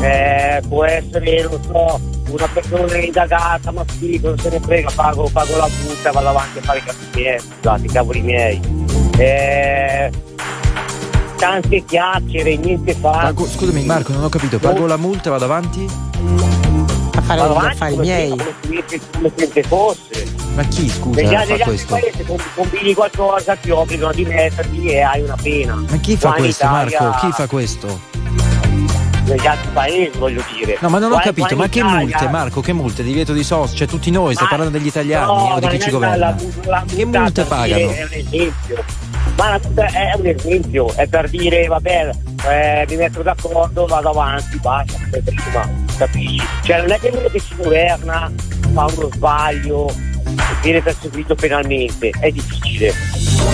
Eh, 0.00 0.62
può 0.68 0.84
essere, 0.84 1.42
non 1.42 1.60
so, 1.62 2.00
una 2.30 2.48
persona 2.52 2.96
indagata, 2.96 3.70
ma 3.70 3.84
sì, 3.98 4.20
non 4.22 4.38
se 4.38 4.50
ne 4.50 4.60
frega, 4.60 4.90
pago, 4.94 5.28
pago 5.32 5.56
la 5.56 5.68
multa, 5.82 6.12
vado 6.12 6.28
avanti 6.28 6.58
a 6.58 6.62
fare 6.62 6.78
i 6.78 6.82
cazzi 6.82 7.08
miei, 7.14 7.40
scusate, 7.40 7.86
i 7.86 7.88
cavoli 7.88 8.20
miei. 8.20 8.60
Eh, 9.16 10.10
tante 11.38 11.84
chiacchiere, 11.84 12.56
niente 12.56 12.92
fatto. 12.94 13.18
Pago- 13.18 13.46
scusami 13.48 13.84
Marco, 13.84 14.12
non 14.12 14.24
ho 14.24 14.28
capito, 14.28 14.58
pago 14.58 14.86
la 14.86 14.96
multa 14.96 15.28
e 15.28 15.30
vado 15.30 15.44
avanti? 15.44 15.86
A 17.14 17.20
fare 17.22 17.40
Vado 17.40 17.54
avanti 17.56 17.72
affari 17.74 17.96
miei. 17.96 18.28
Come 18.30 18.82
se, 18.86 19.00
come 19.12 19.28
se 19.28 19.34
niente 19.36 19.62
fosse. 19.62 20.34
Ma 20.54 20.62
chi 20.64 20.88
scusa 20.88 21.20
Negli, 21.20 21.34
fa 21.34 21.44
negli 21.44 21.62
questo? 21.62 21.94
paesi 21.94 22.24
com- 22.24 22.36
combini 22.54 22.94
qualcosa, 22.94 23.54
ti 23.54 23.70
obbligano 23.70 24.10
a 24.10 24.14
dimetterti 24.14 24.84
e 24.86 25.00
hai 25.00 25.22
una 25.22 25.36
pena. 25.40 25.74
Ma 25.88 25.96
chi 25.98 26.16
fa 26.16 26.28
Qua 26.30 26.38
questo 26.38 26.64
Italia- 26.64 26.98
Marco? 27.00 27.26
Chi 27.26 27.32
fa 27.32 27.46
questo? 27.46 28.00
negli 29.28 29.46
altri 29.46 29.68
paesi, 29.74 30.18
voglio 30.18 30.42
dire. 30.56 30.78
No, 30.80 30.88
ma 30.88 30.98
non 30.98 31.12
ho 31.12 31.18
capito, 31.18 31.54
ma 31.54 31.68
che 31.68 31.80
Italia- 31.80 31.98
multe, 31.98 32.28
Marco? 32.28 32.60
Che 32.62 32.72
multe? 32.72 33.02
Divieto 33.02 33.34
di 33.34 33.44
socio? 33.44 33.74
Cioè, 33.76 33.86
tutti 33.86 34.10
noi, 34.10 34.32
stai 34.32 34.44
Ma- 34.44 34.50
parlando 34.50 34.78
degli 34.78 34.86
italiani 34.86 35.26
no, 35.26 35.32
o 35.54 35.58
di 35.58 35.66
ma 35.66 35.70
chi 35.72 35.78
ci 35.80 35.90
realtà 35.90 36.16
la 36.16 36.32
governa? 36.32 36.42
mu- 36.42 36.70
la 36.70 36.84
Che 36.86 37.04
multe 37.04 37.44
pagano? 37.44 37.90
È 37.90 38.02
un 38.04 38.08
esempio. 38.10 38.84
Ma 39.38 39.56
multa 39.62 39.86
è 39.86 40.14
un 40.16 40.26
esempio, 40.26 40.92
è 40.96 41.06
per 41.06 41.30
dire, 41.30 41.68
vabbè, 41.68 42.10
eh, 42.48 42.86
mi 42.88 42.96
metto 42.96 43.22
d'accordo, 43.22 43.86
vado 43.86 44.10
avanti, 44.10 44.58
basta, 44.58 44.98
prima, 45.10 45.70
capisci? 45.96 46.44
Cioè 46.64 46.80
non 46.80 46.90
è 46.90 46.98
che 46.98 47.10
uno 47.14 47.28
che 47.28 47.38
si 47.38 47.54
governa 47.54 48.32
fa 48.72 48.86
uno 48.96 49.08
sbaglio 49.12 49.88
e 49.88 50.60
viene 50.60 50.82
perseguito 50.82 51.36
penalmente, 51.36 52.10
è 52.18 52.30
difficile. 52.30 52.92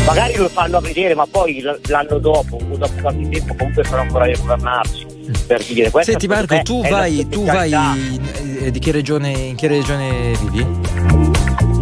Magari 0.07 0.37
lo 0.37 0.49
fanno 0.49 0.79
a 0.79 0.81
vedere, 0.81 1.15
ma 1.15 1.27
poi 1.27 1.61
l'anno 1.61 2.19
dopo, 2.19 2.57
o 2.57 2.77
dopo 2.77 3.01
qualche 3.03 3.29
tempo, 3.29 3.55
comunque 3.55 3.85
sarà 3.85 4.01
ancora 4.01 4.25
a 4.25 4.37
governarsi. 4.39 5.07
Per 5.47 5.65
dire, 5.65 5.91
questa 5.91 6.13
Senti 6.13 6.27
Marco, 6.27 6.63
tu 6.63 6.81
vai, 6.89 7.29
tu 7.29 7.45
vai 7.45 8.21
eh, 8.63 8.71
di 8.71 8.79
che 8.79 8.91
regione, 8.91 9.31
in 9.31 9.55
che 9.55 9.69
regione 9.69 10.33
vivi? 10.41 10.67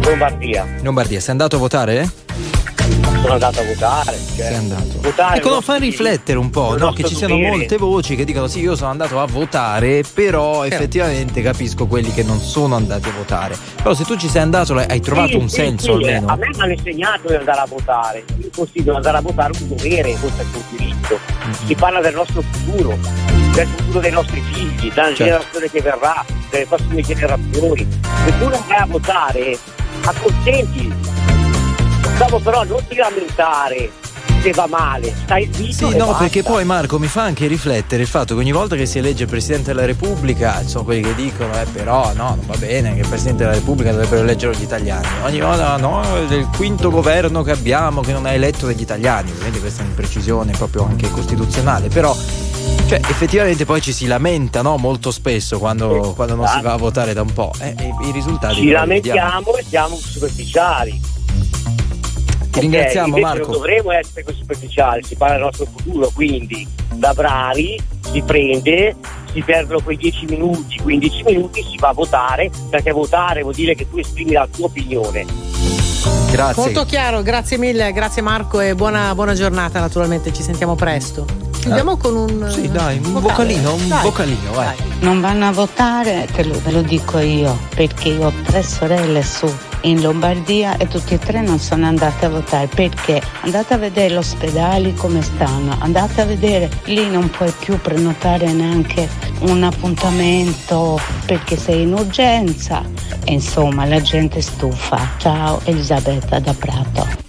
Lombardia. 0.03 0.67
Lombardia, 0.81 1.21
sei 1.21 1.31
andato 1.31 1.55
a 1.55 1.59
votare? 1.59 2.22
Sono 3.23 3.33
andato 3.35 3.59
a 3.61 3.63
votare. 3.63 4.17
Cioè, 4.35 4.45
Sei 4.45 4.55
andato. 4.55 4.99
Votare 4.99 5.37
Ecco, 5.37 5.47
lo 5.47 5.53
non 5.53 5.63
fa 5.63 5.75
riflettere 5.77 6.37
un 6.37 6.49
po', 6.49 6.77
no? 6.77 6.91
che 6.91 7.03
ci 7.05 7.15
siano 7.15 7.35
dovere. 7.35 7.55
molte 7.55 7.77
voci 7.77 8.15
che 8.17 8.25
dicono 8.25 8.47
sì, 8.47 8.59
io 8.59 8.75
sono 8.75 8.89
andato 8.89 9.19
a 9.19 9.25
votare, 9.25 10.03
però 10.13 10.65
effettivamente 10.65 11.41
capisco 11.41 11.85
quelli 11.87 12.11
che 12.13 12.23
non 12.23 12.39
sono 12.39 12.75
andati 12.75 13.07
a 13.07 13.13
votare. 13.15 13.55
Però 13.77 13.93
se 13.93 14.03
tu 14.03 14.17
ci 14.17 14.27
sei 14.27 14.41
andato, 14.41 14.75
hai 14.75 14.99
trovato 14.99 15.29
Sì, 15.29 15.35
un 15.37 15.47
sì, 15.49 15.55
senso 15.55 15.85
sì, 15.97 16.03
almeno. 16.03 16.27
A 16.27 16.35
me 16.35 16.47
mi 16.53 16.61
hanno 16.61 16.73
insegnato 16.73 17.27
di 17.29 17.35
andare 17.35 17.59
a 17.61 17.65
votare. 17.65 18.23
Io 18.41 18.49
considero 18.53 18.95
andare 18.97 19.17
a 19.17 19.21
votare 19.21 19.51
un 19.57 19.67
dovere, 19.69 20.11
oltre 20.21 20.45
che 20.51 20.57
un 20.57 20.63
diritto. 20.77 21.19
Mm-hmm. 21.45 21.53
Si 21.65 21.75
parla 21.75 22.01
del 22.01 22.13
nostro 22.15 22.41
futuro, 22.51 22.97
del 23.53 23.67
futuro 23.67 23.99
dei 24.01 24.11
nostri 24.11 24.41
figli, 24.51 24.89
della 24.91 25.07
Certo. 25.07 25.23
generazione 25.23 25.69
che 25.71 25.81
verrà, 25.81 26.25
delle 26.49 26.65
prossime 26.65 27.01
generazioni. 27.01 27.87
Se 28.25 28.37
tu 28.37 28.49
non 28.49 28.63
vai 28.67 28.77
a 28.79 28.85
votare, 28.85 29.57
accontenti. 30.03 31.12
Dopo 32.27 32.39
però 32.39 32.63
non 32.63 32.79
ti 32.87 32.95
lamentare 32.95 33.91
se 34.41 34.51
va 34.51 34.65
male, 34.67 35.13
stai 35.23 35.49
zitto. 35.51 35.89
Sì, 35.89 35.97
no, 35.97 36.07
basta. 36.07 36.23
perché 36.23 36.43
poi 36.43 36.63
Marco 36.65 36.99
mi 36.99 37.07
fa 37.07 37.23
anche 37.23 37.47
riflettere 37.47 38.01
il 38.01 38.07
fatto 38.07 38.33
che 38.33 38.41
ogni 38.41 38.51
volta 38.51 38.75
che 38.75 38.85
si 38.85 38.97
elegge 38.97 39.23
il 39.23 39.29
Presidente 39.29 39.73
della 39.73 39.85
Repubblica, 39.85 40.61
ci 40.61 40.69
sono 40.69 40.83
quelli 40.85 41.01
che 41.01 41.15
dicono, 41.15 41.53
eh 41.59 41.65
però 41.65 42.13
no, 42.13 42.35
non 42.35 42.45
va 42.45 42.55
bene 42.55 42.93
che 42.93 43.01
il 43.01 43.07
Presidente 43.07 43.43
della 43.43 43.55
Repubblica 43.55 43.91
dovrebbero 43.91 44.21
eleggere 44.21 44.55
gli 44.55 44.61
italiani. 44.61 45.07
Ogni 45.23 45.39
volta 45.41 45.77
no, 45.77 46.01
è 46.01 46.33
il 46.33 46.49
quinto 46.55 46.89
governo 46.89 47.41
che 47.41 47.51
abbiamo 47.51 48.01
che 48.01 48.13
non 48.13 48.25
ha 48.25 48.31
eletto 48.31 48.67
degli 48.67 48.81
italiani, 48.81 49.31
ovviamente 49.31 49.59
questa 49.59 49.81
è 49.81 49.83
un'imprecisione 49.83 50.51
proprio 50.51 50.85
anche 50.85 51.09
costituzionale, 51.09 51.89
però 51.89 52.15
cioè, 52.87 52.99
effettivamente 52.99 53.65
poi 53.65 53.81
ci 53.81 53.93
si 53.93 54.07
lamenta 54.07 54.61
no, 54.61 54.77
molto 54.77 55.11
spesso 55.11 55.57
quando, 55.57 56.13
quando 56.15 56.35
non 56.35 56.47
si 56.47 56.61
va 56.61 56.73
a 56.73 56.77
votare 56.77 57.13
da 57.13 57.21
un 57.21 57.31
po'. 57.31 57.51
Eh, 57.59 57.75
i 58.07 58.11
risultati 58.11 58.55
Ci 58.55 58.69
lamentiamo 58.71 59.55
e 59.55 59.63
siamo 59.67 59.95
superficiali. 59.95 61.12
Ti 62.53 62.59
ringraziamo 62.59 63.17
Marco. 63.17 63.47
non 63.47 63.51
dovremmo 63.51 63.91
essere 63.91 64.23
così 64.23 64.37
superficiali, 64.37 65.03
si 65.03 65.15
parla 65.15 65.35
del 65.35 65.43
nostro 65.45 65.65
futuro, 65.65 66.11
quindi 66.13 66.67
da 66.93 67.11
bravi 67.13 67.81
si 68.11 68.21
prende, 68.21 68.95
si 69.33 69.41
perdono 69.41 69.81
quei 69.81 69.97
10 69.97 70.25
minuti, 70.27 70.77
15 70.77 71.23
minuti, 71.23 71.63
si 71.63 71.77
va 71.79 71.89
a 71.89 71.93
votare, 71.93 72.51
perché 72.69 72.91
votare 72.91 73.41
vuol 73.41 73.55
dire 73.55 73.73
che 73.73 73.89
tu 73.89 73.97
esprimi 73.97 74.33
la 74.33 74.47
tua 74.51 74.67
opinione. 74.67 75.25
Grazie. 76.31 76.61
Molto 76.61 76.85
chiaro, 76.85 77.23
grazie 77.23 77.57
mille, 77.57 77.91
grazie 77.91 78.21
Marco 78.21 78.59
e 78.59 78.75
buona, 78.75 79.15
buona 79.15 79.33
giornata 79.33 79.79
naturalmente, 79.79 80.31
ci 80.31 80.43
sentiamo 80.43 80.75
presto. 80.75 81.25
Chiudiamo 81.59 81.97
con 81.97 82.15
un... 82.15 82.51
Sì, 82.51 82.69
dai, 82.69 82.97
un 82.97 83.13
vocale. 83.13 83.21
vocalino, 83.21 83.73
un 83.73 83.87
Dai. 83.87 84.03
vocalino, 84.03 84.51
vai. 84.51 84.75
Non 84.99 85.21
vanno 85.21 85.47
a 85.47 85.51
votare, 85.51 86.27
te 86.31 86.43
lo, 86.43 86.59
ve 86.61 86.71
lo 86.71 86.81
dico 86.81 87.17
io, 87.17 87.57
perché 87.73 88.09
io 88.09 88.27
ho 88.27 88.33
tre 88.43 88.61
sorelle 88.61 89.23
su 89.23 89.51
in 89.83 90.01
Lombardia 90.01 90.77
e 90.77 90.87
tutte 90.87 91.15
e 91.15 91.19
tre 91.19 91.41
non 91.41 91.59
sono 91.59 91.85
andate 91.85 92.25
a 92.25 92.29
votare 92.29 92.67
perché 92.67 93.21
andate 93.41 93.73
a 93.73 93.77
vedere 93.77 94.13
gli 94.13 94.17
ospedali 94.17 94.93
come 94.93 95.21
stanno, 95.21 95.75
andate 95.79 96.21
a 96.21 96.25
vedere 96.25 96.69
lì 96.85 97.09
non 97.09 97.29
puoi 97.29 97.51
più 97.59 97.79
prenotare 97.79 98.51
neanche 98.51 99.09
un 99.41 99.63
appuntamento 99.63 100.99
perché 101.25 101.57
sei 101.57 101.83
in 101.83 101.93
urgenza 101.93 102.83
e 103.25 103.33
insomma 103.33 103.85
la 103.85 104.01
gente 104.01 104.41
stufa. 104.41 105.15
Ciao 105.17 105.61
Elisabetta 105.63 106.39
da 106.39 106.53
Prato. 106.53 107.21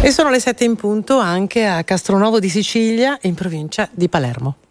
E 0.00 0.12
sono 0.12 0.30
le 0.30 0.40
7 0.40 0.64
in 0.64 0.76
punto 0.76 1.18
anche 1.18 1.66
a 1.66 1.82
Castronovo 1.82 2.38
di 2.38 2.48
Sicilia, 2.48 3.18
in 3.22 3.34
provincia 3.34 3.88
di 3.92 4.08
Palermo. 4.08 4.67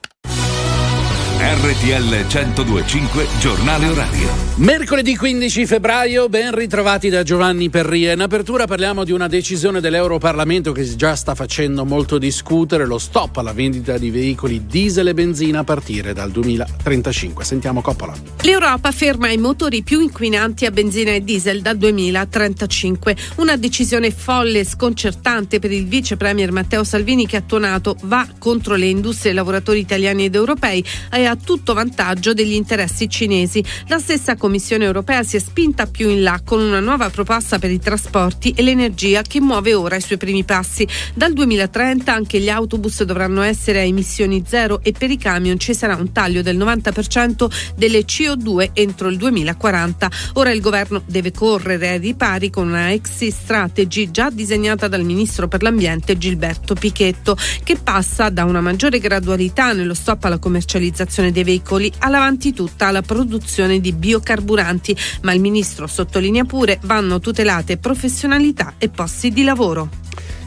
RTL 1.39 2.25
1025 2.25 3.27
Giornale 3.39 3.85
Orario. 3.85 4.27
Mercoledì 4.55 5.15
15 5.15 5.67
febbraio, 5.67 6.29
ben 6.29 6.51
ritrovati 6.51 7.09
da 7.09 7.21
Giovanni 7.21 7.69
Perria. 7.69 8.13
In 8.13 8.21
apertura 8.21 8.65
parliamo 8.65 9.03
di 9.03 9.11
una 9.11 9.27
decisione 9.27 9.79
dell'Europarlamento 9.79 10.71
che 10.71 10.95
già 10.95 11.15
sta 11.15 11.35
facendo 11.35 11.85
molto 11.85 12.17
discutere, 12.17 12.88
lo 12.88 12.97
stop 12.97 13.38
alla 13.38 13.53
vendita 13.53 13.99
di 13.99 14.09
veicoli 14.09 14.65
diesel 14.65 15.09
e 15.09 15.13
benzina 15.13 15.59
a 15.59 15.63
partire 15.63 16.11
dal 16.11 16.31
2035. 16.31 17.45
Sentiamo 17.45 17.81
Coppola. 17.81 18.15
L'Europa 18.41 18.91
ferma 18.91 19.29
i 19.29 19.38
motori 19.38 19.83
più 19.83 20.01
inquinanti 20.01 20.65
a 20.65 20.71
benzina 20.71 21.11
e 21.11 21.23
diesel 21.23 21.61
dal 21.61 21.77
2035. 21.77 23.15
Una 23.35 23.57
decisione 23.57 24.09
folle 24.09 24.61
e 24.61 24.65
sconcertante 24.65 25.59
per 25.59 25.71
il 25.71 25.85
vice 25.85 26.17
premier 26.17 26.51
Matteo 26.51 26.83
Salvini 26.83 27.27
che 27.27 27.38
ha 27.38 27.43
tuonato 27.45 27.95
va 28.05 28.27
contro 28.39 28.73
le 28.73 28.88
industrie 28.88 29.29
e 29.29 29.33
i 29.33 29.38
lavoratori 29.38 29.77
italiani 29.77 30.25
ed 30.25 30.33
europei 30.33 30.83
e 31.11 31.25
a 31.28 31.36
tutto 31.36 31.73
vantaggio 31.73 32.34
degli 32.34 32.53
interessi 32.53 33.09
cinesi. 33.09 33.63
La 33.88 33.99
stessa 33.99 34.36
Commissione 34.36 34.86
europea 34.86 35.23
si 35.23 35.36
è 35.36 35.39
spinta 35.39 35.86
più 35.86 36.09
in 36.09 36.23
là 36.23 36.39
con 36.43 36.61
una 36.61 36.80
nuova 36.80 37.09
proposta 37.09 37.59
per 37.59 37.71
i 37.71 37.80
trasporti 37.80 38.51
e 38.51 38.61
l'energia 38.61 39.21
che 39.21 39.41
muove 39.41 39.73
ora 39.73 39.95
i 39.95 40.01
suoi 40.01 40.17
primi 40.17 40.43
passi. 40.43 40.88
Dal 41.13 41.34
2030 41.34 42.13
anche 42.13 42.39
gli 42.39 42.49
autobus 42.49 43.03
dovranno 43.03 43.41
essere 43.41 43.80
a 43.80 43.84
emissioni 43.84 44.43
zero 44.47 44.80
e 44.82 44.91
per 44.91 45.11
i 45.11 45.17
camion 45.17 45.59
ci 45.59 45.73
sarà 45.73 45.95
un 45.95 46.11
taglio 46.11 46.41
del 46.41 46.57
90% 46.57 47.49
delle 47.75 48.05
CO2 48.05 48.69
entro 48.73 49.09
il 49.09 49.17
2040. 49.17 50.11
Ora 50.34 50.51
il 50.51 50.61
governo 50.61 51.01
deve 51.05 51.32
correre 51.32 51.89
ai 51.89 51.99
ripari 51.99 52.49
con 52.49 52.67
una 52.67 52.91
exit 52.91 53.34
strategy 53.34 54.11
già 54.11 54.30
disegnata 54.30 54.88
dal 54.88 55.03
ministro 55.03 55.47
per 55.47 55.61
l'ambiente 55.61 56.17
Gilberto 56.17 56.73
Pichetto 56.73 57.38
che 57.63 57.75
passa 57.75 58.30
da 58.30 58.45
una 58.45 58.61
maggiore 58.61 58.99
gradualità 58.99 59.73
nello 59.73 59.93
stop 59.93 60.23
alla 60.23 60.38
commercializzazione 60.38 61.15
dei 61.22 61.43
veicoli 61.43 61.91
all'avanti 61.99 62.53
tutta 62.53 62.88
alla 62.88 63.01
produzione 63.01 63.80
di 63.80 63.91
biocarburanti, 63.91 64.95
ma 65.22 65.34
il 65.34 65.41
ministro 65.41 65.88
sottolinea 65.88 66.43
pure 66.43 66.80
vanno 66.84 67.20
tutelate 67.20 67.78
professionalità 67.78 68.76
e 68.78 68.89
posti 68.89 69.32
di 69.32 69.43
lavoro. 69.43 69.89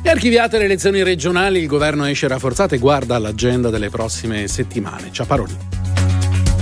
E 0.03 0.09
archiviate 0.09 0.57
le 0.57 0.64
elezioni 0.64 1.03
regionali, 1.03 1.61
il 1.61 1.66
governo 1.66 2.07
esce 2.07 2.27
rafforzato 2.27 2.75
e 2.75 2.79
guarda 2.79 3.16
all'agenda 3.16 3.68
delle 3.68 3.91
prossime 3.91 4.49
settimane. 4.49 5.09
Ciaparoni. 5.12 5.80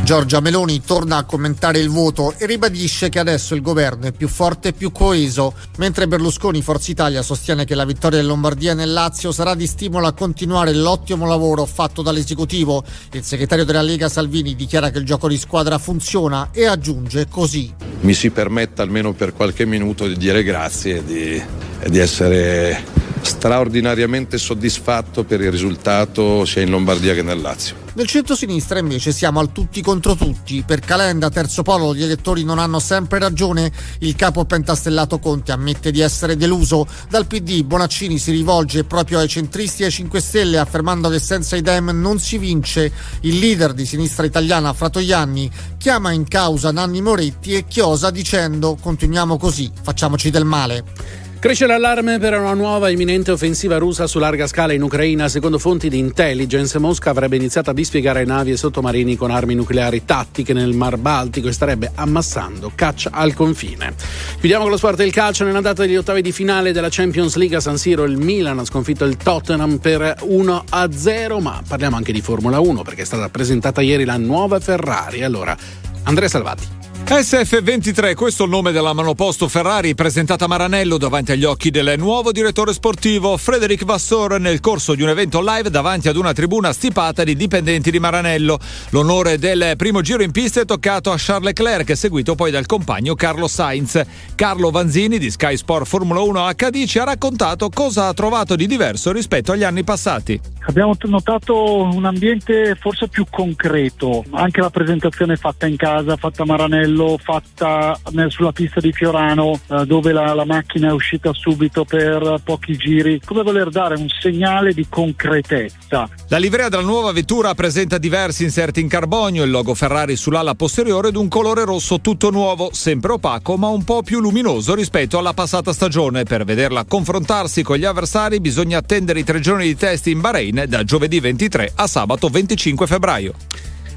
Giorgia 0.09 0.41
Meloni 0.41 0.81
torna 0.81 1.19
a 1.19 1.25
commentare 1.25 1.81
il 1.81 1.91
voto 1.91 2.33
e 2.39 2.47
ribadisce 2.47 3.11
che 3.11 3.19
adesso 3.19 3.55
il 3.55 3.61
governo 3.61 4.07
è 4.07 4.13
più 4.13 4.27
forte 4.27 4.69
e 4.69 4.73
più 4.73 4.91
coeso, 4.91 5.53
mentre 5.77 6.09
Berlusconi 6.09 6.63
Forza 6.63 6.91
Italia 6.91 7.21
sostiene 7.21 7.67
che 7.67 7.75
la 7.75 7.85
vittoria 7.85 8.19
in 8.19 8.27
Lombardia 8.27 8.71
e 8.71 8.75
nel 8.75 8.91
Lazio 8.91 9.33
sarà 9.33 9.55
di 9.55 9.67
stimolo 9.67 10.07
a 10.07 10.15
continuare 10.15 10.73
l'ottimo 10.73 11.27
lavoro 11.27 11.67
fatto 11.67 12.01
dall'esecutivo. 12.01 12.83
Il 13.13 13.23
segretario 13.23 13.67
della 13.67 13.83
Lega 13.83 14.09
Salvini 14.09 14.57
dichiara 14.57 14.89
che 14.89 14.97
il 14.97 15.05
gioco 15.05 15.29
di 15.29 15.37
squadra 15.37 15.77
funziona 15.77 16.49
e 16.53 16.65
aggiunge 16.65 17.29
così. 17.29 17.75
mi 18.01 18.15
si 18.15 18.31
permetta 18.31 18.83
almeno 18.83 19.13
per 19.13 19.35
qualche 19.35 19.67
minuto 19.67 20.07
di 20.07 20.17
dire 20.17 20.43
grazie 20.43 20.97
e 20.97 21.05
di, 21.05 21.43
di 21.87 21.99
essere 21.99 22.83
straordinariamente 23.21 24.39
soddisfatto 24.39 25.25
per 25.25 25.43
il 25.43 25.51
risultato 25.51 26.47
sia 26.47 26.63
in 26.63 26.71
Lombardia 26.71 27.13
che 27.13 27.23
nel 27.23 27.43
Lazio. 27.43 27.88
Nel 27.99 28.07
centro-sinistra 28.07 28.79
invece 28.79 29.11
siamo 29.11 29.41
al 29.41 29.51
tutti 29.51 29.83
contro 29.83 30.15
tutti. 30.15 30.63
Per 30.65 30.79
Calenda, 30.79 31.31
terzo 31.31 31.65
polo, 31.65 31.97
gli 31.97 32.05
elettori 32.05 32.45
non 32.45 32.61
hanno 32.61 32.79
sempre 32.79 33.19
ragione. 33.19 33.73
Il 33.99 34.15
capo 34.15 34.45
pentastellato 34.45 35.19
Conte 35.19 35.51
ammette 35.51 35.91
di 35.91 35.99
essere 35.99 36.37
deluso. 36.37 36.87
Dal 37.11 37.27
PD 37.27 37.65
Bonaccini 37.65 38.19
si 38.19 38.31
rivolge 38.31 38.85
proprio 38.85 39.19
ai 39.19 39.27
centristi 39.27 39.83
e 39.83 39.87
ai 39.87 39.91
5 39.91 40.21
Stelle 40.21 40.59
affermando 40.59 41.09
che 41.09 41.19
senza 41.19 41.57
i 41.57 41.61
Dem 41.61 41.91
non 41.91 42.21
si 42.21 42.39
vince. 42.39 42.93
Il 43.23 43.41
leader 43.41 43.73
di 43.73 43.85
sinistra 43.85 44.25
italiana 44.25 44.73
Fratoianni 44.73 45.51
chiama 45.77 46.13
in 46.13 46.29
causa 46.29 46.71
Nanni 46.71 47.03
Moretti 47.03 47.55
e 47.55 47.67
chiosa 47.67 48.11
dicendo 48.11 48.79
continuiamo 48.81 49.37
così, 49.39 49.73
facciamoci 49.83 50.31
del 50.31 50.45
male. 50.45 51.28
Cresce 51.41 51.67
l'allarme 51.67 52.19
per 52.19 52.37
una 52.37 52.53
nuova 52.53 52.89
imminente 52.89 53.31
offensiva 53.31 53.79
russa 53.79 54.09
su 54.09 54.19
larga 54.19 54.49
scala 54.49 54.73
in 54.73 54.83
Ucraina. 54.83 55.29
Secondo 55.29 55.61
fonti 55.61 55.89
di 55.89 55.97
intelligence, 55.97 56.77
Mosca 56.81 57.11
avrebbe 57.11 57.37
iniziato 57.37 57.71
a 57.71 57.73
dispiegare 57.73 58.25
navi 58.25 58.51
e 58.51 58.57
sottomarini 58.57 59.15
con 59.15 59.31
armi 59.31 59.55
nucleari 59.55 60.05
tattiche 60.05 60.53
nel 60.53 60.75
Mar 60.75 60.97
Baltico 60.97 61.47
e 61.47 61.53
starebbe 61.53 61.93
ammassando 61.95 62.73
caccia 62.75 63.11
al 63.13 63.35
confine. 63.35 63.95
Chiudiamo 64.41 64.65
con 64.65 64.73
lo 64.73 64.79
sport 64.79 64.97
del 64.97 65.13
calcio. 65.13 65.45
Nell'andata 65.45 65.83
degli 65.83 65.97
ottavi 65.97 66.23
di 66.23 66.33
finale 66.33 66.73
della 66.73 66.89
Champions 66.91 67.37
League 67.37 67.57
a 67.57 67.61
San 67.61 67.79
Siro, 67.79 68.03
il 68.03 68.17
Milan 68.17 68.59
ha 68.59 68.65
sconfitto 68.65 69.05
il 69.05 69.17
Tottenham 69.17 69.79
per 69.79 70.17
1-0. 70.25 71.41
Ma 71.41 71.63
parliamo 71.67 71.95
anche 71.95 72.11
di 72.11 72.21
Formula 72.21 72.59
1 72.59 72.83
perché 72.83 73.03
è 73.03 73.07
stata 73.07 73.29
presentata 73.29 73.81
ieri 73.81 74.05
la 74.05 74.17
nuova 74.17 74.59
Ferrari. 74.59 75.23
Allora, 75.23 75.57
Andrea 76.03 76.29
Salvati. 76.29 76.88
SF23, 77.05 78.15
questo 78.15 78.43
è 78.43 78.47
il 78.47 78.53
nome 78.53 78.71
della 78.71 78.93
monoposto 78.93 79.49
Ferrari 79.49 79.95
presentata 79.95 80.45
a 80.45 80.49
Maranello 80.49 80.99
davanti 80.99 81.33
agli 81.33 81.45
occhi 81.45 81.71
del 81.71 81.95
nuovo 81.97 82.33
direttore 82.33 82.73
sportivo 82.73 83.37
Frederic 83.37 83.85
Vassor 83.85 84.39
nel 84.39 84.61
corso 84.61 84.95
di 84.95 85.03
un 85.03 85.09
evento 85.09 85.41
live 85.43 85.71
davanti 85.71 86.09
ad 86.09 86.17
una 86.17 86.33
tribuna 86.33 86.73
stipata 86.73 87.25
di 87.25 87.35
dipendenti 87.35 87.91
di 87.91 87.99
Maranello. 87.99 88.59
L'onore 88.91 89.39
del 89.39 89.75
primo 89.77 90.03
giro 90.03 90.23
in 90.23 90.33
pista 90.33 90.61
è 90.61 90.65
toccato 90.65 91.11
a 91.11 91.17
Charles 91.17 91.47
Leclerc, 91.47 91.97
seguito 91.97 92.35
poi 92.35 92.51
dal 92.51 92.67
compagno 92.67 93.15
Carlo 93.15 93.49
Sainz. 93.49 94.01
Carlo 94.35 94.71
Vanzini 94.71 95.19
di 95.19 95.31
Sky 95.31 95.57
Sport 95.57 95.87
Formula 95.87 96.21
1 96.21 96.51
HD 96.55 96.85
ci 96.85 96.99
ha 96.99 97.05
raccontato 97.05 97.71
cosa 97.71 98.09
ha 98.09 98.15
trovato 98.15 98.55
di 98.55 98.67
diverso 98.67 99.13
rispetto 99.13 99.53
agli 99.53 99.65
anni 99.65 99.83
passati. 99.83 100.39
Abbiamo 100.67 100.95
notato 101.05 101.83
un 101.83 102.05
ambiente 102.05 102.77
forse 102.79 103.09
più 103.09 103.25
concreto, 103.31 104.23
anche 104.33 104.61
la 104.61 104.69
presentazione 104.69 105.37
fatta 105.37 105.67
in 105.67 105.77
casa, 105.77 106.17
fatta 106.17 106.43
a 106.43 106.47
Maranello, 106.47 106.98
fatta 107.19 107.99
nel- 108.11 108.31
sulla 108.31 108.53
pista 108.53 108.81
di 108.81 108.93
Fiorano, 108.93 109.61
eh, 109.69 109.87
dove 109.87 110.13
la, 110.13 110.35
la 110.35 110.45
macchina 110.45 110.89
è 110.89 110.93
uscita 110.93 111.33
subito 111.33 111.85
per 111.85 112.41
pochi 112.43 112.77
giri, 112.77 113.21
come 113.25 113.43
voler 113.43 113.69
dare 113.69 113.97
un 113.97 114.09
segnale 114.09 114.73
di 114.73 114.87
concretezza. 114.89 116.09
La 116.29 116.39
livrea 116.39 116.69
della 116.69 116.83
nuova 116.83 117.13
vettura 117.13 117.55
presenta 117.55 117.99
diversi 117.99 118.45
inserti 118.45 118.81
in 118.81 118.89
carbonio, 118.89 119.45
il 119.45 119.51
logo 119.51 119.75
Ferrari 119.75 120.17
sull'ala 120.17 120.55
posteriore 120.55 121.09
ed 121.09 121.17
un 121.17 121.29
colore 121.29 121.65
rosso 121.65 122.01
tutto 122.01 122.31
nuovo, 122.31 122.71
sempre 122.73 123.13
opaco 123.13 123.57
ma 123.57 123.69
un 123.69 123.85
po' 123.85 124.03
più 124.03 124.21
luminoso 124.21 124.75
rispetto 124.75 125.19
alla 125.19 125.33
passata 125.33 125.73
stagione. 125.73 126.25
Per 126.25 126.45
vederla 126.45 126.85
confrontarsi 126.85 127.63
con 127.63 127.77
gli 127.77 127.85
avversari 127.85 128.41
bisogna 128.41 128.79
attendere 128.79 129.21
i 129.21 129.25
tre 129.25 129.41
giorni 129.41 129.65
di 129.65 129.77
test 129.77 130.07
in 130.07 130.21
Bahrain 130.21 130.65
da 130.67 130.85
giovedì 130.85 131.21
23 131.21 131.73
a 131.75 131.87
sabato 131.87 132.29
25 132.29 132.87
febbraio. 132.87 133.33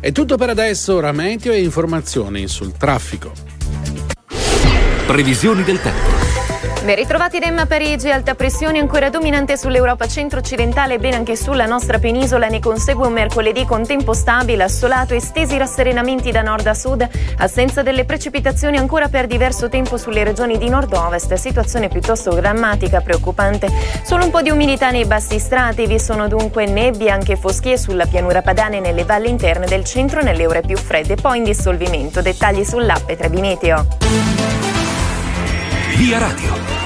È 0.02 0.12
tutto 0.12 0.36
per 0.36 0.50
adesso, 0.50 0.96
ora 0.96 1.12
meteo 1.12 1.54
e 1.54 1.62
informazioni 1.62 2.48
sul 2.48 2.72
traffico. 2.72 3.34
Previsioni 5.06 5.62
del 5.62 5.80
tempo. 5.80 6.31
Ben 6.84 6.96
ritrovati 6.96 7.38
Demma 7.38 7.68
Parigi, 7.68 8.10
alta 8.10 8.34
pressione 8.34 8.80
ancora 8.80 9.10
dominante 9.10 9.56
sull'Europa 9.56 10.08
centro-occidentale 10.08 10.96
e 10.96 10.98
bene 10.98 11.16
anche 11.16 11.36
sulla 11.36 11.68
nostra 11.68 12.00
penisola. 12.00 12.48
Ne 12.48 12.60
consegue 12.60 13.06
un 13.06 13.14
mercoledì 13.14 13.66
con 13.66 13.86
tempo 13.86 14.14
stabile, 14.14 14.64
assolato, 14.64 15.14
estesi 15.14 15.60
rasserenamenti 15.60 16.32
da 16.32 16.42
nord 16.42 16.66
a 16.66 16.74
sud, 16.74 17.08
assenza 17.38 17.84
delle 17.84 18.04
precipitazioni 18.04 18.78
ancora 18.78 19.10
per 19.10 19.28
diverso 19.28 19.70
tempo 19.70 19.96
sulle 19.96 20.24
regioni 20.24 20.58
di 20.58 20.70
nord-ovest. 20.70 21.32
Situazione 21.36 21.88
piuttosto 21.88 22.34
drammatica, 22.34 23.00
preoccupante. 23.02 23.70
Solo 24.04 24.26
un 24.26 24.32
po' 24.32 24.42
di 24.42 24.50
umidità 24.50 24.90
nei 24.90 25.06
bassi 25.06 25.38
strati, 25.38 25.86
vi 25.86 26.00
sono 26.00 26.28
dunque 26.28 26.66
nebbie 26.66 27.12
anche 27.12 27.36
foschie 27.36 27.78
sulla 27.78 28.08
pianura 28.08 28.42
padana 28.42 28.78
e 28.78 28.80
nelle 28.80 29.04
valli 29.04 29.30
interne 29.30 29.68
del 29.68 29.84
centro 29.84 30.24
nelle 30.24 30.48
ore 30.48 30.62
più 30.62 30.78
fredde, 30.78 31.14
poi 31.14 31.38
in 31.38 31.44
dissolvimento. 31.44 32.24
Dettagli 32.24 32.64
sull'app 32.64 33.08
e 33.08 33.16
Trebimeteo. 33.16 34.61
Via 36.02 36.18
Radio. 36.18 36.81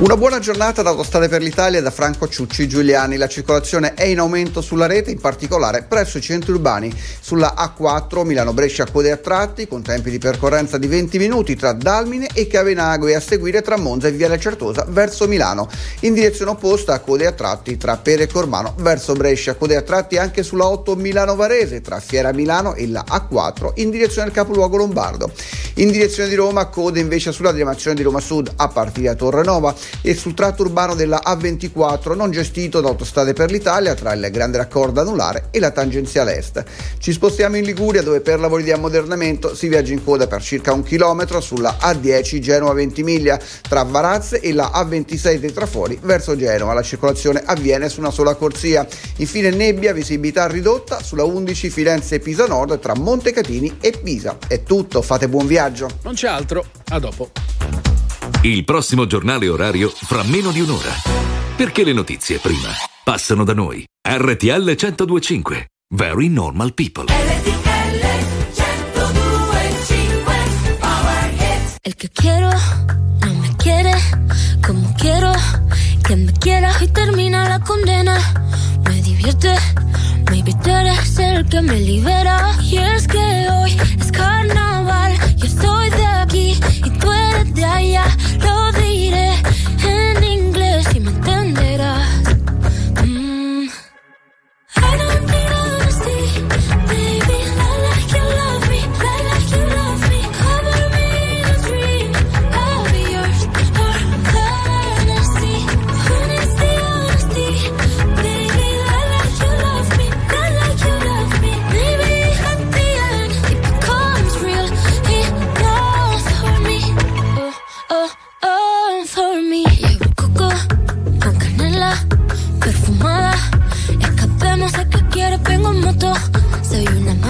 Una 0.00 0.16
buona 0.16 0.38
giornata 0.38 0.80
da 0.80 0.88
Autostrade 0.88 1.28
per 1.28 1.42
l'Italia 1.42 1.82
da 1.82 1.90
Franco 1.90 2.26
Ciucci 2.26 2.66
Giuliani. 2.66 3.18
La 3.18 3.28
circolazione 3.28 3.92
è 3.92 4.04
in 4.04 4.18
aumento 4.18 4.62
sulla 4.62 4.86
rete, 4.86 5.10
in 5.10 5.20
particolare 5.20 5.82
presso 5.82 6.16
i 6.16 6.22
centri 6.22 6.52
urbani. 6.52 6.90
Sulla 7.20 7.54
A4 7.54 8.24
Milano-Brescia 8.24 8.86
code 8.90 9.10
a 9.10 9.18
tratti 9.18 9.68
con 9.68 9.82
tempi 9.82 10.08
di 10.08 10.16
percorrenza 10.16 10.78
di 10.78 10.86
20 10.86 11.18
minuti 11.18 11.54
tra 11.54 11.74
Dalmine 11.74 12.28
e 12.32 12.46
Cavenago 12.46 13.08
e 13.08 13.14
a 13.14 13.20
seguire 13.20 13.60
tra 13.60 13.76
Monza 13.76 14.08
e 14.08 14.12
Viale 14.12 14.40
Certosa 14.40 14.86
verso 14.88 15.28
Milano. 15.28 15.68
In 16.00 16.14
direzione 16.14 16.52
opposta 16.52 16.98
code 17.00 17.26
a 17.26 17.32
tratti 17.32 17.76
tra 17.76 17.98
Pere 17.98 18.22
e 18.22 18.26
Cormano 18.26 18.76
verso 18.78 19.12
Brescia. 19.12 19.54
Code 19.54 19.76
a 19.76 19.82
tratti 19.82 20.16
anche 20.16 20.42
sulla 20.42 20.66
8 20.66 20.96
Milano-Varese 20.96 21.82
tra 21.82 22.00
Fiera 22.00 22.32
Milano 22.32 22.72
e 22.72 22.88
la 22.88 23.04
A4 23.06 23.72
in 23.74 23.90
direzione 23.90 24.28
al 24.28 24.32
capoluogo 24.32 24.78
lombardo. 24.78 25.30
In 25.74 25.90
direzione 25.90 26.30
di 26.30 26.34
Roma 26.36 26.66
code 26.68 27.00
invece 27.00 27.32
sulla 27.32 27.52
diramazione 27.52 27.96
di 27.96 28.02
Roma 28.02 28.20
Sud 28.20 28.50
a 28.56 28.68
partire 28.68 29.08
da 29.08 29.14
Torre 29.14 29.44
Nova 29.44 29.74
e 30.02 30.14
sul 30.14 30.34
tratto 30.34 30.62
urbano 30.62 30.94
della 30.94 31.22
A24 31.24 32.14
non 32.14 32.30
gestito 32.30 32.80
da 32.80 32.88
Autostrade 32.88 33.32
per 33.32 33.50
l'Italia 33.50 33.94
tra 33.94 34.12
il 34.12 34.28
grande 34.30 34.58
raccordo 34.58 35.00
anulare 35.00 35.48
e 35.50 35.60
la 35.60 35.70
tangenziale 35.70 36.36
est. 36.36 36.62
Ci 36.98 37.12
spostiamo 37.12 37.56
in 37.56 37.64
Liguria 37.64 38.02
dove 38.02 38.20
per 38.20 38.40
lavori 38.40 38.62
di 38.62 38.72
ammodernamento 38.72 39.54
si 39.54 39.68
viaggia 39.68 39.92
in 39.92 40.04
coda 40.04 40.26
per 40.26 40.42
circa 40.42 40.72
un 40.72 40.82
chilometro 40.82 41.40
sulla 41.40 41.76
A10 41.80 42.38
Genova 42.38 42.72
Ventimiglia 42.72 43.38
tra 43.68 43.82
Varazze 43.82 44.40
e 44.40 44.52
la 44.52 44.70
A26 44.74 45.36
dei 45.36 45.52
Trafori 45.52 45.98
verso 46.02 46.36
Genova. 46.36 46.72
La 46.72 46.82
circolazione 46.82 47.42
avviene 47.44 47.88
su 47.88 48.00
una 48.00 48.10
sola 48.10 48.34
corsia. 48.34 48.86
Infine 49.16 49.50
nebbia, 49.50 49.92
visibilità 49.92 50.46
ridotta 50.46 51.02
sulla 51.02 51.24
11 51.24 51.70
Firenze 51.70 52.18
Pisa 52.18 52.46
Nord 52.46 52.78
tra 52.78 52.94
Montecatini 52.94 53.78
e 53.80 53.92
Pisa. 54.02 54.38
È 54.46 54.62
tutto, 54.62 55.02
fate 55.02 55.28
buon 55.28 55.46
viaggio. 55.46 55.88
Non 56.02 56.14
c'è 56.14 56.28
altro, 56.28 56.64
a 56.88 56.98
dopo. 56.98 57.99
Il 58.42 58.64
prossimo 58.64 59.06
giornale 59.06 59.48
orario 59.48 59.90
fra 59.90 60.22
meno 60.22 60.50
di 60.50 60.60
un'ora. 60.60 60.94
Perché 61.56 61.84
le 61.84 61.92
notizie 61.92 62.38
prima 62.38 62.70
passano 63.04 63.44
da 63.44 63.52
noi. 63.52 63.84
RTL 64.00 64.64
1025. 64.64 65.66
Very 65.94 66.28
normal 66.30 66.72
people. 66.72 67.04
El 71.82 71.94
que 71.96 72.08
quiero 72.08 72.48
no 73.20 73.34
me 73.40 73.54
quiere 73.56 73.92
como 74.66 74.94
quiero 74.96 75.32
que 76.02 76.16
me 76.16 76.32
quiera 76.32 76.72
y 76.80 76.88
termina 76.88 77.46
la 77.46 77.58
condena. 77.58 78.16
Me 78.88 79.02
divierte, 79.02 79.54
maybe 80.30 80.54
tú 80.62 80.70
eres 80.70 81.18
el 81.18 81.46
que 81.46 81.60
me 81.60 81.78
libera. 81.78 82.56
Y 82.62 82.78
es 82.78 83.06
que 83.06 83.18
hoy 83.50 83.76
es 84.00 84.10
carnaval, 84.10 85.12
yo 85.36 85.46
soy 85.46 85.79
y 86.84 86.90
tú 86.90 87.12
eres 87.12 87.54
de 87.54 87.64
allá. 87.64 88.04
Lo 88.38 88.59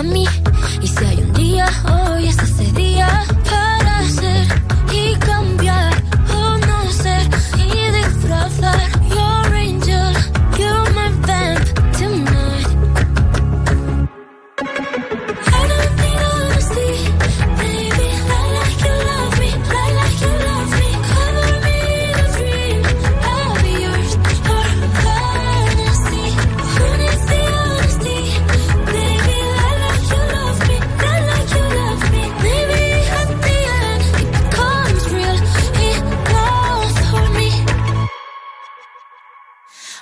mami. 0.02 0.26
Y 0.82 0.86
si 0.86 1.04
hay 1.04 1.18
un 1.18 1.32
día, 1.34 1.66
hoy 1.92 2.28
es 2.28 2.38
ese 2.38 2.72
día. 2.72 3.24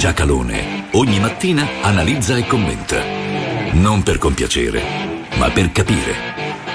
Giacalone 0.00 0.88
ogni 0.92 1.20
mattina 1.20 1.68
analizza 1.82 2.34
e 2.34 2.46
commenta. 2.46 3.02
Non 3.72 4.02
per 4.02 4.16
compiacere, 4.16 4.82
ma 5.36 5.50
per 5.50 5.72
capire. 5.72 6.14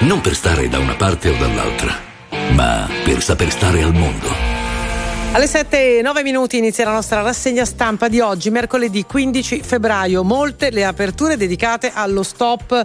Non 0.01 0.21
per 0.21 0.35
stare 0.35 0.69
da 0.69 0.77
una 0.77 0.93
parte 0.93 1.29
o 1.29 1.35
dall'altra, 1.35 1.95
ma 2.51 2.87
per 3.03 3.23
saper 3.23 3.49
stare 3.49 3.81
al 3.81 3.95
mondo. 3.95 4.27
Alle 5.31 5.47
7 5.47 5.97
e 5.97 6.01
9 6.03 6.21
minuti 6.21 6.57
inizia 6.57 6.85
la 6.85 6.91
nostra 6.91 7.23
rassegna 7.23 7.65
stampa 7.65 8.09
di 8.09 8.19
oggi, 8.19 8.51
mercoledì 8.51 9.03
15 9.03 9.61
febbraio. 9.63 10.23
Molte 10.23 10.69
le 10.69 10.85
aperture 10.85 11.35
dedicate 11.35 11.91
allo 11.93 12.21
stop 12.21 12.79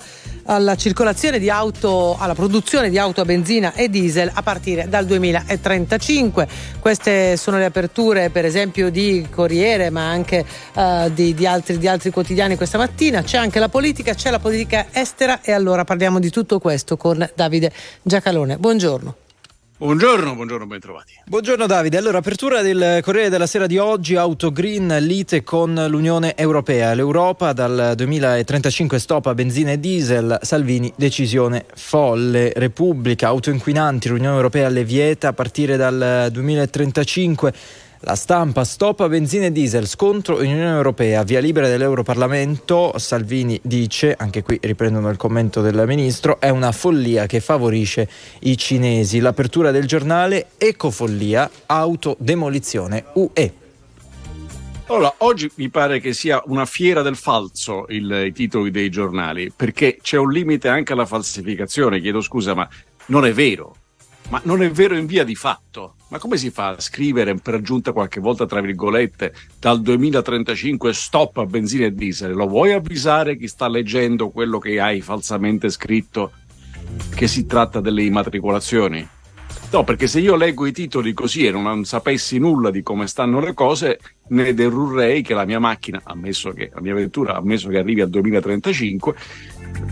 alla 0.50 0.74
circolazione 0.74 1.38
di 1.38 1.48
auto, 1.48 2.16
alla 2.18 2.34
produzione 2.34 2.90
di 2.90 2.98
auto 2.98 3.20
a 3.20 3.24
benzina 3.24 3.72
e 3.72 3.88
diesel 3.88 4.30
a 4.32 4.42
partire 4.42 4.88
dal 4.88 5.06
2035. 5.06 6.48
Queste 6.80 7.36
sono 7.36 7.56
le 7.56 7.66
aperture, 7.66 8.30
per 8.30 8.44
esempio, 8.44 8.90
di 8.90 9.26
Corriere, 9.30 9.90
ma 9.90 10.08
anche 10.08 10.44
eh, 10.74 11.10
di, 11.14 11.34
di 11.34 11.46
altri, 11.46 11.78
di 11.78 11.86
altri 11.86 12.10
quotidiani 12.10 12.56
questa 12.56 12.78
mattina. 12.78 13.22
C'è 13.22 13.38
anche 13.38 13.60
la 13.60 13.68
politica, 13.68 14.12
c'è 14.14 14.30
la 14.30 14.40
politica 14.40 14.86
estera 14.90 15.40
e 15.40 15.52
allora 15.52 15.84
parliamo 15.84 16.18
di 16.18 16.30
tutto 16.30 16.58
questo 16.58 16.96
con 16.96 17.28
Davide 17.34 17.72
Giacalone. 18.02 18.56
Buongiorno. 18.56 19.19
Buongiorno, 19.80 20.34
buongiorno, 20.34 20.66
ben 20.66 20.78
trovati. 20.78 21.14
Buongiorno 21.24 21.64
Davide, 21.64 21.96
allora 21.96 22.18
apertura 22.18 22.60
del 22.60 23.00
Corriere 23.02 23.30
della 23.30 23.46
Sera 23.46 23.66
di 23.66 23.78
oggi, 23.78 24.14
Autogreen 24.14 24.98
lite 25.00 25.42
con 25.42 25.86
l'Unione 25.88 26.36
Europea, 26.36 26.92
l'Europa 26.92 27.54
dal 27.54 27.94
2035 27.96 28.98
stop 28.98 29.24
a 29.24 29.34
benzina 29.34 29.70
e 29.70 29.80
diesel, 29.80 30.38
Salvini 30.42 30.92
decisione 30.96 31.64
folle, 31.72 32.52
Repubblica, 32.56 33.28
auto 33.28 33.48
inquinanti, 33.48 34.10
l'Unione 34.10 34.36
Europea 34.36 34.68
le 34.68 34.84
vieta 34.84 35.28
a 35.28 35.32
partire 35.32 35.78
dal 35.78 36.28
2035. 36.30 37.54
La 38.02 38.14
stampa 38.14 38.64
stop 38.64 39.00
a 39.00 39.08
benzina 39.10 39.44
e 39.44 39.52
diesel, 39.52 39.86
scontro 39.86 40.40
in 40.40 40.52
Unione 40.52 40.74
Europea, 40.74 41.22
via 41.22 41.38
libera 41.38 41.68
dell'Europarlamento, 41.68 42.94
Salvini 42.96 43.60
dice, 43.62 44.14
anche 44.18 44.42
qui 44.42 44.58
riprendono 44.62 45.10
il 45.10 45.18
commento 45.18 45.60
del 45.60 45.84
ministro, 45.86 46.40
è 46.40 46.48
una 46.48 46.72
follia 46.72 47.26
che 47.26 47.40
favorisce 47.40 48.08
i 48.40 48.56
cinesi. 48.56 49.18
L'apertura 49.18 49.70
del 49.70 49.84
giornale, 49.84 50.52
ecofollia, 50.56 51.50
autodemolizione 51.66 53.04
UE. 53.12 53.52
Allora, 54.86 55.12
oggi 55.18 55.50
mi 55.56 55.68
pare 55.68 56.00
che 56.00 56.14
sia 56.14 56.42
una 56.46 56.64
fiera 56.64 57.02
del 57.02 57.16
falso 57.16 57.84
il, 57.90 58.28
i 58.28 58.32
titoli 58.32 58.70
dei 58.70 58.88
giornali, 58.88 59.52
perché 59.54 59.98
c'è 60.00 60.16
un 60.16 60.32
limite 60.32 60.68
anche 60.68 60.94
alla 60.94 61.04
falsificazione. 61.04 62.00
Chiedo 62.00 62.22
scusa, 62.22 62.54
ma 62.54 62.66
non 63.06 63.26
è 63.26 63.32
vero. 63.34 63.74
Ma 64.30 64.40
non 64.44 64.62
è 64.62 64.70
vero 64.70 64.96
in 64.96 65.04
via 65.04 65.22
di 65.22 65.34
fatto. 65.34 65.96
Ma 66.10 66.18
come 66.18 66.36
si 66.36 66.50
fa 66.50 66.70
a 66.70 66.80
scrivere 66.80 67.36
per 67.36 67.54
aggiunta 67.54 67.92
qualche 67.92 68.18
volta, 68.18 68.44
tra 68.44 68.60
virgolette, 68.60 69.32
dal 69.60 69.80
2035 69.80 70.92
stop 70.92 71.36
a 71.36 71.46
benzina 71.46 71.86
e 71.86 71.92
diesel? 71.92 72.34
Lo 72.34 72.48
vuoi 72.48 72.72
avvisare 72.72 73.36
chi 73.36 73.46
sta 73.46 73.68
leggendo 73.68 74.30
quello 74.30 74.58
che 74.58 74.80
hai 74.80 75.00
falsamente 75.00 75.70
scritto 75.70 76.32
che 77.14 77.28
si 77.28 77.46
tratta 77.46 77.80
delle 77.80 78.02
immatricolazioni? 78.02 79.08
No, 79.70 79.84
perché 79.84 80.08
se 80.08 80.18
io 80.18 80.34
leggo 80.34 80.66
i 80.66 80.72
titoli 80.72 81.12
così 81.12 81.46
e 81.46 81.52
non 81.52 81.84
sapessi 81.84 82.38
nulla 82.38 82.72
di 82.72 82.82
come 82.82 83.06
stanno 83.06 83.38
le 83.38 83.54
cose, 83.54 84.00
ne 84.30 84.52
dedurrei 84.52 85.22
che 85.22 85.32
la 85.32 85.44
mia 85.44 85.60
macchina, 85.60 86.00
ammesso 86.02 86.50
che 86.50 86.72
la 86.74 86.80
mia 86.80 86.94
vettura, 86.94 87.36
ammesso 87.36 87.68
che 87.68 87.78
arrivi 87.78 88.00
al 88.00 88.10
2035, 88.10 89.14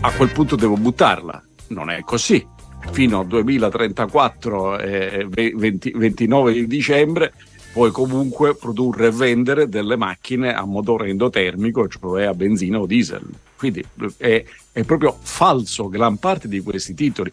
a 0.01 0.11
quel 0.11 0.31
punto 0.31 0.57
devo 0.57 0.75
buttarla. 0.75 1.41
Non 1.69 1.89
è 1.89 2.01
così. 2.01 2.45
Fino 2.91 3.19
al 3.19 3.27
2034, 3.27 4.79
eh, 4.79 5.27
20 5.29 5.91
29 5.95 6.53
di 6.53 6.67
dicembre, 6.67 7.33
puoi 7.71 7.91
comunque 7.91 8.55
produrre 8.55 9.07
e 9.07 9.11
vendere 9.11 9.69
delle 9.69 9.95
macchine 9.95 10.53
a 10.53 10.65
motore 10.65 11.09
endotermico, 11.09 11.87
cioè 11.87 12.23
a 12.23 12.33
benzina 12.33 12.79
o 12.79 12.85
diesel. 12.85 13.23
Quindi 13.57 13.83
è, 14.17 14.43
è 14.71 14.83
proprio 14.83 15.15
falso 15.21 15.89
gran 15.89 16.17
parte 16.17 16.47
di 16.47 16.61
questi 16.61 16.93
titoli. 16.93 17.31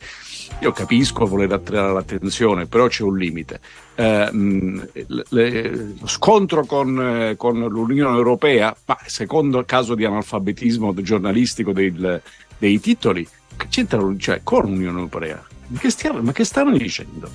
Io 0.61 0.73
capisco 0.73 1.25
voler 1.25 1.53
attirare 1.53 1.93
l'attenzione, 1.93 2.67
però 2.67 2.89
c'è 2.89 3.05
un 3.05 3.17
limite. 3.17 3.61
Eh, 3.95 4.31
mh, 4.33 4.89
le- 5.31 5.95
lo 6.01 6.07
scontro 6.07 6.65
con, 6.65 7.01
eh, 7.01 7.37
con 7.37 7.61
l'Unione 7.61 8.17
Europea, 8.17 8.77
ma 8.87 8.99
secondo 9.07 9.65
caso 9.65 9.95
di 9.95 10.05
analfabetismo 10.05 10.93
giornalistico 11.01 11.73
del- 11.73 12.21
dei 12.59 12.81
titoli, 12.81 13.27
che 13.57 13.67
c'entra 13.69 14.01
cioè, 14.19 14.41
con 14.43 14.63
l'Unione 14.63 14.99
Europea? 14.99 15.45
Che 15.79 15.91
stiamo- 15.91 16.21
ma 16.21 16.33
che 16.33 16.45
stanno 16.45 16.77
dicendo? 16.77 17.29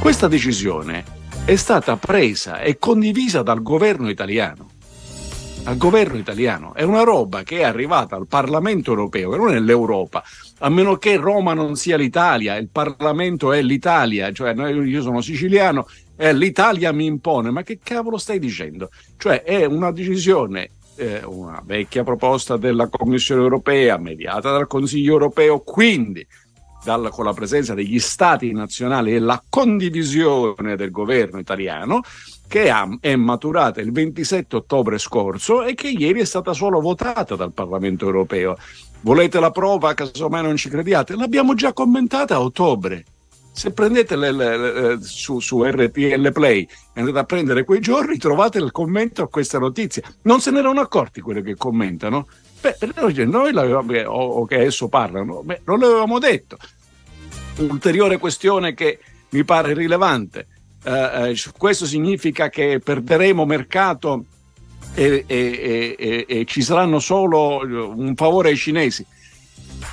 Questa 0.00 0.28
decisione 0.28 1.04
è 1.44 1.56
stata 1.56 1.96
presa 1.96 2.60
e 2.60 2.78
condivisa 2.78 3.42
dal 3.42 3.62
governo 3.62 4.08
italiano. 4.10 4.70
Al 5.64 5.76
governo 5.76 6.18
italiano 6.18 6.74
è 6.74 6.82
una 6.82 7.04
roba 7.04 7.44
che 7.44 7.58
è 7.58 7.62
arrivata 7.62 8.16
al 8.16 8.26
Parlamento 8.26 8.90
europeo, 8.90 9.30
che 9.30 9.36
non 9.36 9.54
è 9.54 9.60
l'Europa, 9.60 10.22
a 10.58 10.68
meno 10.68 10.96
che 10.96 11.16
Roma 11.16 11.54
non 11.54 11.76
sia 11.76 11.96
l'Italia, 11.96 12.56
il 12.56 12.68
Parlamento 12.68 13.52
è 13.52 13.62
l'Italia, 13.62 14.32
cioè 14.32 14.54
io 14.54 15.02
sono 15.02 15.20
siciliano 15.20 15.86
e 16.16 16.32
l'Italia 16.32 16.92
mi 16.92 17.06
impone, 17.06 17.50
ma 17.50 17.62
che 17.62 17.78
cavolo 17.82 18.18
stai 18.18 18.38
dicendo? 18.38 18.90
Cioè 19.16 19.42
è 19.42 19.64
una 19.64 19.92
decisione, 19.92 20.70
eh, 20.96 21.22
una 21.24 21.62
vecchia 21.64 22.04
proposta 22.04 22.56
della 22.56 22.88
Commissione 22.88 23.42
europea, 23.42 23.98
mediata 23.98 24.50
dal 24.50 24.66
Consiglio 24.66 25.12
europeo, 25.12 25.60
quindi 25.60 26.26
dal- 26.84 27.10
con 27.10 27.24
la 27.24 27.32
presenza 27.32 27.74
degli 27.74 27.98
stati 27.98 28.52
nazionali 28.52 29.14
e 29.14 29.18
la 29.18 29.42
condivisione 29.48 30.76
del 30.76 30.90
governo 30.90 31.38
italiano, 31.38 32.00
che 32.48 32.70
ha- 32.70 32.98
è 33.00 33.16
maturata 33.16 33.80
il 33.80 33.92
27 33.92 34.56
ottobre 34.56 34.98
scorso 34.98 35.62
e 35.62 35.74
che 35.74 35.88
ieri 35.88 36.20
è 36.20 36.24
stata 36.24 36.52
solo 36.52 36.80
votata 36.80 37.34
dal 37.34 37.52
Parlamento 37.52 38.06
europeo. 38.06 38.56
Volete 39.00 39.40
la 39.40 39.50
prova, 39.50 39.94
casomai 39.94 40.42
non 40.42 40.56
ci 40.56 40.68
crediate? 40.68 41.16
L'abbiamo 41.16 41.54
già 41.54 41.72
commentata 41.72 42.36
a 42.36 42.42
ottobre. 42.42 43.04
Se 43.54 43.70
prendete 43.70 44.16
le- 44.16 44.32
le- 44.32 44.56
le- 44.56 44.98
su, 45.02 45.38
su 45.38 45.62
RTL 45.62 46.32
Play 46.32 46.66
e 46.94 47.00
andate 47.00 47.18
a 47.18 47.24
prendere 47.24 47.64
quei 47.64 47.80
giorni, 47.80 48.16
trovate 48.16 48.58
il 48.58 48.70
commento 48.72 49.22
a 49.22 49.28
questa 49.28 49.58
notizia. 49.58 50.02
Non 50.22 50.40
se 50.40 50.50
ne 50.50 50.60
erano 50.60 50.80
accorti 50.80 51.20
quelli 51.20 51.42
che 51.42 51.54
commentano? 51.56 52.26
Beh, 52.62 52.76
noi, 53.26 53.54
o, 54.04 54.10
o 54.12 54.46
che 54.46 54.54
adesso 54.56 54.88
parlano, 54.88 55.42
beh, 55.42 55.60
non 55.66 55.80
l'avevamo 55.80 56.18
detto. 56.18 56.56
Ulteriore 57.58 58.16
questione 58.18 58.72
che 58.72 58.98
mi 59.30 59.44
pare 59.44 59.74
rilevante. 59.74 60.46
Eh, 60.84 61.30
eh, 61.30 61.36
questo 61.56 61.84
significa 61.86 62.48
che 62.48 62.80
perderemo 62.82 63.44
mercato 63.44 64.24
e- 64.94 65.24
e- 65.26 65.94
e- 65.98 66.24
e 66.26 66.44
ci 66.46 66.62
saranno 66.62 66.98
solo 67.00 67.58
un 67.94 68.14
favore 68.16 68.48
ai 68.48 68.56
cinesi. 68.56 69.04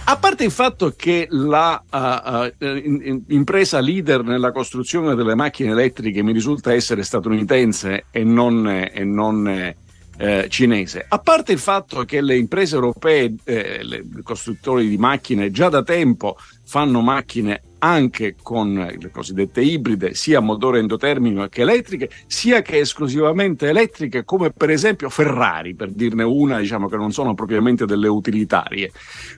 A 0.05 0.17
parte 0.17 0.43
il 0.43 0.51
fatto 0.51 0.93
che 0.95 1.27
la 1.29 1.81
uh, 1.91 2.65
uh, 2.65 3.79
leader 3.79 4.23
nella 4.23 4.51
costruzione 4.51 5.15
delle 5.15 5.35
macchine 5.35 5.71
elettriche 5.71 6.23
mi 6.23 6.31
risulta 6.31 6.73
essere 6.73 7.03
statunitense 7.03 8.05
e 8.11 8.23
non, 8.23 8.67
e 8.67 9.03
non, 9.03 9.75
eh, 10.19 10.47
cinese. 10.49 11.05
A 11.07 11.19
parte 11.19 11.53
il 11.53 11.59
fatto 11.59 12.03
che 12.03 12.19
le 12.19 12.35
imprese 12.35 12.75
europee, 12.75 13.35
eh, 13.45 13.79
le- 13.83 14.03
i 14.17 14.21
costruttori 14.21 14.89
di 14.89 14.97
macchine 14.97 15.49
già 15.49 15.69
da 15.69 15.81
tempo 15.81 16.37
fanno 16.65 16.99
macchine 16.99 17.61
anche 17.79 18.35
con 18.41 18.73
le 18.73 19.09
cosiddette 19.11 19.61
ibride, 19.61 20.13
sia 20.13 20.39
a 20.39 20.41
motore 20.41 20.79
endotermico 20.79 21.47
che 21.47 21.61
elettriche, 21.61 22.09
sia 22.27 22.61
che 22.61 22.79
esclusivamente 22.79 23.69
elettriche, 23.69 24.25
come 24.25 24.51
per 24.51 24.69
esempio 24.69 25.09
Ferrari, 25.09 25.73
per 25.73 25.91
dirne 25.91 26.23
una, 26.23 26.59
diciamo 26.59 26.89
che 26.89 26.97
non 26.97 27.13
sono 27.13 27.33
propriamente 27.33 27.85
delle 27.85 28.09
utilitarie. 28.09 28.91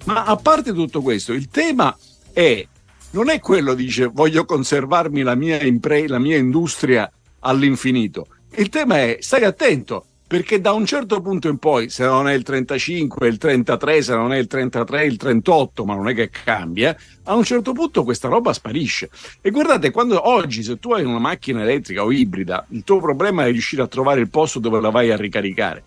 Ma 0.05 0.23
a 0.23 0.36
parte 0.36 0.73
tutto 0.73 1.03
questo, 1.03 1.34
il 1.34 1.47
tema 1.49 1.95
è 2.34 2.67
non 3.11 3.29
è 3.29 3.39
quello, 3.39 3.75
dice, 3.75 4.07
voglio 4.07 4.45
conservarmi 4.45 5.21
la 5.21 5.36
mia, 5.36 5.61
impre- 5.61 6.07
la 6.07 6.17
mia 6.17 6.38
industria 6.38 7.11
all'infinito. 7.39 8.27
Il 8.55 8.69
tema 8.69 8.97
è, 8.97 9.17
stai 9.19 9.43
attento, 9.43 10.05
perché 10.32 10.61
da 10.61 10.71
un 10.71 10.86
certo 10.86 11.19
punto 11.19 11.49
in 11.49 11.57
poi, 11.57 11.89
se 11.89 12.05
non 12.05 12.29
è 12.29 12.34
il 12.34 12.43
35, 12.43 13.27
il 13.27 13.36
33, 13.36 14.01
se 14.01 14.15
non 14.15 14.32
è 14.32 14.38
il 14.38 14.47
33, 14.47 15.03
il 15.03 15.17
38, 15.17 15.84
ma 15.84 15.93
non 15.93 16.07
è 16.07 16.13
che 16.13 16.29
cambia, 16.29 16.95
a 17.23 17.36
un 17.36 17.43
certo 17.43 17.73
punto 17.73 18.05
questa 18.05 18.29
roba 18.29 18.53
sparisce. 18.53 19.09
E 19.41 19.49
guardate, 19.49 19.91
quando 19.91 20.29
oggi, 20.29 20.63
se 20.63 20.79
tu 20.79 20.93
hai 20.93 21.03
una 21.03 21.19
macchina 21.19 21.63
elettrica 21.63 22.05
o 22.05 22.13
ibrida, 22.13 22.65
il 22.69 22.86
tuo 22.86 23.01
problema 23.01 23.45
è 23.45 23.51
riuscire 23.51 23.82
a 23.82 23.88
trovare 23.88 24.21
il 24.21 24.29
posto 24.29 24.59
dove 24.59 24.79
la 24.79 24.89
vai 24.89 25.11
a 25.11 25.17
ricaricare. 25.17 25.84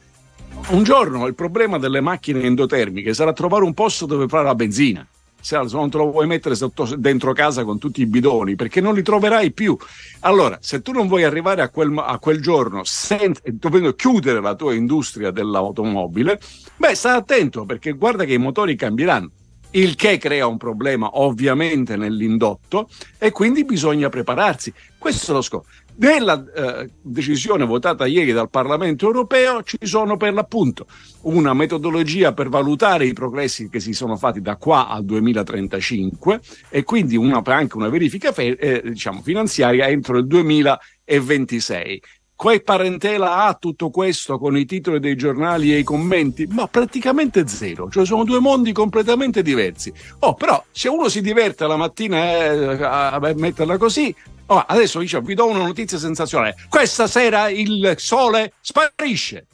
Un 0.69 0.83
giorno 0.83 1.27
il 1.27 1.35
problema 1.35 1.79
delle 1.79 2.03
macchine 2.03 2.43
endotermiche 2.43 3.15
sarà 3.15 3.33
trovare 3.33 3.65
un 3.65 3.73
posto 3.73 4.05
dove 4.05 4.29
fare 4.29 4.45
la 4.45 4.55
benzina. 4.55 5.09
Se 5.45 5.59
non 5.59 5.91
te 5.91 5.99
lo 5.99 6.11
vuoi 6.11 6.27
mettere 6.27 6.55
sotto, 6.55 6.89
dentro 6.97 7.35
casa 7.35 7.65
con 7.65 7.79
tutti 7.79 8.01
i 8.01 8.07
bidoni, 8.07 8.57
perché 8.57 8.81
non 8.81 8.95
li 8.95 9.03
troverai 9.03 9.53
più. 9.53 9.77
Allora, 10.21 10.57
se 10.63 10.81
tu 10.81 10.91
non 10.93 11.07
vuoi 11.07 11.25
arrivare 11.25 11.61
a 11.61 11.69
quel, 11.69 11.93
a 11.99 12.19
quel 12.19 12.41
giorno 12.41 12.81
senza, 12.85 13.43
dovendo 13.45 13.95
chiudere 13.95 14.41
la 14.41 14.55
tua 14.55 14.73
industria 14.73 15.31
dell'automobile, 15.31 16.41
beh, 16.79 16.95
stai 16.95 17.19
attento, 17.19 17.67
perché 17.67 17.93
guarda 17.93 18.25
che 18.25 18.33
i 18.33 18.39
motori 18.39 18.75
cambieranno 18.75 19.31
il 19.75 19.95
che 19.95 20.19
crea 20.19 20.47
un 20.47 20.57
problema 20.57 21.11
ovviamente 21.15 21.97
nell'indotto 21.97 22.89
e 23.19 23.31
quindi 23.31 23.65
bisogna 23.65 24.09
prepararsi. 24.09 24.73
Questo 24.99 25.33
è 25.33 25.35
lo 25.35 25.43
scopo. 25.43 25.67
Nella 25.97 26.45
eh, 26.53 26.91
decisione 27.01 27.65
votata 27.65 28.07
ieri 28.07 28.33
dal 28.33 28.51
Parlamento 28.51 29.07
europeo 29.07 29.63
ci 29.63 29.79
sono 29.83 30.17
per 30.17 30.33
l'appunto 30.33 30.87
una 31.23 31.55
metodologia 31.55 32.33
per 32.33 32.49
valutare 32.49 33.07
i 33.07 33.13
progressi 33.13 33.69
che 33.69 33.79
si 33.79 33.93
sono 33.93 34.17
fatti 34.17 34.41
da 34.41 34.57
qua 34.57 34.89
al 34.89 35.05
2035 35.05 36.41
e 36.69 36.83
quindi 36.83 37.17
una, 37.17 37.43
anche 37.45 37.77
una 37.77 37.89
verifica 37.89 38.33
fe- 38.33 38.57
eh, 38.57 38.83
diciamo, 38.91 39.23
finanziaria 39.23 39.87
entro 39.87 40.19
il 40.19 40.27
2026. 40.27 42.03
Che 42.45 42.61
parentela 42.61 43.47
ha 43.47 43.55
tutto 43.55 43.89
questo 43.89 44.39
con 44.39 44.55
i 44.55 44.67
titoli 44.67 45.01
dei 45.01 45.17
giornali 45.17 45.73
e 45.73 45.79
i 45.79 45.83
commenti? 45.83 46.47
Ma 46.51 46.69
praticamente 46.69 47.49
zero, 47.49 47.89
cioè 47.89 48.05
sono 48.05 48.23
due 48.23 48.39
mondi 48.39 48.71
completamente 48.71 49.41
diversi. 49.41 49.91
Oh, 50.19 50.35
però 50.35 50.63
se 50.71 50.91
uno 50.91 51.09
si 51.09 51.23
diverte 51.23 51.67
la 51.67 51.77
mattina 51.77 52.19
eh, 52.19 52.83
a 52.83 53.19
metterla 53.35 53.79
così, 53.79 54.15
oh, 54.45 54.59
adesso 54.59 54.99
dice, 54.99 55.23
vi 55.23 55.33
do 55.33 55.47
una 55.47 55.63
notizia 55.63 55.97
sensazionale. 55.97 56.55
Questa 56.69 57.07
sera 57.07 57.49
il 57.49 57.95
sole 57.97 58.53
sparisce. 58.61 59.47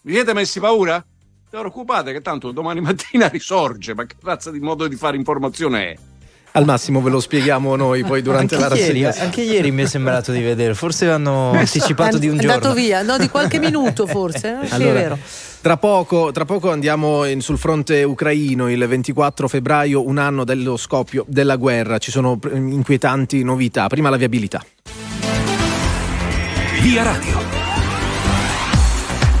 Vi 0.00 0.14
siete 0.14 0.32
messi 0.32 0.60
paura? 0.60 0.94
Non 0.94 1.60
preoccupate 1.60 2.10
che 2.12 2.22
tanto 2.22 2.52
domani 2.52 2.80
mattina 2.80 3.28
risorge, 3.28 3.94
ma 3.94 4.06
che 4.06 4.16
razza 4.22 4.50
di 4.50 4.60
modo 4.60 4.88
di 4.88 4.96
fare 4.96 5.18
informazione 5.18 5.92
è? 5.92 6.09
Al 6.52 6.64
massimo 6.64 7.00
ve 7.00 7.10
lo 7.10 7.20
spieghiamo 7.20 7.76
noi 7.76 8.02
poi 8.02 8.22
durante 8.22 8.56
anche 8.56 8.68
la 8.68 8.74
ieri, 8.76 9.02
rassegna. 9.04 9.24
anche 9.24 9.40
ieri 9.42 9.70
mi 9.70 9.82
è 9.82 9.86
sembrato 9.86 10.32
di 10.32 10.40
vedere, 10.42 10.74
forse 10.74 11.08
hanno 11.08 11.52
anticipato 11.52 12.18
di 12.18 12.26
un 12.26 12.38
è 12.38 12.40
giorno. 12.40 12.54
andato 12.54 12.74
via, 12.74 13.02
no, 13.02 13.18
di 13.18 13.28
qualche 13.28 13.58
minuto 13.60 14.06
forse. 14.08 14.58
eh? 14.62 14.66
Sì, 14.66 14.72
è 14.72 14.74
Allora, 14.74 14.92
vero. 14.92 15.18
Tra 15.60 15.76
poco, 15.76 16.32
tra 16.32 16.44
poco 16.44 16.72
andiamo 16.72 17.24
in- 17.24 17.40
sul 17.40 17.56
fronte 17.58 18.02
ucraino, 18.02 18.68
il 18.68 18.84
24 18.84 19.46
febbraio, 19.46 20.04
un 20.06 20.18
anno 20.18 20.42
dello 20.44 20.76
scoppio 20.76 21.24
della 21.28 21.54
guerra. 21.56 21.98
Ci 21.98 22.10
sono 22.10 22.38
inquietanti 22.52 23.44
novità. 23.44 23.86
Prima 23.86 24.08
la 24.10 24.16
viabilità. 24.16 24.64
Via 26.80 27.02
Radio. 27.04 27.59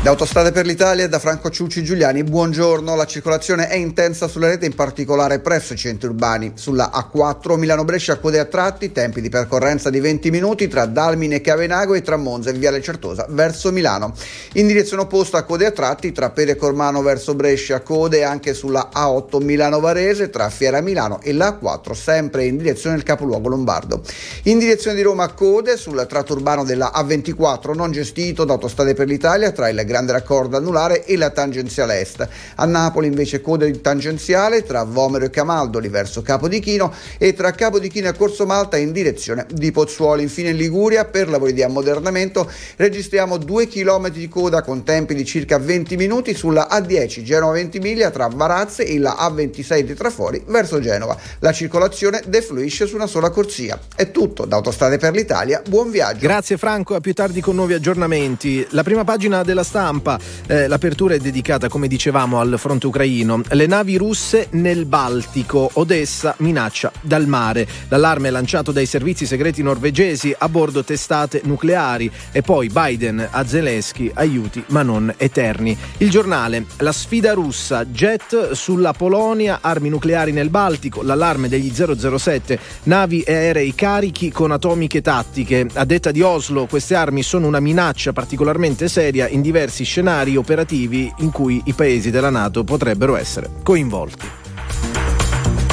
Da 0.02 0.08
Autostrade 0.08 0.50
per 0.50 0.64
l'Italia 0.64 1.06
da 1.08 1.18
Franco 1.18 1.50
Ciucci 1.50 1.84
Giuliani, 1.84 2.24
buongiorno. 2.24 2.96
La 2.96 3.04
circolazione 3.04 3.68
è 3.68 3.74
intensa 3.74 4.28
sulla 4.28 4.48
rete, 4.48 4.64
in 4.64 4.74
particolare 4.74 5.40
presso 5.40 5.74
i 5.74 5.76
centri 5.76 6.08
urbani. 6.08 6.52
Sulla 6.54 6.90
A4 6.90 7.58
Milano-Brescia 7.58 8.16
code 8.16 8.38
a 8.38 8.46
tratti, 8.46 8.92
tempi 8.92 9.20
di 9.20 9.28
percorrenza 9.28 9.90
di 9.90 10.00
20 10.00 10.30
minuti 10.30 10.68
tra 10.68 10.86
Dalmine 10.86 11.34
e 11.34 11.40
Cavenago 11.42 11.92
e 11.92 12.00
tra 12.00 12.16
Monza 12.16 12.48
e 12.48 12.54
Viale 12.54 12.80
Certosa 12.80 13.26
verso 13.28 13.72
Milano. 13.72 14.14
In 14.54 14.68
direzione 14.68 15.02
opposta 15.02 15.42
code 15.42 15.66
a 15.66 15.70
tratti 15.70 16.12
tra 16.12 16.30
Pede 16.30 16.56
Cormano 16.56 17.02
verso 17.02 17.34
Brescia, 17.34 17.82
code 17.82 18.24
anche 18.24 18.54
sulla 18.54 18.88
A8 18.94 19.42
Milano-Varese 19.42 20.30
tra 20.30 20.48
Fiera 20.48 20.80
Milano 20.80 21.20
e 21.20 21.34
la 21.34 21.58
A4 21.60 21.92
sempre 21.92 22.46
in 22.46 22.56
direzione 22.56 22.96
del 22.96 23.04
capoluogo 23.04 23.50
lombardo. 23.50 24.00
In 24.44 24.60
direzione 24.60 24.96
di 24.96 25.02
Roma 25.02 25.30
code 25.34 25.76
sul 25.76 26.06
tratto 26.08 26.32
urbano 26.32 26.64
della 26.64 26.90
A24 26.94 27.74
non 27.74 27.92
gestito 27.92 28.46
da 28.46 28.54
Autostrade 28.54 28.94
per 28.94 29.06
l'Italia 29.06 29.52
tra 29.52 29.68
il 29.68 29.88
grande 29.90 30.12
raccordo 30.12 30.56
anulare 30.56 31.04
e 31.04 31.16
la 31.16 31.30
tangenziale 31.30 32.00
est. 32.00 32.26
A 32.56 32.64
Napoli 32.64 33.08
invece 33.08 33.40
coda 33.40 33.64
di 33.64 33.80
tangenziale 33.80 34.62
tra 34.62 34.84
Vomero 34.84 35.24
e 35.24 35.30
Camaldoli 35.30 35.88
verso 35.88 36.22
Capodichino 36.22 36.92
e 37.18 37.34
tra 37.34 37.50
Capodichino 37.50 38.08
e 38.08 38.14
Corso 38.14 38.46
Malta 38.46 38.76
in 38.76 38.92
direzione 38.92 39.46
di 39.52 39.72
Pozzuoli. 39.72 40.22
Infine 40.22 40.50
in 40.50 40.56
Liguria 40.56 41.06
per 41.06 41.28
lavori 41.28 41.52
di 41.52 41.62
ammodernamento 41.62 42.48
registriamo 42.76 43.36
2 43.36 43.66
km 43.66 44.10
di 44.10 44.28
coda 44.28 44.62
con 44.62 44.84
tempi 44.84 45.14
di 45.14 45.24
circa 45.24 45.58
20 45.58 45.96
minuti 45.96 46.34
sulla 46.34 46.68
A10 46.70 47.22
Genova 47.22 47.52
Ventimiglia 47.54 48.10
tra 48.10 48.28
Varazze 48.28 48.84
e 48.84 48.98
la 48.98 49.16
A26 49.18 49.80
di 49.80 49.94
Trafori 49.94 50.42
verso 50.46 50.78
Genova. 50.78 51.16
La 51.40 51.52
circolazione 51.52 52.22
defluisce 52.26 52.86
su 52.86 52.94
una 52.94 53.08
sola 53.08 53.30
corsia. 53.30 53.78
È 53.96 54.10
tutto 54.12 54.44
da 54.44 54.56
Autostrade 54.56 54.98
per 54.98 55.12
l'Italia. 55.12 55.62
Buon 55.66 55.90
viaggio. 55.90 56.20
Grazie 56.20 56.56
Franco, 56.56 56.94
a 56.94 57.00
più 57.00 57.12
tardi 57.12 57.40
con 57.40 57.56
nuovi 57.56 57.74
aggiornamenti. 57.74 58.66
La 58.70 58.84
prima 58.84 59.02
pagina 59.02 59.42
della 59.42 59.64
stampa, 59.80 60.18
eh, 60.46 60.68
l'apertura 60.68 61.14
è 61.14 61.18
dedicata, 61.18 61.70
come 61.70 61.88
dicevamo, 61.88 62.38
al 62.38 62.56
fronte 62.58 62.86
ucraino. 62.86 63.40
Le 63.48 63.66
navi 63.66 63.96
russe 63.96 64.48
nel 64.50 64.84
Baltico, 64.84 65.70
Odessa 65.74 66.34
minaccia 66.40 66.92
dal 67.00 67.26
mare. 67.26 67.66
L'allarme 67.88 68.28
è 68.28 68.30
lanciato 68.30 68.72
dai 68.72 68.84
servizi 68.84 69.24
segreti 69.24 69.62
norvegesi 69.62 70.34
a 70.36 70.50
bordo 70.50 70.84
testate 70.84 71.40
nucleari 71.44 72.10
e 72.30 72.42
poi 72.42 72.68
Biden 72.68 73.26
a 73.30 73.46
Zelensky 73.46 74.10
aiuti 74.12 74.62
ma 74.66 74.82
non 74.82 75.12
eterni. 75.16 75.76
Il 75.98 76.10
giornale, 76.10 76.66
la 76.78 76.92
sfida 76.92 77.32
russa, 77.32 77.86
jet 77.86 78.52
sulla 78.52 78.92
Polonia, 78.92 79.60
armi 79.62 79.88
nucleari 79.88 80.32
nel 80.32 80.50
Baltico, 80.50 81.02
l'allarme 81.02 81.48
degli 81.48 81.72
007, 81.72 82.58
navi 82.82 83.22
e 83.22 83.34
aerei 83.34 83.74
carichi 83.74 84.30
con 84.30 84.50
atomiche 84.50 85.00
tattiche. 85.00 85.66
A 85.72 85.86
detta 85.86 86.10
di 86.10 86.20
Oslo, 86.20 86.66
queste 86.66 86.94
armi 86.94 87.22
sono 87.22 87.46
una 87.46 87.60
minaccia 87.60 88.12
particolarmente 88.12 88.88
seria 88.90 89.26
in 89.28 89.40
diversi 89.40 89.68
scenari 89.70 90.36
operativi 90.36 91.12
in 91.18 91.30
cui 91.30 91.62
i 91.64 91.72
paesi 91.72 92.10
della 92.10 92.30
Nato 92.30 92.64
potrebbero 92.64 93.16
essere 93.16 93.48
coinvolti. 93.62 94.28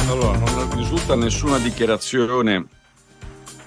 Allora, 0.09 0.37
non 0.37 0.75
risulta 0.75 1.15
nessuna 1.15 1.57
dichiarazione 1.57 2.65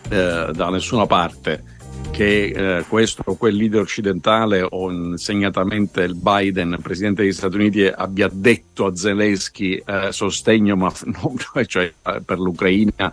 eh, 0.08 0.50
da 0.52 0.70
nessuna 0.70 1.06
parte 1.06 1.78
che 2.10 2.78
eh, 2.78 2.84
questo 2.88 3.22
o 3.24 3.36
quel 3.36 3.54
leader 3.54 3.80
occidentale 3.80 4.66
o 4.68 5.16
segnatamente 5.16 6.02
il 6.02 6.14
Biden, 6.14 6.78
presidente 6.82 7.22
degli 7.22 7.32
Stati 7.32 7.56
Uniti, 7.56 7.86
abbia 7.86 8.28
detto 8.32 8.86
a 8.86 8.96
Zelensky 8.96 9.82
eh, 9.84 10.12
sostegno 10.12 10.76
ma 10.76 10.92
non- 11.04 11.66
cioè, 11.66 11.92
per 12.24 12.38
l'Ucraina 12.38 13.12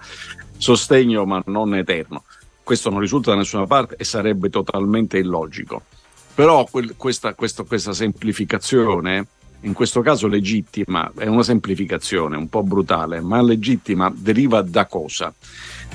sostegno 0.57 1.26
ma 1.26 1.41
non 1.45 1.76
eterno. 1.76 2.24
Questo 2.63 2.89
non 2.89 2.99
risulta 2.99 3.32
da 3.32 3.38
nessuna 3.38 3.65
parte 3.65 3.95
e 3.97 4.03
sarebbe 4.03 4.49
totalmente 4.49 5.18
illogico. 5.18 5.84
Però 6.38 6.67
quel- 6.69 6.93
questa, 6.95 7.33
questo- 7.33 7.65
questa 7.65 7.93
semplificazione, 7.93 9.25
in 9.61 9.73
questo 9.73 10.01
caso 10.01 10.27
legittima, 10.27 11.11
è 11.17 11.25
una 11.25 11.41
semplificazione 11.41 12.38
un 12.38 12.47
po' 12.47 12.61
brutale, 12.61 13.21
ma 13.21 13.41
legittima 13.41 14.13
deriva 14.15 14.61
da 14.61 14.85
cosa? 14.85 15.33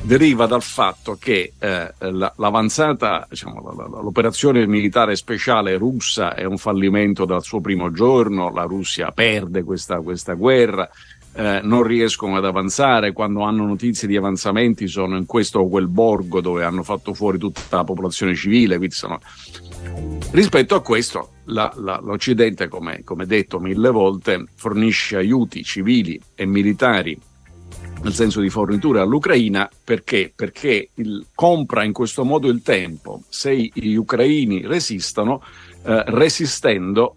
Deriva 0.02 0.46
dal 0.46 0.62
fatto 0.64 1.16
che 1.16 1.52
eh, 1.60 1.94
la- 2.00 2.32
l'avanzata, 2.38 3.24
diciamo, 3.30 4.00
l'operazione 4.02 4.66
militare 4.66 5.14
speciale 5.14 5.76
russa 5.76 6.34
è 6.34 6.42
un 6.42 6.58
fallimento 6.58 7.24
dal 7.24 7.44
suo 7.44 7.60
primo 7.60 7.92
giorno, 7.92 8.50
la 8.52 8.64
Russia 8.64 9.12
perde 9.12 9.62
questa, 9.62 10.00
questa 10.00 10.34
guerra, 10.34 10.90
eh, 11.34 11.60
non 11.62 11.84
riescono 11.84 12.36
ad 12.36 12.44
avanzare, 12.44 13.12
quando 13.12 13.42
hanno 13.42 13.64
notizie 13.64 14.08
di 14.08 14.16
avanzamenti 14.16 14.88
sono 14.88 15.16
in 15.16 15.24
questo 15.24 15.60
o 15.60 15.68
quel 15.68 15.86
borgo 15.86 16.40
dove 16.40 16.64
hanno 16.64 16.82
fatto 16.82 17.14
fuori 17.14 17.38
tutta 17.38 17.76
la 17.76 17.84
popolazione 17.84 18.34
civile, 18.34 18.76
quindi 18.76 18.96
sono... 18.96 19.20
Rispetto 20.30 20.74
a 20.74 20.80
questo, 20.80 21.32
la- 21.46 21.72
la- 21.76 22.00
l'Occidente, 22.02 22.68
come, 22.68 23.02
come 23.04 23.26
detto 23.26 23.58
mille 23.60 23.90
volte, 23.90 24.46
fornisce 24.54 25.16
aiuti 25.16 25.62
civili 25.62 26.20
e 26.34 26.46
militari 26.46 27.18
nel 28.02 28.14
senso 28.14 28.40
di 28.40 28.48
forniture 28.50 28.98
all'Ucraina 29.00 29.68
perché? 29.84 30.32
Perché 30.34 30.88
il- 30.94 31.24
compra 31.34 31.84
in 31.84 31.92
questo 31.92 32.24
modo 32.24 32.48
il 32.48 32.60
tempo. 32.62 33.22
Se 33.28 33.54
gli 33.54 33.94
ucraini 33.94 34.66
resistono, 34.66 35.40
eh, 35.84 36.02
resistendo 36.06 37.16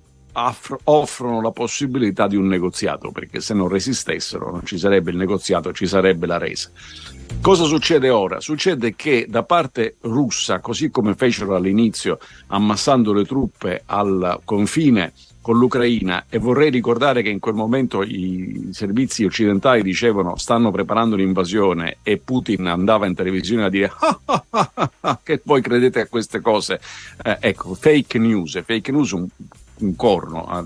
offrono 0.84 1.42
la 1.42 1.52
possibilità 1.52 2.28
di 2.28 2.36
un 2.36 2.48
negoziato, 2.48 3.10
perché 3.12 3.40
se 3.40 3.54
non 3.54 3.70
resistessero 3.70 4.52
non 4.52 4.66
ci 4.66 4.78
sarebbe 4.78 5.10
il 5.10 5.18
negoziato, 5.18 5.72
ci 5.72 5.88
sarebbe 5.88 6.28
la 6.28 6.38
resa. 6.38 6.70
Cosa 7.42 7.66
succede 7.66 8.10
ora? 8.10 8.40
Succede 8.40 8.96
che 8.96 9.28
da 9.30 9.44
parte 9.44 9.98
russa, 10.02 10.60
così 10.60 10.90
come 10.90 11.14
fecero 11.14 11.56
all'inizio, 11.56 12.18
ammassando 12.48 13.14
le 13.14 13.24
truppe 13.24 13.84
al 13.86 14.40
confine 14.44 15.14
con 15.42 15.60
l'Ucraina, 15.60 16.26
e 16.28 16.40
vorrei 16.40 16.72
ricordare 16.72 17.22
che 17.22 17.30
in 17.30 17.38
quel 17.38 17.54
momento 17.54 18.02
i 18.02 18.70
servizi 18.72 19.26
occidentali 19.26 19.84
dicevano 19.84 20.38
stanno 20.38 20.72
preparando 20.72 21.16
l'invasione 21.16 21.98
e 22.02 22.18
Putin 22.18 22.66
andava 22.66 23.06
in 23.06 23.14
televisione 23.14 23.66
a 23.66 23.70
dire 23.70 23.92
"Ah, 24.00 24.20
ah, 24.26 24.44
ah, 24.50 24.72
ah, 24.74 24.92
ah, 25.02 25.20
che 25.22 25.42
voi 25.44 25.62
credete 25.62 26.00
a 26.00 26.08
queste 26.08 26.42
cose. 26.42 26.80
Eh, 27.24 27.38
ecco, 27.42 27.76
fake 27.76 28.18
news, 28.18 28.60
fake 28.66 28.92
news 28.92 29.12
un, 29.12 29.28
un 29.80 29.96
corno 29.96 30.46
ah, 30.46 30.64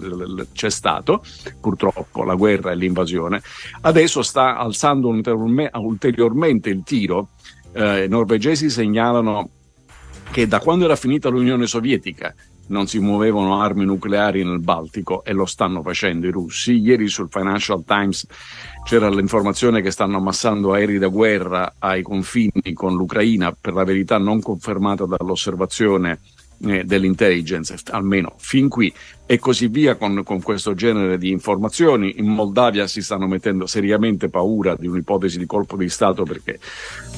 c'è 0.54 0.70
stato, 0.70 1.24
purtroppo, 1.60 2.24
la 2.24 2.36
guerra 2.36 2.72
e 2.72 2.76
l'invasione. 2.76 3.42
Adesso 3.82 4.22
sta 4.22 4.58
alzando 4.58 5.08
ulteriorme- 5.08 5.72
ulteriormente 5.74 6.70
il 6.70 6.84
tiro. 6.84 7.30
Eh, 7.72 8.06
I 8.06 8.08
norvegesi 8.08 8.70
segnalano 8.70 9.50
che 10.32 10.48
da 10.48 10.60
quando 10.60 10.86
era 10.86 10.96
finita 10.96 11.30
l'Unione 11.30 11.66
Sovietica 11.66 12.34
non 12.70 12.88
si 12.88 13.00
muovevano 13.00 13.62
armi 13.62 13.84
nucleari 13.86 14.44
nel 14.44 14.60
Baltico 14.60 15.24
e 15.24 15.34
lo 15.34 15.46
stanno 15.46 15.82
facendo 15.82 16.28
i 16.28 16.32
russi. 16.32 16.74
Ieri 16.74 17.08
sul 17.08 17.28
Financial 17.30 17.84
Times 17.84 18.28
c'era 18.84 19.10
l'informazione 19.10 19.82
che 19.82 19.92
stanno 19.92 20.18
ammassando 20.18 20.74
aerei 20.74 21.00
da 21.00 21.08
guerra 21.08 21.76
ai 21.80 22.02
confini 22.02 22.74
con 22.74 22.96
l'Ucraina, 22.96 23.56
per 23.60 23.74
la 23.74 23.84
verità 23.84 24.18
non 24.18 24.42
confermata 24.42 25.06
dall'osservazione 25.06 26.20
eh, 26.66 26.84
dell'intelligence, 26.84 27.76
almeno 27.92 28.36
fin 28.38 28.68
qui, 28.70 28.94
e 29.26 29.38
così 29.38 29.68
via 29.68 29.96
con, 29.96 30.24
con 30.24 30.42
questo 30.42 30.74
genere 30.74 31.18
di 31.18 31.30
informazioni. 31.30 32.16
In 32.18 32.28
Moldavia 32.28 32.88
si 32.88 33.02
stanno 33.02 33.28
mettendo 33.28 33.68
seriamente 33.68 34.30
paura 34.30 34.76
di 34.76 34.88
un'ipotesi 34.88 35.38
di 35.38 35.46
colpo 35.46 35.78
di 35.78 35.88
Stato 35.88 36.24
perché 36.24 36.60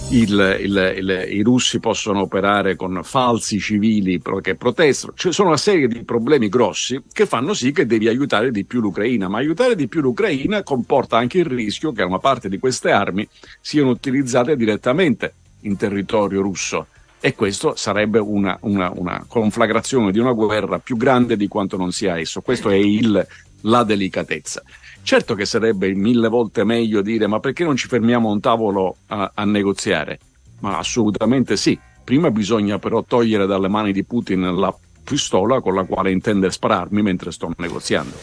il- 0.10 0.58
il- 0.62 0.94
il- 0.98 1.26
i 1.30 1.42
russi 1.42 1.80
possono 1.80 2.22
operare 2.22 2.76
con 2.76 3.00
falsi 3.04 3.60
civili 3.60 4.22
che 4.42 4.56
protestano. 4.56 5.14
Ci 5.16 5.32
sono 5.32 5.50
una 5.50 5.58
serie 5.58 5.88
di 5.88 6.04
problemi 6.04 6.50
grossi 6.50 7.02
che 7.12 7.26
fanno 7.26 7.54
sì 7.54 7.72
che 7.72 7.86
devi 7.86 8.08
aiutare 8.10 8.52
di 8.52 8.66
più 8.66 8.82
l'Ucraina, 8.82 9.30
ma 9.30 9.38
aiutare 9.38 9.76
di 9.76 9.88
più 9.88 10.02
l'Ucraina 10.02 10.64
comporta 10.64 11.18
anche 11.18 11.38
il 11.40 11.46
rischio 11.46 11.94
che 11.94 12.04
una 12.04 12.20
parte 12.20 12.50
di 12.50 12.60
queste 12.60 12.92
armi 12.92 13.28
siano 13.62 13.90
utilizzate 13.90 14.58
direttamente 14.58 15.34
in 15.62 15.78
territorio 15.78 16.42
russo 16.42 16.88
e 17.22 17.36
questo 17.36 17.76
sarebbe 17.76 18.20
una, 18.20 18.58
una- 18.62 18.92
una 18.96 19.24
conflagrazione 19.28 20.12
di 20.12 20.20
una 20.20 20.34
guerra 20.34 20.80
più 20.80 20.98
grande 20.98 21.38
di 21.38 21.48
quanto 21.48 21.78
non 21.78 21.92
sia 21.92 22.18
esso. 22.18 22.42
Questo 22.42 22.70
è 22.70 22.76
il- 22.76 23.26
la 23.62 23.84
delicatezza. 23.84 24.64
Certo 25.04 25.36
che 25.36 25.46
sarebbe 25.46 25.94
mille 25.94 26.28
volte 26.28 26.64
meglio 26.64 27.02
dire 27.02 27.28
ma 27.28 27.40
perché 27.40 27.64
non 27.64 27.76
ci 27.76 27.88
fermiamo 27.88 28.30
a 28.30 28.32
un 28.34 28.40
tavolo 28.40 28.98
a, 29.08 29.32
a 29.34 29.46
negoziare? 29.46 30.20
Ma 30.60 30.78
assolutamente 30.78 31.58
sì. 31.58 31.78
Prima 32.04 32.32
bisogna 32.32 32.80
però 32.80 33.04
togliere 33.04 33.46
dalle 33.46 33.68
mani 33.68 33.94
di 33.94 34.04
Putin 34.04 34.56
la 34.56 34.76
pistola 35.04 35.62
con 35.62 35.76
la 35.76 35.84
quale 35.84 36.12
intende 36.12 36.52
spararmi 36.52 37.02
mentre 37.02 37.32
sto 37.32 37.52
negoziando. 37.58 38.16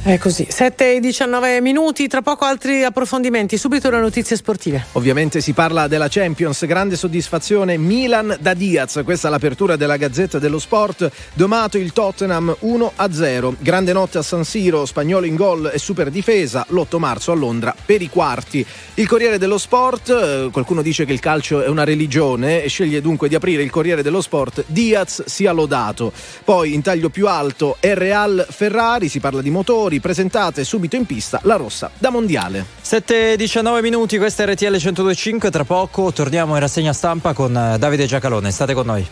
È 0.00 0.16
così. 0.16 0.46
7 0.48 0.94
e 0.94 1.00
19 1.00 1.60
minuti, 1.60 2.06
tra 2.06 2.22
poco 2.22 2.44
altri 2.44 2.84
approfondimenti. 2.84 3.58
Subito 3.58 3.90
le 3.90 3.98
notizie 3.98 4.36
sportive. 4.36 4.86
Ovviamente 4.92 5.40
si 5.40 5.52
parla 5.52 5.88
della 5.88 6.06
Champions, 6.08 6.64
grande 6.66 6.96
soddisfazione 6.96 7.76
Milan 7.76 8.36
da 8.40 8.54
Diaz, 8.54 9.00
questa 9.04 9.28
è 9.28 9.30
l'apertura 9.30 9.76
della 9.76 9.96
Gazzetta 9.96 10.38
dello 10.38 10.60
Sport, 10.60 11.10
domato 11.34 11.76
il 11.78 11.92
Tottenham 11.92 12.56
1-0, 12.60 13.54
grande 13.58 13.92
notte 13.92 14.18
a 14.18 14.22
San 14.22 14.44
Siro, 14.44 14.86
spagnolo 14.86 15.26
in 15.26 15.34
gol 15.34 15.70
e 15.74 15.78
super 15.78 16.10
difesa, 16.10 16.64
l'8 16.68 16.98
marzo 16.98 17.32
a 17.32 17.34
Londra 17.34 17.74
per 17.84 18.00
i 18.00 18.08
quarti. 18.08 18.64
Il 18.94 19.06
Corriere 19.06 19.36
dello 19.36 19.58
Sport, 19.58 20.08
eh, 20.10 20.48
qualcuno 20.52 20.80
dice 20.80 21.04
che 21.04 21.12
il 21.12 21.20
calcio 21.20 21.62
è 21.62 21.68
una 21.68 21.84
religione 21.84 22.62
e 22.62 22.68
sceglie 22.68 23.00
dunque 23.00 23.28
di 23.28 23.34
aprire 23.34 23.62
il 23.62 23.70
Corriere 23.70 24.02
dello 24.02 24.22
Sport, 24.22 24.64
Diaz 24.68 25.24
sia 25.26 25.52
lodato. 25.52 26.12
Poi 26.44 26.72
in 26.72 26.82
taglio 26.82 27.10
più 27.10 27.26
alto 27.26 27.76
Real 27.98 28.46
Ferrari, 28.48 29.08
si 29.08 29.20
parla 29.20 29.42
di 29.42 29.50
motori, 29.88 30.00
presentate 30.00 30.64
subito 30.64 30.96
in 30.96 31.06
pista 31.06 31.40
la 31.44 31.56
rossa 31.56 31.90
da 31.98 32.10
mondiale. 32.10 32.64
7 32.80 33.32
e 33.32 33.36
19 33.36 33.80
minuti, 33.80 34.18
questa 34.18 34.44
è 34.44 34.52
RTL 34.52 34.66
1025, 34.66 35.50
tra 35.50 35.64
poco 35.64 36.12
torniamo 36.12 36.54
in 36.54 36.60
rassegna 36.60 36.92
stampa 36.92 37.32
con 37.32 37.56
eh, 37.56 37.78
Davide 37.78 38.06
Giacalone, 38.06 38.50
state 38.50 38.74
con 38.74 38.86
noi. 38.86 39.06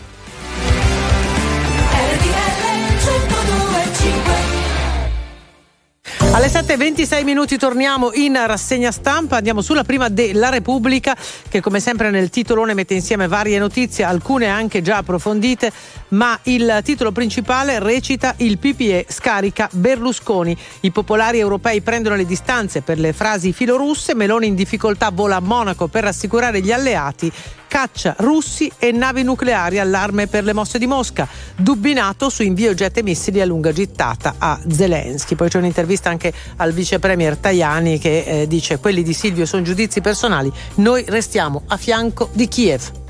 Alle 6.36 6.48
7.26 6.48 7.24
minuti 7.24 7.56
torniamo 7.56 8.10
in 8.12 8.38
rassegna 8.46 8.90
stampa, 8.90 9.36
andiamo 9.36 9.62
sulla 9.62 9.84
prima 9.84 10.10
della 10.10 10.50
Repubblica 10.50 11.16
che 11.48 11.62
come 11.62 11.80
sempre 11.80 12.10
nel 12.10 12.28
titolone 12.28 12.74
mette 12.74 12.92
insieme 12.92 13.26
varie 13.26 13.58
notizie, 13.58 14.04
alcune 14.04 14.46
anche 14.46 14.82
già 14.82 14.98
approfondite, 14.98 15.72
ma 16.08 16.38
il 16.44 16.80
titolo 16.84 17.12
principale 17.12 17.78
recita 17.78 18.34
il 18.38 18.58
PPE 18.58 19.06
scarica 19.08 19.68
Berlusconi. 19.72 20.56
I 20.80 20.90
popolari 20.90 21.38
europei 21.38 21.80
prendono 21.80 22.16
le 22.16 22.26
distanze 22.26 22.82
per 22.82 22.98
le 22.98 23.12
frasi 23.12 23.52
filorusse, 23.52 24.14
Meloni 24.14 24.46
in 24.46 24.54
difficoltà 24.54 25.10
vola 25.10 25.36
a 25.36 25.40
Monaco 25.40 25.88
per 25.88 26.04
rassicurare 26.04 26.60
gli 26.60 26.72
alleati, 26.72 27.32
caccia 27.66 28.14
russi 28.18 28.70
e 28.78 28.92
navi 28.92 29.22
nucleari 29.22 29.78
allarme 29.78 30.26
per 30.26 30.44
le 30.44 30.52
mosse 30.52 30.78
di 30.78 30.86
Mosca, 30.86 31.28
dubbinato 31.56 32.30
su 32.30 32.42
invio 32.42 32.74
jet 32.74 32.96
e 32.98 33.02
missili 33.02 33.40
a 33.40 33.46
lunga 33.46 33.72
gittata 33.72 34.36
a 34.38 34.58
Zelensky. 34.68 35.34
Poi 35.34 35.48
c'è 35.48 35.58
un'intervista 35.58 36.08
anche 36.08 36.32
al 36.56 36.72
vice 36.72 36.98
premier 36.98 37.36
Tajani 37.36 37.98
che 37.98 38.24
eh, 38.26 38.46
dice 38.46 38.78
quelli 38.78 39.02
di 39.02 39.12
Silvio 39.12 39.46
sono 39.46 39.62
giudizi 39.62 40.00
personali, 40.00 40.50
noi 40.76 41.04
restiamo 41.08 41.64
a 41.66 41.76
fianco 41.76 42.30
di 42.32 42.48
Kiev. 42.48 43.04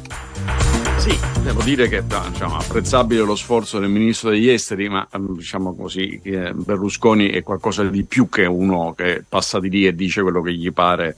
Sì, 0.99 1.17
devo 1.43 1.63
dire 1.63 1.89
che 1.89 2.03
diciamo, 2.03 2.57
apprezzabile 2.57 3.21
lo 3.21 3.37
sforzo 3.37 3.79
del 3.79 3.91
ministro 3.91 4.31
degli 4.31 4.49
esteri, 4.49 4.89
ma 4.89 5.07
ehm, 5.13 5.37
diciamo 5.37 5.75
così, 5.75 6.21
Berlusconi 6.23 7.29
è 7.29 7.43
qualcosa 7.43 7.85
di 7.85 8.05
più 8.05 8.29
che 8.29 8.45
uno 8.45 8.93
che 8.97 9.23
passa 9.29 9.61
di 9.61 9.69
lì 9.71 9.87
e 9.87 9.95
dice 9.95 10.23
quello 10.23 10.43
che 10.43 10.53
gli 10.53 10.73
pare 10.73 11.17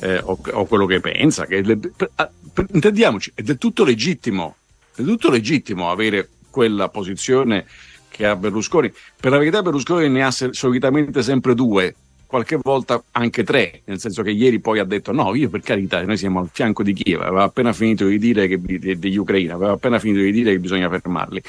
eh, 0.00 0.18
o, 0.18 0.38
o 0.52 0.64
quello 0.66 0.84
che 0.86 1.00
pensa. 1.00 1.46
Che 1.46 1.62
le- 1.62 1.78
per- 1.78 2.10
ah, 2.16 2.30
per- 2.52 2.66
intendiamoci, 2.72 3.32
è 3.34 3.42
del 3.42 3.56
tutto 3.56 3.84
legittimo, 3.84 4.56
del 4.94 5.06
tutto 5.06 5.30
legittimo 5.30 5.90
avere 5.90 6.28
quella 6.50 6.88
posizione 6.88 7.64
che 8.10 8.26
ha 8.26 8.36
Berlusconi. 8.36 8.92
Per 9.18 9.30
la 9.30 9.38
verità 9.38 9.62
Berlusconi 9.62 10.08
ne 10.08 10.24
ha 10.24 10.30
solitamente 10.30 11.22
sempre 11.22 11.54
due, 11.54 11.94
qualche 12.30 12.56
volta 12.62 13.02
anche 13.10 13.42
tre, 13.42 13.80
nel 13.86 13.98
senso 13.98 14.22
che 14.22 14.30
ieri 14.30 14.60
poi 14.60 14.78
ha 14.78 14.84
detto 14.84 15.10
no, 15.10 15.34
io 15.34 15.50
per 15.50 15.62
carità, 15.62 16.00
noi 16.04 16.16
siamo 16.16 16.38
al 16.38 16.48
fianco 16.52 16.84
di 16.84 16.92
Kiev, 16.92 17.22
aveva 17.22 17.42
appena 17.42 17.72
finito 17.72 18.06
di 18.06 18.18
dire 18.18 18.46
che 18.46 18.60
degli 18.96 19.16
ucraini, 19.16 19.48
aveva 19.50 19.72
appena 19.72 19.98
finito 19.98 20.20
di 20.20 20.30
dire 20.30 20.52
che 20.52 20.60
bisogna 20.60 20.88
fermarli. 20.88 21.42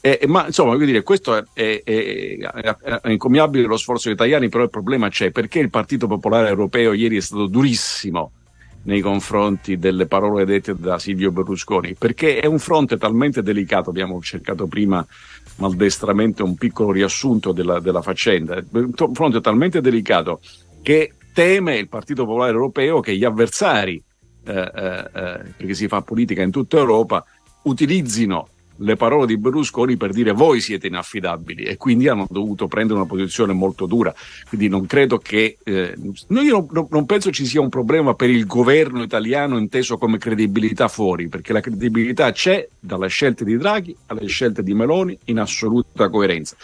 Eh, 0.00 0.20
ma 0.26 0.46
insomma, 0.46 0.72
voglio 0.72 0.86
dire, 0.86 1.02
questo 1.02 1.36
è, 1.36 1.44
è- 1.52 1.82
è- 1.84 2.38
è 3.02 3.10
incommiabile 3.10 3.66
lo 3.66 3.76
sforzo 3.76 4.08
degli 4.08 4.16
italiani, 4.16 4.48
però 4.48 4.64
il 4.64 4.70
problema 4.70 5.10
c'è 5.10 5.30
perché 5.30 5.58
il 5.58 5.68
Partito 5.68 6.06
Popolare 6.06 6.48
Europeo 6.48 6.94
ieri 6.94 7.18
è 7.18 7.20
stato 7.20 7.46
durissimo 7.46 8.32
nei 8.84 9.00
confronti 9.00 9.78
delle 9.78 10.06
parole 10.06 10.44
dette 10.44 10.74
da 10.76 10.98
Silvio 10.98 11.30
Berlusconi, 11.30 11.94
perché 11.94 12.40
è 12.40 12.46
un 12.46 12.58
fronte 12.58 12.96
talmente 12.96 13.42
delicato, 13.42 13.90
abbiamo 13.90 14.20
cercato 14.20 14.66
prima 14.66 15.06
maldestramente 15.56 16.42
un 16.42 16.56
piccolo 16.56 16.90
riassunto 16.90 17.52
della, 17.52 17.78
della 17.78 18.02
faccenda, 18.02 18.62
un 18.70 19.14
fronte 19.14 19.40
talmente 19.40 19.80
delicato 19.80 20.40
che 20.82 21.12
teme 21.32 21.76
il 21.76 21.88
Partito 21.88 22.24
Popolare 22.24 22.52
Europeo 22.52 23.00
che 23.00 23.16
gli 23.16 23.24
avversari, 23.24 24.02
eh, 24.44 24.52
eh, 24.52 24.98
eh, 24.98 25.40
perché 25.56 25.74
si 25.74 25.86
fa 25.86 26.02
politica 26.02 26.42
in 26.42 26.50
tutta 26.50 26.78
Europa, 26.78 27.24
utilizzino 27.62 28.48
le 28.76 28.96
parole 28.96 29.26
di 29.26 29.36
Berlusconi 29.36 29.96
per 29.96 30.12
dire 30.12 30.32
voi 30.32 30.60
siete 30.60 30.86
inaffidabili 30.86 31.64
e 31.64 31.76
quindi 31.76 32.08
hanno 32.08 32.26
dovuto 32.28 32.68
prendere 32.68 32.98
una 32.98 33.08
posizione 33.08 33.52
molto 33.52 33.86
dura. 33.86 34.14
Quindi 34.48 34.68
non 34.68 34.86
credo 34.86 35.18
che, 35.18 35.58
eh, 35.62 35.94
io 36.28 36.66
non, 36.70 36.86
non 36.90 37.06
penso 37.06 37.30
ci 37.30 37.46
sia 37.46 37.60
un 37.60 37.68
problema 37.68 38.14
per 38.14 38.30
il 38.30 38.46
governo 38.46 39.02
italiano 39.02 39.58
inteso 39.58 39.98
come 39.98 40.18
credibilità 40.18 40.88
fuori, 40.88 41.28
perché 41.28 41.52
la 41.52 41.60
credibilità 41.60 42.30
c'è 42.32 42.66
dalle 42.78 43.08
scelte 43.08 43.44
di 43.44 43.56
Draghi 43.56 43.94
alle 44.06 44.26
scelte 44.26 44.62
di 44.62 44.74
Meloni 44.74 45.18
in 45.26 45.38
assoluta 45.38 46.08
coerenza. 46.08 46.56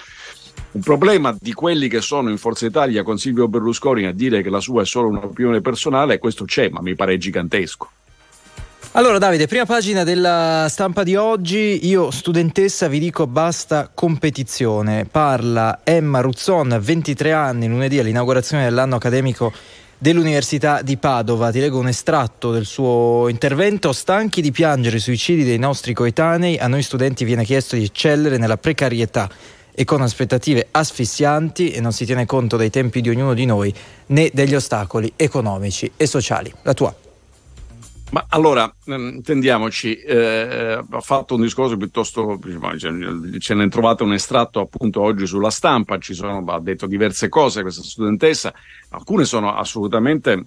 Un 0.71 0.83
problema 0.83 1.35
di 1.39 1.53
quelli 1.53 1.89
che 1.89 2.01
sono 2.01 2.31
in 2.31 2.37
Forza 2.37 2.67
Italia 2.67 3.03
con 3.03 3.19
Silvio 3.19 3.49
Berlusconi 3.49 4.05
a 4.05 4.13
dire 4.13 4.43
che 4.43 4.51
la 4.51 4.61
sua 4.61 4.83
è 4.83 4.87
solo 4.87 5.09
un'opinione 5.09 5.61
personale, 5.61 6.19
questo 6.19 6.45
c'è, 6.45 6.69
ma 6.69 6.81
mi 6.83 6.95
pare 6.95 7.17
gigantesco. 7.17 7.89
Allora 8.99 9.19
Davide, 9.19 9.47
prima 9.47 9.65
pagina 9.65 10.03
della 10.03 10.67
stampa 10.69 11.05
di 11.05 11.15
oggi, 11.15 11.87
io 11.87 12.11
studentessa 12.11 12.89
vi 12.89 12.99
dico 12.99 13.29
basta 13.29 13.89
competizione, 13.95 15.05
parla 15.05 15.83
Emma 15.85 16.21
Ruzzon, 16.21 16.77
23 16.83 17.31
anni, 17.31 17.69
lunedì 17.69 18.01
all'inaugurazione 18.01 18.65
dell'anno 18.65 18.97
accademico 18.97 19.53
dell'Università 19.97 20.83
di 20.83 20.97
Padova. 20.97 21.53
Ti 21.53 21.61
leggo 21.61 21.79
un 21.79 21.87
estratto 21.87 22.51
del 22.51 22.65
suo 22.65 23.29
intervento. 23.29 23.93
Stanchi 23.93 24.43
di 24.43 24.51
piangere 24.51 24.97
i 24.97 25.01
suicidi 25.01 25.45
dei 25.45 25.59
nostri 25.59 25.95
coetanei, 25.95 26.59
a 26.59 26.67
noi 26.67 26.83
studenti 26.83 27.25
viene 27.25 27.45
chiesto 27.45 27.77
di 27.77 27.85
eccellere 27.85 28.37
nella 28.37 28.57
precarietà 28.57 29.31
e 29.73 29.85
con 29.85 30.03
aspettative 30.03 30.67
asfissianti 30.73 31.71
e 31.71 31.81
non 31.81 31.93
si 31.93 32.05
tiene 32.05 32.27
conto 32.27 32.57
dei 32.57 32.71
tempi 32.71 33.01
di 33.01 33.11
ognuno 33.11 33.33
di 33.33 33.45
noi 33.45 33.73
né 34.07 34.29
degli 34.33 34.57
ostacoli 34.57 35.13
economici 35.15 35.89
e 35.97 36.05
sociali. 36.09 36.53
La 36.63 36.75
tua. 36.75 36.93
Ma 38.11 38.25
allora, 38.31 38.75
ehm, 38.87 39.17
intendiamoci, 39.17 39.97
eh, 39.97 40.83
ha 40.91 41.01
fatto 41.01 41.35
un 41.35 41.43
discorso 41.43 41.77
piuttosto, 41.77 42.39
ce- 43.39 43.55
ne 43.55 43.69
trovate 43.69 44.03
un 44.03 44.15
estratto 44.15 44.61
appunto 44.61 45.03
oggi 45.03 45.27
sulla 45.27 45.51
stampa, 45.51 45.99
ci 45.99 46.15
sono, 46.15 46.43
ha 46.47 46.61
detto 46.61 46.87
diverse 46.87 47.29
cose 47.29 47.61
questa 47.61 47.83
studentessa, 47.83 48.53
alcune 48.91 49.27
sono 49.27 49.55
assolutamente 49.55 50.47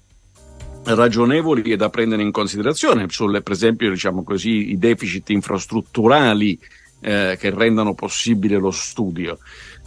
ragionevoli 0.84 1.62
e 1.72 1.78
da 1.78 1.90
prendere 1.90 2.24
in 2.24 2.32
considerazione, 2.32 3.06
sulle, 3.10 3.44
per 3.44 3.52
esempio, 3.52 3.92
diciamo 3.92 4.24
così, 4.24 4.72
i 4.72 4.80
deficit 4.80 5.30
infrastrutturali 5.30 6.58
eh, 7.02 7.38
che 7.40 7.50
rendano 7.52 7.94
possibile 7.94 8.58
lo 8.58 8.72
studio. 8.72 9.38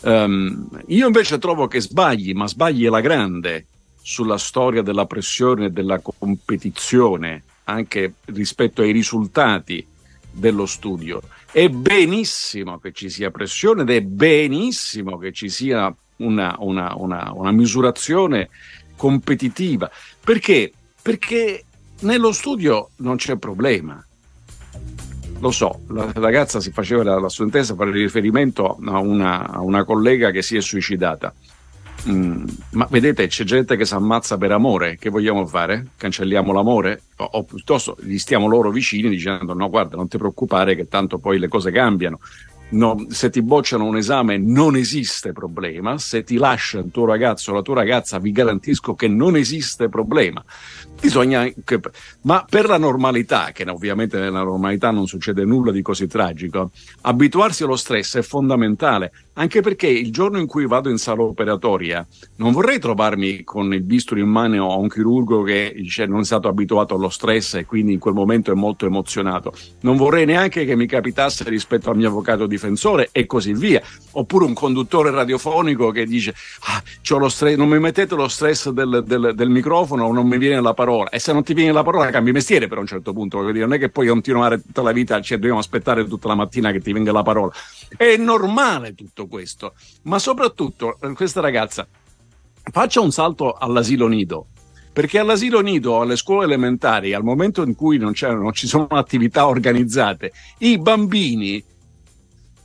Ehm, 0.02 0.68
io 0.86 1.06
invece 1.06 1.38
trovo 1.38 1.66
che 1.66 1.80
sbagli, 1.80 2.32
ma 2.34 2.46
sbagli 2.46 2.86
la 2.88 3.01
grande 3.01 3.66
sulla 4.01 4.38
storia 4.38 4.82
della 4.82 5.06
pressione 5.06 5.66
e 5.66 5.70
della 5.70 6.01
competizione, 6.01 7.42
anche 7.65 8.15
rispetto 8.27 8.82
ai 8.82 8.93
risultati 8.93 9.86
dello 10.31 10.66
studio. 10.66 11.23
È 11.51 11.69
benissimo 11.69 12.78
che 12.78 12.93
ci 12.93 13.09
sia 13.09 13.31
pressione 13.31 13.82
ed 13.82 13.91
è 13.91 14.01
benissimo 14.01 15.19
che 15.19 15.32
ci 15.32 15.49
sia 15.49 15.95
una, 16.16 16.57
una- 16.59 16.95
una- 16.97 17.32
una 17.32 17.53
misurazione 17.53 18.49
competitiva. 18.97 19.91
Perché? 20.23 20.73
Perché 21.01 21.65
nello 22.01 22.32
studio 22.32 22.91
non 22.97 23.16
c'è 23.16 23.36
problema. 23.36 24.05
Lo 25.41 25.51
so, 25.51 25.81
la 25.89 26.11
ragazza 26.15 26.61
si 26.61 26.70
faceva, 26.70 27.03
la, 27.03 27.19
la 27.20 27.28
studentessa 27.28 27.74
fare 27.74 27.91
riferimento 27.91 28.78
a 28.85 28.99
una, 28.99 29.49
a 29.51 29.61
una 29.61 29.85
collega 29.85 30.31
che 30.31 30.43
si 30.43 30.57
è 30.57 30.61
suicidata. 30.61 31.35
Mm, 32.06 32.44
ma 32.72 32.86
vedete, 32.90 33.26
c'è 33.28 33.44
gente 33.44 33.76
che 33.76 33.86
si 33.86 33.94
ammazza 33.94 34.36
per 34.36 34.52
amore, 34.52 34.97
che 34.98 35.09
vogliamo 35.09 35.47
fare? 35.47 35.93
Cancelliamo 35.97 36.52
l'amore? 36.52 37.05
O, 37.16 37.24
o 37.24 37.44
piuttosto 37.44 37.97
gli 38.01 38.18
stiamo 38.18 38.47
loro 38.47 38.70
vicini 38.70 39.09
dicendo 39.09 39.55
no, 39.55 39.70
guarda, 39.70 39.97
non 39.97 40.09
ti 40.09 40.18
preoccupare 40.18 40.74
che 40.74 40.86
tanto 40.86 41.18
poi 41.18 41.39
le 41.39 41.48
cose 41.48 41.70
cambiano. 41.70 42.20
No, 42.66 43.06
se 43.09 43.31
ti 43.31 43.40
bocciano 43.40 43.85
un 43.85 43.97
esame 43.97 44.36
non 44.36 44.74
esiste 44.76 45.32
problema, 45.32 45.97
se 45.98 46.24
ti 46.24 46.36
lascia 46.36 46.78
il 46.78 46.90
tuo 46.90 47.05
ragazzo 47.05 47.52
o 47.52 47.55
la 47.55 47.62
tua 47.62 47.74
ragazza 47.76 48.18
vi 48.18 48.32
garantisco 48.32 48.94
che 48.94 49.06
non 49.06 49.36
esiste 49.36 49.89
problema. 49.89 50.43
Bisogna 51.01 51.47
che- 51.64 51.81
ma 52.22 52.44
per 52.48 52.66
la 52.66 52.78
normalità, 52.78 53.51
che 53.52 53.68
ovviamente 53.68 54.18
nella 54.18 54.43
normalità 54.43 54.90
non 54.90 55.06
succede 55.06 55.44
nulla 55.44 55.70
di 55.70 55.82
così 55.82 56.06
tragico, 56.06 56.70
abituarsi 57.02 57.62
allo 57.62 57.76
stress 57.76 58.16
è 58.16 58.22
fondamentale, 58.22 59.12
anche 59.35 59.61
perché 59.61 59.86
il 59.86 60.11
giorno 60.12 60.39
in 60.39 60.47
cui 60.47 60.66
vado 60.66 60.90
in 60.90 60.98
sala 60.98 61.23
operatoria 61.23 62.06
non 62.36 62.52
vorrei 62.52 62.78
trovarmi 62.78 63.44
con 63.44 63.73
il 63.73 63.82
bisturi 63.82 64.20
in 64.20 64.28
mano 64.28 64.70
a 64.70 64.77
un 64.77 64.89
chirurgo 64.89 65.43
che 65.43 65.73
dice, 65.77 66.06
non 66.06 66.20
è 66.20 66.24
stato 66.24 66.48
abituato 66.48 66.94
allo 66.94 67.09
stress 67.09 67.55
e 67.55 67.65
quindi 67.65 67.93
in 67.93 67.98
quel 67.98 68.15
momento 68.15 68.52
è 68.52 68.55
molto 68.55 68.86
emozionato. 68.86 69.52
Non 69.81 69.97
vorrei 69.97 70.24
neanche 70.24 70.65
che 70.65 70.77
mi 70.77 70.86
capitasse 70.86 71.44
rispetto 71.48 71.90
al 71.90 71.97
mio 71.97 72.09
avvocato 72.09 72.47
difensore 72.47 73.09
e 73.12 73.27
così 73.27 73.52
via. 73.52 73.82
Oppure 74.12 74.44
un 74.44 74.55
conduttore 74.55 75.11
radiofonico 75.11 75.90
che 75.90 76.06
dice 76.06 76.35
ah, 76.66 76.82
stress, 77.28 77.56
non 77.56 77.69
mi 77.69 77.78
mettete 77.78 78.15
lo 78.15 78.28
stress 78.28 78.70
del, 78.70 79.02
del- 79.06 79.32
del 79.35 79.48
microfono, 79.48 80.12
non 80.12 80.27
mi 80.27 80.39
viene 80.39 80.61
la 80.61 80.74
parola. 80.74 81.09
E 81.11 81.19
se 81.19 81.32
non 81.32 81.43
ti 81.43 81.55
viene 81.55 81.73
la 81.73 81.82
parola 81.82 82.11
cambi 82.11 82.32
mestiere 82.32 82.69
per 82.69 82.78
un 82.78 82.86
certo 82.86 83.12
punto. 83.12 83.44
Dire, 83.51 83.65
non 83.66 83.74
è 83.74 83.78
che 83.78 83.89
puoi 83.89 84.06
continuare 84.06 84.62
tutta 84.62 84.82
la 84.82 84.93
vita, 84.93 85.20
cioè 85.20 85.39
dobbiamo 85.39 85.59
aspettare 85.59 86.06
tutta 86.06 86.28
la 86.28 86.35
mattina 86.35 86.70
che 86.70 86.81
ti 86.81 86.93
venga 86.93 87.12
la 87.12 87.23
parola. 87.23 87.52
È 87.97 88.16
normale 88.16 88.94
tutto 88.94 89.23
questo. 89.26 89.74
Ma 90.02 90.18
soprattutto 90.18 90.98
eh, 91.01 91.12
questa 91.12 91.40
ragazza 91.40 91.86
faccia 92.70 93.01
un 93.01 93.12
salto 93.12 93.52
all'asilo 93.52 94.06
nido. 94.09 94.46
Perché 94.92 95.18
all'asilo 95.18 95.60
nido, 95.60 96.01
alle 96.01 96.16
scuole 96.16 96.44
elementari, 96.44 97.14
al 97.14 97.24
momento 97.24 97.62
in 97.62 97.74
cui 97.74 97.98
non, 97.98 98.12
non 98.20 98.52
ci 98.52 98.68
sono 98.68 98.86
attività 98.90 99.48
organizzate, 99.48 100.32
i 100.59 100.78
bambini 100.78 101.64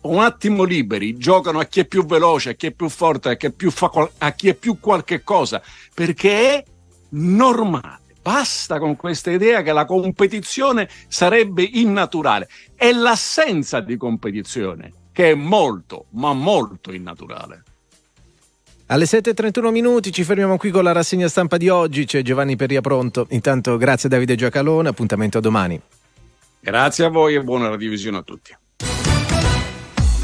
un 0.01 0.19
attimo 0.19 0.63
liberi 0.63 1.17
giocano 1.17 1.59
a 1.59 1.65
chi 1.65 1.81
è 1.81 1.85
più 1.85 2.05
veloce, 2.05 2.51
a 2.51 2.53
chi 2.53 2.67
è 2.67 2.71
più 2.71 2.87
forte, 2.87 3.29
a 3.29 3.35
chi 3.35 3.47
è 3.47 3.51
più, 3.51 3.71
fa 3.71 3.91
a 4.19 4.31
chi 4.31 4.49
è 4.49 4.53
più 4.53 4.79
qualche 4.79 5.23
cosa, 5.23 5.61
perché 5.93 6.53
è 6.53 6.63
normale. 7.09 7.97
Basta 8.21 8.79
con 8.79 8.95
questa 8.95 9.31
idea 9.31 9.61
che 9.61 9.73
la 9.73 9.85
competizione 9.85 10.87
sarebbe 11.07 11.63
innaturale. 11.63 12.47
È 12.75 12.91
l'assenza 12.91 13.79
di 13.79 13.97
competizione 13.97 14.93
che 15.19 15.31
è 15.31 15.35
molto, 15.35 16.05
ma 16.11 16.31
molto 16.31 16.93
innaturale. 16.93 17.63
Alle 18.85 19.03
7.31 19.03 19.69
minuti 19.69 20.13
ci 20.13 20.23
fermiamo 20.23 20.55
qui 20.55 20.71
con 20.71 20.85
la 20.85 20.93
rassegna 20.93 21.27
stampa 21.27 21.57
di 21.57 21.67
oggi, 21.67 22.05
c'è 22.05 22.21
Giovanni 22.21 22.55
Perria 22.55 22.79
pronto. 22.79 23.27
Intanto 23.31 23.75
grazie 23.75 24.07
Davide 24.07 24.35
Giacalone, 24.35 24.87
appuntamento 24.87 25.39
a 25.39 25.41
domani. 25.41 25.77
Grazie 26.61 27.03
a 27.03 27.09
voi 27.09 27.35
e 27.35 27.43
buona 27.43 27.67
radiovisione 27.67 28.19
a 28.19 28.21
tutti. 28.21 28.55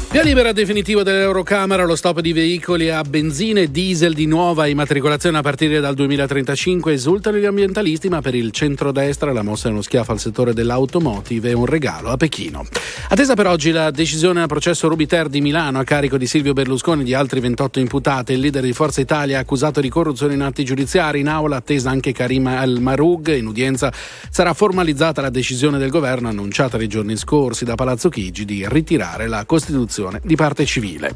Via 0.08 0.22
libera 0.22 0.52
definitivo 0.52 1.02
dell'Eurocamera, 1.02 1.84
lo 1.84 1.96
stop 1.96 2.20
di 2.20 2.32
veicoli 2.32 2.88
a 2.90 3.02
benzina 3.02 3.60
e 3.60 3.70
diesel 3.70 4.14
di 4.14 4.24
nuova 4.24 4.66
immatricolazione 4.66 5.36
a 5.36 5.42
partire 5.42 5.80
dal 5.80 5.94
2035. 5.94 6.92
Esultano 6.92 7.36
gli 7.36 7.44
ambientalisti, 7.44 8.08
ma 8.08 8.22
per 8.22 8.34
il 8.34 8.50
centrodestra 8.52 9.32
la 9.32 9.42
mossa 9.42 9.68
è 9.68 9.72
uno 9.72 9.82
schiaffo 9.82 10.12
al 10.12 10.20
settore 10.20 10.54
dell'automotive 10.54 11.50
e 11.50 11.52
un 11.52 11.66
regalo 11.66 12.08
a 12.08 12.16
Pechino. 12.16 12.64
Attesa 13.08 13.34
per 13.34 13.46
oggi 13.46 13.72
la 13.72 13.90
decisione 13.90 14.40
al 14.40 14.46
processo 14.46 14.88
Rubiter 14.88 15.28
di 15.28 15.42
Milano 15.42 15.80
a 15.80 15.84
carico 15.84 16.16
di 16.16 16.26
Silvio 16.26 16.54
Berlusconi 16.54 17.02
e 17.02 17.04
di 17.04 17.12
altri 17.12 17.40
28 17.40 17.80
imputati. 17.80 18.32
Il 18.32 18.40
leader 18.40 18.62
di 18.62 18.72
Forza 18.72 19.02
Italia 19.02 19.40
accusato 19.40 19.80
di 19.80 19.90
corruzione 19.90 20.32
in 20.34 20.40
atti 20.40 20.64
giudiziari. 20.64 21.20
In 21.20 21.28
aula 21.28 21.56
attesa 21.56 21.90
anche 21.90 22.12
Karim 22.12 22.46
Al-Marug. 22.46 23.34
In 23.34 23.46
udienza 23.46 23.92
sarà 24.30 24.54
formalizzata 24.54 25.20
la 25.20 25.30
decisione 25.30 25.78
del 25.78 25.90
governo 25.90 26.28
annunciata 26.28 26.78
nei 26.78 26.88
giorni 26.88 27.16
scorsi 27.16 27.66
da 27.66 27.74
Palazzo 27.74 28.08
Chigi 28.08 28.46
di 28.46 28.64
ritirare 28.66 29.26
la 29.26 29.44
Costituzione 29.44 29.95
di 30.22 30.36
parte 30.36 30.64
civile. 30.64 31.14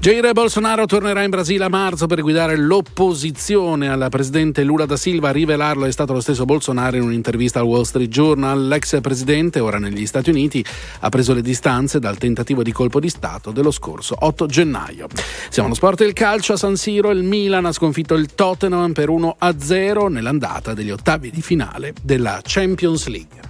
Jair 0.00 0.32
Bolsonaro 0.32 0.86
tornerà 0.86 1.22
in 1.22 1.30
Brasile 1.30 1.64
a 1.64 1.68
marzo 1.68 2.06
per 2.06 2.20
guidare 2.22 2.56
l'opposizione 2.56 3.88
al 3.88 4.06
presidente 4.10 4.62
Lula 4.62 4.86
da 4.86 4.96
Silva. 4.96 5.28
A 5.28 5.32
rivelarlo 5.32 5.84
è 5.84 5.92
stato 5.92 6.12
lo 6.12 6.20
stesso 6.20 6.44
Bolsonaro 6.44 6.96
in 6.96 7.02
un'intervista 7.02 7.60
al 7.60 7.66
Wall 7.66 7.82
Street 7.82 8.08
Journal. 8.08 8.68
L'ex 8.68 9.00
presidente, 9.00 9.60
ora 9.60 9.78
negli 9.78 10.06
Stati 10.06 10.30
Uniti, 10.30 10.64
ha 11.00 11.08
preso 11.08 11.34
le 11.34 11.42
distanze 11.42 11.98
dal 11.98 12.18
tentativo 12.18 12.62
di 12.62 12.72
colpo 12.72 13.00
di 13.00 13.08
Stato 13.08 13.50
dello 13.50 13.70
scorso 13.70 14.14
8 14.18 14.46
gennaio. 14.46 15.06
Siamo 15.48 15.68
allo 15.68 15.76
sport 15.76 16.00
e 16.00 16.06
il 16.06 16.12
calcio 16.12 16.54
a 16.54 16.56
San 16.56 16.76
Siro. 16.76 17.10
Il 17.10 17.22
Milan 17.22 17.66
ha 17.66 17.72
sconfitto 17.72 18.14
il 18.14 18.34
Tottenham 18.34 18.92
per 18.92 19.08
1-0 19.08 20.08
nell'andata 20.10 20.74
degli 20.74 20.90
ottavi 20.90 21.30
di 21.30 21.42
finale 21.42 21.94
della 22.02 22.40
Champions 22.42 23.06
League. 23.06 23.40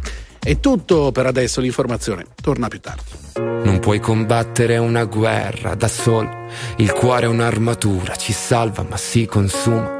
È 0.42 0.58
tutto 0.58 1.12
per 1.12 1.26
adesso, 1.26 1.60
l'informazione 1.60 2.24
torna 2.40 2.68
più 2.68 2.80
tardi. 2.80 3.02
Non 3.34 3.78
puoi 3.78 4.00
combattere 4.00 4.78
una 4.78 5.04
guerra 5.04 5.74
da 5.74 5.86
solo. 5.86 6.46
Il 6.76 6.92
cuore 6.92 7.26
è 7.26 7.28
un'armatura, 7.28 8.16
ci 8.16 8.32
salva 8.32 8.82
ma 8.82 8.96
si 8.96 9.26
consuma. 9.26 9.99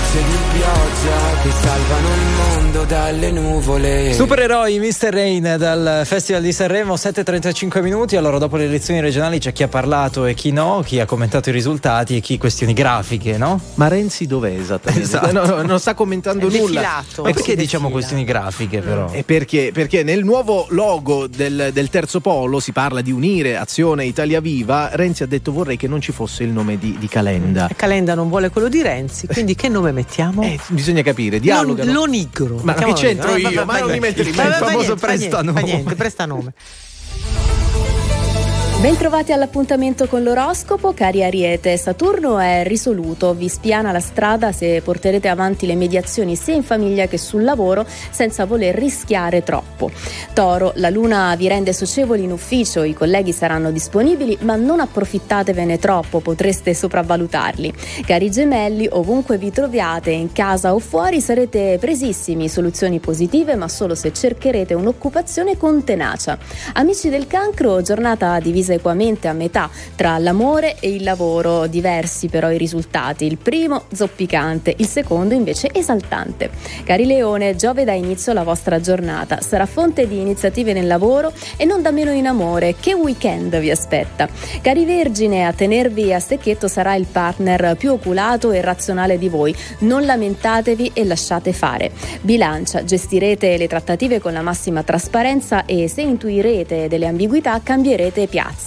gocce 0.00 0.18
di 0.24 0.58
pioggia 0.58 1.42
che 1.42 1.50
salvano 1.50 2.08
il 2.08 2.20
mondo 2.36 2.84
dalle 2.84 3.30
nuvole. 3.30 4.12
Supereroi 4.14 4.78
Mr. 4.78 5.10
Rain 5.10 5.54
dal 5.58 6.02
Festival 6.04 6.42
di 6.42 6.52
Sanremo 6.52 6.94
7.35 6.94 7.82
minuti 7.82 8.16
allora 8.16 8.38
dopo 8.38 8.56
le 8.56 8.64
elezioni 8.64 9.00
regionali 9.00 9.38
c'è 9.38 9.52
chi 9.52 9.62
ha 9.62 9.68
parlato 9.68 10.24
e 10.24 10.34
chi 10.34 10.52
no 10.52 10.82
chi 10.84 11.00
ha 11.00 11.04
commentato 11.06 11.50
i 11.50 11.52
risultati 11.52 12.16
e 12.16 12.20
chi 12.20 12.38
questioni 12.38 12.72
grafiche 12.72 13.36
no? 13.36 13.60
Ma 13.74 13.88
Renzi 13.88 14.26
dov'è 14.26 14.50
esattamente? 14.52 15.04
Esatto. 15.04 15.32
No, 15.32 15.44
no, 15.44 15.62
non 15.62 15.78
sta 15.78 15.94
commentando 15.94 16.48
È 16.48 16.50
nulla. 16.50 16.80
defilato. 16.80 17.22
Ma 17.22 17.30
perché 17.32 17.54
diciamo 17.54 17.90
questioni 17.90 18.24
grafiche 18.24 18.80
però? 18.80 19.10
E 19.12 19.22
perché? 19.22 19.70
Perché 19.72 20.02
nel 20.02 20.24
nuovo 20.24 20.66
logo 20.70 21.26
del, 21.26 21.70
del 21.72 21.90
terzo 21.90 22.20
polo 22.20 22.58
si 22.58 22.72
parla 22.72 23.00
di 23.02 23.12
unire 23.12 23.56
Azione 23.56 24.06
Italia 24.06 24.40
Viva. 24.40 24.90
Renzi 24.92 25.22
ha 25.22 25.26
detto 25.26 25.52
vorrei 25.52 25.76
che 25.76 25.88
non 25.88 26.00
ci 26.00 26.12
fosse 26.12 26.42
il 26.42 26.50
nome 26.50 26.78
di, 26.78 26.96
di 26.98 27.06
Calenda. 27.08 27.68
Calenda 27.76 28.14
non 28.14 28.28
vuole 28.28 28.48
quello 28.50 28.68
di 28.68 28.82
Renzi, 28.82 29.26
quindi 29.26 29.54
che 29.54 29.68
nome 29.68 29.89
mettiamo? 29.92 30.42
Eh, 30.42 30.58
bisogna 30.68 31.02
capire, 31.02 31.38
dialogano. 31.40 31.92
Lo, 31.92 32.00
lo 32.00 32.04
nigro. 32.06 32.60
Ma 32.62 32.74
che 32.74 32.92
c'entro 32.92 33.36
io? 33.36 33.60
Ah, 33.60 33.64
Ma 33.64 33.78
non 33.78 33.90
mi 33.90 33.98
metti 34.00 34.20
il 34.20 34.34
fa 34.34 34.52
famoso 34.52 34.96
prestanome. 34.96 35.60
Fa 35.60 35.66
niente, 35.66 35.94
prestanome. 35.94 36.52
Bentrovati 38.80 39.32
all'appuntamento 39.32 40.06
con 40.06 40.22
l'oroscopo, 40.22 40.94
cari 40.94 41.22
Ariete. 41.22 41.76
Saturno 41.76 42.38
è 42.38 42.62
risoluto, 42.64 43.34
vi 43.34 43.50
spiana 43.50 43.92
la 43.92 44.00
strada 44.00 44.52
se 44.52 44.80
porterete 44.80 45.28
avanti 45.28 45.66
le 45.66 45.74
mediazioni 45.74 46.34
sia 46.34 46.54
in 46.54 46.62
famiglia 46.62 47.06
che 47.06 47.18
sul 47.18 47.44
lavoro 47.44 47.84
senza 48.10 48.46
voler 48.46 48.74
rischiare 48.74 49.42
troppo. 49.42 49.90
Toro, 50.32 50.72
la 50.76 50.88
luna 50.88 51.36
vi 51.36 51.46
rende 51.46 51.74
socievoli 51.74 52.22
in 52.22 52.32
ufficio, 52.32 52.82
i 52.82 52.94
colleghi 52.94 53.32
saranno 53.32 53.70
disponibili, 53.70 54.38
ma 54.40 54.56
non 54.56 54.80
approfittatevene 54.80 55.78
troppo, 55.78 56.20
potreste 56.20 56.72
sopravvalutarli. 56.72 57.74
Cari 58.06 58.30
gemelli, 58.30 58.88
ovunque 58.90 59.36
vi 59.36 59.50
troviate, 59.50 60.10
in 60.10 60.32
casa 60.32 60.72
o 60.72 60.78
fuori, 60.78 61.20
sarete 61.20 61.76
presissimi, 61.78 62.48
soluzioni 62.48 62.98
positive, 62.98 63.56
ma 63.56 63.68
solo 63.68 63.94
se 63.94 64.10
cercherete 64.10 64.72
un'occupazione 64.72 65.58
con 65.58 65.84
tenacia. 65.84 66.38
Amici 66.72 67.10
del 67.10 67.26
cancro, 67.26 67.82
giornata 67.82 68.40
divisa 68.40 68.68
equamente 68.72 69.28
a 69.28 69.32
metà 69.32 69.68
tra 69.94 70.18
l'amore 70.18 70.76
e 70.80 70.94
il 70.94 71.02
lavoro, 71.02 71.66
diversi 71.66 72.28
però 72.28 72.50
i 72.50 72.58
risultati. 72.58 73.24
Il 73.24 73.38
primo 73.38 73.84
zoppicante, 73.92 74.74
il 74.76 74.86
secondo 74.86 75.34
invece 75.34 75.70
esaltante. 75.72 76.50
Cari 76.84 77.06
Leone, 77.06 77.56
Giove 77.56 77.84
dà 77.84 77.92
inizio 77.92 78.32
alla 78.32 78.42
vostra 78.42 78.80
giornata, 78.80 79.40
sarà 79.40 79.66
fonte 79.66 80.06
di 80.06 80.20
iniziative 80.20 80.72
nel 80.72 80.86
lavoro 80.86 81.32
e 81.56 81.64
non 81.64 81.82
da 81.82 81.90
meno 81.90 82.12
in 82.12 82.26
amore. 82.26 82.76
Che 82.78 82.94
weekend 82.94 83.58
vi 83.58 83.70
aspetta? 83.70 84.28
Cari 84.60 84.84
Vergine, 84.84 85.46
a 85.46 85.52
tenervi 85.52 86.12
a 86.12 86.20
stecchetto 86.20 86.68
sarà 86.68 86.94
il 86.94 87.06
partner 87.10 87.76
più 87.76 87.92
oculato 87.92 88.52
e 88.52 88.60
razionale 88.60 89.18
di 89.18 89.28
voi. 89.28 89.54
Non 89.80 90.04
lamentatevi 90.04 90.92
e 90.94 91.04
lasciate 91.04 91.52
fare. 91.52 91.90
Bilancia, 92.20 92.84
gestirete 92.84 93.56
le 93.56 93.68
trattative 93.68 94.20
con 94.20 94.32
la 94.32 94.42
massima 94.42 94.82
trasparenza 94.82 95.64
e 95.64 95.88
se 95.88 96.02
intuirete 96.02 96.88
delle 96.88 97.06
ambiguità 97.06 97.60
cambierete 97.62 98.26
piazza. 98.26 98.59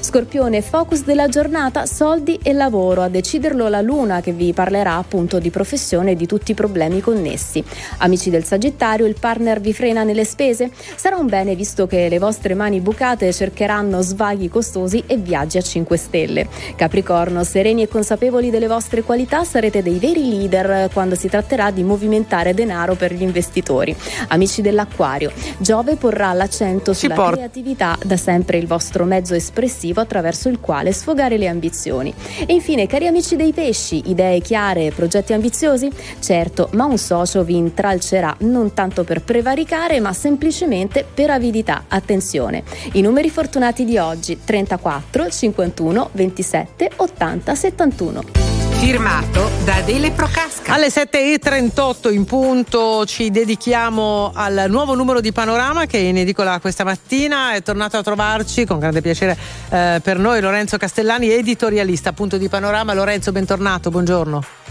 Scorpione, 0.00 0.62
focus 0.62 1.04
della 1.04 1.28
giornata, 1.28 1.86
soldi 1.86 2.38
e 2.42 2.52
lavoro. 2.52 3.02
A 3.02 3.08
deciderlo 3.08 3.68
la 3.68 3.80
luna 3.80 4.20
che 4.20 4.32
vi 4.32 4.52
parlerà 4.52 4.96
appunto 4.96 5.38
di 5.38 5.50
professione 5.50 6.12
e 6.12 6.16
di 6.16 6.26
tutti 6.26 6.50
i 6.52 6.54
problemi 6.54 7.00
connessi. 7.00 7.62
Amici 7.98 8.30
del 8.30 8.44
Sagittario, 8.44 9.06
il 9.06 9.16
partner 9.18 9.60
vi 9.60 9.72
frena 9.72 10.02
nelle 10.02 10.24
spese? 10.24 10.70
Sarà 10.96 11.16
un 11.16 11.26
bene 11.26 11.54
visto 11.54 11.86
che 11.86 12.08
le 12.08 12.18
vostre 12.18 12.54
mani 12.54 12.80
bucate 12.80 13.32
cercheranno 13.32 14.00
svaghi 14.02 14.48
costosi 14.48 15.02
e 15.06 15.16
viaggi 15.16 15.58
a 15.58 15.62
5 15.62 15.96
stelle. 15.96 16.48
Capricorno, 16.76 17.44
sereni 17.44 17.82
e 17.82 17.88
consapevoli 17.88 18.50
delle 18.50 18.66
vostre 18.66 19.02
qualità, 19.02 19.44
sarete 19.44 19.82
dei 19.82 19.98
veri 19.98 20.28
leader 20.28 20.90
quando 20.92 21.14
si 21.14 21.28
tratterà 21.28 21.70
di 21.70 21.82
movimentare 21.82 22.54
denaro 22.54 22.94
per 22.94 23.12
gli 23.12 23.22
investitori. 23.22 23.94
Amici 24.28 24.62
dell'Acquario, 24.62 25.32
Giove 25.58 25.96
porrà 25.96 26.32
l'accento 26.32 26.92
sulla 26.92 27.30
creatività, 27.32 27.96
da 28.04 28.16
sempre 28.16 28.58
il 28.58 28.66
vostro 28.66 29.04
mezzo 29.04 29.34
espressivo 29.38 30.00
attraverso 30.00 30.48
il 30.48 30.60
quale 30.60 30.92
sfogare 30.92 31.38
le 31.38 31.48
ambizioni. 31.48 32.12
E 32.46 32.52
infine, 32.52 32.86
cari 32.86 33.06
amici 33.06 33.36
dei 33.36 33.52
pesci, 33.52 34.10
idee 34.10 34.40
chiare 34.40 34.86
e 34.86 34.92
progetti 34.92 35.32
ambiziosi? 35.32 35.90
Certo, 36.20 36.68
ma 36.72 36.84
un 36.84 36.98
socio 36.98 37.42
vi 37.42 37.56
intralcerà 37.56 38.36
non 38.40 38.74
tanto 38.74 39.04
per 39.04 39.22
prevaricare, 39.22 40.00
ma 40.00 40.12
semplicemente 40.12 41.04
per 41.12 41.30
avidità. 41.30 41.84
Attenzione, 41.88 42.62
i 42.92 43.00
numeri 43.00 43.30
fortunati 43.30 43.84
di 43.84 43.96
oggi 43.98 44.38
34, 44.44 45.30
51, 45.30 46.10
27, 46.12 46.90
80, 46.96 47.54
71. 47.54 48.47
Firmato 48.78 49.50
da 49.64 49.76
Adele 49.76 50.12
Procasca. 50.12 50.72
Alle 50.72 50.86
7.38 50.86 52.12
in 52.12 52.24
punto 52.24 53.04
ci 53.06 53.28
dedichiamo 53.28 54.30
al 54.32 54.66
nuovo 54.68 54.94
numero 54.94 55.20
di 55.20 55.32
Panorama 55.32 55.86
che 55.86 55.98
è 55.98 56.02
in 56.02 56.16
edicola 56.16 56.60
questa 56.60 56.84
mattina. 56.84 57.54
È 57.54 57.62
tornato 57.62 57.96
a 57.96 58.02
trovarci 58.02 58.64
con 58.64 58.78
grande 58.78 59.00
piacere 59.00 59.36
eh, 59.68 60.00
per 60.02 60.18
noi 60.18 60.40
Lorenzo 60.40 60.76
Castellani, 60.76 61.28
editorialista 61.28 62.10
appunto 62.10 62.38
di 62.38 62.48
Panorama. 62.48 62.94
Lorenzo, 62.94 63.32
bentornato, 63.32 63.90
buongiorno. 63.90 64.67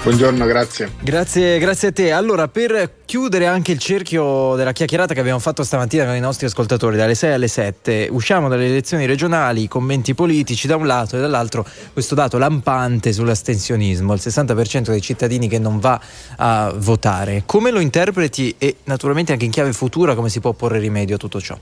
Buongiorno, 0.00 0.46
grazie. 0.46 0.92
Grazie, 1.00 1.58
grazie 1.58 1.88
a 1.88 1.92
te. 1.92 2.12
Allora, 2.12 2.46
per 2.46 2.98
chiudere 3.04 3.46
anche 3.46 3.72
il 3.72 3.78
cerchio 3.78 4.54
della 4.54 4.72
chiacchierata 4.72 5.12
che 5.12 5.20
abbiamo 5.20 5.40
fatto 5.40 5.64
stamattina 5.64 6.04
con 6.04 6.14
i 6.14 6.20
nostri 6.20 6.46
ascoltatori 6.46 6.96
dalle 6.96 7.16
6 7.16 7.32
alle 7.32 7.48
7, 7.48 8.08
usciamo 8.10 8.48
dalle 8.48 8.66
elezioni 8.66 9.06
regionali, 9.06 9.64
i 9.64 9.68
commenti 9.68 10.14
politici 10.14 10.68
da 10.68 10.76
un 10.76 10.86
lato 10.86 11.16
e 11.16 11.20
dall'altro 11.20 11.66
questo 11.92 12.14
dato 12.14 12.38
lampante 12.38 13.12
sull'astensionismo, 13.12 14.14
il 14.14 14.20
60% 14.22 14.90
dei 14.90 15.00
cittadini 15.00 15.48
che 15.48 15.58
non 15.58 15.80
va 15.80 16.00
a 16.36 16.72
votare. 16.76 17.42
Come 17.44 17.70
lo 17.72 17.80
interpreti 17.80 18.54
e 18.56 18.76
naturalmente 18.84 19.32
anche 19.32 19.46
in 19.46 19.50
chiave 19.50 19.72
futura 19.72 20.14
come 20.14 20.28
si 20.28 20.38
può 20.38 20.52
porre 20.52 20.78
rimedio 20.78 21.16
a 21.16 21.18
tutto 21.18 21.40
ciò? 21.40 21.58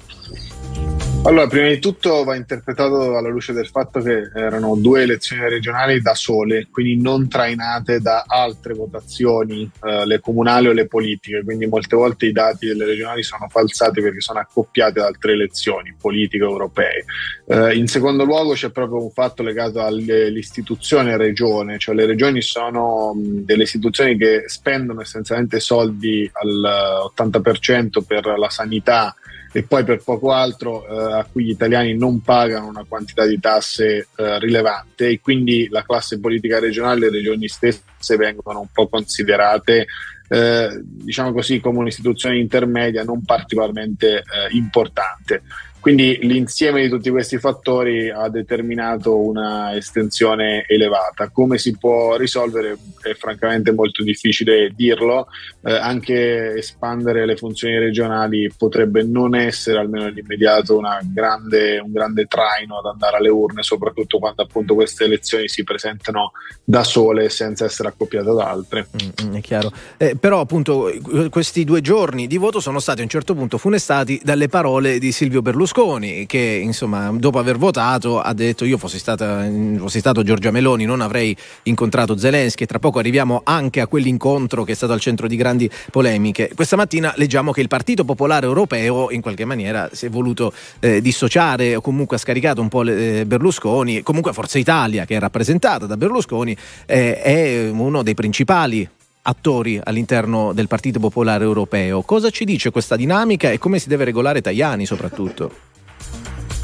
Allora, 1.27 1.49
prima 1.49 1.67
di 1.67 1.81
tutto 1.81 2.23
va 2.23 2.37
interpretato 2.37 3.17
alla 3.17 3.29
luce 3.29 3.53
del 3.53 3.67
fatto 3.67 4.01
che 4.01 4.31
erano 4.33 4.77
due 4.77 5.03
elezioni 5.03 5.49
regionali 5.49 6.01
da 6.01 6.15
sole, 6.15 6.69
quindi 6.71 7.03
non 7.03 7.29
trainate 7.29 7.99
da 8.01 8.23
altre 8.29 8.75
votazioni, 8.75 9.69
eh, 9.83 10.07
le 10.07 10.21
comunali 10.21 10.69
o 10.69 10.73
le 10.73 10.87
politiche, 10.87 11.43
quindi 11.43 11.67
molte 11.67 11.97
volte 11.97 12.27
i 12.27 12.33
dati 12.33 12.67
delle 12.67 12.85
regionali 12.85 13.25
sono 13.25 13.49
falsati 13.49 14.01
perché 14.01 14.21
sono 14.21 14.39
accoppiati 14.39 15.01
ad 15.01 15.05
altre 15.05 15.33
elezioni 15.33 15.97
politiche 16.01 16.45
europee. 16.45 17.05
Eh, 17.49 17.77
in 17.77 17.89
secondo 17.89 18.23
luogo 18.25 18.53
c'è 18.53 18.71
proprio 18.71 19.03
un 19.03 19.11
fatto 19.11 19.43
legato 19.43 19.83
all'istituzione 19.83 21.17
regione, 21.17 21.79
cioè 21.79 21.97
le 21.97 22.07
regioni 22.07 22.41
sono 22.41 23.15
delle 23.17 23.65
istituzioni 23.65 24.17
che 24.17 24.45
spendono 24.47 25.01
essenzialmente 25.01 25.59
soldi 25.59 26.31
al 26.35 27.11
80% 27.13 28.05
per 28.07 28.27
la 28.39 28.49
sanità 28.49 29.13
e 29.57 29.63
poi 29.63 29.85
per 29.85 30.03
poco 30.05 30.33
altro 30.33 30.87
eh, 30.87 31.13
a 31.15 31.27
cui 31.33 31.45
gli 31.45 31.51
italiani 31.51 31.97
non 31.97 32.21
pagano 32.21 32.67
una 32.67 32.85
quantità 32.87 33.25
di 33.25 33.41
tasse 33.41 34.09
eh, 34.15 34.39
rilevante 34.39 35.09
e 35.09 35.19
quindi 35.19 35.67
la 35.71 35.83
classe 35.83 36.21
politica 36.21 36.59
regionale, 36.59 37.01
le 37.01 37.11
regioni 37.11 37.49
stesse 37.49 38.17
vengono 38.19 38.61
un 38.61 38.67
po' 38.71 38.87
considerate 38.87 39.87
eh, 40.29 40.79
diciamo 40.83 41.33
così 41.33 41.59
come 41.59 41.79
un'istituzione 41.79 42.37
intermedia 42.37 43.03
non 43.03 43.25
particolarmente 43.25 44.19
eh, 44.19 44.23
importante. 44.51 45.41
Quindi 45.87 46.19
l'insieme 46.23 46.83
di 46.83 46.89
tutti 46.89 47.11
questi 47.11 47.39
fattori 47.39 48.11
ha 48.11 48.29
determinato 48.29 49.17
una 49.17 49.73
estensione 49.77 50.65
elevata. 50.67 51.29
Come 51.29 51.59
si 51.59 51.79
può 51.79 52.17
risolvere 52.17 52.77
è 53.03 53.15
francamente 53.15 53.71
molto 53.71 54.03
difficile 54.03 54.73
dirlo, 54.75 55.29
eh, 55.63 55.71
anche 55.73 56.55
espandere 56.57 57.25
le 57.25 57.37
funzioni 57.37 57.79
regionali 57.79 58.53
potrebbe 58.59 59.05
non 59.05 59.37
essere 59.37 59.79
almeno 59.79 60.07
nell'immediato 60.07 60.81
grande, 61.05 61.79
un 61.79 61.93
grande 61.93 62.27
traino 62.27 62.79
ad 62.79 62.87
andare 62.87 63.19
alle 63.19 63.29
urne, 63.29 63.63
soprattutto 63.63 64.19
quando 64.19 64.43
appunto 64.43 64.75
queste 64.75 65.05
elezioni 65.05 65.47
si 65.47 65.63
presentano 65.63 66.33
da 66.65 66.83
sole 66.83 67.29
senza 67.29 67.65
essere 67.65 67.91
accoppiate 67.91 68.29
ad 68.29 68.41
altre. 68.41 68.89
Mm, 69.23 69.35
è 69.37 69.41
chiaro. 69.41 69.71
Eh, 69.99 70.17
però 70.17 70.41
appunto 70.41 70.93
questi 71.31 71.63
due 71.63 71.81
giorni 71.81 72.27
di 72.27 72.39
voto 72.39 72.59
sono 72.59 72.81
stati 72.81 72.99
a 72.99 73.03
un 73.05 73.09
certo 73.09 73.37
punto 73.37 73.57
funestati 73.57 74.21
dalle 74.25 74.49
parole 74.49 74.99
di 74.99 75.13
Silvio 75.13 75.43
Berlusconi 75.43 75.75
Berlusconi 75.77 76.25
che 76.27 76.61
insomma 76.63 77.11
dopo 77.13 77.39
aver 77.39 77.59
votato 77.59 78.19
ha 78.19 78.33
detto 78.33 78.65
io 78.65 78.79
fossi, 78.79 78.99
stata, 78.99 79.47
fossi 79.77 79.99
stato 79.99 80.23
Giorgia 80.23 80.51
Meloni 80.51 80.87
non 80.87 81.03
avrei 81.03 81.37
incontrato 81.65 82.17
Zelensky 82.17 82.65
e 82.65 82.67
tra 82.67 82.79
poco 82.79 82.99
arriviamo 82.99 83.43
anche 83.45 83.83
a 83.83 83.87
quell'incontro 83.87 84.65
che 84.65 84.73
è 84.73 84.75
stato 84.75 84.95
al 84.95 85.01
centro 85.01 85.27
di 85.27 85.37
grandi 85.37 85.71
polemiche. 85.91 86.51
Questa 86.55 86.77
mattina 86.77 87.13
leggiamo 87.17 87.53
che 87.53 87.61
il 87.61 87.69
Partito 87.69 88.05
Popolare 88.05 88.47
Europeo 88.47 89.11
in 89.11 89.21
qualche 89.21 89.45
maniera 89.45 89.91
si 89.93 90.07
è 90.07 90.09
voluto 90.09 90.53
eh, 90.81 91.03
dissociare 91.03 91.77
o 91.77 91.83
comunque 91.83 92.17
ha 92.17 92.19
scaricato 92.19 92.63
un 92.63 92.69
po' 92.69 92.81
le, 92.83 93.21
eh, 93.21 93.27
Berlusconi, 93.27 94.03
comunque 94.03 94.33
Forza 94.33 94.59
Italia 94.59 95.05
che 95.05 95.17
è 95.17 95.19
rappresentata 95.19 95.85
da 95.85 95.99
Berlusconi 95.99 96.57
eh, 96.87 97.21
è 97.21 97.69
uno 97.69 98.03
dei 98.03 98.15
principali 98.15 98.89
attori 99.29 99.81
all'interno 99.83 100.53
del 100.53 100.69
Partito 100.69 101.01
Popolare 101.01 101.45
Europeo. 101.45 102.03
Cosa 102.03 102.31
ci 102.31 102.45
dice 102.45 102.71
questa 102.71 102.97
dinamica 102.97 103.51
e 103.51 103.59
come 103.59 103.79
si 103.79 103.89
deve 103.89 104.05
regolare 104.05 104.41
Tajani 104.41 104.87
soprattutto? 104.87 105.75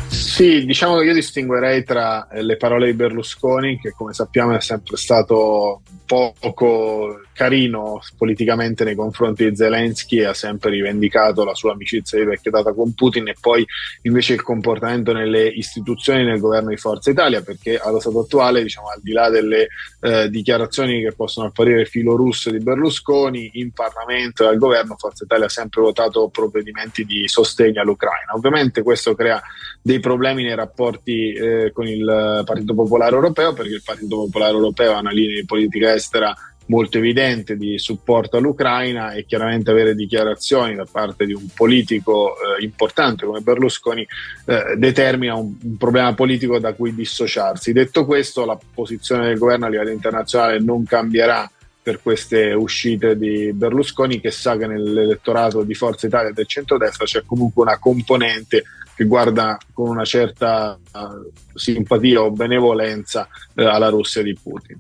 Sì, 0.09 0.65
diciamo 0.65 0.99
che 0.99 1.05
io 1.05 1.15
distinguerei 1.15 1.85
tra 1.85 2.29
eh, 2.29 2.43
le 2.43 2.57
parole 2.57 2.87
di 2.87 2.93
Berlusconi, 2.95 3.79
che 3.79 3.93
come 3.93 4.13
sappiamo 4.13 4.55
è 4.55 4.61
sempre 4.61 4.97
stato 4.97 5.83
poco 6.07 7.21
carino 7.33 8.01
politicamente 8.17 8.85
nei 8.85 8.95
confronti 8.95 9.49
di 9.49 9.57
Zelensky 9.57 10.19
e 10.19 10.27
ha 10.27 10.35
sempre 10.35 10.71
rivendicato 10.71 11.45
la 11.45 11.55
sua 11.55 11.73
amicizia 11.73 12.19
di 12.19 12.25
vecchia 12.25 12.51
data 12.51 12.73
con 12.73 12.95
Putin 12.95 13.29
e 13.29 13.37
poi 13.41 13.67
invece 14.03 14.35
il 14.35 14.43
comportamento 14.43 15.13
nelle 15.13 15.49
istituzioni 15.49 16.25
nel 16.25 16.41
governo 16.41 16.69
di 16.69 16.77
Forza 16.77 17.11
Italia 17.11 17.43
perché 17.43 17.79
allo 17.79 18.01
stato 18.01 18.21
attuale 18.21 18.63
diciamo 18.63 18.89
al 18.89 19.01
di 19.01 19.13
là 19.13 19.31
delle 19.31 19.69
eh, 20.01 20.29
dichiarazioni 20.29 21.03
che 21.03 21.13
possono 21.13 21.47
apparire 21.47 21.87
filorusse 21.87 22.51
di 22.51 22.59
Berlusconi 22.59 23.51
in 23.55 23.73
Parlamento 23.73 24.45
e 24.45 24.49
al 24.49 24.59
governo 24.59 24.97
Forza 24.99 25.25
Italia 25.25 25.47
ha 25.47 25.51
sempre 25.51 25.81
votato 25.81 26.29
provvedimenti 26.29 27.05
di 27.05 27.27
sostegno 27.29 27.81
all'Ucraina. 27.81 28.35
Ovviamente 28.35 28.83
questo 28.83 29.15
crea 29.15 29.43
dei 29.81 30.01
problemi 30.01 30.45
nei 30.45 30.55
rapporti 30.55 31.33
eh, 31.33 31.73
con 31.73 31.87
il 31.87 32.43
Partito 32.45 32.75
Popolare 32.75 33.15
Europeo 33.15 33.53
perché 33.53 33.75
il 33.75 33.83
Partito 33.85 34.17
Popolare 34.17 34.53
Europeo 34.53 34.95
ha 34.95 35.01
una 35.01 35.11
linea 35.11 35.41
di 35.41 35.45
politica 35.45 35.95
estera 35.95 36.35
molto 36.73 36.97
evidente 36.97 37.59
di 37.59 37.79
supporto 37.79 38.39
all'Ucraina 38.39 39.13
e 39.13 39.27
chiaramente 39.27 39.71
avere 39.71 39.95
dichiarazioni 39.95 40.75
da 40.75 40.87
parte 40.91 41.27
di 41.27 41.35
un 41.35 41.47
politico 41.55 42.33
eh, 42.33 42.65
importante 42.65 43.27
come 43.27 43.41
Berlusconi 43.41 44.07
eh, 44.47 44.75
determina 44.79 45.35
un, 45.35 45.55
un, 45.63 45.77
problema 45.77 46.15
politico 46.15 46.59
da 46.59 46.73
cui 46.73 46.95
dissociarsi. 46.95 47.75
Detto 47.75 48.07
questo, 48.07 48.47
la 48.47 48.59
posizione 48.73 49.27
del 49.27 49.37
governo 49.37 49.67
a 49.67 49.69
livello 49.69 49.91
internazionale 49.91 50.61
non 50.61 50.85
cambierà 50.87 51.51
per 51.83 52.01
queste 52.01 52.53
uscite 52.53 53.19
di 53.19 53.53
Berlusconi 53.53 54.19
che 54.21 54.31
sa 54.31 54.57
che 54.57 54.67
nell'elettorato 54.67 55.65
di 55.65 55.75
Forza 55.75 56.07
Italia 56.07 56.31
e 56.31 56.33
del 56.33 56.47
centrodestra 56.47 57.05
c'è 57.05 57.23
comunque 57.27 57.63
una 57.63 57.79
componente 57.79 58.63
che 58.95 59.05
guarda 59.05 59.59
con 59.73 59.89
una 59.89 60.05
certa 60.05 60.79
uh, 60.93 61.33
simpatia 61.55 62.23
o 62.23 62.31
benevolenza 62.31 63.27
uh, 63.55 63.63
alla 63.63 63.89
Russia 63.89 64.23
di 64.23 64.37
Putin. 64.41 64.79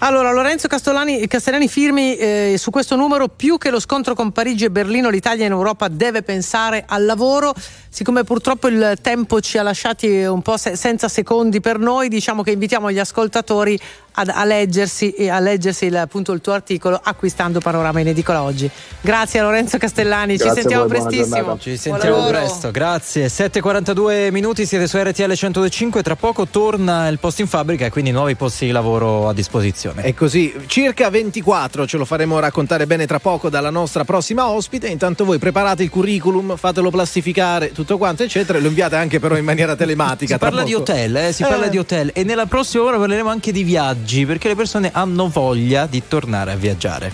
Allora, 0.00 0.30
Lorenzo 0.30 0.68
Castellani, 0.68 1.26
Castellani 1.26 1.66
firmi 1.66 2.14
eh, 2.14 2.54
su 2.56 2.70
questo 2.70 2.94
numero, 2.94 3.26
più 3.26 3.58
che 3.58 3.68
lo 3.68 3.80
scontro 3.80 4.14
con 4.14 4.30
Parigi 4.30 4.66
e 4.66 4.70
Berlino, 4.70 5.08
l'Italia 5.08 5.44
in 5.44 5.50
Europa 5.50 5.88
deve 5.88 6.22
pensare 6.22 6.84
al 6.86 7.04
lavoro. 7.04 7.52
Siccome 7.88 8.22
purtroppo 8.22 8.68
il 8.68 8.96
tempo 9.02 9.40
ci 9.40 9.58
ha 9.58 9.62
lasciati 9.62 10.22
un 10.22 10.40
po' 10.40 10.56
se- 10.56 10.76
senza 10.76 11.08
secondi 11.08 11.60
per 11.60 11.80
noi, 11.80 12.08
diciamo 12.08 12.44
che 12.44 12.52
invitiamo 12.52 12.92
gli 12.92 13.00
ascoltatori 13.00 13.76
ad, 14.18 14.30
a 14.32 14.44
leggersi, 14.44 15.14
a 15.30 15.38
leggersi 15.38 15.86
il, 15.86 15.96
appunto, 15.96 16.32
il 16.32 16.40
tuo 16.40 16.52
articolo 16.52 17.00
acquistando 17.02 17.60
Panorama 17.60 18.00
in 18.00 18.08
edicola 18.08 18.42
oggi. 18.42 18.68
Grazie 19.00 19.40
a 19.40 19.44
Lorenzo 19.44 19.78
Castellani, 19.78 20.36
Grazie 20.36 20.48
ci 20.48 20.60
sentiamo 20.60 20.86
voi, 20.86 20.98
prestissimo. 20.98 21.58
Ci 21.58 21.76
sentiamo 21.76 22.26
presto, 22.26 22.70
grazie. 22.70 23.26
7.42 23.26 24.30
minuti, 24.32 24.66
siete 24.66 24.86
su 24.88 24.98
RTL 24.98 25.32
105, 25.32 26.02
tra 26.02 26.16
poco 26.16 26.46
torna 26.48 27.08
il 27.08 27.18
posto 27.18 27.42
in 27.42 27.48
fabbrica 27.48 27.86
e 27.86 27.90
quindi 27.90 28.10
nuovi 28.10 28.34
posti 28.34 28.66
di 28.66 28.72
lavoro 28.72 29.28
a 29.28 29.32
disposizione. 29.32 30.02
È 30.02 30.14
così, 30.14 30.52
circa 30.66 31.10
24 31.10 31.86
ce 31.86 31.96
lo 31.96 32.04
faremo 32.04 32.38
raccontare 32.40 32.86
bene 32.86 33.06
tra 33.06 33.20
poco 33.20 33.48
dalla 33.48 33.70
nostra 33.70 34.04
prossima 34.04 34.48
ospite, 34.48 34.88
intanto 34.88 35.24
voi 35.24 35.38
preparate 35.38 35.84
il 35.84 35.90
curriculum, 35.90 36.56
fatelo 36.56 36.90
plastificare, 36.90 37.72
tutto 37.72 37.96
quanto 37.98 38.24
eccetera 38.24 38.58
e 38.58 38.60
lo 38.60 38.68
inviate 38.68 38.96
anche 38.96 39.20
però 39.20 39.36
in 39.36 39.44
maniera 39.44 39.76
telematica. 39.76 40.34
Si 40.34 40.38
parla 40.38 40.62
poco. 40.62 40.68
di 40.68 40.74
hotel, 40.74 41.16
eh? 41.16 41.32
si 41.32 41.42
Eh. 41.42 41.46
parla 41.46 41.68
di 41.68 41.78
hotel 41.78 42.10
e 42.12 42.24
nella 42.24 42.46
prossima 42.46 42.82
ora 42.82 42.98
parleremo 42.98 43.28
anche 43.28 43.52
di 43.52 43.62
viaggi 44.08 44.24
perché 44.24 44.48
le 44.48 44.54
persone 44.54 44.90
hanno 44.92 45.28
voglia 45.28 45.86
di 45.86 46.02
tornare 46.08 46.52
a 46.52 46.56
viaggiare. 46.56 47.12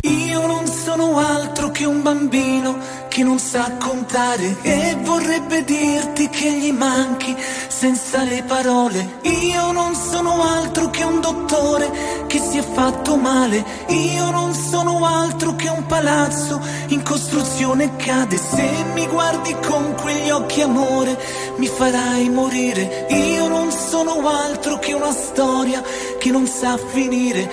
Io 0.00 0.46
non 0.46 0.66
sono 0.66 1.18
altro 1.18 1.70
che 1.70 1.84
un 1.84 2.02
bambino 2.02 2.76
che 3.12 3.22
non 3.24 3.38
sa 3.38 3.72
contare 3.78 4.56
e 4.62 4.96
vorrebbe 5.02 5.64
dirti 5.64 6.30
che 6.30 6.50
gli 6.50 6.72
manchi 6.72 7.36
senza 7.68 8.22
le 8.22 8.42
parole. 8.42 9.18
Io 9.22 9.70
non 9.70 9.94
sono 9.94 10.42
altro 10.42 10.88
che 10.88 11.04
un 11.04 11.20
dottore 11.20 12.24
che 12.26 12.38
si 12.38 12.56
è 12.56 12.62
fatto 12.62 13.16
male. 13.16 13.62
Io 13.88 14.30
non 14.30 14.54
sono 14.54 15.04
altro 15.04 15.54
che 15.56 15.68
un 15.68 15.84
palazzo 15.84 16.58
in 16.86 17.02
costruzione 17.02 17.96
cade. 17.96 18.38
Se 18.38 18.70
mi 18.94 19.06
guardi 19.06 19.54
con 19.68 19.94
quegli 20.00 20.30
occhi 20.30 20.62
amore 20.62 21.20
mi 21.56 21.66
farai 21.66 22.30
morire. 22.30 23.08
Io 23.10 23.46
non 23.46 23.70
sono 23.70 24.26
altro 24.26 24.78
che 24.78 24.94
una 24.94 25.12
storia 25.12 25.82
che 26.18 26.30
non 26.30 26.46
sa 26.46 26.78
finire. 26.78 27.50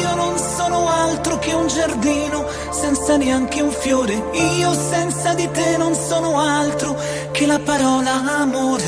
Io 0.00 0.14
non 0.14 0.38
sono 0.38 0.88
altro 0.88 1.38
che 1.38 1.52
un 1.52 1.66
giardino 1.66 2.46
senza 2.70 3.18
neanche 3.18 3.60
un 3.60 3.72
fiore. 3.72 4.14
Io 4.56 4.72
senza 4.72 5.01
di 5.34 5.50
te 5.50 5.76
non 5.78 5.94
sono 5.94 6.38
altro 6.38 6.96
che 7.32 7.44
la 7.46 7.58
parola 7.58 8.22
amore. 8.40 8.84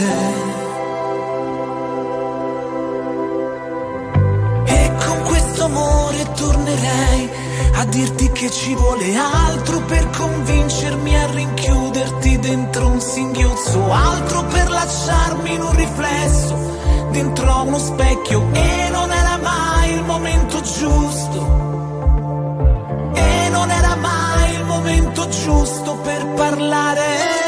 E 4.64 4.92
con 5.04 5.22
questo 5.24 5.64
amore 5.64 6.32
tornerei 6.36 7.30
a 7.74 7.84
dirti 7.86 8.30
che 8.30 8.50
ci 8.50 8.74
vuole 8.74 9.16
altro 9.16 9.80
per 9.80 10.08
convincermi 10.10 11.16
a 11.16 11.26
rinchiuderti 11.30 12.38
dentro 12.38 12.86
un 12.86 13.00
singhiozzo, 13.00 13.92
altro 13.92 14.44
per 14.44 14.70
lasciarmi 14.70 15.54
in 15.54 15.62
un 15.62 15.74
riflesso 15.74 16.56
dentro 17.10 17.62
uno 17.62 17.78
specchio 17.78 18.48
e 18.52 18.88
non 18.90 19.10
era 19.10 19.36
mai 19.38 19.94
il 19.94 20.02
momento 20.04 20.60
giusto. 20.60 21.63
Momento 24.84 25.26
giusto 25.28 25.96
per 25.96 26.26
parlare. 26.34 27.43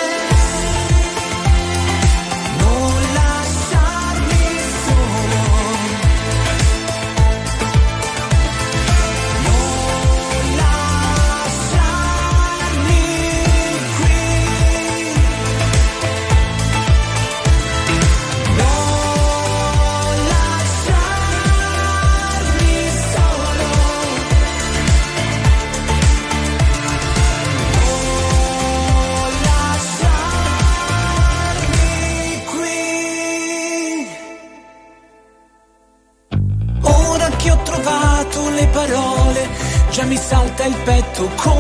Mi 40.67 40.73
salta 40.73 40.75
il 40.75 40.77
petto 40.83 41.56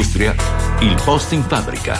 Da 0.00 0.06
Confindustria, 0.06 0.34
il 0.80 0.98
post 1.04 1.32
in 1.32 1.42
fabbrica. 1.42 1.98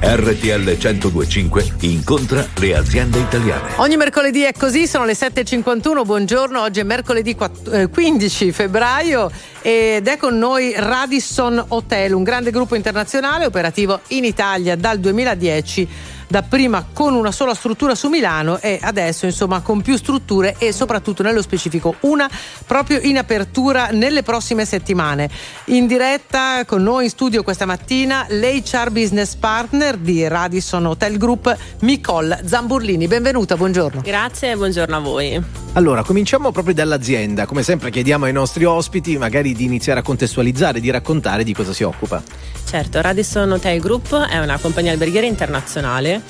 RTL 0.00 0.76
1025 0.76 1.74
incontra 1.80 2.44
le 2.58 2.74
aziende 2.74 3.18
italiane. 3.18 3.74
Ogni 3.76 3.96
mercoledì 3.96 4.42
è 4.42 4.52
così, 4.52 4.86
sono 4.86 5.04
le 5.04 5.12
7.51, 5.12 6.04
buongiorno, 6.04 6.60
oggi 6.60 6.80
è 6.80 6.82
mercoledì 6.82 7.34
quatt- 7.34 7.68
eh, 7.72 7.88
15 7.88 8.52
febbraio 8.52 9.30
ed 9.60 10.08
è 10.08 10.16
con 10.16 10.38
noi 10.38 10.72
Radisson 10.74 11.62
Hotel, 11.68 12.14
un 12.14 12.22
grande 12.22 12.50
gruppo 12.50 12.74
internazionale 12.74 13.44
operativo 13.44 14.00
in 14.08 14.24
Italia 14.24 14.74
dal 14.74 14.98
2010 14.98 15.88
dapprima 16.32 16.86
con 16.94 17.12
una 17.12 17.30
sola 17.30 17.52
struttura 17.52 17.94
su 17.94 18.08
Milano 18.08 18.58
e 18.58 18.78
adesso 18.80 19.26
insomma 19.26 19.60
con 19.60 19.82
più 19.82 19.98
strutture 19.98 20.56
e 20.56 20.72
soprattutto 20.72 21.22
nello 21.22 21.42
specifico 21.42 21.96
una 22.00 22.28
proprio 22.66 23.00
in 23.00 23.18
apertura 23.18 23.88
nelle 23.92 24.22
prossime 24.22 24.64
settimane. 24.64 25.28
In 25.66 25.86
diretta 25.86 26.64
con 26.64 26.82
noi 26.82 27.04
in 27.04 27.10
studio 27.10 27.42
questa 27.42 27.66
mattina 27.66 28.24
l'HR 28.30 28.90
Business 28.90 29.34
Partner 29.34 29.98
di 29.98 30.26
Radisson 30.26 30.86
Hotel 30.86 31.18
Group 31.18 31.54
Nicole 31.80 32.40
Zamburlini. 32.46 33.06
Benvenuta, 33.06 33.54
buongiorno. 33.54 34.00
Grazie 34.00 34.52
e 34.52 34.56
buongiorno 34.56 34.96
a 34.96 35.00
voi. 35.00 35.44
Allora, 35.74 36.02
cominciamo 36.02 36.50
proprio 36.50 36.74
dall'azienda. 36.74 37.46
Come 37.46 37.62
sempre 37.62 37.90
chiediamo 37.90 38.26
ai 38.26 38.32
nostri 38.32 38.64
ospiti 38.64 39.16
magari 39.16 39.54
di 39.54 39.64
iniziare 39.64 40.00
a 40.00 40.02
contestualizzare, 40.02 40.80
di 40.80 40.90
raccontare 40.90 41.44
di 41.44 41.54
cosa 41.54 41.72
si 41.72 41.82
occupa. 41.82 42.22
Certo, 42.66 43.00
Radisson 43.00 43.52
Hotel 43.52 43.80
Group 43.80 44.14
è 44.14 44.38
una 44.38 44.58
compagnia 44.58 44.92
alberghiera 44.92 45.26
internazionale 45.26 46.21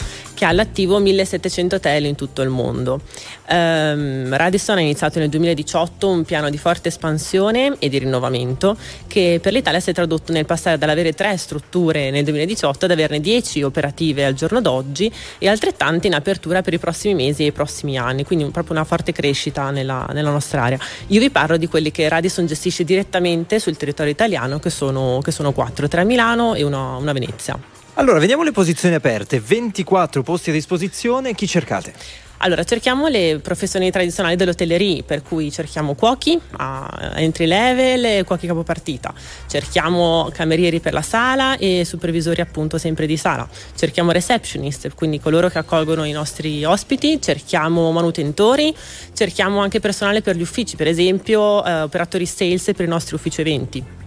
che 0.43 0.49
ha 0.49 0.51
all'attivo 0.51 0.99
1700 0.99 1.77
hotel 1.77 2.07
in 2.07 2.17
tutto 2.17 2.43
il 2.43 2.49
mondo. 2.49 3.01
Ehm, 3.47 4.35
Radisson 4.37 4.79
ha 4.79 4.81
iniziato 4.81 5.21
nel 5.21 5.29
2018 5.29 6.09
un 6.09 6.25
piano 6.25 6.51
di 6.51 6.59
forte 6.59 6.89
espansione 6.89 7.77
e 7.79 7.89
di 7.89 7.99
rinnovamento 7.99 8.77
che 9.07 9.39
per 9.41 9.53
l'Italia 9.53 9.79
si 9.79 9.91
è 9.91 9.93
tradotto 9.93 10.33
nel 10.33 10.45
passare 10.45 10.79
dall'avere 10.79 11.13
tre 11.13 11.37
strutture 11.37 12.11
nel 12.11 12.25
2018 12.25 12.87
ad 12.87 12.91
averne 12.91 13.21
10 13.21 13.63
operative 13.63 14.25
al 14.25 14.35
giorno 14.35 14.61
d'oggi 14.61 15.13
e 15.39 15.49
altrettante 15.49 16.09
in 16.09 16.15
apertura 16.15 16.61
per 16.61 16.73
i 16.73 16.79
prossimi 16.79 17.15
mesi 17.15 17.45
e 17.45 17.47
i 17.47 17.53
prossimi 17.53 17.97
anni, 17.97 18.25
quindi 18.25 18.45
proprio 18.47 18.75
una 18.75 18.85
forte 18.85 19.13
crescita 19.13 19.71
nella, 19.71 20.09
nella 20.13 20.31
nostra 20.31 20.65
area. 20.65 20.79
Io 21.09 21.21
vi 21.21 21.31
parlo 21.31 21.57
di 21.57 21.69
quelli 21.69 21.93
che 21.93 22.09
Radisson 22.09 22.47
gestisce 22.47 22.83
direttamente 22.83 23.61
sul 23.61 23.77
territorio 23.77 24.11
italiano, 24.11 24.59
che 24.59 24.71
sono, 24.71 25.21
che 25.23 25.31
sono 25.31 25.53
quattro, 25.53 25.87
tre 25.87 26.01
a 26.01 26.05
Milano 26.05 26.55
e 26.55 26.65
una 26.65 26.97
a 26.97 27.13
Venezia. 27.13 27.72
Allora, 27.95 28.19
vediamo 28.19 28.43
le 28.43 28.53
posizioni 28.53 28.95
aperte. 28.95 29.39
24 29.39 30.23
posti 30.23 30.49
a 30.49 30.53
disposizione, 30.55 31.35
chi 31.35 31.47
cercate? 31.47 31.93
Allora, 32.39 32.65
cerchiamo 32.65 33.07
le 33.07 33.39
professioni 33.41 33.91
tradizionali 33.91 34.35
dell'hotellerie, 34.35 35.03
per 35.03 35.23
cui 35.23 35.53
cerchiamo 35.53 35.95
cuochi 35.95 36.41
a 36.57 37.13
entry 37.17 37.47
level 37.47 38.05
e 38.05 38.25
cuochi 38.25 38.47
capopartita. 38.47 39.13
Cerchiamo 39.47 40.31
camerieri 40.33 40.81
per 40.81 40.95
la 40.95 41.03
sala 41.03 41.59
e 41.59 41.85
supervisori 41.85 42.41
appunto 42.41 42.79
sempre 42.79 43.07
di 43.07 43.19
sala. 43.19 43.47
Cerchiamo 43.77 44.11
receptionist, 44.11 44.95
quindi 44.95 45.21
coloro 45.21 45.49
che 45.49 45.59
accolgono 45.59 46.05
i 46.05 46.13
nostri 46.13 46.65
ospiti. 46.65 47.21
Cerchiamo 47.21 47.93
manutentori, 47.93 48.75
cerchiamo 49.13 49.61
anche 49.61 49.81
personale 49.81 50.23
per 50.23 50.35
gli 50.35 50.43
uffici, 50.43 50.77
per 50.77 50.89
esempio 50.89 51.63
eh, 51.63 51.83
operatori 51.83 52.25
sales 52.25 52.71
per 52.75 52.87
i 52.87 52.89
nostri 52.89 53.15
uffici 53.15 53.43
eventi. 53.43 54.02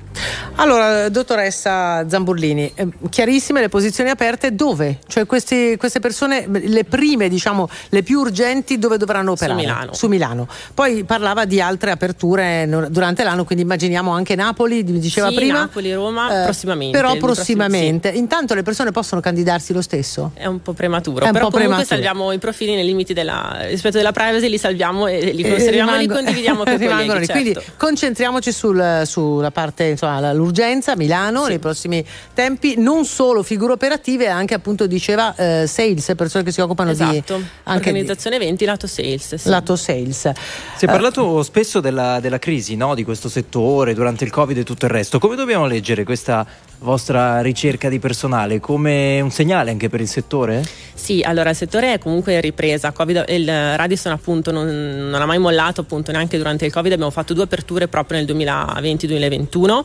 Allora, 0.58 1.10
dottoressa 1.10 2.08
Zamburlini, 2.08 2.72
eh, 2.76 2.88
chiarissime 3.10 3.60
le 3.60 3.68
posizioni 3.68 4.10
aperte 4.10 4.56
dove? 4.56 5.00
Cioè 5.06 5.26
questi- 5.26 5.76
queste 5.78 6.00
persone, 6.00 6.48
le 6.50 6.86
prime, 6.86 7.28
diciamo, 7.28 7.68
le 7.90 8.04
più 8.04 8.22
urgenti, 8.22 8.80
dove 8.80 8.98
dovranno 8.98 9.32
operare? 9.32 9.60
Milano. 9.60 9.94
Su 9.94 10.08
Milano. 10.08 10.48
Poi 10.74 11.04
parlava 11.04 11.44
di 11.44 11.60
altre 11.60 11.92
aperture 11.92 12.68
durante 12.90 13.24
l'anno, 13.26 13.44
quindi 13.44 13.66
immaginiamo 13.66 14.12
anche 14.12 14.36
Napoli, 14.36 14.84
diceva 14.86 15.28
Sì, 15.28 15.36
prima. 15.36 15.60
Napoli, 15.60 15.94
Roma, 15.94 16.42
Eh, 16.42 16.44
prossimamente. 16.46 16.96
Però 16.98 17.10
prossimo- 17.18 17.34
prossimamente. 17.34 18.08
Intanto 18.10 18.54
le 18.54 18.64
persone 18.64 18.92
possono 18.92 19.20
candidarsi 19.20 19.74
lo 19.74 19.82
stesso? 19.82 20.32
È 20.36 20.46
un 20.46 20.62
po' 20.62 20.72
prematuro, 20.72 21.26
È 21.26 21.28
un 21.28 21.34
però 21.34 21.46
po' 21.48 21.52
comunque 21.52 21.84
prematuro. 21.84 21.88
salviamo 21.96 22.32
i 22.32 22.38
profili 22.40 22.76
nei 22.76 22.86
limiti 22.86 23.12
della 23.14 23.58
rispetto 23.68 23.98
della 23.98 24.14
privacy, 24.14 24.48
li 24.48 24.58
salviamo 24.58 25.08
e 25.08 25.20
li 25.34 25.44
E 25.44 25.50
conserviamo 25.50 25.92
e 25.92 25.94
li 25.98 26.00
rimango- 26.00 26.14
condividiamo 26.24 26.64
con 26.64 26.74
i 26.74 26.78
colleghi. 26.88 27.26
certo. 27.26 27.32
Quindi 27.34 27.56
concentriamoci 27.76 28.52
sul- 28.54 29.02
sulla 29.06 29.52
parte 29.52 29.84
insomma, 29.84 30.04
insomma, 30.06 30.44
l'urgenza 30.46 30.92
a 30.92 30.96
Milano 30.96 31.48
nei 31.48 31.60
prossimi 31.60 32.06
tempi, 32.34 32.76
non 32.78 33.06
solo 33.06 33.42
figure 33.42 33.74
operative, 33.74 34.28
anche 34.28 34.54
appunto 34.54 34.86
diceva 34.86 35.36
eh, 35.36 35.68
sales, 35.68 36.14
persone 36.16 36.44
che 36.44 36.52
si 36.52 36.62
occupano 36.62 36.94
di 36.94 37.02
Esatto, 37.02 37.34
anche 37.64 37.82
di 37.82 37.88
organizzazione 37.90 38.36
eventi 38.36 38.66
lato 38.66 38.88
sales. 38.88 39.36
sì. 39.36 39.50
lato 39.50 39.76
sales. 39.76 40.32
Si 40.76 40.86
è 40.86 40.88
parlato 40.88 41.42
spesso 41.44 41.80
della, 41.80 42.20
della 42.20 42.40
crisi 42.40 42.76
no? 42.76 42.94
di 42.96 43.04
questo 43.04 43.28
settore 43.30 43.94
durante 43.94 44.24
il 44.24 44.30
Covid 44.30 44.58
e 44.58 44.64
tutto 44.64 44.86
il 44.86 44.92
resto. 44.92 45.20
Come 45.20 45.36
dobbiamo 45.36 45.66
leggere 45.66 46.04
questa 46.04 46.46
vostra 46.80 47.42
ricerca 47.42 47.90
di 47.90 48.00
personale? 48.00 48.60
Come 48.60 49.20
un 49.22 49.32
segnale 49.32 49.72
anche 49.72 49.90
per 49.90 50.02
il 50.02 50.08
settore? 50.08 50.64
Sì, 50.94 51.22
allora 51.22 51.50
il 51.50 51.56
settore 51.56 51.94
è 51.94 52.00
comunque 52.00 52.34
in 52.34 52.42
ripresa. 52.42 52.92
Covid- 52.92 53.26
il 53.30 53.48
Radisson 53.48 54.12
appunto 54.12 54.52
non, 54.52 54.68
non 54.68 55.22
ha 55.22 55.26
mai 55.26 55.40
mollato 55.40 55.82
appunto 55.82 56.12
neanche 56.12 56.38
durante 56.38 56.66
il 56.66 56.72
Covid, 56.72 56.92
abbiamo 56.92 57.12
fatto 57.12 57.34
due 57.34 57.44
aperture 57.44 57.88
proprio 57.88 58.20
nel 58.20 58.28
2020-2021. 58.36 59.84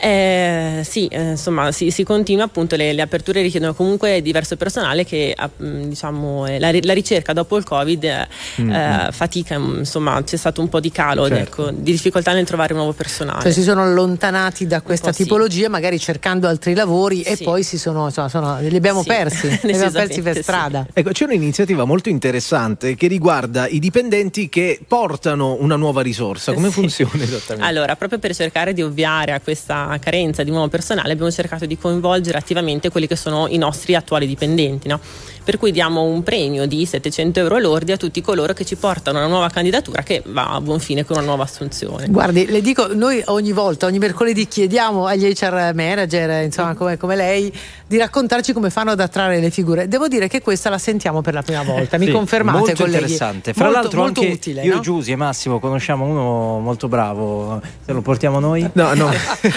Eh, 0.00 0.82
sì, 0.84 1.06
eh, 1.06 1.30
insomma, 1.30 1.72
si, 1.72 1.90
si 1.90 2.04
continua 2.04 2.44
appunto, 2.44 2.76
le, 2.76 2.92
le 2.92 3.02
aperture 3.02 3.40
richiedono 3.42 3.74
comunque 3.74 4.20
diverso 4.22 4.56
personale 4.56 5.04
che 5.04 5.32
ah, 5.36 5.48
mh, 5.54 5.82
diciamo, 5.88 6.46
eh, 6.46 6.58
la, 6.58 6.70
la 6.82 6.92
ricerca 6.92 7.32
dopo 7.32 7.56
il 7.56 7.64
Covid 7.64 8.04
eh, 8.04 8.26
Mm-hmm. 8.60 8.70
eh, 8.72 9.08
fatica, 9.12 9.58
mh, 9.58 9.78
insomma 9.78 10.22
c'è 10.22 10.36
stato 10.36 10.60
un 10.60 10.68
po' 10.68 10.80
di 10.80 10.90
calo, 10.90 11.28
Certo. 11.28 11.68
ecco, 11.68 11.70
di 11.70 11.92
difficoltà 11.92 12.32
nel 12.32 12.44
trovare 12.44 12.74
nuovo 12.74 12.92
personale. 12.92 13.42
Cioè 13.42 13.52
si 13.52 13.62
sono 13.62 13.82
allontanati 13.82 14.66
da 14.66 14.80
questa 14.82 15.08
po' 15.08 15.12
sì. 15.16 15.22
tipologia, 15.24 15.68
magari 15.68 15.98
cercando 15.98 16.48
altri 16.48 16.74
lavori 16.74 17.22
e 17.22 17.36
Sì. 17.36 17.44
poi 17.44 17.62
si 17.62 17.78
sono, 17.78 18.06
insomma, 18.06 18.28
sono- 18.28 18.58
li 18.60 18.74
abbiamo 18.76 19.02
Sì, 19.02 19.08
persi, 19.08 19.48
li 19.62 19.72
abbiamo 19.72 19.90
persi 19.92 20.22
per 20.22 20.34
sì. 20.36 20.42
strada. 20.42 20.86
Ecco, 20.92 21.10
c'è 21.12 21.24
un'iniziativa 21.24 21.84
molto 21.84 22.08
interessante 22.08 22.94
che 22.96 23.06
riguarda 23.06 23.68
i 23.68 23.78
dipendenti 23.78 24.48
che 24.48 24.80
portano 24.86 25.56
una 25.60 25.76
nuova 25.76 26.00
risorsa. 26.02 26.52
Come 26.52 26.68
Sì. 26.68 26.74
funziona 26.74 27.22
esattamente? 27.22 27.68
Allora, 27.68 27.94
proprio 27.96 28.18
per 28.18 28.34
cercare 28.34 28.72
di 28.72 28.82
ovviare 28.82 29.32
a 29.32 29.40
questa 29.40 29.77
carenza 30.00 30.42
di 30.42 30.50
nuovo 30.50 30.68
personale, 30.68 31.12
abbiamo 31.12 31.30
cercato 31.30 31.66
di 31.66 31.78
coinvolgere 31.78 32.38
attivamente 32.38 32.90
quelli 32.90 33.06
che 33.06 33.16
sono 33.16 33.46
i 33.48 33.58
nostri 33.58 33.94
attuali 33.94 34.26
dipendenti, 34.26 34.88
no? 34.88 35.00
Per 35.48 35.56
cui 35.56 35.72
diamo 35.72 36.02
un 36.02 36.22
premio 36.22 36.66
di 36.66 36.84
700 36.84 37.40
euro 37.40 37.58
lordi 37.58 37.90
a 37.90 37.96
tutti 37.96 38.20
coloro 38.20 38.52
che 38.52 38.66
ci 38.66 38.76
portano 38.76 39.16
una 39.16 39.28
nuova 39.28 39.48
candidatura 39.48 40.02
che 40.02 40.22
va 40.26 40.48
a 40.50 40.60
buon 40.60 40.78
fine 40.78 41.06
con 41.06 41.16
una 41.16 41.24
nuova 41.24 41.44
assunzione. 41.44 42.06
Guardi, 42.08 42.44
le 42.44 42.60
dico, 42.60 42.88
noi 42.92 43.22
ogni 43.28 43.52
volta, 43.52 43.86
ogni 43.86 43.96
mercoledì 43.98 44.46
chiediamo 44.46 45.06
agli 45.06 45.24
HR 45.24 45.72
manager, 45.74 46.44
insomma, 46.44 46.74
come, 46.74 46.98
come 46.98 47.16
lei, 47.16 47.50
di 47.86 47.96
raccontarci 47.96 48.52
come 48.52 48.68
fanno 48.68 48.90
ad 48.90 49.00
attrarre 49.00 49.40
le 49.40 49.48
figure. 49.48 49.88
Devo 49.88 50.06
dire 50.06 50.28
che 50.28 50.42
questa 50.42 50.68
la 50.68 50.76
sentiamo 50.76 51.22
per 51.22 51.32
la 51.32 51.40
prima 51.40 51.62
volta. 51.64 51.96
Mi 51.96 52.04
Sì, 52.04 52.12
confermate, 52.12 52.58
molto 52.58 52.74
colleghi? 52.74 52.96
interessante. 53.04 53.54
Fra 53.54 53.64
Molto- 53.64 53.80
l'altro, 53.80 54.00
molto 54.02 54.20
anche 54.20 54.32
utile, 54.34 54.62
io 54.64 54.74
no? 54.74 54.80
e 54.80 54.82
Giusy 54.82 55.12
e 55.12 55.16
Massimo 55.16 55.58
conosciamo 55.60 56.04
uno 56.04 56.58
molto 56.58 56.88
bravo. 56.88 57.58
Se 57.86 57.92
lo 57.94 58.02
portiamo 58.02 58.38
noi? 58.38 58.68
No, 58.74 58.92
no. 58.92 59.10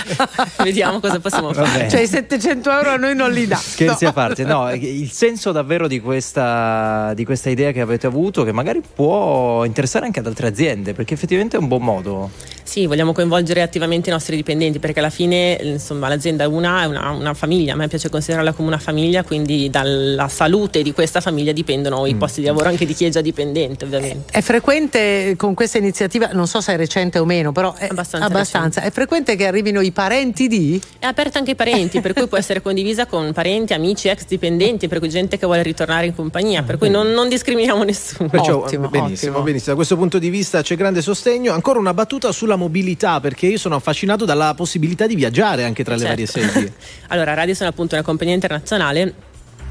Vediamo 0.63 1.01
cosa 1.01 1.19
possiamo 1.19 1.51
fare. 1.51 1.89
Cioè, 1.89 1.99
i 1.99 2.07
700 2.07 2.71
euro 2.71 2.89
a 2.91 2.95
noi 2.95 3.13
non 3.13 3.29
li 3.29 3.45
dà. 3.45 3.57
Scherzi 3.57 4.05
No. 4.05 4.09
a 4.11 4.13
parte, 4.13 4.45
no, 4.45 4.71
il 4.73 5.11
senso 5.11 5.51
davvero 5.51 5.79
di 5.87 5.99
questa, 5.99 7.13
di 7.15 7.25
questa 7.25 7.49
idea 7.49 7.71
che 7.71 7.81
avete 7.81 8.07
avuto, 8.07 8.43
che 8.43 8.51
magari 8.51 8.81
può 8.81 9.63
interessare 9.65 10.05
anche 10.05 10.19
ad 10.19 10.27
altre 10.27 10.47
aziende, 10.47 10.93
perché 10.93 11.13
effettivamente 11.13 11.57
è 11.57 11.59
un 11.59 11.67
buon 11.67 11.83
modo. 11.83 12.29
Sì, 12.63 12.85
vogliamo 12.85 13.11
coinvolgere 13.11 13.61
attivamente 13.61 14.09
i 14.09 14.13
nostri 14.13 14.35
dipendenti 14.37 14.79
perché 14.79 14.99
alla 14.99 15.09
fine 15.09 15.59
insomma, 15.61 16.07
l'azienda 16.07 16.47
una 16.47 16.83
è 16.83 16.85
una, 16.85 17.09
una 17.09 17.33
famiglia, 17.33 17.73
a 17.73 17.75
me 17.75 17.87
piace 17.89 18.09
considerarla 18.09 18.53
come 18.53 18.69
una 18.69 18.77
famiglia, 18.77 19.23
quindi 19.23 19.69
dalla 19.69 20.29
salute 20.29 20.81
di 20.81 20.93
questa 20.93 21.19
famiglia 21.19 21.51
dipendono 21.51 22.03
Mm. 22.03 22.05
i 22.05 22.15
posti 22.15 22.39
di 22.41 22.47
lavoro 22.47 22.69
anche 22.69 22.85
di 22.85 22.93
chi 22.93 23.05
è 23.05 23.09
già 23.09 23.19
dipendente 23.21 23.83
ovviamente. 23.83 24.31
È 24.31 24.41
frequente 24.41 25.33
con 25.37 25.53
questa 25.53 25.77
iniziativa, 25.79 26.29
non 26.31 26.47
so 26.47 26.61
se 26.61 26.73
è 26.73 26.77
recente 26.77 27.19
o 27.19 27.25
meno, 27.25 27.51
però 27.51 27.73
è 27.73 27.87
Abbastanza 27.89 28.27
abbastanza. 28.27 28.81
È 28.81 28.91
frequente 28.91 29.35
che 29.35 29.45
arrivino 29.45 29.81
i 29.81 29.91
parenti 29.91 30.47
di? 30.47 30.81
È 30.97 31.05
aperta 31.05 31.39
anche 31.39 31.51
ai 31.51 31.55
parenti, 31.57 31.99
per 31.99 32.13
cui 32.13 32.27
può 32.27 32.37
essere 32.37 32.61
condivisa 32.61 33.05
con 33.05 33.33
parenti, 33.33 33.73
amici, 33.73 34.07
ex 34.07 34.25
dipendenti, 34.27 34.87
per 34.87 34.99
cui 34.99 35.09
gente 35.09 35.37
che 35.37 35.45
vuole 35.45 35.63
ritornare 35.71 36.05
in 36.05 36.15
compagnia, 36.15 36.63
per 36.63 36.77
cui 36.77 36.89
non, 36.89 37.11
non 37.11 37.27
discriminiamo 37.29 37.83
nessuno. 37.83 38.29
Perciò, 38.29 38.65
benissimo, 38.89 39.41
benissimo. 39.41 39.71
Da 39.71 39.75
questo 39.75 39.97
punto 39.97 40.19
di 40.19 40.29
vista 40.29 40.61
c'è 40.61 40.75
grande 40.75 41.01
sostegno. 41.01 41.53
Ancora 41.53 41.79
una 41.79 41.93
battuta 41.93 42.31
sulla 42.31 42.55
mobilità, 42.55 43.19
perché 43.19 43.47
io 43.47 43.57
sono 43.57 43.75
affascinato 43.75 44.25
dalla 44.25 44.53
possibilità 44.53 45.07
di 45.07 45.15
viaggiare 45.15 45.63
anche 45.63 45.83
tra 45.83 45.95
le 45.95 46.05
varie 46.05 46.25
Certo. 46.27 46.51
sedi. 46.51 46.71
Allora, 47.11 47.33
Radisson 47.33 47.67
è 47.67 47.69
appunto 47.69 47.95
una 47.95 48.03
compagnia 48.03 48.33
internazionale 48.33 49.13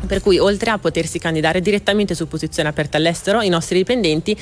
per 0.06 0.22
cui 0.22 0.38
oltre 0.38 0.70
a 0.70 0.78
potersi 0.78 1.18
candidare 1.18 1.60
direttamente 1.60 2.14
su 2.14 2.26
posizioni 2.26 2.68
aperte 2.68 2.96
all'estero, 2.96 3.42
i 3.42 3.48
nostri 3.48 3.76
dipendenti 3.76 4.36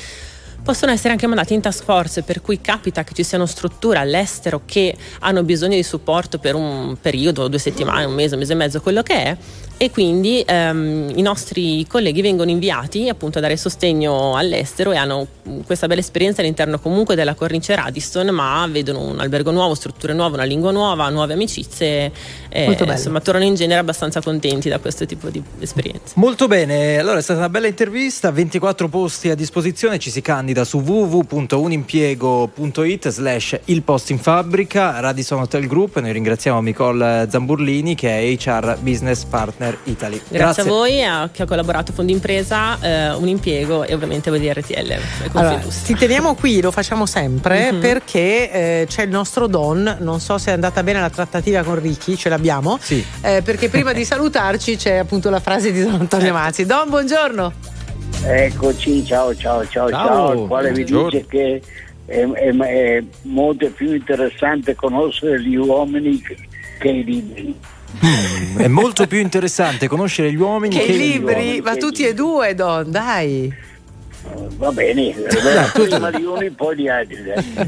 possono 0.62 0.92
essere 0.92 1.10
anche 1.10 1.26
mandati 1.26 1.54
in 1.54 1.60
task 1.60 1.84
force, 1.84 2.22
per 2.22 2.40
cui 2.40 2.60
capita 2.60 3.04
che 3.04 3.14
ci 3.14 3.22
siano 3.22 3.46
strutture 3.46 3.98
all'estero 3.98 4.62
che 4.64 4.94
hanno 5.20 5.42
bisogno 5.42 5.76
di 5.76 5.82
supporto 5.82 6.38
per 6.38 6.54
un 6.54 6.96
periodo, 7.00 7.48
due 7.48 7.58
settimane, 7.58 8.04
un 8.04 8.14
mese, 8.14 8.34
un 8.34 8.40
mese 8.40 8.52
e 8.52 8.56
mezzo, 8.56 8.80
quello 8.80 9.02
che 9.02 9.14
è, 9.14 9.36
e 9.80 9.92
quindi 9.92 10.42
ehm, 10.44 11.12
i 11.14 11.22
nostri 11.22 11.86
colleghi 11.86 12.20
vengono 12.20 12.50
inviati 12.50 13.08
appunto 13.08 13.38
a 13.38 13.40
dare 13.40 13.56
sostegno 13.56 14.36
all'estero 14.36 14.90
e 14.90 14.96
hanno 14.96 15.24
questa 15.64 15.86
bella 15.86 16.00
esperienza 16.00 16.40
all'interno 16.40 16.80
comunque 16.80 17.14
della 17.14 17.34
cornice 17.34 17.76
Radisson, 17.76 18.26
ma 18.30 18.66
vedono 18.68 19.02
un 19.02 19.20
albergo 19.20 19.52
nuovo, 19.52 19.76
strutture 19.76 20.14
nuove, 20.14 20.34
una 20.34 20.42
lingua 20.42 20.72
nuova, 20.72 21.08
nuove 21.10 21.34
amicizie, 21.34 22.10
e, 22.48 22.64
Molto 22.64 22.82
bello. 22.84 22.96
insomma 22.96 23.20
tornano 23.20 23.46
in 23.46 23.54
genere 23.54 23.78
abbastanza 23.78 24.20
contenti 24.20 24.68
da 24.68 24.80
questo 24.80 25.06
tipo 25.06 25.30
di 25.30 25.40
esperienze. 25.60 26.14
Molto 26.16 26.48
bene, 26.48 26.98
allora 26.98 27.18
è 27.18 27.22
stata 27.22 27.38
una 27.38 27.48
bella 27.48 27.68
intervista, 27.68 28.32
24 28.32 28.88
posti 28.88 29.30
a 29.30 29.36
disposizione, 29.36 30.00
ci 30.00 30.10
si 30.10 30.20
candida 30.20 30.64
su 30.64 30.78
www.unimpiego.it 30.78 33.08
slash 33.10 33.60
il 33.66 33.82
post 33.82 34.10
in 34.10 34.18
fabbrica, 34.18 34.98
Radisson 34.98 35.38
Hotel 35.40 35.68
Group, 35.68 36.00
noi 36.00 36.10
ringraziamo 36.12 36.60
Nicole 36.60 37.28
Zamburlini 37.30 37.94
che 37.94 38.18
è 38.18 38.36
HR 38.36 38.78
Business 38.80 39.22
Partner 39.24 39.66
Italy. 39.84 40.20
Grazie, 40.28 40.62
a 40.62 40.66
voi 40.66 41.02
a 41.04 41.28
chi 41.32 41.42
ha 41.42 41.46
collaborato 41.46 41.92
Fondo 41.92 42.12
Impresa, 42.12 42.78
eh, 42.80 43.10
un 43.14 43.26
impiego 43.28 43.84
e 43.84 43.92
ovviamente 43.94 44.30
voi 44.30 44.40
di 44.40 44.52
RTL. 44.52 44.90
e 44.92 45.00
Allora, 45.32 45.60
ti 45.84 45.94
teniamo 45.94 46.34
qui, 46.34 46.60
lo 46.60 46.70
facciamo 46.70 47.04
sempre 47.06 47.72
Mhm. 47.72 47.80
perché 47.80 48.50
eh, 48.50 48.86
c'è 48.88 49.02
il 49.02 49.10
nostro 49.10 49.46
Don. 49.46 49.96
Non 50.00 50.20
so 50.20 50.38
se 50.38 50.50
è 50.50 50.54
andata 50.54 50.82
bene 50.82 51.00
la 51.00 51.10
trattativa 51.10 51.62
con 51.62 51.80
Ricky, 51.80 52.16
ce 52.16 52.28
l'abbiamo. 52.28 52.78
Sì. 52.80 53.04
Eh, 53.22 53.42
perché 53.42 53.68
prima 53.68 53.92
di 53.92 54.04
salutarci 54.04 54.76
c'è 54.76 54.96
appunto 54.96 55.30
la 55.30 55.40
frase 55.40 55.72
di 55.72 55.82
Don 55.82 55.94
Antonio 56.00 56.32
Mazzi. 56.32 56.64
Don, 56.66 56.88
buongiorno. 56.88 57.52
Eccoci, 58.24 59.04
ciao 59.04 59.34
ciao 59.34 59.66
ciao 59.68 59.88
Ciao, 59.90 60.06
ciao, 60.06 60.42
il 60.42 60.48
quale 60.48 60.72
vi 60.72 60.84
buongiorno. 60.84 61.10
dice 61.10 61.26
che 61.28 61.62
è, 62.06 62.20
è- 62.26 62.56
è 62.56 63.02
molto 63.22 63.70
più 63.70 63.92
interessante 63.94 64.74
conoscere 64.74 65.40
gli 65.42 65.54
uomini 65.56 66.20
che, 66.20 66.36
che 66.80 66.88
i 66.88 67.04
libri. 67.04 67.54
È 68.56 68.66
molto 68.68 69.06
più 69.06 69.18
interessante 69.18 69.88
conoscere 69.88 70.30
gli 70.30 70.36
uomini 70.36 70.76
Che 70.76 70.84
che, 70.84 70.92
i 70.92 70.98
libri, 70.98 71.34
uomini, 71.34 71.60
ma 71.60 71.76
tutti 71.76 72.04
e 72.06 72.14
due, 72.14 72.54
Don, 72.54 72.90
dai. 72.90 73.52
Va 74.56 74.70
bene, 74.72 75.14
prima 75.72 76.10
gli 76.10 76.22
uni 76.24 76.50
poi 76.50 76.76
gli 76.76 76.88
altri. 76.88 77.16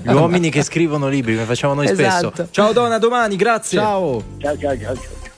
gli 0.03 0.13
uomini 0.13 0.51
che 0.51 0.63
scrivono 0.63 1.09
libri, 1.09 1.35
come 1.35 1.47
facciamo 1.47 1.75
noi 1.75 1.89
Esatto. 1.89 2.31
spesso. 2.35 2.49
Ciao 2.51 2.73
Donna, 2.73 2.97
a 2.97 2.99
domani, 2.99 3.37
grazie. 3.37 3.79
Ciao. 3.79 4.23
Ciao 4.39 4.59
ciao 4.59 4.79
ciao 4.79 4.95
ciao. 4.95 5.30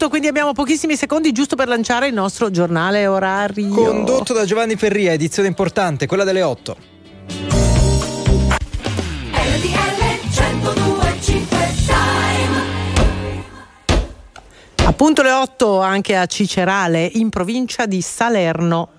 Punto, 0.00 0.08
quindi 0.08 0.28
abbiamo 0.28 0.52
pochissimi 0.52 0.96
secondi 0.96 1.30
giusto 1.32 1.56
per 1.56 1.68
lanciare 1.68 2.06
il 2.06 2.14
nostro 2.14 2.50
giornale 2.50 3.06
orario. 3.06 3.68
Condotto 3.68 4.32
da 4.32 4.46
Giovanni 4.46 4.76
Ferria, 4.76 5.12
edizione 5.12 5.48
importante, 5.48 6.06
quella 6.06 6.24
delle 6.24 6.42
8. 6.42 6.76
Appunto 14.84 15.22
le 15.22 15.32
8 15.32 15.80
anche 15.80 16.16
a 16.16 16.26
Cicerale, 16.26 17.08
in 17.14 17.28
provincia 17.28 17.84
di 17.84 18.00
Salerno. 18.00 18.92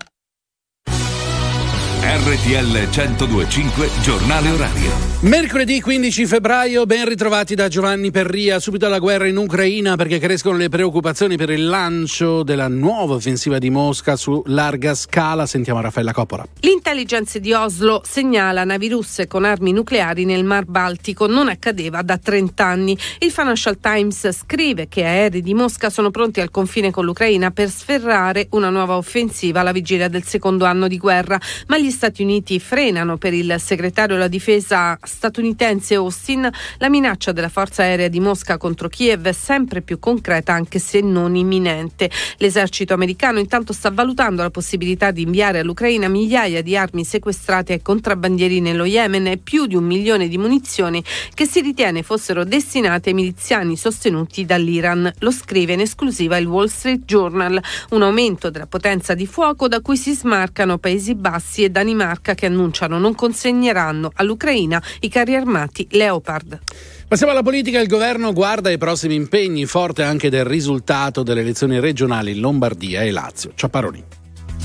RTL 2.04 2.88
1025 2.90 3.90
Giornale 4.02 4.50
Orario. 4.52 5.11
Mercoledì 5.24 5.80
15 5.82 6.26
febbraio, 6.26 6.88
ben 6.88 7.08
ritrovati 7.08 7.54
da 7.54 7.68
Giovanni 7.68 8.10
Perria. 8.10 8.60
Subito 8.60 8.88
alla 8.88 8.98
guerra 8.98 9.28
in 9.28 9.38
Ucraina 9.38 9.96
perché 9.96 10.18
crescono 10.18 10.58
le 10.58 10.68
preoccupazioni 10.68 11.38
per 11.38 11.52
il 11.52 11.68
lancio 11.68 12.42
della 12.42 12.68
nuova 12.68 13.14
offensiva 13.14 13.60
di 13.60 13.70
Mosca 13.70 14.16
su 14.16 14.42
larga 14.48 14.96
scala. 14.96 15.46
Sentiamo 15.46 15.80
Raffaella 15.80 16.12
Coppola. 16.12 16.48
L'intelligence 16.62 17.40
di 17.40 17.54
Oslo 17.54 18.02
segnala 18.04 18.64
navi 18.64 18.90
russe 18.90 19.28
con 19.28 19.46
armi 19.46 19.72
nucleari 19.74 20.26
nel 20.26 20.44
Mar 20.44 20.66
Baltico. 20.66 21.28
Non 21.28 21.50
accadeva 21.50 22.02
da 22.02 22.18
30 22.18 22.66
anni. 22.66 22.98
Il 23.20 23.30
Financial 23.30 23.78
Times 23.80 24.28
scrive 24.32 24.88
che 24.88 25.04
aerei 25.06 25.44
di 25.44 25.54
Mosca 25.54 25.92
sono 25.92 26.10
pronti 26.10 26.42
al 26.42 26.50
confine 26.50 26.90
con 26.90 27.06
l'Ucraina 27.06 27.52
per 27.52 27.70
sferrare 27.70 28.48
una 28.54 28.72
nuova 28.72 28.98
offensiva 28.98 29.60
alla 29.60 29.72
vigilia 29.72 30.08
del 30.08 30.24
secondo 30.24 30.66
anno 30.66 30.88
di 30.88 30.98
guerra. 30.98 31.40
Ma 31.68 31.78
gli 31.78 31.92
Stati 31.92 32.24
Uniti 32.24 32.60
frenano 32.60 33.18
per 33.18 33.36
il 33.36 33.56
segretario 33.60 34.16
della 34.16 34.28
difesa 34.28 34.98
statunitense 35.12 35.96
Austin 35.96 36.50
la 36.78 36.90
minaccia 36.90 37.32
della 37.32 37.50
forza 37.50 37.84
aerea 37.84 38.08
di 38.08 38.20
Mosca 38.20 38.58
contro 38.58 38.88
Kiev 38.88 39.28
è 39.28 39.34
sempre 39.34 39.82
più 39.82 40.00
concreta 40.00 40.54
anche 40.54 40.80
se 40.80 41.02
non 41.02 41.36
imminente. 41.36 42.10
L'esercito 42.38 42.94
americano 42.94 43.40
intanto 43.40 43.74
sta 43.74 43.92
valutando 43.92 44.42
la 44.42 44.50
possibilità 44.50 45.12
di 45.12 45.24
inviare 45.24 45.60
all'Ucraina 45.60 46.08
migliaia 46.08 46.62
di 46.62 46.78
armi 46.78 47.04
sequestrate 47.04 47.74
ai 47.74 47.82
contrabbandieri 47.82 48.62
nello 48.62 48.86
Yemen 48.86 49.28
e 49.28 49.38
più 49.38 49.66
di 49.66 49.76
un 49.76 49.84
milione 49.84 50.28
di 50.28 50.38
munizioni 50.38 51.04
che 51.34 51.46
si 51.46 51.62
ritiene 51.62 52.04
fossero 52.04 52.44
destinate 52.44 53.10
ai 53.10 53.16
miliziani 53.16 53.76
sostenuti 53.76 54.46
dall'Iran. 54.46 55.12
Lo 55.20 55.32
scrive 55.32 55.74
in 55.74 55.82
esclusiva 55.82 56.38
il 56.38 56.48
Wall 56.48 56.68
Street 56.68 57.04
Journal, 57.04 57.62
un 57.90 58.02
aumento 58.02 58.50
della 58.50 58.68
potenza 58.68 59.14
di 59.14 59.28
fuoco 59.28 59.68
da 59.68 59.82
cui 59.82 59.98
si 59.98 60.14
smarcano 60.14 60.78
Paesi 60.78 61.16
Bassi 61.16 61.64
e 61.64 61.70
Danimarca 61.70 62.34
che 62.34 62.46
annunciano 62.46 62.98
non 62.98 63.16
consegneranno 63.16 64.12
all'Ucraina 64.16 64.82
i 65.02 65.10
carri 65.10 65.36
armati 65.36 65.88
Leopard. 65.92 66.60
Passiamo 67.08 67.34
alla 67.34 67.44
politica, 67.44 67.80
il 67.80 67.88
governo 67.88 68.32
guarda 68.32 68.70
ai 68.70 68.78
prossimi 68.78 69.16
impegni, 69.16 69.66
forte 69.66 70.04
anche 70.04 70.30
del 70.30 70.46
risultato 70.46 71.24
delle 71.24 71.42
elezioni 71.42 71.80
regionali 71.80 72.32
in 72.32 72.40
Lombardia 72.40 73.02
e 73.02 73.12
Lazio. 73.12 73.52
Ciapparoni. 73.54 74.21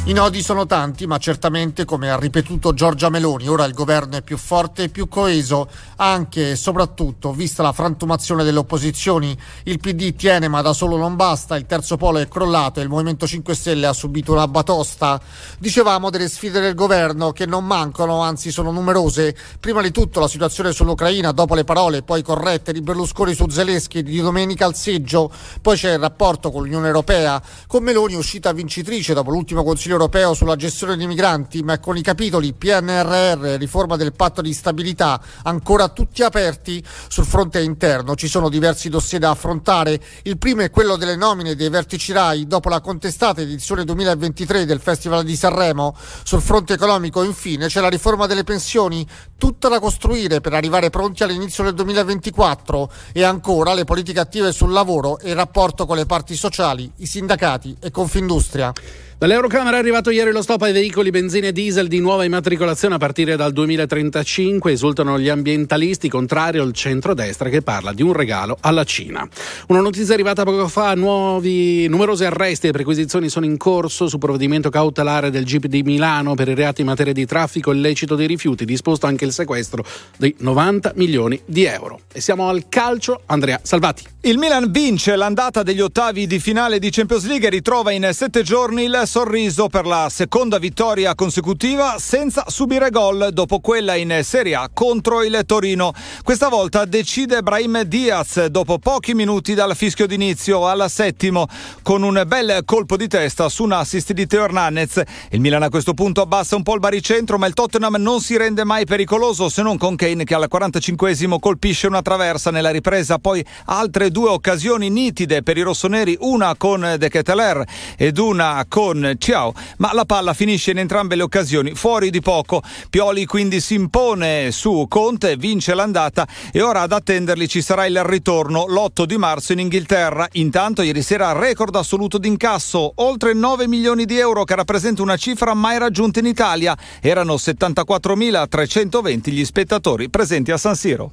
I 0.09 0.13
nodi 0.13 0.41
sono 0.41 0.67
tanti, 0.67 1.05
ma 1.09 1.19
certamente, 1.19 1.85
come 1.85 2.09
ha 2.13 2.17
ripetuto 2.17 2.73
Giorgia 2.73 3.09
Meloni, 3.09 3.49
ora 3.49 3.65
il 3.65 3.75
governo 3.75 4.17
è 4.17 4.23
più 4.23 4.37
forte 4.37 4.85
e 4.85 4.89
più 4.89 5.09
coeso, 5.09 5.69
anche 5.97 6.53
e 6.53 6.55
soprattutto 6.55 7.33
vista 7.33 7.65
la 7.65 7.73
frantumazione 7.73 8.45
delle 8.45 8.61
opposizioni. 8.61 9.37
Il 9.65 9.81
PD 9.81 10.15
tiene, 10.15 10.47
ma 10.47 10.63
da 10.63 10.73
solo 10.75 10.97
non 10.97 11.17
basta, 11.17 11.57
il 11.57 11.67
terzo 11.67 11.97
polo 11.97 12.19
è 12.19 12.29
crollato 12.29 12.79
e 12.79 12.85
il 12.85 12.89
Movimento 12.89 13.27
5 13.27 13.53
Stelle 13.57 13.87
ha 13.87 13.93
subito 13.93 14.31
una 14.31 14.47
batosta. 14.47 15.21
Dicevamo 15.59 16.09
delle 16.09 16.29
sfide 16.29 16.61
del 16.61 16.77
governo 16.77 17.33
che 17.33 17.45
non 17.45 17.67
mancano, 17.67 18.21
anzi 18.21 18.53
sono 18.53 18.71
numerose. 18.71 19.37
Prima 19.59 19.83
di 19.83 19.91
tutto 19.91 20.21
la 20.21 20.29
situazione 20.29 20.71
sull'Ucraina, 20.71 21.33
dopo 21.33 21.57
le 21.57 21.65
parole 21.65 22.05
poi 22.05 22.23
corrette 22.23 22.73
di 22.73 22.81
Berlusconi 22.81 23.35
su 23.35 23.49
Zelensky 23.49 24.05
di 24.05 24.21
domenica 24.21 24.67
al 24.67 24.77
seggio, 24.77 25.33
poi 25.61 25.77
c'è 25.77 25.95
il 25.95 25.99
rapporto 25.99 26.53
con 26.53 26.63
l'Unione 26.63 26.87
Europea, 26.87 27.43
con 27.67 27.83
Meloni 27.83 28.15
uscita 28.15 28.53
vincitrice 28.53 29.13
dopo 29.13 29.31
l'ultimo 29.31 29.65
Consiglio 29.65 29.95
europeo 29.97 30.35
sulla 30.35 30.57
gestione 30.57 30.97
dei 30.97 31.07
migranti, 31.07 31.63
ma 31.63 31.79
con 31.79 31.97
i 31.97 32.03
capitoli 32.03 32.53
PNRR, 32.53 33.57
riforma 33.57 33.97
del 33.97 34.13
patto 34.13 34.43
di 34.43 34.53
stabilità 34.53 35.21
ancora 35.43 35.89
tutti 35.89 36.23
aperti 36.23 36.85
sul 37.09 37.25
fronte 37.25 37.63
interno. 37.63 38.15
Ci 38.15 38.29
sono 38.29 38.49
diversi 38.49 38.89
dossier 38.89 39.21
da 39.21 39.31
affrontare. 39.31 39.99
Il 40.23 40.39
primo 40.39 40.61
è 40.61 40.71
quello 40.71 40.97
delle 40.97 41.17
nomine 41.17 41.55
dei 41.55 41.71
vertici 41.71 42.13
RAI 42.13 42.47
dopo 42.47 42.69
la 42.69 42.81
contestata 42.81 43.41
edizione 43.41 43.85
2023 43.85 44.67
del 44.67 44.81
Festival 44.81 45.25
di 45.25 45.35
Sanremo. 45.35 45.97
Sul 46.23 46.43
fronte 46.43 46.75
economico, 46.75 47.23
infine, 47.23 47.69
c'è 47.69 47.81
la 47.81 47.89
riforma 47.89 48.27
delle 48.27 48.45
pensioni, 48.45 49.07
tutta 49.39 49.69
da 49.69 49.81
costruire 49.81 50.41
per 50.41 50.53
arrivare 50.53 50.91
pronti 50.91 51.23
all'inizio 51.23 51.65
del 51.65 51.75
2024 51.75 52.91
e 53.13 53.25
ancora 53.25 53.73
le 53.73 53.85
politiche 53.85 54.21
attive 54.21 54.53
sul 54.53 54.73
lavoro 54.73 55.19
e 55.19 55.31
il 55.31 55.37
rapporto 55.37 55.87
con 55.87 55.97
le 55.97 56.07
parti 56.07 56.37
sociali, 56.37 56.91
i 56.97 57.07
sindacati 57.07 57.77
e 57.81 57.91
Confindustria. 57.91 58.73
Dall'Eurocamera 59.19 59.77
è 59.77 59.81
arrivato 59.81 60.11
ieri 60.11 60.31
lo 60.31 60.43
stop 60.43 60.61
ai 60.61 60.75
veicoli 60.75 61.09
benzina 61.09 61.47
e 61.47 61.53
diesel 61.53 61.89
di 61.89 62.01
nuova 62.01 62.25
immatricolazione 62.25 62.97
a 62.97 62.99
partire 62.99 63.35
dal 63.35 63.51
2035. 63.51 64.73
Esultano 64.73 65.19
gli 65.19 65.31
ambientalisti, 65.31 66.11
contrario 66.11 66.63
al 66.63 66.75
centrodestra 66.75 67.49
che 67.49 67.63
parla 67.63 67.95
di 67.95 68.03
un 68.03 68.13
regalo 68.13 68.59
alla 68.61 68.85
Cina. 68.85 69.27
Una 69.69 69.81
notizia 69.81 70.13
arrivata 70.13 70.45
poco 70.45 70.69
fa: 70.69 70.93
nuovi, 70.93 71.89
numerosi 71.89 72.27
arresti 72.27 72.67
e 72.67 72.73
perquisizioni 72.73 73.31
sono 73.31 73.47
in 73.47 73.57
corso 73.57 74.07
su 74.07 74.19
provvedimento 74.19 74.69
cautelare 74.69 75.31
del 75.31 75.47
GIP 75.47 75.65
di 75.65 75.83
Milano 75.83 76.35
per 76.35 76.49
i 76.49 76.55
reati 76.55 76.83
in 76.83 76.89
materia 76.89 77.15
di 77.15 77.25
traffico 77.25 77.73
illecito 77.73 78.17
dei 78.17 78.27
rifiuti. 78.27 78.67
Disposto 78.67 79.07
anche 79.07 79.25
il 79.25 79.33
sequestro 79.33 79.83
di 80.19 80.37
90 80.41 80.93
milioni 80.97 81.41
di 81.47 81.65
euro. 81.65 82.01
E 82.13 82.21
siamo 82.21 82.51
al 82.51 82.69
calcio. 82.69 83.23
Andrea 83.25 83.59
Salvati. 83.63 84.05
Il 84.21 84.37
Milan 84.37 84.71
vince 84.71 85.17
l'andata 85.17 85.63
degli 85.63 85.81
ottavi 85.81 86.27
di 86.27 86.39
finale 86.39 86.79
di 86.79 86.91
Champions 86.91 87.25
League 87.27 87.47
e 87.47 87.51
ritrova 87.51 87.93
in 87.93 88.11
sette 88.13 88.43
giorni 88.43 88.85
il 88.85 89.05
sorriso 89.07 89.69
per 89.69 89.87
la 89.87 90.09
seconda 90.11 90.59
vittoria 90.59 91.15
consecutiva 91.15 91.97
senza 91.99 92.45
subire 92.49 92.91
gol 92.91 93.29
dopo 93.33 93.61
quella 93.61 93.95
in 93.95 94.21
Serie 94.23 94.55
A 94.55 94.69
contro 94.73 95.23
il 95.23 95.43
Torino. 95.47 95.93
Questa 96.23 96.49
volta 96.49 96.85
decide 96.85 97.43
Brahim 97.43 97.83
Diaz 97.83 98.47
dopo 98.47 98.79
pochi 98.79 99.15
minuti 99.15 99.55
dal 99.55 99.75
fischio 99.77 100.07
d'inizio 100.07 100.67
al 100.67 100.91
settimo 100.91 101.47
con 101.83 102.03
un 102.03 102.23
bel 102.27 102.63
colpo 102.65 102.97
di 102.97 103.09
testa 103.09 103.49
su 103.49 103.65
un 103.65 103.73
assist 103.73 104.13
di 104.13 104.27
Teo 104.27 104.45
Hernandez. 104.45 105.03
Il 105.31 105.41
Milan 105.41 105.63
a 105.63 105.69
questo 105.69 105.95
punto 105.95 106.21
abbassa 106.21 106.57
un 106.57 106.63
po' 106.63 106.75
il 106.75 106.81
baricentro 106.81 107.39
ma 107.39 107.47
il 107.47 107.55
Tottenham 107.55 107.97
non 107.99 108.21
si 108.21 108.37
rende 108.37 108.65
mai 108.65 108.85
pericoloso 108.85 109.49
se 109.49 109.63
non 109.63 109.79
con 109.79 109.97
Kane 109.97 110.25
che 110.25 110.35
al 110.35 110.49
45esimo 110.53 111.39
colpisce 111.39 111.87
una 111.87 112.03
traversa 112.03 112.51
nella 112.51 112.71
ripresa, 112.71 113.19
poi 113.19 113.45
altre 113.67 114.11
due 114.11 114.31
occasioni 114.31 114.91
nitide 114.91 115.43
per 115.43 115.57
i 115.57 115.63
rossoneri, 115.63 116.17
una 116.21 116.55
con 116.57 116.97
De 116.99 117.09
Keteler 117.09 117.65
ed 117.97 118.19
una 118.19 118.65
con 118.69 118.96
Ciao, 119.19 119.53
ma 119.79 119.93
la 119.93 120.05
palla 120.05 120.33
finisce 120.33 120.71
in 120.71 120.79
entrambe 120.79 121.17
le 121.17 121.23
occasioni 121.23 121.75
fuori 121.75 122.11
di 122.11 122.21
poco. 122.21 122.63
Pioli 122.91 123.27
quindi 123.27 123.61
si 123.61 123.75
impone 123.75 124.51
su 124.51 124.87
Conte, 124.89 125.37
vince 125.37 125.75
l'andata 125.75 126.27
e 126.53 126.63
ora 126.63 126.83
ad 126.83 126.93
attenderli 126.93 127.49
ci 127.49 127.63
sarà 127.63 127.87
il 127.87 128.03
ritorno 128.05 128.67
l'8 128.67 129.05
di 129.05 129.17
marzo 129.17 129.53
in 129.53 129.61
Inghilterra. 129.61 130.29
Intanto 130.33 130.83
ieri 130.83 131.03
sera 131.03 131.33
record 131.33 131.75
assoluto 131.75 132.19
d'incasso, 132.19 132.93
oltre 132.97 133.33
9 133.35 133.69
milioni 133.69 134.05
di 134.05 134.19
euro 134.19 134.45
che 134.45 134.55
rappresenta 134.55 135.03
una 135.03 135.17
cifra 135.17 135.55
mai 135.55 135.79
raggiunta 135.79 136.21
in 136.21 136.27
Italia. 136.27 136.77
Erano 137.01 137.35
74.320 137.35 139.31
gli 139.31 139.45
spettatori 139.45 140.09
presenti 140.09 140.51
a 140.51 140.57
San 140.57 140.75
Siro. 140.75 141.11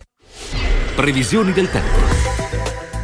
Previsioni 0.95 1.51
del 1.51 1.69
tempo. 1.71 2.12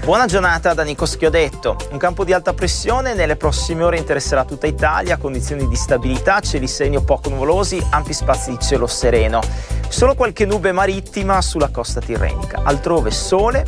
Buona 0.09 0.25
giornata 0.25 0.73
da 0.73 0.81
Nico 0.81 1.05
Schiodetto. 1.05 1.77
Un 1.91 1.99
campo 1.99 2.23
di 2.23 2.33
alta 2.33 2.55
pressione 2.55 3.13
nelle 3.13 3.35
prossime 3.35 3.83
ore 3.83 3.99
interesserà 3.99 4.43
tutta 4.43 4.65
Italia, 4.65 5.17
condizioni 5.17 5.67
di 5.67 5.75
stabilità, 5.75 6.39
cieli 6.39 6.67
sereni 6.67 6.95
o 6.95 7.03
poco 7.03 7.29
nuvolosi, 7.29 7.79
ampi 7.91 8.13
spazi 8.13 8.49
di 8.49 8.57
cielo 8.59 8.87
sereno. 8.87 9.39
Solo 9.87 10.15
qualche 10.15 10.47
nube 10.47 10.71
marittima 10.71 11.39
sulla 11.43 11.69
costa 11.69 11.99
tirrenica, 11.99 12.61
altrove 12.63 13.11
sole 13.11 13.67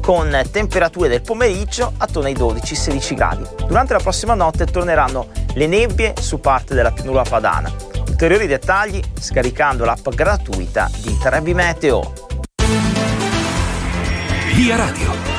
con 0.00 0.34
temperature 0.50 1.10
del 1.10 1.20
pomeriggio 1.20 1.92
attorno 1.98 2.28
ai 2.28 2.36
12-16 2.36 3.14
gradi. 3.14 3.46
Durante 3.66 3.92
la 3.92 4.00
prossima 4.00 4.32
notte 4.32 4.64
torneranno 4.64 5.26
le 5.52 5.66
nebbie 5.66 6.14
su 6.18 6.40
parte 6.40 6.74
della 6.74 6.92
pianura 6.92 7.22
padana. 7.22 7.70
Ulteriori 8.08 8.46
dettagli 8.46 8.98
scaricando 9.20 9.84
l'app 9.84 10.08
gratuita 10.08 10.90
di 11.02 11.18
Trebi 11.18 11.52
Meteo. 11.52 12.14
Via 14.54 14.76
Radio. 14.76 15.31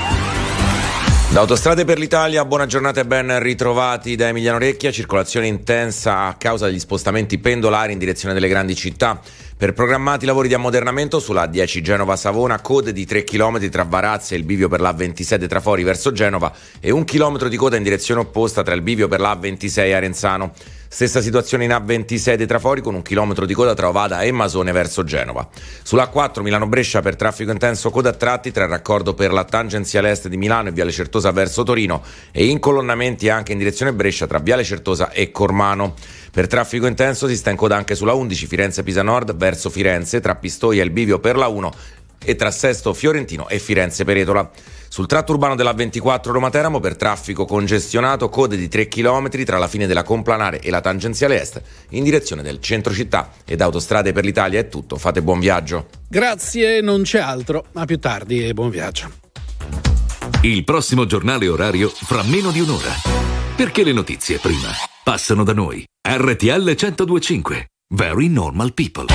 Da 1.34 1.40
Autostrade 1.40 1.84
per 1.84 1.98
l'Italia, 1.98 2.46
buona 2.46 2.68
giornata 2.68 3.02
e 3.02 3.06
ben 3.06 3.40
ritrovati 3.42 4.16
da 4.16 4.28
Emiliano 4.28 4.60
Recchia. 4.60 4.92
Circolazione 4.92 5.48
intensa 5.48 6.26
a 6.26 6.36
causa 6.36 6.68
degli 6.68 6.78
spostamenti 6.78 7.40
pendolari 7.40 7.92
in 7.92 7.98
direzione 7.98 8.36
delle 8.36 8.48
grandi 8.48 8.76
città. 8.76 9.20
Per 9.58 9.74
programmati 9.74 10.28
lavori 10.28 10.48
di 10.48 10.54
ammodernamento 10.54 11.20
sulla 11.20 11.48
10 11.48 11.82
Genova-Savona, 11.82 12.62
code 12.62 12.94
di 12.94 13.08
3 13.08 13.24
km 13.24 13.68
tra 13.72 13.82
Varazze 13.82 14.36
e 14.36 14.38
il 14.38 14.44
bivio 14.44 14.68
per 14.68 14.80
la 14.80 14.94
27 14.94 15.48
Trafori 15.48 15.82
verso 15.82 16.12
Genova 16.12 16.54
e 16.80 16.92
un 16.92 17.04
chilometro 17.04 17.48
di 17.50 17.58
coda 17.58 17.78
in 17.78 17.84
direzione 17.84 18.22
opposta 18.22 18.62
tra 18.62 18.76
il 18.76 18.84
bivio 18.84 19.08
per 19.08 19.20
la 19.20 19.34
26 19.34 19.92
Arenzano. 19.92 20.54
Stessa 20.94 21.22
situazione 21.22 21.64
in 21.64 21.72
A26 21.72 22.36
dei 22.36 22.46
Trafori 22.46 22.80
con 22.80 22.94
un 22.94 23.02
chilometro 23.02 23.48
di 23.48 23.56
coda 23.56 23.74
tra 23.74 23.88
Ovada 23.88 24.22
e 24.22 24.32
Masone 24.32 24.72
verso 24.72 25.04
Genova. 25.04 25.50
Sulla 25.82 26.12
A4 26.14 26.44
Milano-Brescia 26.44 27.02
per 27.02 27.16
traffico 27.16 27.50
intenso 27.50 27.90
coda 27.90 28.10
a 28.10 28.14
tratti 28.14 28.52
tra 28.52 28.66
il 28.66 28.70
raccordo 28.70 29.16
per 29.16 29.34
la 29.34 29.44
tangenziale 29.44 30.12
est 30.12 30.28
di 30.28 30.38
Milano 30.38 30.70
e 30.70 30.72
Viale 30.72 30.92
Certosa 30.92 31.32
verso 31.32 31.64
Torino 31.64 32.04
e 32.32 32.46
incolonnamenti 32.46 33.28
anche 33.28 33.54
in 33.54 33.58
direzione 33.58 33.92
Brescia 33.92 34.28
tra 34.28 34.38
Viale 34.38 34.64
Certosa 34.64 35.10
e 35.10 35.32
Cormano. 35.32 35.96
Per 36.32 36.46
traffico 36.46 36.86
intenso 36.86 37.28
si 37.28 37.38
sta 37.38 37.50
in 37.50 37.58
coda 37.58 37.76
anche 37.76 37.96
sulla 37.96 38.14
11 38.14 38.46
Firenze-Pisa 38.46 39.02
Nord 39.02 39.36
verso 39.36 39.72
Firenze 39.72 40.20
tra 40.20 40.36
Pistoia 40.36 40.84
e 40.84 40.86
il 40.86 40.92
Bivio 40.92 41.18
per 41.18 41.38
la 41.38 41.48
1 41.48 41.72
e 42.24 42.36
tra 42.36 42.52
Sesto 42.52 42.94
Fiorentino 42.94 43.48
e 43.48 43.60
Firenze 43.60 44.04
Peretola. 44.04 44.50
Sul 44.88 45.08
tratto 45.08 45.32
urbano 45.32 45.56
della 45.56 45.74
24 45.74 46.32
Roma-Teramo 46.32 46.80
per 46.80 46.96
traffico 46.96 47.46
congestionato 47.46 48.30
code 48.30 48.58
di 48.58 48.68
3 48.68 48.88
km 48.88 49.44
tra 49.44 49.58
la 49.58 49.68
fine 49.68 49.88
della 49.88 50.04
Complanare 50.04 50.60
e 50.60 50.70
la 50.70 50.82
tangenziale 50.82 51.42
est 51.42 51.62
in 51.90 52.04
direzione 52.04 52.44
del 52.44 52.62
centro 52.62 52.94
città 52.94 53.32
ed 53.46 53.62
Autostrade 53.62 54.12
per 54.12 54.24
l'Italia 54.24 54.60
è 54.60 54.70
tutto, 54.70 54.98
fate 54.98 55.22
buon 55.22 55.40
viaggio. 55.40 55.88
Grazie, 56.08 56.82
non 56.82 57.02
c'è 57.02 57.20
altro, 57.20 57.66
a 57.74 57.86
più 57.86 57.98
tardi 57.98 58.48
e 58.48 58.54
buon 58.54 58.70
viaggio. 58.70 59.12
Il 60.42 60.64
prossimo 60.64 61.06
giornale 61.06 61.48
orario 61.48 61.90
fra 61.90 62.22
meno 62.24 62.52
di 62.52 62.60
un'ora. 62.60 62.92
Perché 63.56 63.84
le 63.84 63.94
notizie 63.94 64.40
prima 64.40 64.70
passano 65.04 65.44
da 65.44 65.54
noi. 65.54 65.86
RTL 66.06 66.64
1025. 66.64 67.68
Very 67.96 68.28
normal 68.28 68.74
people. 68.74 69.06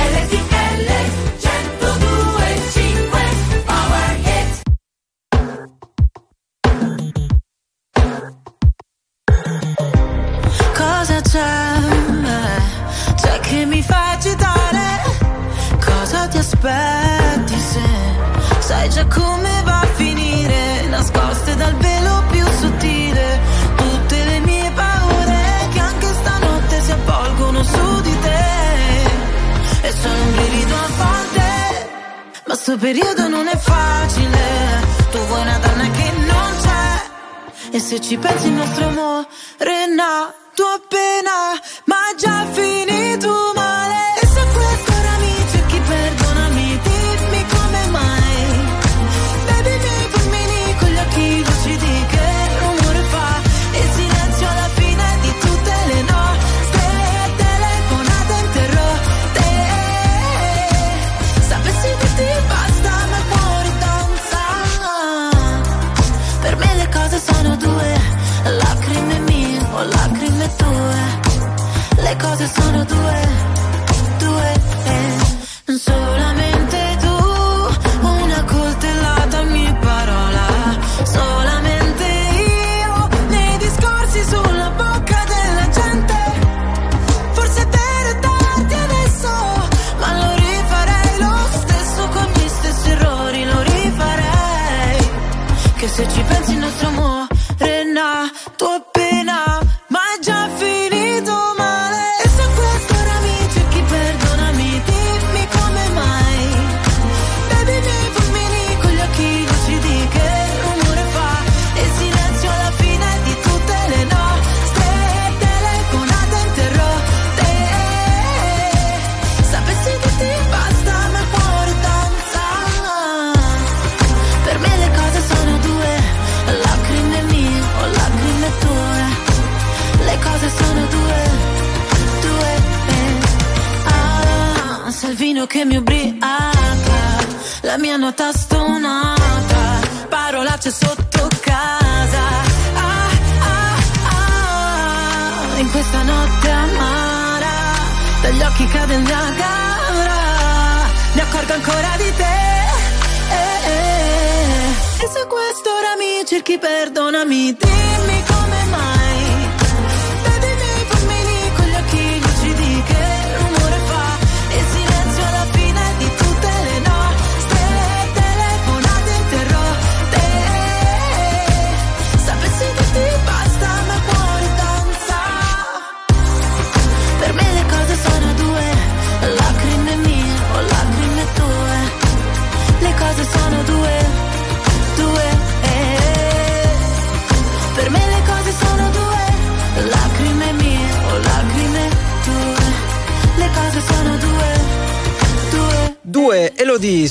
Che 13.48 13.64
mi 13.64 13.82
fa 13.82 14.10
agitare? 14.10 14.86
Cosa 15.80 16.28
ti 16.28 16.38
aspetti 16.38 17.58
se 17.58 17.86
sai 18.58 18.88
già 18.90 19.06
come 19.06 19.62
va 19.64 19.80
a 19.80 19.86
finire? 19.94 20.86
Nascoste 20.88 21.54
dal 21.56 21.74
velo 21.76 22.22
più 22.30 22.44
sottile, 22.60 23.40
tutte 23.76 24.24
le 24.24 24.40
mie 24.40 24.70
paure 24.72 25.68
che 25.72 25.78
anche 25.78 26.06
stanotte 26.06 26.80
si 26.82 26.92
avvolgono 26.92 27.62
su 27.62 28.00
di 28.02 28.18
te. 28.20 29.86
E 29.86 29.92
sono 29.92 30.22
un 30.22 30.32
brivido 30.34 30.74
a 30.74 30.88
volte, 31.02 31.90
ma 32.46 32.54
sto 32.54 32.76
periodo 32.76 33.28
non 33.28 33.46
è 33.48 33.56
facile. 33.56 34.40
Tu 35.10 35.18
vuoi 35.26 35.40
una 35.40 35.58
donna 35.58 35.90
che 35.90 36.12
non 36.32 36.50
c'è. 36.62 37.76
E 37.76 37.80
se 37.80 38.00
ci 38.00 38.16
pensi 38.18 38.46
il 38.48 38.52
nostro 38.52 38.88
amore 38.88 39.26
è 39.56 39.86
nato 40.58 40.64
appena 40.64 41.60
Ma 41.84 42.14
già 42.16 42.44
finito 42.52 43.52
male 43.54 43.77
due, 72.84 72.94
due. 72.94 73.37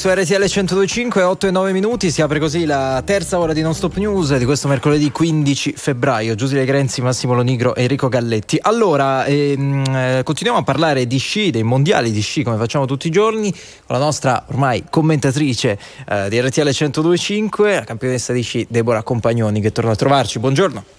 Su 0.07 0.13
RTL 0.13 0.39
1025, 0.39 1.21
8 1.21 1.47
e 1.47 1.51
9 1.51 1.71
minuti. 1.73 2.11
Si 2.11 2.21
apre 2.21 2.39
così 2.39 2.63
la 2.63 3.01
terza 3.03 3.39
ora 3.39 3.51
di 3.51 3.61
Non 3.61 3.73
Stop 3.73 3.97
News 3.97 4.37
di 4.37 4.45
questo 4.45 4.69
mercoledì 4.69 5.11
15 5.11 5.73
febbraio. 5.75 6.33
Giuseppe 6.33 6.63
Grenzi, 6.63 7.01
Massimo 7.01 7.33
Lonigro 7.33 7.75
e 7.75 7.81
Enrico 7.81 8.07
Galletti. 8.07 8.57
Allora, 8.61 9.25
ehm, 9.25 9.83
eh, 9.85 10.21
continuiamo 10.23 10.61
a 10.61 10.63
parlare 10.63 11.07
di 11.07 11.17
sci, 11.17 11.49
dei 11.51 11.63
mondiali 11.63 12.11
di 12.11 12.21
sci, 12.21 12.43
come 12.43 12.55
facciamo 12.55 12.85
tutti 12.85 13.07
i 13.07 13.11
giorni, 13.11 13.51
con 13.51 13.97
la 13.97 13.99
nostra 13.99 14.45
ormai 14.47 14.85
commentatrice 14.89 15.77
eh, 16.07 16.29
di 16.29 16.39
RTL 16.39 16.61
1025, 16.61 17.73
la 17.73 17.83
campionessa 17.83 18.31
di 18.31 18.41
sci 18.41 18.65
Deborah 18.69 19.03
Compagnoni, 19.03 19.59
che 19.59 19.73
torna 19.73 19.91
a 19.91 19.95
trovarci. 19.95 20.39
Buongiorno. 20.39 20.96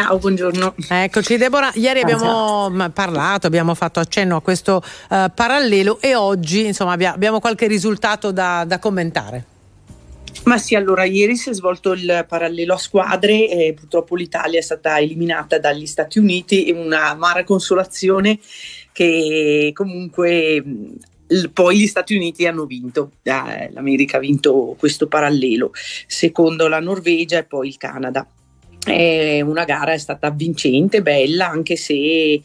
Ciao, 0.00 0.16
buongiorno. 0.18 0.76
Eccoci 0.90 1.36
Deborah, 1.36 1.72
ieri 1.74 2.02
abbiamo 2.02 2.70
m, 2.70 2.92
parlato, 2.94 3.48
abbiamo 3.48 3.74
fatto 3.74 3.98
accenno 3.98 4.36
a 4.36 4.40
questo 4.40 4.80
eh, 5.10 5.28
parallelo 5.34 6.00
e 6.00 6.14
oggi 6.14 6.66
insomma 6.66 6.92
abbia- 6.92 7.12
abbiamo 7.12 7.40
qualche 7.40 7.66
risultato 7.66 8.30
da, 8.30 8.62
da 8.64 8.78
commentare. 8.78 9.44
Ma 10.44 10.56
sì, 10.56 10.76
allora 10.76 11.02
ieri 11.02 11.34
si 11.34 11.50
è 11.50 11.52
svolto 11.52 11.94
il 11.94 12.24
parallelo 12.28 12.74
a 12.74 12.78
squadre 12.78 13.48
e 13.48 13.74
purtroppo 13.74 14.14
l'Italia 14.14 14.60
è 14.60 14.62
stata 14.62 15.00
eliminata 15.00 15.58
dagli 15.58 15.86
Stati 15.86 16.20
Uniti, 16.20 16.72
una 16.72 17.08
amara 17.08 17.42
consolazione 17.42 18.38
che 18.92 19.72
comunque 19.74 20.62
poi 21.52 21.76
gli 21.76 21.86
Stati 21.88 22.14
Uniti 22.14 22.46
hanno 22.46 22.66
vinto, 22.66 23.10
Eh, 23.24 23.70
l'America 23.72 24.18
ha 24.18 24.20
vinto 24.20 24.76
questo 24.78 25.08
parallelo, 25.08 25.72
secondo 26.06 26.68
la 26.68 26.78
Norvegia 26.78 27.38
e 27.38 27.44
poi 27.44 27.66
il 27.66 27.76
Canada. 27.76 28.24
È 28.92 29.40
una 29.40 29.64
gara 29.64 29.92
è 29.92 29.98
stata 29.98 30.30
vincente, 30.30 31.02
bella, 31.02 31.48
anche 31.48 31.76
se 31.76 32.40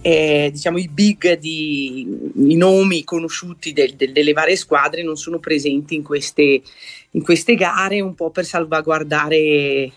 eh, 0.00 0.50
diciamo 0.52 0.78
i 0.78 0.88
big 0.88 1.38
di, 1.38 2.06
i 2.36 2.56
nomi 2.56 3.04
conosciuti 3.04 3.72
del, 3.72 3.94
del, 3.94 4.12
delle 4.12 4.32
varie 4.32 4.56
squadre 4.56 5.02
non 5.02 5.16
sono 5.16 5.38
presenti 5.38 5.94
in 5.94 6.02
queste, 6.02 6.62
in 7.10 7.22
queste 7.22 7.54
gare 7.54 8.00
un 8.00 8.14
po' 8.14 8.30
per 8.30 8.44
salvaguardare 8.44 9.92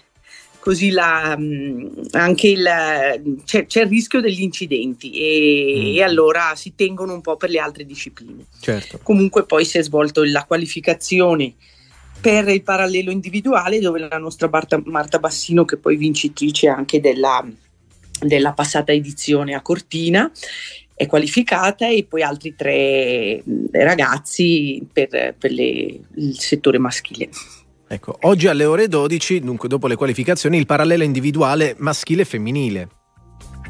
così 0.61 0.91
la, 0.91 1.37
anche 2.11 2.47
il, 2.47 3.41
c'è, 3.45 3.65
c'è, 3.65 3.81
il 3.81 3.89
rischio 3.89 4.21
degli 4.21 4.41
incidenti 4.41 5.11
e, 5.11 5.73
mm. 5.75 5.97
e, 5.97 6.01
allora 6.03 6.53
si 6.55 6.73
tengono 6.75 7.13
un 7.13 7.21
po' 7.21 7.35
per 7.35 7.49
le 7.49 7.59
altre 7.59 7.85
discipline. 7.85 8.45
Certo. 8.59 8.99
Comunque 9.01 9.45
poi 9.45 9.65
si 9.65 9.79
è 9.79 9.83
svolto 9.83 10.23
la 10.23 10.45
qualificazione 10.45 11.55
per 12.21 12.47
il 12.49 12.61
parallelo 12.61 13.11
individuale 13.11 13.79
dove 13.79 14.07
la 14.07 14.17
nostra 14.17 14.47
Marta, 14.49 14.81
Marta 14.85 15.19
Bassino 15.19 15.65
che 15.65 15.77
poi 15.77 15.97
vincitrice 15.97 16.67
anche 16.67 17.01
della, 17.01 17.45
della 18.19 18.53
passata 18.53 18.91
edizione 18.91 19.55
a 19.55 19.61
Cortina 19.61 20.31
è 20.93 21.07
qualificata 21.07 21.87
e 21.87 22.05
poi 22.07 22.21
altri 22.21 22.53
tre 22.55 23.43
ragazzi 23.71 24.87
per, 24.93 25.33
per 25.35 25.51
le, 25.51 25.99
il 26.15 26.39
settore 26.39 26.77
maschile. 26.77 27.29
Ecco, 27.87 28.15
oggi 28.21 28.47
alle 28.47 28.65
ore 28.65 28.87
12, 28.87 29.39
dunque 29.39 29.67
dopo 29.67 29.87
le 29.87 29.95
qualificazioni, 29.95 30.57
il 30.57 30.67
parallelo 30.67 31.03
individuale 31.03 31.75
maschile 31.79 32.21
e 32.21 32.25
femminile. 32.25 32.89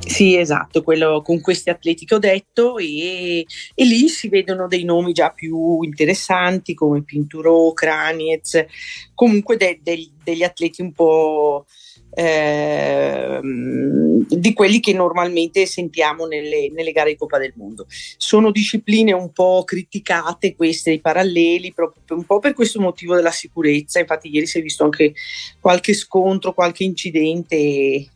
Sì, 0.06 0.36
esatto, 0.36 0.84
quello 0.84 1.22
con 1.22 1.40
questi 1.42 1.70
atleti 1.70 2.06
che 2.06 2.16
ho 2.16 2.20
detto 2.20 2.78
e, 2.78 3.46
e, 3.74 3.86
lì 3.86 4.10
si 4.10 4.30
vedono 4.30 4.68
dei 4.68 4.84
nomi 4.84 5.14
già 5.14 5.30
più 5.30 5.82
interessanti 5.84 6.74
come 6.74 7.04
Pinturo, 7.04 7.72
Kraniez, 7.72 8.66
comunque 9.14 9.58
de, 9.58 9.80
de, 9.82 10.10
degli 10.24 10.44
atleti 10.44 10.82
un 10.82 10.92
po' 10.92 11.66
eh, 12.14 13.40
di 13.42 14.54
quelli 14.54 14.80
che 14.80 14.94
normalmente 14.94 15.66
sentiamo 15.66 16.26
nelle, 16.26 16.70
nelle, 16.72 16.92
gare 16.92 17.12
di 17.12 17.18
Coppa 17.18 17.38
del 17.38 17.54
Mondo. 17.56 17.86
Sono 17.90 18.52
discipline 18.52 19.14
un 19.14 19.32
po' 19.32 19.64
criticate 19.66 20.56
queste, 20.56 20.92
i 20.92 21.00
paralleli, 21.00 21.74
proprio 21.74 22.18
un 22.18 22.26
po' 22.26 22.40
per 22.40 22.54
questo 22.54 22.82
motivo 22.82 23.16
della 23.16 23.32
sicurezza, 23.32 24.00
infatti 24.00 24.30
ieri 24.30 24.46
si 24.46 24.60
è 24.60 24.62
visto 24.62 24.84
anche 24.84 25.14
qualche 25.60 25.94
scontro, 25.94 26.54
qualche 26.54 26.84
incidente. 26.84 28.10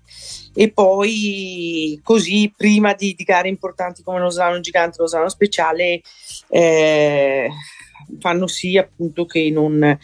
E, 0.55 0.71
poi 0.71 1.99
così 2.01 2.51
prima 2.55 2.93
di, 2.93 3.13
di, 3.13 3.23
gare 3.23 3.49
importanti 3.49 4.01
come 4.03 4.19
lo 4.19 4.29
slalom 4.29 4.61
gigante, 4.61 4.97
lo 4.99 5.07
slalom 5.07 5.27
speciale 5.27 6.01
eh, 6.49 7.49
fanno 8.19 8.47
sì 8.47 8.77
appunto 8.77 9.25
che 9.25 9.49
non, 9.51 9.97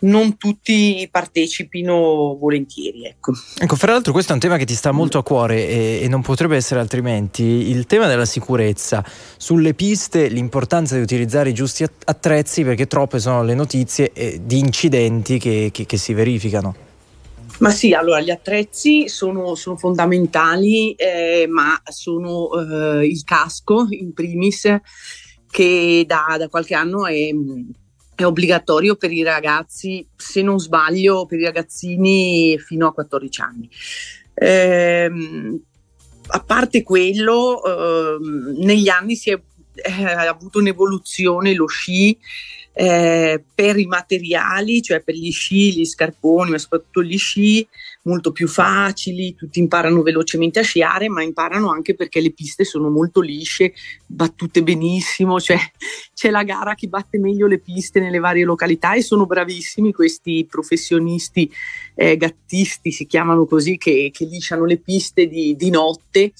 non 0.00 0.36
tutti 0.36 1.08
partecipino 1.10 2.36
volentieri. 2.38 3.06
Ecco. 3.06 3.32
ecco, 3.58 3.76
fra 3.76 3.92
l'altro 3.92 4.12
questo 4.12 4.32
è 4.32 4.34
un 4.34 4.40
tema 4.40 4.56
che 4.56 4.64
ti 4.64 4.74
sta 4.74 4.92
molto 4.92 5.18
a 5.18 5.22
cuore 5.22 5.68
e, 5.68 6.00
e, 6.02 6.08
non 6.08 6.22
potrebbe 6.22 6.56
essere 6.56 6.80
altrimenti. 6.80 7.42
Il 7.42 7.86
tema 7.86 8.06
della 8.06 8.24
sicurezza 8.24 9.04
sulle 9.36 9.74
piste, 9.74 10.28
l'importanza 10.28 10.94
di 10.94 11.02
utilizzare 11.02 11.50
i 11.50 11.54
giusti 11.54 11.84
attrezzi 12.04 12.62
perché 12.64 12.86
troppe 12.86 13.18
sono 13.18 13.42
le 13.42 13.54
notizie 13.54 14.12
eh, 14.12 14.40
di 14.42 14.58
incidenti 14.58 15.38
che, 15.38 15.70
che, 15.72 15.86
che, 15.86 15.96
si 15.96 16.14
verificano. 16.14 16.88
Ma 17.60 17.70
sì, 17.70 17.92
allora 17.92 18.20
gli 18.20 18.30
attrezzi 18.30 19.08
sono, 19.08 19.54
sono 19.54 19.76
fondamentali, 19.76 20.92
eh, 20.92 21.46
ma 21.48 21.80
sono 21.84 22.50
eh, 22.52 23.06
il 23.06 23.22
casco 23.22 23.86
in 23.90 24.12
primis 24.12 24.80
che 25.50 26.04
da, 26.06 26.36
da 26.38 26.48
qualche 26.48 26.74
anno 26.74 27.06
è 27.06 27.30
è 28.20 28.26
obbligatorio 28.26 28.96
per 28.96 29.10
i 29.12 29.22
ragazzi, 29.22 30.06
se 30.14 30.42
non 30.42 30.58
sbaglio, 30.58 31.24
per 31.24 31.38
i 31.38 31.44
ragazzini 31.44 32.58
fino 32.58 32.86
a 32.86 32.92
14 32.92 33.40
anni. 33.40 33.70
Ehm, 34.34 35.58
a 36.26 36.40
parte 36.40 36.82
quello, 36.82 37.62
ehm, 37.64 38.56
negli 38.58 38.88
anni 38.88 39.16
si 39.16 39.30
è 39.30 39.40
eh, 39.74 40.02
avuto 40.02 40.58
un'evoluzione 40.58 41.54
lo 41.54 41.66
sci 41.66 42.18
eh, 42.72 43.42
per 43.54 43.78
i 43.78 43.86
materiali, 43.86 44.80
cioè 44.80 45.00
per 45.00 45.14
gli 45.14 45.30
sci, 45.30 45.72
gli 45.72 45.84
scarponi, 45.84 46.50
ma 46.50 46.58
soprattutto 46.58 47.02
gli 47.02 47.18
sci 47.18 47.66
molto 48.02 48.32
più 48.32 48.48
facili, 48.48 49.34
tutti 49.34 49.58
imparano 49.58 50.02
velocemente 50.02 50.60
a 50.60 50.62
sciare, 50.62 51.08
ma 51.08 51.22
imparano 51.22 51.70
anche 51.70 51.94
perché 51.94 52.20
le 52.20 52.32
piste 52.32 52.64
sono 52.64 52.88
molto 52.88 53.20
lisce, 53.20 53.74
battute 54.06 54.62
benissimo, 54.62 55.40
cioè 55.40 55.58
c'è 56.14 56.30
la 56.30 56.42
gara 56.42 56.74
chi 56.74 56.88
batte 56.88 57.18
meglio 57.18 57.46
le 57.46 57.58
piste 57.58 58.00
nelle 58.00 58.18
varie 58.18 58.44
località 58.44 58.94
e 58.94 59.02
sono 59.02 59.26
bravissimi 59.26 59.92
questi 59.92 60.46
professionisti 60.48 61.50
eh, 61.94 62.16
gattisti, 62.16 62.92
si 62.92 63.06
chiamano 63.06 63.44
così, 63.46 63.76
che, 63.76 64.10
che 64.12 64.24
lisciano 64.24 64.64
le 64.64 64.78
piste 64.78 65.26
di, 65.26 65.54
di 65.56 65.70
notte 65.70 66.32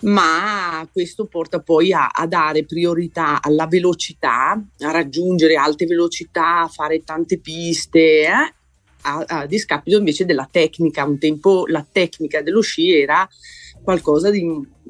ma 0.00 0.88
questo 0.92 1.26
porta 1.26 1.60
poi 1.60 1.92
a, 1.92 2.08
a, 2.08 2.26
dare 2.26 2.64
priorità 2.64 3.40
alla 3.42 3.66
velocità, 3.66 4.52
a 4.52 4.90
raggiungere 4.90 5.56
alte 5.56 5.86
velocità, 5.86 6.62
a 6.62 6.68
fare 6.68 7.04
tante 7.04 7.38
piste, 7.38 8.22
eh? 8.22 8.54
a, 9.02 9.24
a, 9.26 9.46
discapito 9.46 9.98
invece 9.98 10.24
della 10.24 10.48
tecnica. 10.50 11.04
Un 11.04 11.18
tempo 11.18 11.64
la 11.66 11.86
tecnica 11.90 12.42
dello 12.42 12.60
sci 12.60 12.92
era 12.92 13.28
qualcosa 13.82 14.30
di... 14.30 14.44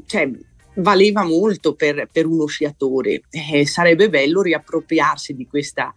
Cioè, 0.06 0.30
valeva 0.74 1.24
molto 1.24 1.74
per, 1.74 2.08
per 2.10 2.26
uno 2.26 2.46
sciatore. 2.46 3.22
Eh, 3.30 3.66
sarebbe 3.66 4.08
bello 4.08 4.42
riappropriarsi 4.42 5.34
di 5.34 5.46
questa 5.46 5.92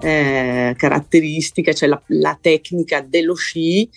eh, 0.00 0.74
caratteristica, 0.76 1.72
cioè 1.72 1.88
la, 1.88 2.02
la 2.08 2.38
tecnica 2.40 3.00
dello 3.00 3.34
sci 3.34 3.88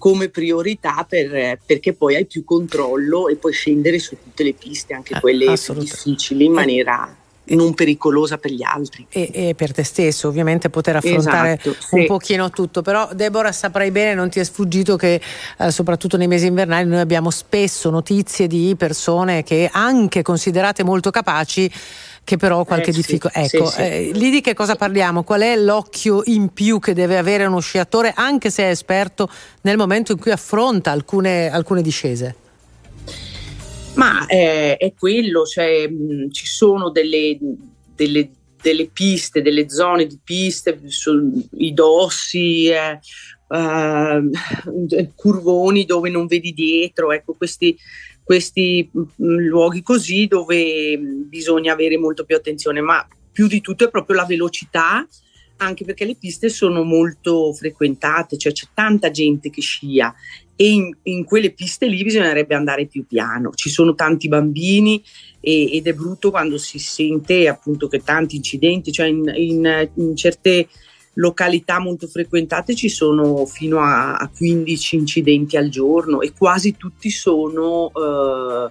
come 0.00 0.30
priorità 0.30 1.04
per, 1.06 1.58
perché 1.64 1.92
poi 1.92 2.16
hai 2.16 2.24
più 2.24 2.42
controllo 2.42 3.28
e 3.28 3.36
puoi 3.36 3.52
scendere 3.52 3.98
su 3.98 4.16
tutte 4.20 4.42
le 4.42 4.54
piste, 4.54 4.94
anche 4.94 5.14
eh, 5.14 5.20
quelle 5.20 5.54
difficili, 5.74 6.46
in 6.46 6.52
maniera 6.52 7.14
non 7.48 7.74
pericolosa 7.74 8.38
per 8.38 8.50
gli 8.50 8.62
altri. 8.62 9.06
E, 9.10 9.30
e, 9.32 9.54
per 9.54 9.72
te 9.72 9.84
stesso, 9.84 10.28
ovviamente, 10.28 10.70
poter 10.70 10.96
affrontare 10.96 11.58
esatto, 11.60 11.76
un 11.90 12.00
sì. 12.00 12.06
pochino 12.06 12.48
tutto. 12.50 12.80
Però, 12.80 13.10
Deborah, 13.12 13.52
saprai 13.52 13.90
bene, 13.90 14.14
non 14.14 14.30
ti 14.30 14.40
è 14.40 14.44
sfuggito 14.44 14.96
che, 14.96 15.20
eh, 15.58 15.70
soprattutto 15.70 16.16
nei 16.16 16.28
mesi 16.28 16.46
invernali, 16.46 16.88
noi 16.88 17.00
abbiamo 17.00 17.30
spesso 17.30 17.90
notizie 17.90 18.46
di 18.46 18.74
persone 18.78 19.42
che, 19.42 19.68
anche 19.70 20.22
considerate 20.22 20.82
molto 20.82 21.10
capaci, 21.10 21.70
che 22.24 22.36
però 22.36 22.60
ha 22.60 22.66
qualche 22.66 22.90
eh, 22.90 22.94
difficoltà. 22.94 23.42
Sì, 23.44 23.56
ecco, 23.56 23.66
sì, 23.66 23.74
sì. 23.74 23.80
Eh, 23.82 24.10
lì 24.14 24.30
di 24.30 24.40
che 24.40 24.54
cosa 24.54 24.76
parliamo? 24.76 25.22
Qual 25.22 25.40
è 25.40 25.56
l'occhio 25.56 26.22
in 26.26 26.52
più 26.52 26.78
che 26.78 26.94
deve 26.94 27.18
avere 27.18 27.44
uno 27.44 27.60
sciatore, 27.60 28.12
anche 28.14 28.50
se 28.50 28.64
è 28.64 28.70
esperto, 28.70 29.28
nel 29.62 29.76
momento 29.76 30.12
in 30.12 30.18
cui 30.18 30.30
affronta 30.30 30.90
alcune, 30.90 31.50
alcune 31.50 31.82
discese? 31.82 32.36
Ma 33.94 34.26
eh, 34.26 34.76
è 34.76 34.94
quello, 34.96 35.44
cioè 35.44 35.88
mh, 35.88 36.30
ci 36.30 36.46
sono 36.46 36.90
delle, 36.90 37.36
delle, 37.94 38.30
delle, 38.62 38.86
piste, 38.86 39.42
delle 39.42 39.68
zone 39.68 40.06
di 40.06 40.18
piste, 40.22 40.80
i 41.56 41.72
dossi, 41.74 42.68
eh, 42.68 42.98
uh, 43.48 44.30
curvoni 45.14 45.84
dove 45.84 46.10
non 46.10 46.26
vedi 46.26 46.52
dietro, 46.52 47.12
ecco 47.12 47.34
questi 47.34 47.76
questi 48.30 48.88
mm, 48.96 49.38
luoghi 49.38 49.82
così 49.82 50.28
dove 50.28 50.96
bisogna 50.98 51.72
avere 51.72 51.98
molto 51.98 52.24
più 52.24 52.36
attenzione, 52.36 52.80
ma 52.80 53.04
più 53.32 53.48
di 53.48 53.60
tutto 53.60 53.82
è 53.82 53.90
proprio 53.90 54.14
la 54.14 54.24
velocità, 54.24 55.04
anche 55.56 55.84
perché 55.84 56.04
le 56.04 56.14
piste 56.14 56.48
sono 56.48 56.84
molto 56.84 57.52
frequentate, 57.52 58.38
cioè 58.38 58.52
c'è 58.52 58.68
tanta 58.72 59.10
gente 59.10 59.50
che 59.50 59.60
scia 59.60 60.14
e 60.54 60.70
in, 60.70 60.96
in 61.02 61.24
quelle 61.24 61.50
piste 61.50 61.88
lì 61.88 62.04
bisognerebbe 62.04 62.54
andare 62.54 62.86
più 62.86 63.04
piano. 63.04 63.50
Ci 63.52 63.68
sono 63.68 63.96
tanti 63.96 64.28
bambini 64.28 65.02
e, 65.40 65.74
ed 65.74 65.88
è 65.88 65.92
brutto 65.92 66.30
quando 66.30 66.56
si 66.56 66.78
sente 66.78 67.48
appunto 67.48 67.88
che 67.88 68.00
tanti 68.00 68.36
incidenti, 68.36 68.92
cioè 68.92 69.08
in, 69.08 69.28
in, 69.34 69.90
in 69.92 70.14
certe 70.14 70.68
località 71.20 71.78
molto 71.78 72.06
frequentate 72.06 72.74
ci 72.74 72.88
sono 72.88 73.44
fino 73.44 73.78
a, 73.78 74.16
a 74.16 74.28
15 74.28 74.96
incidenti 74.96 75.56
al 75.56 75.68
giorno 75.68 76.22
e 76.22 76.32
quasi 76.36 76.76
tutti 76.76 77.10
sono 77.10 77.92
eh, 77.94 78.70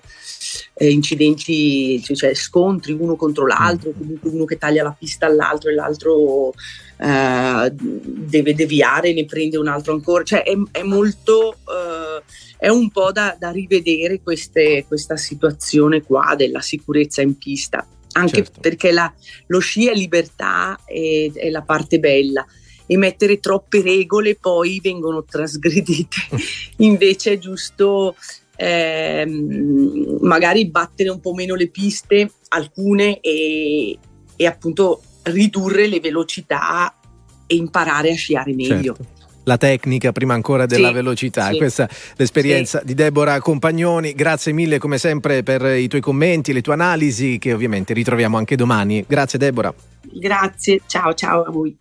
eh, 0.74 0.90
incidenti, 0.90 2.02
cioè 2.02 2.34
scontri 2.34 2.94
uno 2.94 3.16
contro 3.16 3.46
l'altro, 3.46 3.92
mm. 3.92 3.98
comunque 3.98 4.30
uno 4.32 4.46
che 4.46 4.58
taglia 4.58 4.84
la 4.84 4.96
pista 4.98 5.28
all'altro 5.28 5.70
e 5.70 5.76
l'altro 5.76 6.54
eh, 6.98 7.72
deve 7.72 8.56
deviare, 8.56 9.14
ne 9.14 9.26
prende 9.26 9.58
un 9.58 9.68
altro 9.68 9.94
ancora, 9.94 10.24
cioè 10.24 10.44
è, 10.44 10.56
è 10.72 10.82
molto, 10.82 11.54
eh, 11.54 12.24
è 12.58 12.70
un 12.70 12.90
po' 12.90 13.12
da, 13.12 13.36
da 13.40 13.52
rivedere 13.52 14.22
queste, 14.22 14.86
questa 14.88 15.18
situazione 15.18 16.02
qua 16.02 16.34
della 16.36 16.62
sicurezza 16.62 17.22
in 17.22 17.38
pista 17.38 17.86
anche 18.14 18.44
certo. 18.44 18.60
perché 18.60 18.92
la, 18.92 19.12
lo 19.48 19.60
sci 19.60 19.88
è 19.88 19.94
libertà 19.94 20.80
e 20.86 21.32
è 21.34 21.50
la 21.50 21.62
parte 21.62 22.00
bella 22.00 22.46
e 22.86 22.98
mettere 22.98 23.40
troppe 23.40 23.82
regole 23.82 24.36
poi 24.36 24.80
vengono 24.82 25.24
trasgredite. 25.24 26.18
Invece 26.78 27.34
è 27.34 27.38
giusto 27.38 28.16
ehm, 28.56 30.18
magari 30.22 30.68
battere 30.70 31.10
un 31.10 31.20
po' 31.20 31.34
meno 31.34 31.54
le 31.54 31.70
piste, 31.70 32.32
alcune, 32.50 33.20
e, 33.20 33.98
e 34.36 34.46
appunto 34.46 35.02
ridurre 35.24 35.88
le 35.88 36.00
velocità 36.00 36.98
e 37.46 37.56
imparare 37.56 38.12
a 38.12 38.16
sciare 38.16 38.54
meglio. 38.54 38.96
Certo. 38.96 39.19
La 39.50 39.58
tecnica 39.58 40.12
prima 40.12 40.36
ancora 40.36 40.68
della 40.68 40.90
Sì, 40.90 40.94
velocità. 40.94 41.50
sì. 41.50 41.58
Questa 41.58 41.86
è 41.86 41.90
l'esperienza 42.18 42.82
di 42.84 42.94
Deborah 42.94 43.40
Compagnoni. 43.40 44.14
Grazie 44.14 44.52
mille 44.54 44.78
come 44.78 45.00
sempre 45.00 45.42
per 45.42 45.64
i 45.66 45.88
tuoi 45.88 46.02
commenti, 46.02 46.54
le 46.54 46.62
tue 46.62 46.74
analisi 46.74 47.40
che 47.40 47.52
ovviamente 47.52 47.94
ritroviamo 47.94 48.38
anche 48.38 48.56
domani. 48.56 49.04
Grazie 49.08 49.40
Deborah. 49.40 49.74
Grazie, 50.14 50.82
ciao 50.86 51.14
ciao 51.16 51.44
a 51.44 51.52
voi. 51.52 51.76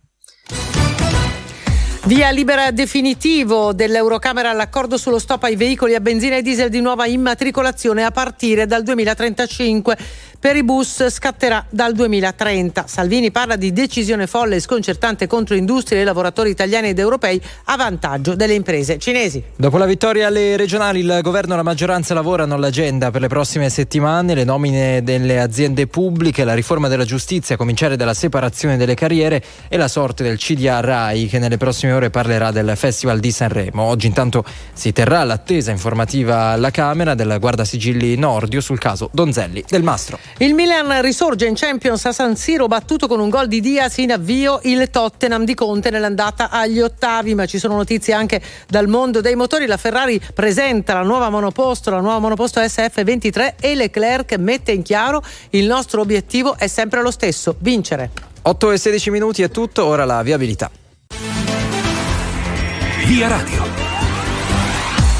Via 2.05 2.31
libera 2.31 2.71
definitivo 2.71 3.71
dell'Eurocamera 3.71 4.49
all'accordo 4.49 4.97
sullo 4.97 5.19
stop 5.19 5.43
ai 5.43 5.55
veicoli 5.55 5.93
a 5.93 5.99
benzina 5.99 6.37
e 6.37 6.41
diesel 6.41 6.69
di 6.69 6.81
nuova 6.81 7.05
immatricolazione 7.05 8.03
a 8.03 8.09
partire 8.09 8.65
dal 8.65 8.81
2035. 8.81 9.95
Per 10.41 10.55
i 10.55 10.63
bus 10.63 11.09
scatterà 11.09 11.65
dal 11.69 11.91
2030. 11.91 12.85
Salvini 12.87 13.29
parla 13.29 13.57
di 13.57 13.73
decisione 13.73 14.25
folle 14.25 14.55
e 14.55 14.59
sconcertante 14.61 15.27
contro 15.27 15.53
industrie 15.53 15.99
e 15.99 16.03
lavoratori 16.05 16.49
italiani 16.49 16.87
ed 16.87 16.97
europei 16.97 17.41
a 17.65 17.75
vantaggio 17.75 18.35
delle 18.35 18.53
imprese 18.53 18.97
cinesi. 18.99 19.43
Dopo 19.57 19.77
la 19.77 19.85
vittoria 19.85 20.27
alle 20.27 20.55
regionali, 20.55 21.01
il 21.01 21.19
governo 21.21 21.55
e 21.55 21.57
la 21.57 21.63
maggioranza 21.63 22.13
lavorano 22.13 22.55
all'agenda 22.55 23.11
per 23.11 23.19
le 23.19 23.27
prossime 23.27 23.69
settimane, 23.69 24.33
le 24.33 24.45
nomine 24.45 25.03
delle 25.03 25.41
aziende 25.41 25.87
pubbliche, 25.87 26.45
la 26.45 26.53
riforma 26.53 26.87
della 26.87 27.03
giustizia, 27.03 27.55
a 27.55 27.57
cominciare 27.57 27.97
dalla 27.97 28.13
separazione 28.13 28.77
delle 28.77 28.93
carriere 28.93 29.43
e 29.67 29.75
la 29.75 29.89
sorte 29.89 30.23
del 30.23 30.37
CDA 30.37 30.79
RAI 30.79 31.27
che 31.27 31.39
nelle 31.39 31.57
prossime 31.57 31.91
ore 31.91 32.11
parlerà 32.11 32.51
del 32.51 32.77
Festival 32.77 33.19
di 33.19 33.31
Sanremo. 33.31 33.83
Oggi 33.83 34.07
intanto 34.07 34.45
si 34.71 34.93
terrà 34.93 35.25
l'attesa 35.25 35.71
informativa 35.71 36.51
alla 36.51 36.71
Camera 36.71 37.13
del 37.13 37.35
Guardasigilli 37.41 38.15
Nordio 38.15 38.61
sul 38.61 38.79
caso 38.79 39.09
Donzelli 39.11 39.65
del 39.67 39.83
Mastro. 39.83 40.28
Il 40.37 40.53
Milan 40.53 41.01
risorge 41.01 41.45
in 41.45 41.55
Champions 41.55 42.05
a 42.05 42.11
San 42.13 42.35
Siro, 42.35 42.67
battuto 42.67 43.07
con 43.07 43.19
un 43.19 43.29
gol 43.29 43.47
di 43.47 43.59
Diaz 43.59 43.97
in 43.97 44.11
avvio 44.11 44.59
il 44.63 44.89
Tottenham 44.89 45.43
di 45.43 45.53
Conte 45.53 45.89
nell'andata 45.89 46.49
agli 46.49 46.79
ottavi, 46.79 47.35
ma 47.35 47.45
ci 47.45 47.59
sono 47.59 47.75
notizie 47.75 48.13
anche 48.13 48.41
dal 48.67 48.87
mondo 48.87 49.19
dei 49.19 49.35
motori. 49.35 49.65
La 49.65 49.77
Ferrari 49.77 50.21
presenta 50.33 50.93
la 50.93 51.01
nuova 51.01 51.29
monoposto, 51.29 51.89
la 51.89 51.99
nuova 51.99 52.19
monoposto 52.19 52.61
SF23 52.61 53.55
e 53.59 53.75
Leclerc 53.75 54.35
mette 54.37 54.71
in 54.71 54.83
chiaro 54.83 55.21
il 55.49 55.65
nostro 55.65 56.01
obiettivo 56.01 56.57
è 56.57 56.67
sempre 56.67 57.01
lo 57.01 57.11
stesso, 57.11 57.55
vincere. 57.59 58.11
8 58.41 58.71
e 58.71 58.77
16 58.77 59.09
minuti 59.09 59.41
è 59.41 59.49
tutto, 59.49 59.85
ora 59.85 60.05
la 60.05 60.21
viabilità. 60.21 60.71
Via 63.05 63.27
Radio. 63.27 63.88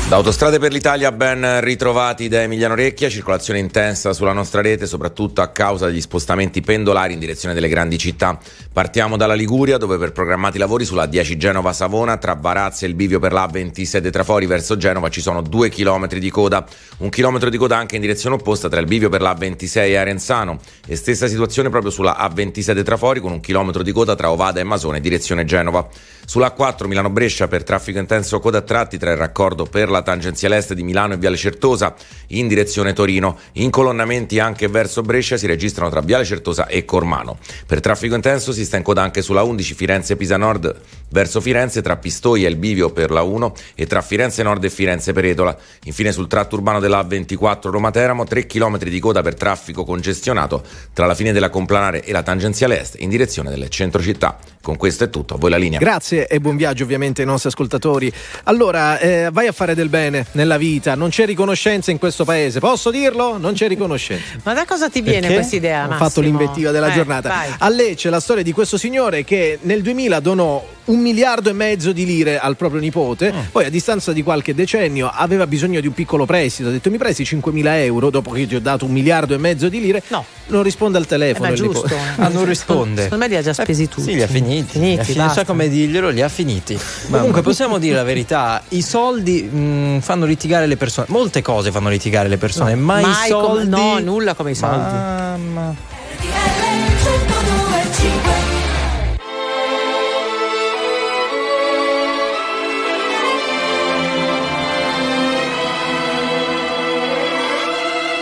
Da 0.10 0.16
Autostrade 0.16 0.58
per 0.58 0.72
l'Italia 0.72 1.12
ben 1.12 1.62
ritrovati 1.62 2.28
da 2.30 2.42
Emiliano 2.42 2.74
Recchia, 2.74 3.10
circolazione 3.10 3.60
intensa 3.60 4.12
sulla 4.12 4.34
nostra 4.34 4.60
rete 4.60 4.88
soprattutto 4.88 5.42
a 5.42 5.50
causa 5.50 5.86
degli 5.86 6.02
spostamenti 6.02 6.62
pendolari 6.62 7.14
in 7.14 7.20
direzione 7.20 7.54
delle 7.54 7.68
grandi 7.68 8.00
città. 8.00 8.40
Partiamo 8.74 9.18
dalla 9.18 9.36
Liguria 9.36 9.78
dove 9.78 10.00
per 10.00 10.12
programmati 10.12 10.58
lavori 10.58 10.84
sulla 10.84 11.06
10 11.06 11.38
Genova-Savona 11.38 12.18
tra 12.18 12.34
Varazze 12.34 12.86
e 12.86 12.88
il 12.90 12.96
bivio 12.96 13.20
per 13.20 13.34
la 13.34 13.46
27 13.46 14.10
Trafori 14.10 14.48
verso 14.48 14.78
Genova 14.78 15.10
ci 15.10 15.22
sono 15.22 15.44
2 15.44 15.70
km 15.70 16.08
di 16.08 16.32
coda, 16.32 16.66
un 16.98 17.10
chilometro 17.10 17.52
di 17.52 17.58
coda 17.58 17.78
anche 17.78 17.94
in 17.94 18.02
direzione 18.02 18.34
opposta 18.34 18.68
tra 18.68 18.80
il 18.80 18.88
bivio 18.88 19.10
per 19.10 19.22
la 19.22 19.36
26 19.36 19.92
e 19.92 19.96
Arenzano 19.96 20.58
e 20.88 20.96
stessa 20.96 21.28
situazione 21.28 21.70
proprio 21.70 21.92
sulla 21.92 22.18
A27 22.18 22.84
Trafori 22.84 23.20
con 23.20 23.32
un 23.32 23.42
chilometro 23.42 23.84
di 23.84 23.92
coda 23.92 24.16
tra 24.16 24.32
Ovada 24.32 24.60
e 24.60 24.64
Masone 24.64 25.02
direzione 25.02 25.46
Genova. 25.46 25.88
Sulla 26.30 26.54
A4 26.56 26.86
Milano-Brescia 26.86 27.48
per 27.48 27.64
traffico 27.64 27.98
intenso 27.98 28.40
coda 28.40 28.60
a 28.60 28.62
tratti 28.62 29.00
tra 29.00 29.10
il 29.10 29.18
raccordo 29.18 29.66
per 29.66 29.90
la 29.90 30.04
tangenziale 30.04 30.58
est 30.58 30.76
di 30.76 30.84
Milano 30.84 31.16
e 31.16 31.18
Viale 31.18 31.36
Certosa 31.36 31.96
in 32.28 32.48
direzione 32.48 32.94
Torino. 32.94 33.40
Incolonnamenti 33.54 34.38
anche 34.38 34.68
verso 34.68 35.02
Brescia 35.02 35.38
si 35.38 35.48
registrano 35.48 35.90
tra 35.90 36.02
Viale 36.02 36.26
Certosa 36.26 36.68
e 36.68 36.86
Cormano. 36.86 37.40
Per 37.66 37.80
traffico 37.80 38.14
intenso 38.14 38.52
si 38.52 38.64
sta 38.64 38.78
in 38.78 38.84
coda 38.84 39.02
anche 39.02 39.24
sulla 39.24 39.42
11 39.42 39.74
Firenze-Pisa 39.74 40.38
Nord 40.38 40.80
verso 41.10 41.42
Firenze 41.42 41.82
tra 41.82 41.98
Pistoia 41.98 42.46
e 42.46 42.52
il 42.52 42.58
bivio 42.58 42.92
per 42.92 43.10
la 43.10 43.24
1 43.24 43.56
e 43.74 43.88
tra 43.88 44.02
Firenze 44.02 44.44
Nord 44.44 44.64
e 44.64 44.70
Firenze 44.70 45.14
Peretola. 45.14 45.58
Infine 45.86 46.12
sul 46.12 46.28
tratto 46.28 46.58
urbano 46.58 46.80
della 46.80 47.02
A24 47.02 47.72
Roma-Teramo 47.72 48.24
3 48.26 48.46
km 48.46 48.78
di 48.78 49.00
coda 49.00 49.24
per 49.24 49.34
traffico 49.34 49.84
congestionato 49.84 50.62
tra 50.94 51.08
la 51.08 51.16
fine 51.16 51.32
della 51.32 51.50
Complanare 51.50 52.04
e 52.04 52.12
la 52.12 52.22
tangenziale 52.22 52.80
est 52.80 52.98
in 53.00 53.10
direzione 53.10 53.50
del 53.50 53.68
centro 53.70 54.00
città. 54.00 54.38
Con 54.62 54.78
questo 54.78 55.06
è 55.06 55.10
tutto, 55.10 55.34
a 55.34 55.38
voi 55.40 55.50
la 55.50 55.58
linea. 55.58 55.80
Grazie 55.80 56.19
e 56.28 56.40
buon 56.40 56.56
viaggio 56.56 56.84
ovviamente 56.84 57.22
ai 57.22 57.28
nostri 57.28 57.50
ascoltatori. 57.50 58.12
Allora, 58.44 58.98
eh, 59.00 59.30
vai 59.32 59.48
a 59.48 59.52
fare 59.52 59.76
del 59.76 59.90
bene 59.90 60.26
nella 60.34 60.58
vita, 60.58 60.96
non 60.96 61.10
c'è 61.10 61.26
riconoscenza 61.26 61.92
in 61.92 61.98
questo 62.00 62.26
paese, 62.26 62.60
posso 62.60 62.90
dirlo? 62.92 63.38
Non 63.38 63.54
c'è 63.54 63.68
riconoscenza. 63.68 64.24
Ma 64.44 64.54
da 64.54 64.66
cosa 64.66 64.90
ti 64.90 65.02
viene 65.02 65.32
questa 65.34 65.56
idea? 65.56 65.88
Ho 65.90 65.96
fatto 65.96 66.22
l'invettiva 66.22 66.72
della 66.72 66.90
Eh, 66.90 66.94
giornata. 66.94 67.30
vai. 67.30 67.50
A 67.58 67.70
Lecce 67.70 68.10
la 68.10 68.20
storia 68.20 68.44
di 68.44 68.52
questo 68.52 68.78
signore 68.78 69.24
che 69.24 69.60
nel 69.62 69.82
2000 69.82 70.20
donò 70.20 70.66
un 70.86 71.00
miliardo 71.00 71.50
e 71.50 71.54
mezzo 71.54 71.92
di 71.92 72.04
lire 72.06 72.40
al 72.40 72.56
proprio 72.56 72.82
nipote, 72.82 73.32
Mm. 73.32 73.38
poi 73.52 73.66
a 73.66 73.70
distanza 73.70 74.12
di 74.12 74.24
qualche 74.24 74.56
decennio 74.56 75.10
aveva 75.14 75.46
bisogno 75.46 75.80
di 75.82 75.88
un 75.88 75.94
piccolo 75.94 76.26
prestito, 76.26 76.70
ha 76.70 76.72
detto 76.72 76.90
mi 76.90 76.98
presti 76.98 77.24
5.000 77.24 77.84
euro 77.84 78.10
dopo 78.10 78.32
che 78.32 78.40
io 78.42 78.48
ti 78.48 78.56
ho 78.56 78.62
dato 78.62 78.86
un 78.86 78.92
miliardo 78.92 79.36
e 79.36 79.38
mezzo 79.38 79.70
di 79.70 79.80
lire, 79.80 80.02
no. 80.08 80.26
non 80.48 80.64
risponde 80.64 80.98
al 80.98 81.04
Eh, 81.04 81.08
telefono. 81.08 81.50
nipote. 81.52 81.72
giusto. 81.74 81.96
Ah, 82.18 82.28
non 82.30 82.46
risponde. 82.46 83.04
Secondo 83.04 83.24
me 83.26 83.30
li 83.30 83.38
ha 83.38 83.42
già 83.44 83.54
spesi 83.54 83.88
tutti. 83.88 84.02
Sì, 84.10 84.16
li 84.16 84.24
ha 84.24 84.28
finiti. 84.28 84.72
Finiti, 84.72 84.80
li 84.80 85.00
ha 85.00 85.04
finiti. 85.04 85.14
basta. 85.20 85.24
Non 85.26 85.34
so 85.34 85.44
come 85.46 85.70
dirglielo, 85.70 86.09
li 86.12 86.22
ha 86.22 86.30
finiti. 86.30 86.78
Comunque 87.10 87.42
possiamo 87.42 87.78
dire 87.78 87.96
la 87.96 88.04
verità, 88.04 88.62
i 88.70 88.82
soldi 88.82 89.44
mh, 89.44 90.00
fanno 90.02 90.26
litigare 90.26 90.66
le 90.68 90.78
persone. 90.78 91.08
Molte 91.10 91.42
cose 91.42 91.72
fanno 91.72 91.90
litigare 91.90 92.28
le 92.28 92.38
persone, 92.38 92.74
No, 92.76 92.82
ma 92.82 93.00
i 93.00 93.04
mai 93.04 93.30
come- 93.32 93.44
soldi 93.64 93.70
no, 93.70 94.00
nulla 94.00 94.34
come 94.34 94.52
i 94.52 94.56
soldi. 94.56 94.78
Mamma. 94.78 95.76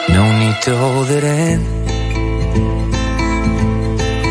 No 0.10 0.24
need 0.40 0.58
to 0.62 0.76
hold 0.78 1.10
it 1.12 1.24
in. 1.24 1.60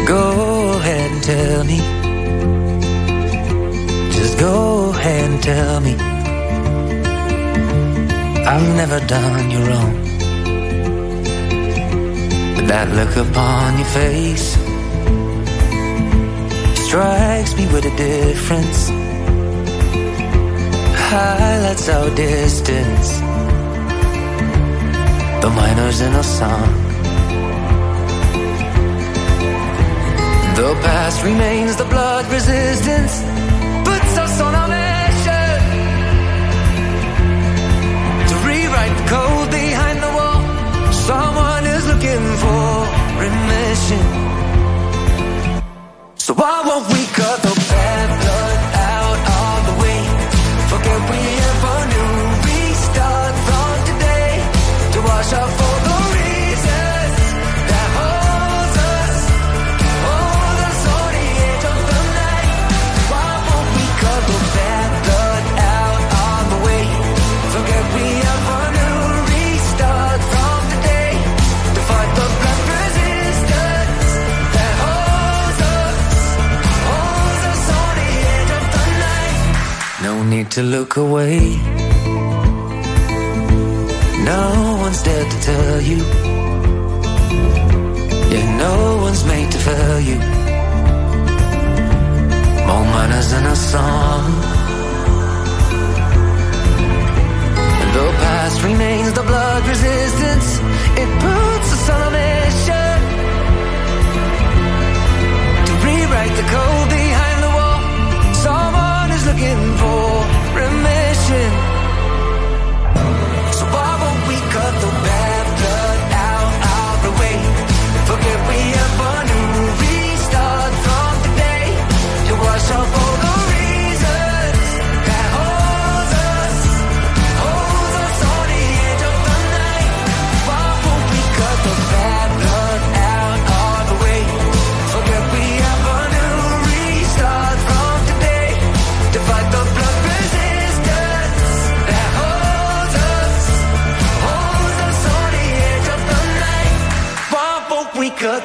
Go 0.07 0.73
ahead 0.79 1.11
and 1.11 1.23
tell 1.23 1.65
me. 1.65 1.96
Just 4.19 4.39
go 4.39 4.91
ahead 4.91 5.31
and 5.31 5.43
tell 5.43 5.81
me. 5.81 5.95
I've 8.53 8.69
never 8.81 9.01
done 9.07 9.51
you 9.51 9.61
wrong. 9.69 9.95
But 12.57 12.67
that 12.73 12.89
look 12.99 13.15
upon 13.27 13.79
your 13.81 13.91
face 14.01 14.49
strikes 16.87 17.57
me 17.57 17.67
with 17.73 17.85
a 17.93 17.97
difference. 17.97 18.89
Highlights 21.11 21.89
our 21.89 22.11
distance 22.15 23.09
the 25.47 25.51
miners 25.51 26.01
in 26.01 26.13
a 26.13 26.25
song. 26.25 26.73
The 30.57 30.71
past 30.83 31.23
remains, 31.23 31.77
the 31.77 31.85
blood 31.85 32.25
resistance 32.33 33.15
So 46.27 46.35
why 46.35 46.63
won't 46.67 46.89
we 46.89 47.07
cut 47.15 47.46
to 80.51 80.63
look 80.63 80.97
away. 80.97 81.57
No 84.33 84.79
one's 84.81 85.03
there 85.03 85.29
to 85.33 85.39
tell 85.41 85.81
you. 85.81 85.99
Yeah, 88.33 88.57
no 88.59 88.97
one's 89.05 89.25
made 89.25 89.51
to 89.53 89.59
fail 89.59 90.01
you. 90.01 90.19
More 92.67 92.87
manners 92.95 93.31
than 93.31 93.47
a 93.47 93.57
song. 93.57 94.25
And 97.81 97.91
the 97.99 98.09
past 98.23 98.63
remains 98.63 99.13
the 99.13 99.23
blood 99.23 99.67
resistance. 99.67 100.49
It 101.03 101.09
puts 101.25 101.69
us 101.77 101.91
on 101.91 102.15
a 102.15 102.36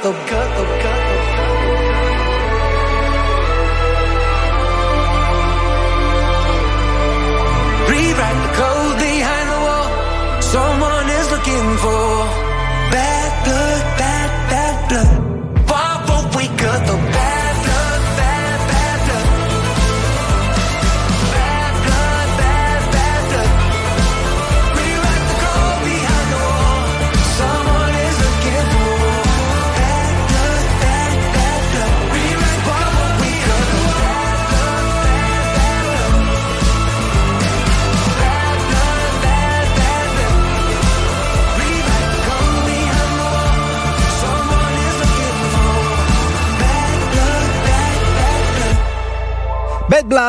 the 0.03 0.11
cut. 0.25 0.49
the 0.57 0.80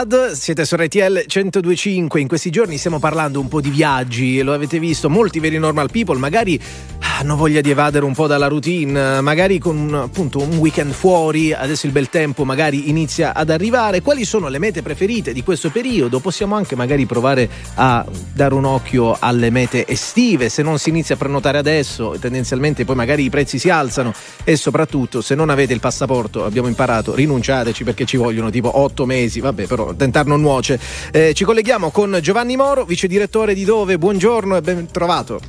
Blood, 0.04 0.32
siete 0.32 0.64
su 0.64 0.74
RTL 0.74 1.26
1025. 1.32 2.20
In 2.20 2.26
questi 2.26 2.50
giorni 2.50 2.76
stiamo 2.76 2.98
parlando 2.98 3.38
un 3.38 3.46
po' 3.48 3.60
di 3.60 3.70
viaggi, 3.70 4.42
lo 4.42 4.52
avete 4.52 4.80
visto, 4.80 5.08
molti 5.08 5.38
veri 5.38 5.58
normal 5.58 5.90
people 5.90 6.18
magari 6.18 6.60
hanno 7.18 7.36
voglia 7.36 7.60
di 7.60 7.70
evadere 7.70 8.04
un 8.04 8.14
po' 8.14 8.26
dalla 8.26 8.48
routine, 8.48 9.20
magari 9.20 9.58
con 9.58 9.76
un, 9.76 9.94
appunto 9.94 10.40
un 10.40 10.56
weekend 10.56 10.92
fuori, 10.92 11.52
adesso 11.52 11.86
il 11.86 11.92
bel 11.92 12.08
tempo 12.08 12.44
magari 12.44 12.88
inizia 12.88 13.34
ad 13.34 13.50
arrivare. 13.50 14.00
Quali 14.00 14.24
sono 14.24 14.48
le 14.48 14.58
mete 14.58 14.82
preferite 14.82 15.32
di 15.32 15.44
questo 15.44 15.70
periodo? 15.70 16.18
Possiamo 16.18 16.56
anche 16.56 16.74
magari 16.74 17.06
provare 17.06 17.48
a 17.74 18.04
dare 18.32 18.54
un 18.54 18.64
occhio 18.64 19.16
alle 19.20 19.50
mete 19.50 19.86
estive, 19.86 20.48
se 20.48 20.62
non 20.62 20.78
si 20.78 20.88
inizia 20.88 21.14
a 21.14 21.18
prenotare 21.18 21.58
adesso, 21.58 22.16
tendenzialmente 22.18 22.84
poi 22.84 22.96
magari 22.96 23.24
i 23.24 23.30
prezzi 23.30 23.58
si 23.58 23.68
alzano 23.68 24.12
e 24.42 24.56
soprattutto 24.56 25.20
se 25.20 25.34
non 25.34 25.50
avete 25.50 25.72
il 25.74 25.80
passaporto, 25.80 26.44
abbiamo 26.44 26.66
imparato, 26.66 27.14
rinunciateci 27.14 27.84
perché 27.84 28.04
ci 28.04 28.16
vogliono 28.16 28.50
tipo 28.50 28.80
8 28.80 29.06
mesi, 29.06 29.38
vabbè 29.38 29.66
però 29.66 29.91
tentar 29.96 30.26
non 30.26 30.40
nuoce. 30.40 30.78
Eh, 31.10 31.34
ci 31.34 31.44
colleghiamo 31.44 31.90
con 31.90 32.18
Giovanni 32.20 32.56
Moro, 32.56 32.84
vice 32.84 33.06
direttore 33.06 33.54
di 33.54 33.64
Dove, 33.64 33.98
buongiorno 33.98 34.56
e 34.56 34.60
ben 34.60 34.90
trovato. 34.90 35.40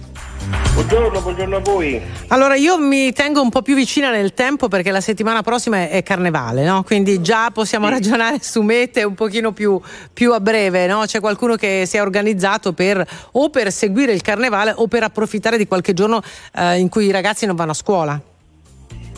Buongiorno, 0.74 1.22
buongiorno 1.22 1.56
a 1.56 1.60
voi. 1.60 2.02
Allora, 2.28 2.56
io 2.56 2.78
mi 2.78 3.14
tengo 3.14 3.42
un 3.42 3.50
po' 3.50 3.62
più 3.62 3.76
vicina 3.76 4.12
nel 4.12 4.34
tempo 4.34 4.68
perché 4.68 4.92
la 4.92 5.02
settimana 5.02 5.42
prossima 5.42 5.78
è, 5.78 5.90
è 5.90 6.04
carnevale, 6.04 6.66
no? 6.66 6.84
Quindi 6.84 7.22
già 7.22 7.52
possiamo 7.52 7.86
sì. 7.86 7.92
ragionare 7.94 8.38
su 8.42 8.62
mete 8.62 9.04
un 9.04 9.14
pochino 9.14 9.52
più, 9.52 9.80
più 10.12 10.34
a 10.34 10.40
breve, 10.40 10.88
no? 10.88 11.04
C'è 11.06 11.20
qualcuno 11.20 11.56
che 11.56 11.86
si 11.86 11.98
è 11.98 12.02
organizzato 12.02 12.74
per 12.74 13.06
o 13.34 13.50
per 13.50 13.72
seguire 13.72 14.14
il 14.14 14.22
carnevale 14.22 14.74
o 14.76 14.88
per 14.88 15.04
approfittare 15.04 15.58
di 15.58 15.68
qualche 15.68 15.94
giorno 15.94 16.22
eh, 16.56 16.80
in 16.80 16.90
cui 16.90 17.06
i 17.06 17.12
ragazzi 17.12 17.46
non 17.46 17.56
vanno 17.56 17.72
a 17.72 17.76
scuola. 17.76 18.20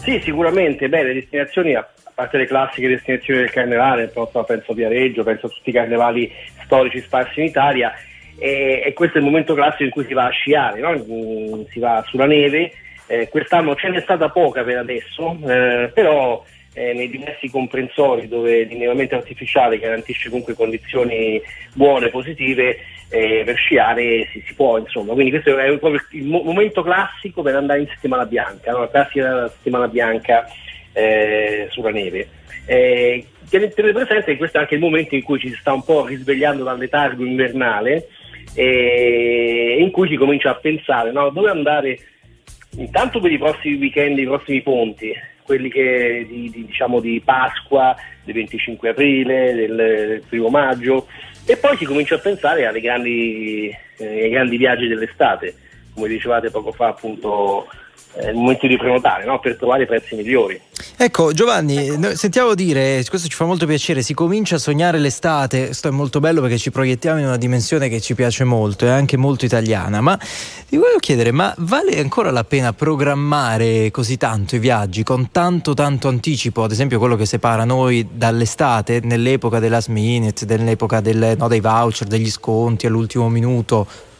Sì, 0.03 0.21
sicuramente. 0.23 0.89
Beh, 0.89 1.03
le 1.03 1.13
destinazioni, 1.13 1.73
a 1.73 1.87
parte 2.15 2.37
le 2.37 2.47
classiche 2.47 2.87
destinazioni 2.87 3.41
del 3.41 3.51
carnevale, 3.51 4.07
penso 4.07 4.71
a 4.71 4.73
Viareggio, 4.73 5.23
penso 5.23 5.47
a 5.47 5.49
tutti 5.49 5.69
i 5.69 5.73
carnevali 5.73 6.31
storici 6.63 7.01
sparsi 7.01 7.41
in 7.41 7.47
Italia, 7.47 7.93
e, 8.37 8.81
e, 8.85 8.93
questo 8.93 9.17
è 9.17 9.19
il 9.19 9.27
momento 9.27 9.53
classico 9.53 9.83
in 9.83 9.89
cui 9.91 10.05
si 10.05 10.13
va 10.13 10.25
a 10.25 10.29
sciare, 10.29 10.79
no? 10.79 10.91
Mm, 10.91 11.63
si 11.69 11.79
va 11.79 12.03
sulla 12.07 12.25
neve. 12.25 12.71
Eh, 13.07 13.29
quest'anno 13.29 13.75
ce 13.75 13.89
n'è 13.89 14.01
stata 14.01 14.29
poca 14.29 14.63
per 14.63 14.77
adesso, 14.77 15.37
eh, 15.47 15.91
però 15.93 16.43
eh, 16.73 16.93
nei 16.93 17.09
diversi 17.09 17.49
comprensori 17.49 18.27
dove 18.27 18.63
l'innevamento 18.63 19.15
artificiale 19.15 19.77
garantisce 19.77 20.29
comunque 20.29 20.55
condizioni 20.55 21.39
buone, 21.73 22.09
positive, 22.09 22.77
eh, 23.09 23.43
per 23.45 23.55
sciare 23.55 24.27
si, 24.31 24.43
si, 24.45 24.53
può, 24.55 24.77
insomma. 24.77 25.13
Quindi 25.13 25.31
questo 25.31 25.57
è 25.57 25.77
proprio 25.77 26.01
il 26.11 26.25
mo- 26.25 26.41
momento 26.41 26.81
classico 26.81 27.41
per 27.41 27.55
andare 27.55 27.81
in 27.81 27.87
settimana 27.87 28.25
bianca, 28.25 28.71
no? 28.71 28.79
la 28.79 28.89
classica 28.89 29.47
settimana 29.49 29.87
bianca 29.87 30.47
eh, 30.95 31.67
sulla 31.69 31.91
neve. 31.91 32.29
Eh, 32.65 33.25
tenete 33.49 33.81
presente 33.91 34.23
che 34.23 34.37
questo 34.37 34.57
è 34.57 34.61
anche 34.61 34.75
il 34.75 34.79
momento 34.79 35.13
in 35.15 35.23
cui 35.23 35.39
ci 35.39 35.49
si 35.49 35.57
sta 35.59 35.73
un 35.73 35.83
po' 35.83 36.05
risvegliando 36.05 36.63
dal 36.63 36.79
letargo 36.79 37.23
invernale 37.23 38.07
e 38.55 39.77
in 39.79 39.91
cui 39.91 40.07
si 40.07 40.15
comincia 40.15 40.51
a 40.51 40.55
pensare 40.55 41.11
no, 41.11 41.29
dove 41.29 41.49
andare 41.49 41.99
intanto 42.77 43.19
per 43.19 43.31
i 43.31 43.37
prossimi 43.37 43.77
weekend, 43.77 44.17
i 44.17 44.25
prossimi 44.25 44.61
ponti, 44.61 45.13
quelli 45.43 45.69
che, 45.69 46.25
di, 46.27 46.49
di, 46.49 46.65
diciamo, 46.65 46.99
di 46.99 47.21
Pasqua, 47.23 47.95
del 48.23 48.33
25 48.33 48.89
aprile, 48.89 49.53
del, 49.53 49.75
del 49.75 50.23
primo 50.27 50.49
maggio 50.49 51.07
e 51.45 51.57
poi 51.57 51.77
si 51.77 51.85
comincia 51.85 52.15
a 52.15 52.19
pensare 52.19 52.67
grandi, 52.81 53.69
eh, 53.97 54.23
ai 54.23 54.29
grandi 54.29 54.57
viaggi 54.57 54.87
dell'estate, 54.87 55.53
come 55.93 56.07
dicevate 56.07 56.49
poco 56.49 56.71
fa 56.71 56.87
appunto 56.87 57.67
il 58.21 58.35
momento 58.35 58.67
di 58.67 58.77
prenotare 58.77 59.25
no? 59.25 59.39
per 59.39 59.57
trovare 59.57 59.85
prezzi 59.85 60.15
migliori. 60.15 60.59
Ecco 60.97 61.33
Giovanni, 61.33 62.15
sentiamo 62.15 62.53
dire, 62.53 63.03
questo 63.09 63.27
ci 63.27 63.35
fa 63.35 63.45
molto 63.45 63.65
piacere, 63.65 64.01
si 64.01 64.13
comincia 64.13 64.55
a 64.55 64.59
sognare 64.59 64.97
l'estate, 64.97 65.65
questo 65.65 65.89
è 65.89 65.91
molto 65.91 66.19
bello 66.19 66.41
perché 66.41 66.57
ci 66.57 66.71
proiettiamo 66.71 67.19
in 67.19 67.25
una 67.25 67.37
dimensione 67.37 67.89
che 67.89 67.99
ci 67.99 68.15
piace 68.15 68.43
molto, 68.43 68.85
è 68.85 68.89
anche 68.89 69.17
molto 69.17 69.45
italiana, 69.45 69.99
ma 69.99 70.17
ti 70.17 70.77
volevo 70.77 70.99
chiedere, 70.99 71.31
ma 71.31 71.53
vale 71.57 71.99
ancora 71.99 72.31
la 72.31 72.43
pena 72.43 72.71
programmare 72.71 73.91
così 73.91 74.17
tanto 74.17 74.55
i 74.55 74.59
viaggi 74.59 75.03
con 75.03 75.31
tanto 75.31 75.73
tanto 75.73 76.07
anticipo, 76.07 76.63
ad 76.63 76.71
esempio 76.71 76.99
quello 76.99 77.15
che 77.15 77.25
separa 77.25 77.65
noi 77.65 78.07
dall'estate, 78.11 79.01
nell'epoca 79.03 79.59
della 79.59 79.81
minute, 79.87 80.45
nell'epoca 80.45 81.01
del, 81.01 81.35
no, 81.37 81.47
dei 81.47 81.59
voucher, 81.59 82.07
degli 82.07 82.29
sconti 82.29 82.85
all'ultimo 82.85 83.27
minuto? 83.27 84.13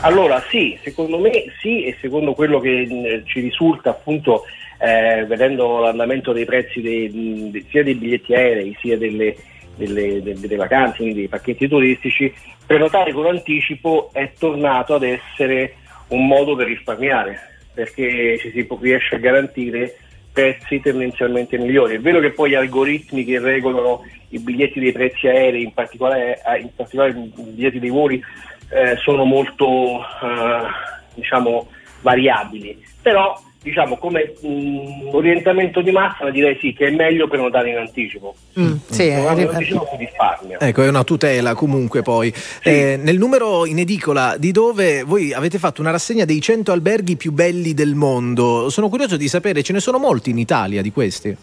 Allora 0.00 0.42
sì, 0.50 0.78
secondo 0.82 1.18
me 1.18 1.46
sì 1.60 1.84
e 1.84 1.96
secondo 2.00 2.34
quello 2.34 2.60
che 2.60 2.82
eh, 2.82 3.22
ci 3.24 3.40
risulta 3.40 3.90
appunto 3.90 4.44
eh, 4.78 5.24
vedendo 5.26 5.78
l'andamento 5.80 6.32
dei 6.32 6.44
prezzi 6.44 6.80
dei, 6.82 7.50
de, 7.50 7.64
sia 7.70 7.82
dei 7.82 7.94
biglietti 7.94 8.34
aerei 8.34 8.76
sia 8.80 8.98
delle, 8.98 9.34
delle, 9.76 10.22
delle, 10.22 10.56
vacanze, 10.56 10.98
quindi 10.98 11.14
dei 11.14 11.28
pacchetti 11.28 11.68
turistici, 11.68 12.32
prenotare 12.66 13.12
con 13.12 13.26
anticipo 13.26 14.10
è 14.12 14.32
tornato 14.38 14.94
ad 14.94 15.04
essere 15.04 15.76
un 16.08 16.26
modo 16.26 16.54
per 16.54 16.66
risparmiare 16.66 17.52
perché 17.72 18.38
ci 18.38 18.50
si 18.50 18.66
riesce 18.80 19.16
a 19.16 19.18
garantire 19.18 19.96
prezzi 20.32 20.80
tendenzialmente 20.80 21.56
migliori. 21.58 21.94
È 21.94 22.00
vero 22.00 22.20
che 22.20 22.32
poi 22.32 22.50
gli 22.50 22.54
algoritmi 22.54 23.24
che 23.24 23.38
regolano 23.38 24.04
i 24.30 24.38
biglietti 24.38 24.80
dei 24.80 24.92
prezzi 24.92 25.28
aerei, 25.28 25.62
in 25.62 25.72
particolare, 25.72 26.42
eh, 26.44 26.60
in 26.60 26.70
particolare 26.74 27.12
i 27.12 27.32
biglietti 27.36 27.78
dei 27.78 27.90
voli, 27.90 28.22
eh, 28.70 28.96
sono 28.96 29.24
molto 29.24 30.00
eh, 30.00 30.66
diciamo, 31.14 31.68
variabili, 32.00 32.82
però 33.00 33.40
diciamo 33.64 33.96
come 33.96 34.34
mh, 34.40 34.46
mm, 34.46 35.08
orientamento 35.14 35.80
di 35.80 35.90
massa 35.90 36.28
direi 36.28 36.58
sì 36.60 36.74
che 36.74 36.88
è 36.88 36.90
meglio 36.90 37.26
prenotare 37.26 37.70
in 37.70 37.78
anticipo. 37.78 38.34
Mm, 38.60 38.74
sì, 38.90 39.06
è, 39.06 39.18
in 39.18 39.48
anticipo 39.48 39.88
si 39.90 39.96
risparmia. 39.96 40.60
Ecco, 40.60 40.82
è 40.82 40.88
una 40.88 41.02
tutela 41.02 41.54
comunque 41.54 42.02
poi. 42.02 42.32
Sì. 42.34 42.68
Eh, 42.68 43.00
nel 43.00 43.16
numero 43.16 43.64
in 43.64 43.78
edicola 43.78 44.36
di 44.38 44.52
dove 44.52 45.02
voi 45.02 45.32
avete 45.32 45.58
fatto 45.58 45.80
una 45.80 45.90
rassegna 45.90 46.26
dei 46.26 46.40
100 46.40 46.72
alberghi 46.72 47.16
più 47.16 47.32
belli 47.32 47.72
del 47.72 47.94
mondo, 47.94 48.68
sono 48.68 48.88
curioso 48.88 49.16
di 49.16 49.28
sapere, 49.28 49.62
ce 49.62 49.72
ne 49.72 49.80
sono 49.80 49.98
molti 49.98 50.30
in 50.30 50.38
Italia 50.38 50.82
di 50.82 50.92
questi? 50.92 51.36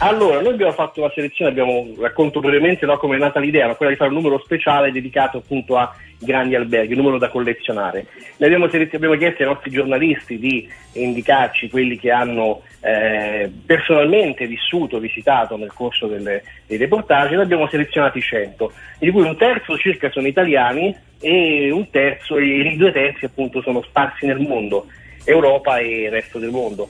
Allora, 0.00 0.40
noi 0.40 0.52
abbiamo 0.52 0.72
fatto 0.72 1.00
una 1.00 1.10
selezione, 1.12 1.50
abbiamo, 1.50 1.88
racconto 1.98 2.38
brevemente 2.38 2.86
no, 2.86 2.96
come 2.98 3.16
è 3.16 3.18
nata 3.18 3.40
l'idea, 3.40 3.66
ma 3.66 3.74
quella 3.74 3.90
di 3.90 3.98
fare 3.98 4.10
un 4.10 4.16
numero 4.16 4.38
speciale 4.38 4.92
dedicato 4.92 5.38
appunto 5.38 5.76
a 5.76 5.92
grandi 6.20 6.54
alberghi, 6.54 6.92
un 6.92 7.00
numero 7.00 7.18
da 7.18 7.28
collezionare. 7.28 8.06
Abbiamo, 8.38 8.66
abbiamo 8.66 9.16
chiesto 9.16 9.42
ai 9.42 9.48
nostri 9.48 9.72
giornalisti 9.72 10.38
di 10.38 10.68
indicarci 10.92 11.68
quelli 11.68 11.98
che 11.98 12.12
hanno 12.12 12.62
eh, 12.80 13.50
personalmente 13.66 14.46
vissuto, 14.46 15.00
visitato 15.00 15.56
nel 15.56 15.72
corso 15.72 16.06
delle, 16.06 16.44
dei 16.68 16.76
reportage, 16.76 17.34
ne 17.34 17.42
abbiamo 17.42 17.66
selezionati 17.66 18.20
100, 18.20 18.72
di 19.00 19.10
cui 19.10 19.22
un 19.22 19.36
terzo 19.36 19.76
circa 19.76 20.12
sono 20.12 20.28
italiani 20.28 20.94
e 21.18 21.72
un 21.72 21.90
terzo, 21.90 22.38
i 22.38 22.76
due 22.76 22.92
terzi 22.92 23.24
appunto 23.24 23.60
sono 23.62 23.82
sparsi 23.82 24.26
nel 24.26 24.38
mondo, 24.38 24.86
Europa 25.24 25.78
e 25.78 26.02
il 26.02 26.10
resto 26.12 26.38
del 26.38 26.50
mondo. 26.50 26.88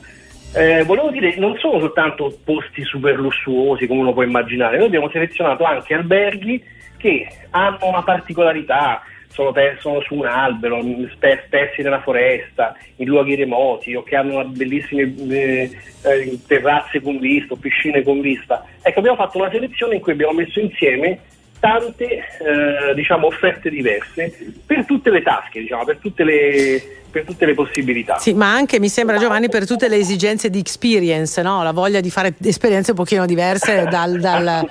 Eh, 0.55 0.83
volevo 0.85 1.11
dire, 1.11 1.37
non 1.37 1.57
sono 1.59 1.79
soltanto 1.79 2.39
posti 2.43 2.83
super 2.83 3.19
lussuosi 3.19 3.87
come 3.87 4.01
uno 4.01 4.13
può 4.15 4.23
immaginare, 4.23 4.79
noi 4.79 4.87
abbiamo 4.87 5.11
selezionato 5.11 5.65
anche 5.65 5.95
alberghi 5.95 6.63
che 6.97 7.29
hanno 7.51 7.79
una 7.83 8.03
particolarità, 8.03 9.03
sono, 9.29 9.53
sono 9.79 10.01
su 10.01 10.15
un 10.15 10.27
albero, 10.27 10.81
spessi 11.13 11.83
nella 11.83 12.01
foresta, 12.01 12.75
in 12.97 13.09
luoghi 13.09 13.37
remoti 13.37 13.95
o 13.95 14.03
che 14.03 14.17
hanno 14.17 14.43
bellissime 14.47 15.15
eh, 15.29 15.71
eh, 16.03 16.39
terrazze 16.47 17.01
con 17.03 17.19
vista, 17.19 17.55
piscine 17.55 18.03
con 18.03 18.21
vista. 18.21 18.65
Ecco, 18.83 18.99
abbiamo 18.99 19.19
fatto 19.19 19.39
una 19.39 19.51
selezione 19.51 19.97
in 19.97 20.01
cui 20.01 20.13
abbiamo 20.13 20.33
messo 20.33 20.59
insieme 20.61 21.21
tante 21.59 22.05
eh, 22.05 22.95
diciamo, 22.95 23.27
offerte 23.27 23.71
diverse 23.71 24.55
per 24.65 24.85
tutte 24.85 25.11
le 25.11 25.23
tasche, 25.23 25.61
diciamo, 25.61 25.85
per, 25.85 25.97
tutte 25.97 26.25
le, 26.25 26.83
per 27.11 27.25
tutte 27.25 27.47
le 27.47 27.55
possibilità. 27.55 28.19
Sì, 28.19 28.35
ma 28.35 28.53
anche 28.53 28.79
mi 28.79 28.89
sembra 28.89 29.19
Giovanni 29.19 29.49
per 29.49 29.67
tutte 29.67 29.89
le 29.89 29.97
esigenze 29.97 30.51
di 30.51 30.59
experience, 30.59 31.41
no? 31.43 31.63
la 31.63 31.73
voglia 31.73 32.01
di 32.01 32.11
fare 32.11 32.35
esperienze 32.43 32.91
un 32.93 32.97
pochino 32.97 33.27
diverse 33.27 33.85
dal, 33.85 34.19
dal, 34.19 34.69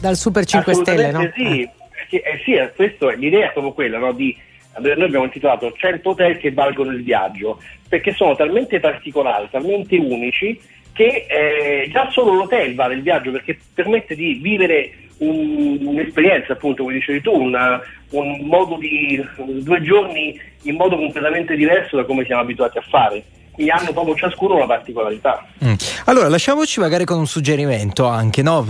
dal 0.00 0.16
Super 0.16 0.44
5 0.44 0.74
Stelle. 0.74 1.10
No? 1.10 1.30
Sì, 1.34 1.68
eh, 2.10 2.40
sì, 2.44 2.56
questo, 2.74 3.08
l'idea 3.10 3.48
è 3.48 3.52
proprio 3.52 3.72
quella 3.72 3.98
no? 3.98 4.12
di 4.12 4.36
noi 4.78 5.02
abbiamo 5.02 5.24
intitolato 5.24 5.72
100 5.72 6.08
hotel 6.08 6.38
che 6.38 6.52
valgono 6.52 6.92
il 6.92 7.02
viaggio 7.02 7.60
perché 7.88 8.12
sono 8.12 8.36
talmente 8.36 8.78
particolari, 8.78 9.48
talmente 9.50 9.96
unici 9.96 10.60
che 10.92 11.26
eh, 11.28 11.88
già 11.90 12.10
solo 12.10 12.34
l'hotel 12.34 12.74
vale 12.74 12.94
il 12.94 13.02
viaggio 13.02 13.30
perché 13.30 13.58
permette 13.74 14.14
di 14.14 14.34
vivere 14.34 14.92
un, 15.18 15.78
un'esperienza, 15.82 16.52
appunto, 16.52 16.82
come 16.82 16.94
dicevi 16.94 17.20
tu, 17.20 17.32
una, 17.32 17.80
un 18.10 18.40
modo 18.42 18.76
di 18.76 19.24
due 19.36 19.80
giorni 19.82 20.40
in 20.62 20.76
modo 20.76 20.96
completamente 20.96 21.56
diverso 21.56 21.96
da 21.96 22.04
come 22.04 22.24
siamo 22.24 22.42
abituati 22.42 22.78
a 22.78 22.82
fare. 22.82 23.22
Hanno 23.66 23.92
proprio 23.92 24.14
ciascuno 24.14 24.54
una 24.54 24.66
particolarità. 24.66 25.44
Mm. 25.64 25.72
Allora, 26.04 26.28
lasciamoci 26.28 26.78
magari 26.78 27.04
con 27.04 27.18
un 27.18 27.26
suggerimento 27.26 28.06
anche, 28.06 28.42
no? 28.42 28.64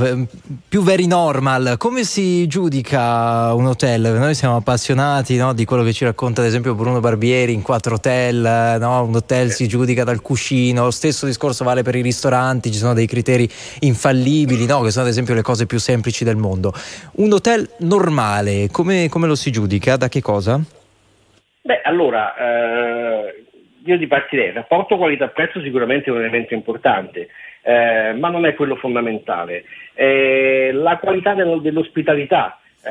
Più 0.69 0.82
very 0.82 1.06
normal. 1.06 1.74
Come 1.77 2.05
si 2.05 2.47
giudica 2.47 3.52
un 3.52 3.66
hotel? 3.66 4.01
Noi 4.01 4.35
siamo 4.35 4.56
appassionati 4.56 5.36
no? 5.36 5.52
di 5.52 5.65
quello 5.65 5.82
che 5.82 5.93
ci 5.93 6.05
racconta 6.05 6.40
ad 6.40 6.47
esempio 6.47 6.74
Bruno 6.74 7.01
Barbieri 7.01 7.52
in 7.52 7.62
quattro 7.62 7.97
hotel, 7.97 8.78
no? 8.81 9.02
un 9.02 9.15
hotel 9.15 9.51
si 9.51 9.69
giudica 9.69 10.05
dal 10.05 10.23
cuscino, 10.23 10.85
lo 10.85 10.90
stesso 10.90 11.27
discorso 11.27 11.65
vale 11.65 11.82
per 11.82 11.94
i 11.94 12.01
ristoranti, 12.01 12.73
ci 12.73 12.78
sono 12.78 12.94
dei 12.94 13.06
criteri 13.06 13.48
infallibili, 13.81 14.65
no? 14.65 14.81
che 14.81 14.90
sono 14.90 15.05
ad 15.05 15.10
esempio 15.10 15.35
le 15.35 15.43
cose 15.43 15.66
più 15.66 15.78
semplici 15.78 16.24
del 16.24 16.36
mondo. 16.36 16.73
Un 17.16 17.32
hotel 17.32 17.69
normale, 17.81 18.69
come, 18.70 19.09
come 19.09 19.27
lo 19.27 19.35
si 19.35 19.51
giudica? 19.51 19.97
Da 19.97 20.09
che 20.09 20.23
cosa? 20.23 20.60
Beh, 21.60 21.82
allora, 21.85 22.35
eh, 22.35 23.44
io 23.93 23.98
ti 23.98 24.06
partirei. 24.06 24.48
Il 24.48 24.55
rapporto 24.55 24.97
qualità-prezzo 24.97 25.60
sicuramente 25.60 26.10
è 26.10 26.12
un 26.12 26.19
elemento 26.19 26.55
importante, 26.55 27.28
eh, 27.62 28.12
ma 28.12 28.28
non 28.28 28.47
è 28.47 28.55
quello 28.55 28.77
fondamentale. 28.77 29.65
Eh, 29.94 30.70
la 30.73 30.98
qualità 30.98 31.35
dello, 31.35 31.59
dell'ospitalità, 31.59 32.59
eh, 32.82 32.90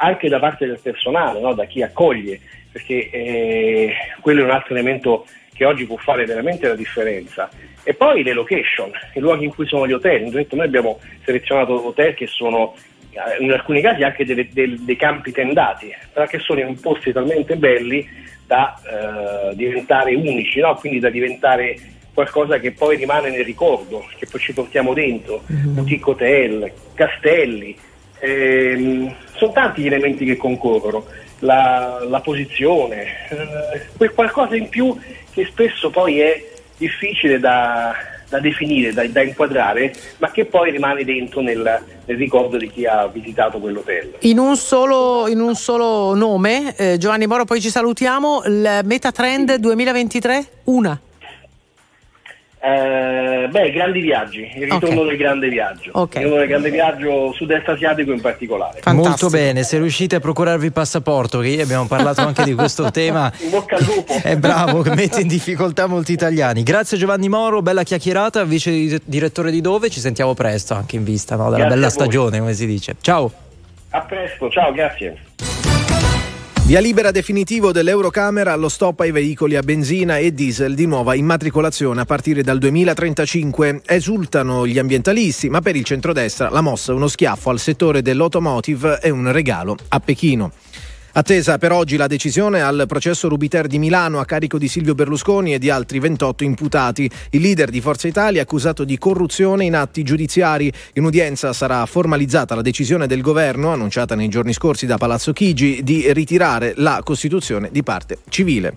anche 0.00 0.28
da 0.28 0.38
parte 0.38 0.66
del 0.66 0.80
personale, 0.82 1.40
no? 1.40 1.54
da 1.54 1.64
chi 1.64 1.82
accoglie, 1.82 2.40
perché 2.70 3.10
eh, 3.10 3.94
quello 4.20 4.42
è 4.42 4.44
un 4.44 4.50
altro 4.50 4.74
elemento 4.74 5.26
che 5.54 5.64
oggi 5.64 5.86
può 5.86 5.96
fare 5.96 6.24
veramente 6.24 6.68
la 6.68 6.76
differenza. 6.76 7.48
E 7.82 7.94
poi 7.94 8.22
le 8.22 8.32
location, 8.32 8.90
i 9.14 9.20
luoghi 9.20 9.44
in 9.44 9.54
cui 9.54 9.66
sono 9.66 9.86
gli 9.86 9.92
hotel. 9.92 10.30
Noi 10.30 10.46
abbiamo 10.64 11.00
selezionato 11.24 11.86
hotel 11.86 12.14
che 12.14 12.26
sono 12.26 12.74
eh, 13.10 13.42
in 13.42 13.50
alcuni 13.50 13.80
casi 13.80 14.02
anche 14.02 14.24
delle, 14.24 14.48
dei, 14.52 14.84
dei 14.84 14.96
campi 14.96 15.32
tendati, 15.32 15.92
perché 16.12 16.38
sono 16.38 16.60
in 16.60 16.78
posti 16.80 17.12
talmente 17.12 17.56
belli 17.56 18.06
da 18.48 18.80
eh, 18.80 19.54
diventare 19.54 20.14
unici, 20.14 20.58
no? 20.58 20.74
quindi 20.76 20.98
da 20.98 21.10
diventare 21.10 21.78
qualcosa 22.14 22.58
che 22.58 22.72
poi 22.72 22.96
rimane 22.96 23.28
nel 23.30 23.44
ricordo, 23.44 24.04
che 24.18 24.26
poi 24.28 24.40
ci 24.40 24.54
portiamo 24.54 24.94
dentro, 24.94 25.42
mm-hmm. 25.52 25.74
boutique 25.74 26.10
hotel, 26.12 26.72
castelli, 26.94 27.76
ehm, 28.18 29.14
sono 29.36 29.52
tanti 29.52 29.82
gli 29.82 29.86
elementi 29.86 30.24
che 30.24 30.36
concorrono, 30.36 31.04
la, 31.40 32.04
la 32.08 32.20
posizione, 32.20 33.28
eh, 33.28 33.82
quel 33.96 34.12
qualcosa 34.12 34.56
in 34.56 34.68
più 34.68 34.98
che 35.30 35.44
spesso 35.44 35.90
poi 35.90 36.20
è 36.20 36.44
difficile 36.78 37.38
da, 37.38 37.94
da 38.28 38.40
definire, 38.40 38.92
da, 38.92 39.06
da, 39.06 39.22
inquadrare, 39.22 39.94
ma 40.18 40.30
che 40.30 40.44
poi 40.44 40.70
rimane 40.70 41.04
dentro 41.04 41.40
nel, 41.40 41.82
nel, 42.04 42.16
ricordo 42.16 42.56
di 42.56 42.68
chi 42.70 42.84
ha 42.86 43.06
visitato 43.06 43.58
quell'hotel. 43.58 44.16
In 44.20 44.38
un 44.38 44.56
solo, 44.56 45.28
in 45.28 45.40
un 45.40 45.54
solo 45.54 46.14
nome, 46.14 46.74
eh, 46.76 46.98
Giovanni 46.98 47.26
Moro, 47.26 47.44
poi 47.44 47.60
ci 47.60 47.70
salutiamo, 47.70 48.42
il 48.46 48.80
Metatrend 48.84 49.54
2023? 49.56 50.46
Una. 50.64 51.00
Eh, 52.60 53.46
beh, 53.48 53.70
grandi 53.70 54.00
viaggi, 54.00 54.40
il 54.56 54.62
ritorno 54.62 55.02
okay. 55.02 55.06
del 55.06 55.16
grande 55.16 55.48
viaggio, 55.48 55.90
okay. 55.92 56.22
il 56.22 56.28
ritorno 56.28 56.38
del 56.38 56.48
grande 56.48 56.70
viaggio 56.70 57.32
sud-est 57.32 57.68
asiatico 57.68 58.10
in 58.10 58.20
particolare. 58.20 58.80
Fantastico. 58.80 59.08
Molto 59.08 59.28
bene, 59.28 59.62
se 59.62 59.78
riuscite 59.78 60.16
a 60.16 60.20
procurarvi 60.20 60.66
il 60.66 60.72
passaporto, 60.72 61.38
che 61.38 61.48
ieri 61.48 61.62
abbiamo 61.62 61.86
parlato 61.86 62.22
anche 62.22 62.42
di 62.42 62.54
questo 62.54 62.90
tema, 62.92 63.32
in 63.38 63.50
bocca 63.50 63.76
al 63.76 63.84
lupo. 63.84 64.12
è 64.22 64.36
bravo, 64.36 64.82
che 64.82 64.92
mette 64.92 65.20
in 65.20 65.28
difficoltà 65.28 65.86
molti 65.86 66.12
italiani. 66.12 66.64
Grazie 66.64 66.98
Giovanni 66.98 67.28
Moro, 67.28 67.62
bella 67.62 67.84
chiacchierata, 67.84 68.42
vice 68.42 68.98
direttore 69.04 69.52
di 69.52 69.60
Dove, 69.60 69.88
ci 69.88 70.00
sentiamo 70.00 70.34
presto 70.34 70.74
anche 70.74 70.96
in 70.96 71.04
vista 71.04 71.36
no, 71.36 71.50
della 71.50 71.66
bella 71.66 71.90
stagione, 71.90 72.40
come 72.40 72.54
si 72.54 72.66
dice. 72.66 72.96
Ciao. 73.00 73.30
A 73.90 74.00
presto, 74.00 74.50
ciao, 74.50 74.72
grazie. 74.72 75.67
Via 76.68 76.80
libera 76.80 77.10
definitivo 77.10 77.72
dell'Eurocamera 77.72 78.52
allo 78.52 78.68
stop 78.68 79.00
ai 79.00 79.10
veicoli 79.10 79.56
a 79.56 79.62
benzina 79.62 80.18
e 80.18 80.34
diesel 80.34 80.74
di 80.74 80.84
nuova 80.84 81.14
immatricolazione 81.14 82.02
a 82.02 82.04
partire 82.04 82.42
dal 82.42 82.58
2035. 82.58 83.80
Esultano 83.86 84.66
gli 84.66 84.78
ambientalisti, 84.78 85.48
ma 85.48 85.62
per 85.62 85.76
il 85.76 85.84
centrodestra 85.84 86.50
la 86.50 86.60
mossa 86.60 86.92
è 86.92 86.94
uno 86.94 87.08
schiaffo 87.08 87.48
al 87.48 87.58
settore 87.58 88.02
dell'automotive 88.02 89.00
e 89.00 89.08
un 89.08 89.32
regalo 89.32 89.78
a 89.88 89.98
Pechino. 89.98 90.52
Attesa 91.12 91.56
per 91.56 91.72
oggi 91.72 91.96
la 91.96 92.06
decisione 92.06 92.60
al 92.60 92.84
processo 92.86 93.28
Rubiter 93.28 93.66
di 93.66 93.78
Milano 93.78 94.20
a 94.20 94.26
carico 94.26 94.58
di 94.58 94.68
Silvio 94.68 94.94
Berlusconi 94.94 95.54
e 95.54 95.58
di 95.58 95.70
altri 95.70 95.98
28 95.98 96.44
imputati. 96.44 97.10
Il 97.30 97.40
leader 97.40 97.70
di 97.70 97.80
Forza 97.80 98.06
Italia 98.06 98.42
accusato 98.42 98.84
di 98.84 98.98
corruzione 98.98 99.64
in 99.64 99.74
atti 99.74 100.02
giudiziari. 100.02 100.70
In 100.94 101.04
udienza 101.04 101.54
sarà 101.54 101.84
formalizzata 101.86 102.54
la 102.54 102.62
decisione 102.62 103.06
del 103.06 103.22
governo, 103.22 103.72
annunciata 103.72 104.14
nei 104.14 104.28
giorni 104.28 104.52
scorsi 104.52 104.84
da 104.84 104.98
Palazzo 104.98 105.32
Chigi, 105.32 105.82
di 105.82 106.12
ritirare 106.12 106.74
la 106.76 107.00
Costituzione 107.02 107.70
di 107.72 107.82
parte 107.82 108.18
civile. 108.28 108.76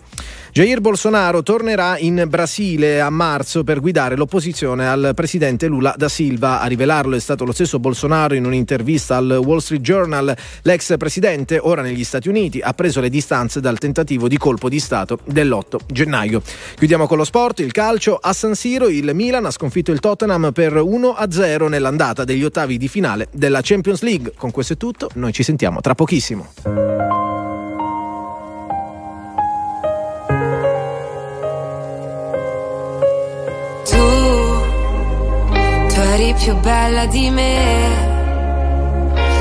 Jair 0.53 0.81
Bolsonaro 0.81 1.43
tornerà 1.43 1.97
in 1.97 2.25
Brasile 2.27 2.99
a 2.99 3.09
marzo 3.09 3.63
per 3.63 3.79
guidare 3.79 4.17
l'opposizione 4.17 4.87
al 4.87 5.11
presidente 5.15 5.67
Lula 5.67 5.93
da 5.97 6.09
Silva. 6.09 6.59
A 6.59 6.65
rivelarlo 6.65 7.15
è 7.15 7.19
stato 7.19 7.45
lo 7.45 7.53
stesso 7.53 7.79
Bolsonaro 7.79 8.35
in 8.35 8.45
un'intervista 8.45 9.15
al 9.15 9.41
Wall 9.45 9.59
Street 9.59 9.81
Journal. 9.81 10.35
L'ex 10.63 10.97
presidente, 10.97 11.57
ora 11.61 11.81
negli 11.81 12.03
Stati 12.03 12.20
Uniti, 12.27 12.59
ha 12.59 12.73
preso 12.73 12.99
le 12.99 13.09
distanze 13.09 13.59
dal 13.59 13.77
tentativo 13.77 14.27
di 14.27 14.37
colpo 14.37 14.69
di 14.69 14.79
Stato 14.79 15.19
dell'8 15.25 15.77
gennaio. 15.87 16.41
Chiudiamo 16.75 17.07
con 17.07 17.17
lo 17.17 17.23
sport, 17.23 17.59
il 17.59 17.71
calcio. 17.71 18.17
A 18.21 18.33
San 18.33 18.55
Siro 18.55 18.87
il 18.87 19.11
Milan 19.13 19.45
ha 19.45 19.51
sconfitto 19.51 19.91
il 19.91 19.99
Tottenham 19.99 20.51
per 20.51 20.73
1-0 20.73 21.67
nell'andata 21.67 22.23
degli 22.23 22.43
ottavi 22.43 22.77
di 22.77 22.87
finale 22.87 23.27
della 23.31 23.59
Champions 23.61 24.01
League. 24.01 24.33
Con 24.35 24.51
questo 24.51 24.73
è 24.73 24.77
tutto, 24.77 25.09
noi 25.15 25.31
ci 25.33 25.43
sentiamo 25.43 25.81
tra 25.81 25.95
pochissimo. 25.95 26.49
più 36.43 36.55
bella 36.55 37.05
di 37.05 37.29
me. 37.29 38.10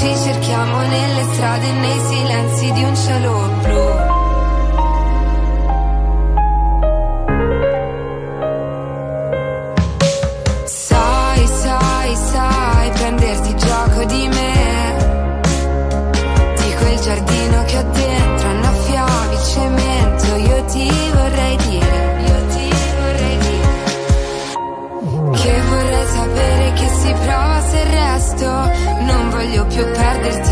Ci 0.00 0.16
cerchiamo 0.16 0.80
nelle 0.80 1.22
strade 1.34 1.72
nei 1.72 2.00
silenzi 2.00 2.72
di 2.72 2.82
un 2.82 2.96
cielo 2.96 3.50
blu. 3.60 3.89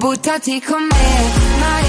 Buttati 0.00 0.62
con 0.62 0.82
me, 0.86 1.79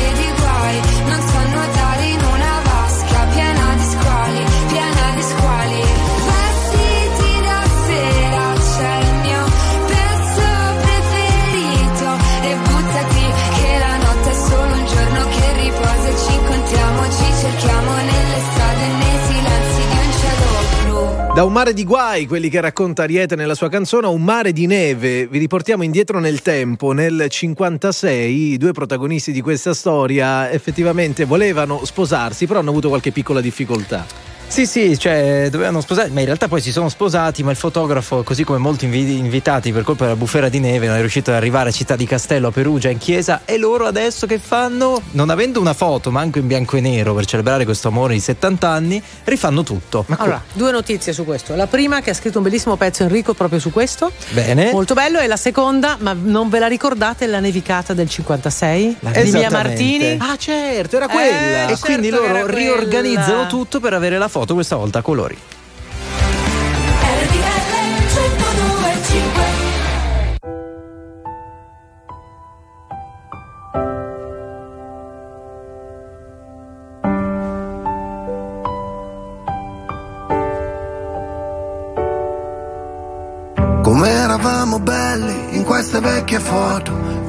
Da 21.42 21.48
un 21.48 21.54
mare 21.54 21.74
di 21.74 21.86
guai, 21.86 22.28
quelli 22.28 22.50
che 22.50 22.62
racconta 22.62 23.02
Ariete 23.02 23.36
nella 23.36 23.56
sua 23.56 23.68
canzone, 23.68 24.06
a 24.06 24.10
un 24.10 24.22
mare 24.22 24.54
di 24.54 24.68
neve. 24.68 25.26
Vi 25.26 25.40
riportiamo 25.40 25.82
indietro 25.82 26.20
nel 26.20 26.44
tempo. 26.44 26.92
Nel 26.92 27.26
56 27.28 28.52
i 28.52 28.58
due 28.58 28.74
protagonisti 28.74 29.32
di 29.32 29.42
questa 29.42 29.74
storia 29.74 30.52
effettivamente 30.52 31.26
volevano 31.26 31.84
sposarsi, 31.84 32.46
però 32.46 32.60
hanno 32.60 32.70
avuto 32.70 32.90
qualche 32.90 33.12
piccola 33.12 33.42
difficoltà. 33.42 34.31
Sì, 34.52 34.66
sì, 34.66 35.00
cioè 35.00 35.48
dovevano 35.50 35.80
sposare, 35.80 36.10
ma 36.10 36.20
in 36.20 36.26
realtà 36.26 36.50
poi 36.50 36.60
si 36.60 36.74
sono 36.74 36.90
sposati, 36.90 37.42
ma 37.42 37.52
il 37.52 37.56
fotografo, 37.58 38.22
così 38.22 38.44
come 38.44 38.60
molti 38.60 38.84
invi- 38.84 39.18
invitati 39.18 39.72
per 39.72 39.84
colpa 39.84 40.04
della 40.04 40.18
bufera 40.18 40.50
di 40.50 40.60
neve, 40.60 40.88
non 40.88 40.98
è 40.98 41.00
riuscito 41.00 41.30
ad 41.32 41.38
arrivare 41.38 41.70
a 41.70 41.72
Città 41.72 41.96
di 41.96 42.06
Castello, 42.06 42.50
a 42.50 42.52
Perugia, 42.52 42.90
in 42.90 42.98
chiesa, 42.98 43.44
e 43.46 43.58
loro 43.58 43.86
adesso 43.86 44.28
che 44.28 44.40
fanno? 44.40 45.02
Non 45.12 45.30
avendo 45.30 45.62
una 45.62 45.72
foto, 45.74 46.12
manco 46.12 46.38
in 46.40 46.48
bianco 46.48 46.76
e 46.76 46.82
nero, 46.82 47.14
per 47.14 47.24
celebrare 47.26 47.64
questo 47.64 47.88
amore 47.88 48.14
di 48.14 48.20
70 48.20 48.68
anni, 48.68 49.02
rifanno 49.24 49.64
tutto. 49.64 50.04
Ma 50.10 50.18
Allora, 50.20 50.44
due 50.52 50.72
notizie 50.72 51.14
su 51.14 51.24
questo. 51.24 51.56
La 51.56 51.68
prima 51.68 52.02
che 52.02 52.10
ha 52.10 52.14
scritto 52.14 52.40
un 52.40 52.44
bellissimo 52.44 52.76
pezzo 52.76 53.04
Enrico 53.04 53.34
proprio 53.34 53.58
su 53.58 53.72
questo. 53.72 54.12
Bene. 54.32 54.72
Molto 54.74 54.94
bello. 54.94 55.20
E 55.20 55.28
la 55.28 55.38
seconda, 55.38 55.96
ma 56.02 56.14
non 56.14 56.50
ve 56.50 56.60
la 56.60 56.68
ricordate, 56.68 57.26
la 57.26 57.40
nevicata 57.40 57.94
del 57.94 58.10
56? 58.10 58.98
Di 59.24 59.32
Mia. 59.32 59.50
Martini? 59.50 60.18
Ah, 60.20 60.36
certo, 60.38 60.98
era 60.98 61.06
Eh, 61.06 61.10
quella. 61.10 61.64
e 61.64 61.68
certo 61.70 61.86
quindi 61.86 62.10
loro 62.10 62.46
riorganizzano 62.48 63.48
tutto 63.48 63.80
per 63.80 63.94
avere 63.94 64.18
la 64.18 64.28
foto 64.28 64.40
questa 64.50 64.76
volta 64.76 65.00
a 65.00 65.02
colori. 65.02 65.38
Come 83.82 84.10
eravamo 84.10 84.80
belli 84.80 85.58
in 85.58 85.64
queste 85.64 86.00
vecchie 86.00 86.40
foto 86.40 87.11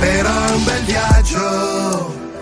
Però 0.00 0.46
è 0.46 0.50
un 0.52 0.64
bel 0.64 0.82
viaggio 0.84 2.19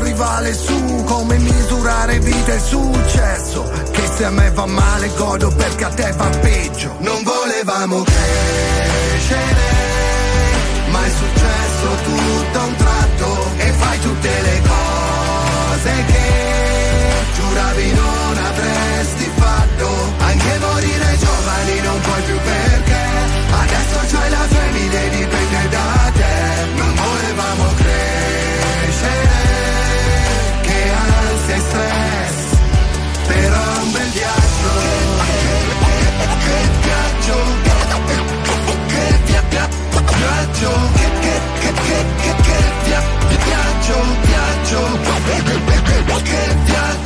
rivale 0.00 0.54
su 0.54 1.04
Come 1.04 1.38
misurare 1.38 2.18
vita 2.20 2.54
e 2.54 2.58
successo. 2.58 3.70
Che 3.90 4.06
se 4.06 4.24
a 4.24 4.30
me 4.30 4.50
va 4.50 4.66
male 4.66 5.10
godo 5.16 5.48
perché 5.50 5.84
a 5.84 5.90
te 5.90 6.12
va 6.16 6.28
peggio. 6.40 6.96
Non 7.00 7.22
volevamo 7.22 8.02
crescere 8.02 8.31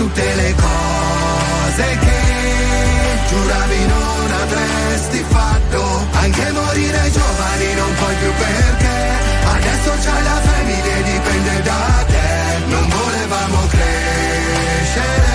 tutte 0.00 0.34
le 0.34 0.54
cose 0.54 1.98
che 2.04 2.20
giuravi 3.28 3.86
non 3.86 4.30
avresti 4.44 5.24
fatto. 5.28 6.08
Anche 6.12 6.50
morire 6.52 7.10
giovani 7.12 7.74
non 7.74 7.94
puoi 7.94 8.14
più 8.14 8.32
perché 8.32 8.98
adesso 9.56 9.90
c'hai 10.02 10.22
la 10.22 10.40
famiglia 10.48 10.94
e 10.96 11.02
dipende 11.02 11.62
da 11.62 12.04
te. 12.12 12.28
Non 12.68 12.88
volevamo 12.88 13.58
crescere, 13.74 15.32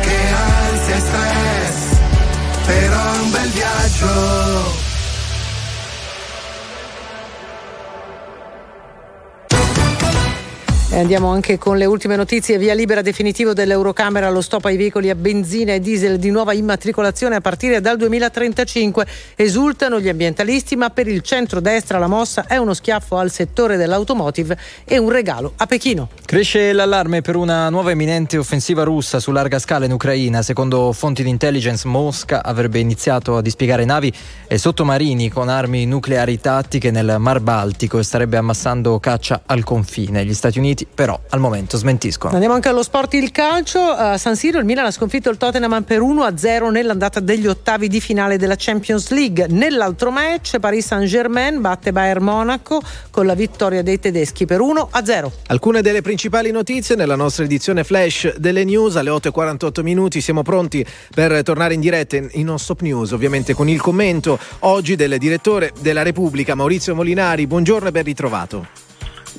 che 0.00 0.18
ansia 0.50 0.96
e 0.96 1.00
stress, 1.08 1.78
però 2.66 3.12
è 3.14 3.18
un 3.20 3.30
bel 3.30 3.50
viaggio. 3.50 4.85
Andiamo 10.98 11.28
anche 11.28 11.58
con 11.58 11.76
le 11.76 11.84
ultime 11.84 12.16
notizie. 12.16 12.58
Via 12.58 12.72
libera 12.72 13.02
definitivo 13.02 13.52
dell'Eurocamera 13.52 14.28
allo 14.28 14.40
stop 14.40 14.64
ai 14.64 14.76
veicoli 14.76 15.10
a 15.10 15.14
benzina 15.14 15.74
e 15.74 15.80
diesel 15.80 16.18
di 16.18 16.30
nuova 16.30 16.54
immatricolazione 16.54 17.34
a 17.34 17.40
partire 17.40 17.80
dal 17.80 17.96
2035. 17.96 19.06
Esultano 19.34 20.00
gli 20.00 20.08
ambientalisti, 20.08 20.74
ma 20.76 20.90
per 20.90 21.06
il 21.08 21.20
centro-destra 21.22 21.98
la 21.98 22.06
mossa 22.06 22.46
è 22.46 22.56
uno 22.56 22.72
schiaffo 22.72 23.18
al 23.18 23.30
settore 23.30 23.76
dell'automotive 23.76 24.56
e 24.84 24.96
un 24.96 25.10
regalo 25.10 25.52
a 25.56 25.66
Pechino. 25.66 26.08
Cresce 26.24 26.72
l'allarme 26.72 27.20
per 27.20 27.36
una 27.36 27.68
nuova 27.68 27.90
imminente 27.90 28.38
offensiva 28.38 28.82
russa 28.82 29.20
su 29.20 29.32
larga 29.32 29.58
scala 29.58 29.84
in 29.84 29.92
Ucraina. 29.92 30.40
Secondo 30.42 30.92
fonti 30.92 31.22
di 31.22 31.28
intelligence, 31.28 31.86
Mosca 31.86 32.42
avrebbe 32.42 32.78
iniziato 32.78 33.36
a 33.36 33.42
dispiegare 33.42 33.84
navi 33.84 34.12
e 34.46 34.56
sottomarini 34.56 35.28
con 35.28 35.48
armi 35.48 35.84
nucleari 35.84 36.40
tattiche 36.40 36.90
nel 36.90 37.16
Mar 37.18 37.40
Baltico 37.40 37.98
e 37.98 38.02
starebbe 38.02 38.36
ammassando 38.36 38.98
caccia 38.98 39.42
al 39.44 39.62
confine. 39.62 40.24
Gli 40.24 40.34
Stati 40.34 40.58
Uniti 40.58 40.85
però 40.94 41.18
al 41.30 41.40
momento 41.40 41.76
smentiscono. 41.76 42.32
Andiamo 42.32 42.54
anche 42.54 42.68
allo 42.68 42.82
sport 42.82 43.14
il 43.14 43.30
calcio. 43.30 43.80
A 43.80 44.16
San 44.18 44.36
Siro 44.36 44.58
il 44.58 44.64
Milan 44.64 44.86
ha 44.86 44.90
sconfitto 44.90 45.30
il 45.30 45.36
Tottenham 45.36 45.82
per 45.82 46.00
1-0 46.00 46.70
nell'andata 46.70 47.20
degli 47.20 47.46
ottavi 47.46 47.88
di 47.88 48.00
finale 48.00 48.38
della 48.38 48.54
Champions 48.56 49.10
League. 49.10 49.46
Nell'altro 49.48 50.10
match 50.10 50.58
Paris 50.58 50.86
Saint-Germain 50.86 51.60
batte 51.60 51.92
Bayern 51.92 52.24
Monaco 52.24 52.80
con 53.10 53.26
la 53.26 53.34
vittoria 53.34 53.82
dei 53.82 53.98
tedeschi 53.98 54.46
per 54.46 54.60
1-0. 54.60 55.30
Alcune 55.48 55.82
delle 55.82 56.02
principali 56.02 56.50
notizie 56.50 56.96
nella 56.96 57.16
nostra 57.16 57.44
edizione 57.44 57.84
flash 57.84 58.36
delle 58.36 58.64
news 58.64 58.96
alle 58.96 59.10
8.48 59.10 59.82
minuti. 59.82 60.20
Siamo 60.20 60.42
pronti 60.42 60.84
per 61.14 61.42
tornare 61.42 61.74
in 61.74 61.80
diretta 61.80 62.16
in 62.16 62.44
Non 62.44 62.58
Stop 62.58 62.80
News, 62.80 63.12
ovviamente 63.12 63.54
con 63.54 63.68
il 63.68 63.80
commento 63.80 64.38
oggi 64.60 64.96
del 64.96 65.18
direttore 65.18 65.72
della 65.80 66.02
Repubblica 66.02 66.54
Maurizio 66.54 66.94
Molinari. 66.94 67.46
Buongiorno 67.46 67.88
e 67.88 67.92
ben 67.92 68.04
ritrovato. 68.04 68.85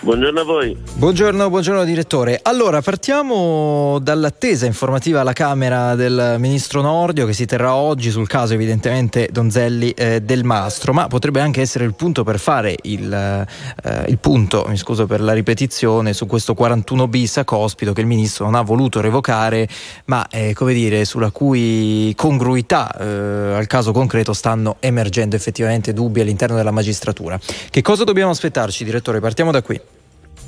Buongiorno 0.01 0.40
a 0.40 0.43
voi. 0.43 0.77
Buongiorno, 0.93 1.50
buongiorno 1.50 1.84
direttore. 1.84 2.40
Allora, 2.43 2.82
partiamo 2.82 3.98
dall'attesa 4.00 4.66
informativa 4.66 5.22
alla 5.22 5.34
Camera 5.34 5.95
del 5.95 6.35
Ministro 6.38 6.82
Nordio 6.82 7.26
che 7.26 7.34
si 7.34 7.45
terrà 7.45 7.74
oggi 7.74 8.11
sul 8.11 8.27
caso 8.27 8.53
evidentemente 8.53 9.27
Donzelli 9.32 9.92
eh, 9.92 10.22
del 10.22 10.43
Mastro, 10.43 10.93
ma 10.93 11.08
potrebbe 11.08 11.42
anche 11.42 11.61
essere 11.61 11.84
il 11.84 11.95
punto 11.95 12.24
per 12.24 12.40
fare 12.40 12.76
il, 12.84 13.11
eh, 13.11 14.06
il 14.08 14.17
punto, 14.19 14.66
mi 14.67 14.77
scuso 14.77 15.08
per 15.08 15.19
la 15.19 15.34
ripetizione, 15.34 16.14
su 16.14 16.26
questo 16.27 16.53
41 16.53 17.08
bis 17.08 17.38
a 17.38 17.43
cospito 17.43 17.93
che 17.93 18.01
il 18.01 18.08
Ministro 18.08 18.45
non 18.45 18.56
ha 18.56 18.61
voluto 18.61 19.01
revocare, 19.01 19.67
ma 20.06 20.27
eh, 20.30 20.53
come 20.53 20.74
dire, 20.74 21.06
sulla 21.06 21.32
cui 21.32 22.14
congruità 22.16 22.95
eh, 22.98 23.53
al 23.56 23.67
caso 23.67 23.92
concreto 23.92 24.34
stanno 24.34 24.77
emergendo 24.80 25.35
effettivamente 25.35 25.92
dubbi 25.92 26.22
all'interno 26.22 26.56
della 26.56 26.72
magistratura. 26.72 27.40
Che 27.69 27.82
cosa 27.82 28.03
dobbiamo 28.03 28.32
aspettarci, 28.32 28.84
direttore? 28.84 29.19
Partiamo 29.19 29.51
da 29.51 29.61
qui. 29.61 29.86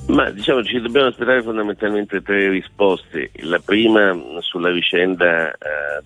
Ma 0.09 0.31
diciamo 0.31 0.63
ci 0.63 0.81
dobbiamo 0.81 1.07
aspettare 1.07 1.43
fondamentalmente 1.43 2.23
tre 2.23 2.49
risposte. 2.49 3.29
La 3.41 3.59
prima 3.59 4.17
sulla 4.39 4.71
vicenda 4.71 5.51
eh, 5.51 5.57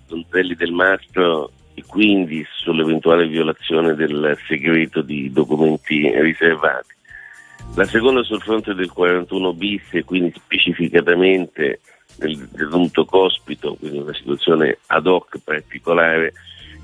Donzelli 0.06 0.54
del 0.54 0.72
Mastro 0.72 1.50
e 1.74 1.82
quindi 1.86 2.44
sull'eventuale 2.54 3.26
violazione 3.26 3.94
del 3.94 4.36
segreto 4.46 5.00
di 5.00 5.32
documenti 5.32 6.12
riservati. 6.20 6.92
La 7.76 7.84
seconda 7.84 8.22
sul 8.22 8.42
fronte 8.42 8.74
del 8.74 8.92
41 8.92 9.54
bis 9.54 9.82
e 9.92 10.04
quindi 10.04 10.34
specificatamente 10.36 11.80
del 12.18 12.36
detenuto 12.36 13.06
cospito, 13.06 13.74
quindi 13.74 13.98
una 13.98 14.14
situazione 14.14 14.78
ad 14.88 15.06
hoc 15.06 15.38
particolare 15.42 16.34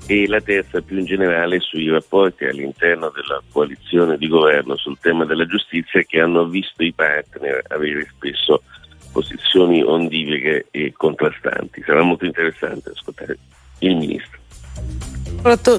e 0.07 0.27
la 0.27 0.41
terza 0.41 0.81
più 0.81 0.97
in 0.97 1.05
generale 1.05 1.59
sui 1.59 1.89
rapporti 1.89 2.45
all'interno 2.45 3.11
della 3.13 3.41
coalizione 3.51 4.17
di 4.17 4.27
governo 4.27 4.75
sul 4.75 4.97
tema 4.99 5.25
della 5.25 5.45
giustizia 5.45 6.01
che 6.01 6.19
hanno 6.19 6.45
visto 6.45 6.83
i 6.83 6.93
partner 6.93 7.63
avere 7.67 8.07
spesso 8.15 8.63
posizioni 9.11 9.83
ondiveghe 9.83 10.67
e 10.71 10.93
contrastanti. 10.95 11.83
Sarà 11.85 12.01
molto 12.01 12.25
interessante 12.25 12.91
ascoltare 12.93 13.37
il 13.79 13.95
Ministro. 13.95 14.39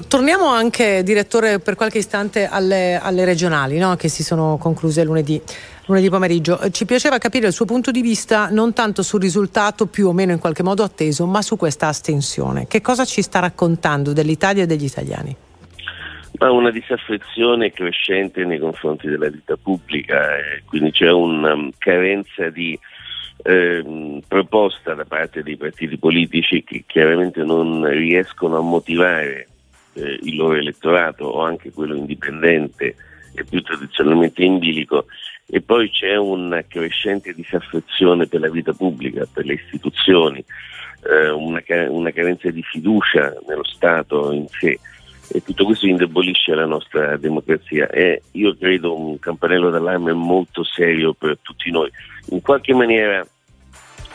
Torniamo 0.07 0.47
anche, 0.47 1.03
direttore, 1.03 1.59
per 1.59 1.75
qualche 1.75 1.99
istante 1.99 2.47
alle, 2.47 2.99
alle 3.01 3.23
regionali 3.23 3.77
no? 3.77 3.95
che 3.95 4.09
si 4.09 4.21
sono 4.21 4.57
concluse 4.57 5.05
lunedì, 5.05 5.41
lunedì, 5.87 6.09
pomeriggio. 6.09 6.59
Ci 6.71 6.85
piaceva 6.85 7.17
capire 7.17 7.47
il 7.47 7.53
suo 7.53 7.65
punto 7.65 7.91
di 7.91 8.01
vista 8.01 8.49
non 8.49 8.73
tanto 8.73 9.03
sul 9.03 9.21
risultato 9.21 9.87
più 9.87 10.07
o 10.07 10.13
meno 10.13 10.31
in 10.31 10.39
qualche 10.39 10.63
modo 10.63 10.83
atteso, 10.83 11.25
ma 11.25 11.41
su 11.41 11.57
questa 11.57 11.87
astensione. 11.87 12.67
Che 12.67 12.81
cosa 12.81 13.05
ci 13.05 13.21
sta 13.21 13.39
raccontando 13.39 14.13
dell'Italia 14.13 14.63
e 14.63 14.65
degli 14.65 14.85
italiani? 14.85 15.35
Ma 16.39 16.51
una 16.51 16.71
disaffezione 16.71 17.71
crescente 17.71 18.43
nei 18.43 18.59
confronti 18.59 19.07
della 19.07 19.29
vita 19.29 19.55
pubblica, 19.55 20.37
eh, 20.37 20.63
quindi 20.65 20.91
c'è 20.91 21.11
una 21.11 21.53
um, 21.53 21.71
carenza 21.77 22.49
di 22.49 22.77
eh, 23.43 24.21
proposta 24.27 24.93
da 24.93 25.05
parte 25.05 25.43
dei 25.43 25.57
partiti 25.57 25.97
politici 25.97 26.63
che 26.63 26.85
chiaramente 26.87 27.43
non 27.43 27.87
riescono 27.87 28.57
a 28.57 28.61
motivare 28.61 29.47
eh, 29.93 30.19
il 30.23 30.35
loro 30.35 30.55
elettorato 30.55 31.25
o 31.25 31.43
anche 31.43 31.71
quello 31.71 31.95
indipendente 31.95 32.95
e 33.35 33.43
più 33.43 33.61
tradizionalmente 33.61 34.43
in 34.43 34.59
bilico 34.59 35.05
e 35.53 35.61
poi 35.61 35.87
c'è 35.91 36.15
una 36.15 36.63
crescente 36.63 37.31
disaffezione 37.31 38.25
per 38.25 38.39
la 38.39 38.49
vita 38.49 38.73
pubblica, 38.73 39.27
per 39.31 39.45
le 39.45 39.53
istituzioni, 39.53 40.43
eh, 41.03 41.29
una, 41.29 41.61
una, 41.89 42.09
carenza 42.09 42.49
di 42.49 42.63
fiducia 42.63 43.31
nello 43.47 43.63
Stato 43.63 44.31
in 44.31 44.47
sé. 44.47 44.79
E 45.31 45.43
tutto 45.43 45.65
questo 45.65 45.85
indebolisce 45.85 46.55
la 46.55 46.65
nostra 46.65 47.17
democrazia. 47.17 47.87
E 47.89 48.23
io 48.31 48.57
credo 48.57 48.99
un 48.99 49.19
campanello 49.19 49.69
d'allarme 49.69 50.11
molto 50.13 50.63
serio 50.63 51.13
per 51.13 51.37
tutti 51.43 51.69
noi. 51.69 51.91
In 52.29 52.41
qualche 52.41 52.73
maniera 52.73 53.23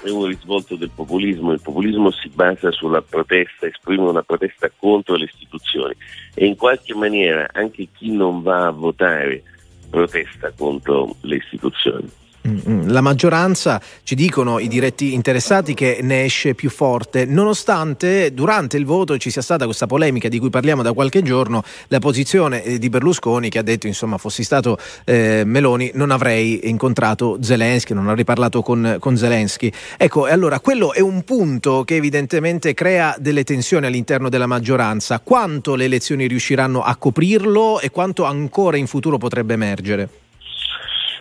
è 0.03 0.11
un 0.11 0.27
risvolto 0.27 0.75
del 0.75 0.91
populismo, 0.93 1.53
il 1.53 1.61
populismo 1.63 2.11
si 2.11 2.29
basa 2.31 2.73
sulla 2.73 3.01
protesta, 3.01 3.67
esprime 3.67 4.09
una 4.09 4.23
protesta 4.23 4.69
contro 4.77 5.15
le 5.15 5.27
istituzioni. 5.27 5.95
E 6.35 6.47
in 6.47 6.57
qualche 6.57 6.97
maniera 6.97 7.49
anche 7.53 7.87
chi 7.97 8.11
non 8.11 8.43
va 8.43 8.67
a 8.67 8.71
votare 8.73 9.45
protesta 9.91 10.53
contro 10.57 11.15
le 11.23 11.37
istituzioni. 11.37 12.11
Mm, 12.49 12.59
mm. 12.69 12.89
La 12.89 13.01
maggioranza, 13.01 13.81
ci 14.03 14.15
dicono 14.15 14.59
i 14.59 14.69
diretti 14.69 15.13
interessati, 15.13 15.75
che 15.75 16.01
ne 16.03 16.25
esce 16.25 16.55
più 16.55 16.71
forte, 16.71 17.27
nonostante 17.27 18.33
durante 18.33 18.77
il 18.77 18.87
voto 18.87 19.19
ci 19.19 19.31
sia 19.31 19.43
stata 19.43 19.67
questa 19.67 19.87
polemica 19.87 20.29
di 20.29 20.39
cui 20.39 20.51
parliamo 20.51 20.83
da 20.83 20.93
qualche 20.93 21.23
giorno, 21.23 21.63
la 21.89 21.99
posizione 21.99 22.63
eh, 22.65 22.79
di 22.79 22.89
Berlusconi 22.89 23.51
che 23.51 23.59
ha 23.59 23.63
detto, 23.63 23.87
insomma, 23.87 24.17
fossi 24.17 24.43
stato 24.43 24.79
eh, 25.05 25.43
Meloni 25.45 25.91
non 25.95 26.11
avrei 26.11 26.69
incontrato 26.69 27.39
Zelensky, 27.41 27.95
non 27.95 28.09
avrei 28.09 28.25
parlato 28.25 28.63
con, 28.63 28.97
con 28.99 29.17
Zelensky. 29.17 29.71
Ecco, 29.97 30.27
e 30.27 30.33
allora 30.33 30.61
quello 30.61 30.93
è 30.93 31.01
un 31.01 31.23
punto 31.25 31.85
che 31.85 31.97
evidentemente 31.97 32.73
crea 32.75 33.17
delle 33.19 33.45
tensioni 33.45 33.87
all'interno 33.87 34.29
della 34.29 34.47
maggioranza. 34.47 35.21
Quanto 35.21 35.75
le 35.75 35.85
elezioni 35.85 36.27
riusciranno 36.27 36.83
a 36.83 36.97
coprirlo 36.97 37.81
e 37.81 37.91
quanto 37.91 38.25
ancora 38.25 38.77
in 38.77 38.87
futuro 38.87 39.19
potrebbe 39.19 39.55
emergere? 39.55 40.09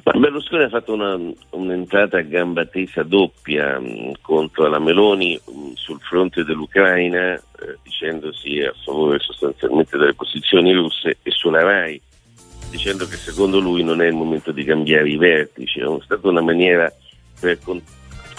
Ma 0.03 0.11
Berlusconi 0.19 0.63
ha 0.63 0.69
fatto 0.69 0.93
una, 0.93 1.19
un'entrata 1.51 2.17
a 2.17 2.21
gamba 2.21 2.65
tesa 2.65 3.03
doppia 3.03 3.79
mh, 3.79 4.13
contro 4.21 4.67
la 4.67 4.79
Meloni 4.79 5.39
mh, 5.43 5.71
sul 5.73 5.99
fronte 5.99 6.43
dell'Ucraina, 6.43 7.33
eh, 7.33 7.77
dicendosi 7.83 8.61
a 8.61 8.73
favore 8.85 9.19
sostanzialmente 9.19 9.97
delle 9.97 10.13
posizioni 10.13 10.73
russe, 10.73 11.17
e 11.23 11.31
sulla 11.31 11.61
RAI, 11.61 12.01
dicendo 12.69 13.05
che 13.05 13.15
secondo 13.15 13.59
lui 13.59 13.83
non 13.83 14.01
è 14.01 14.07
il 14.07 14.15
momento 14.15 14.51
di 14.51 14.63
cambiare 14.63 15.09
i 15.09 15.17
vertici. 15.17 15.79
È 15.79 15.85
stata 16.03 16.27
una 16.27 16.41
maniera 16.41 16.91
per 17.39 17.59
con- 17.59 17.81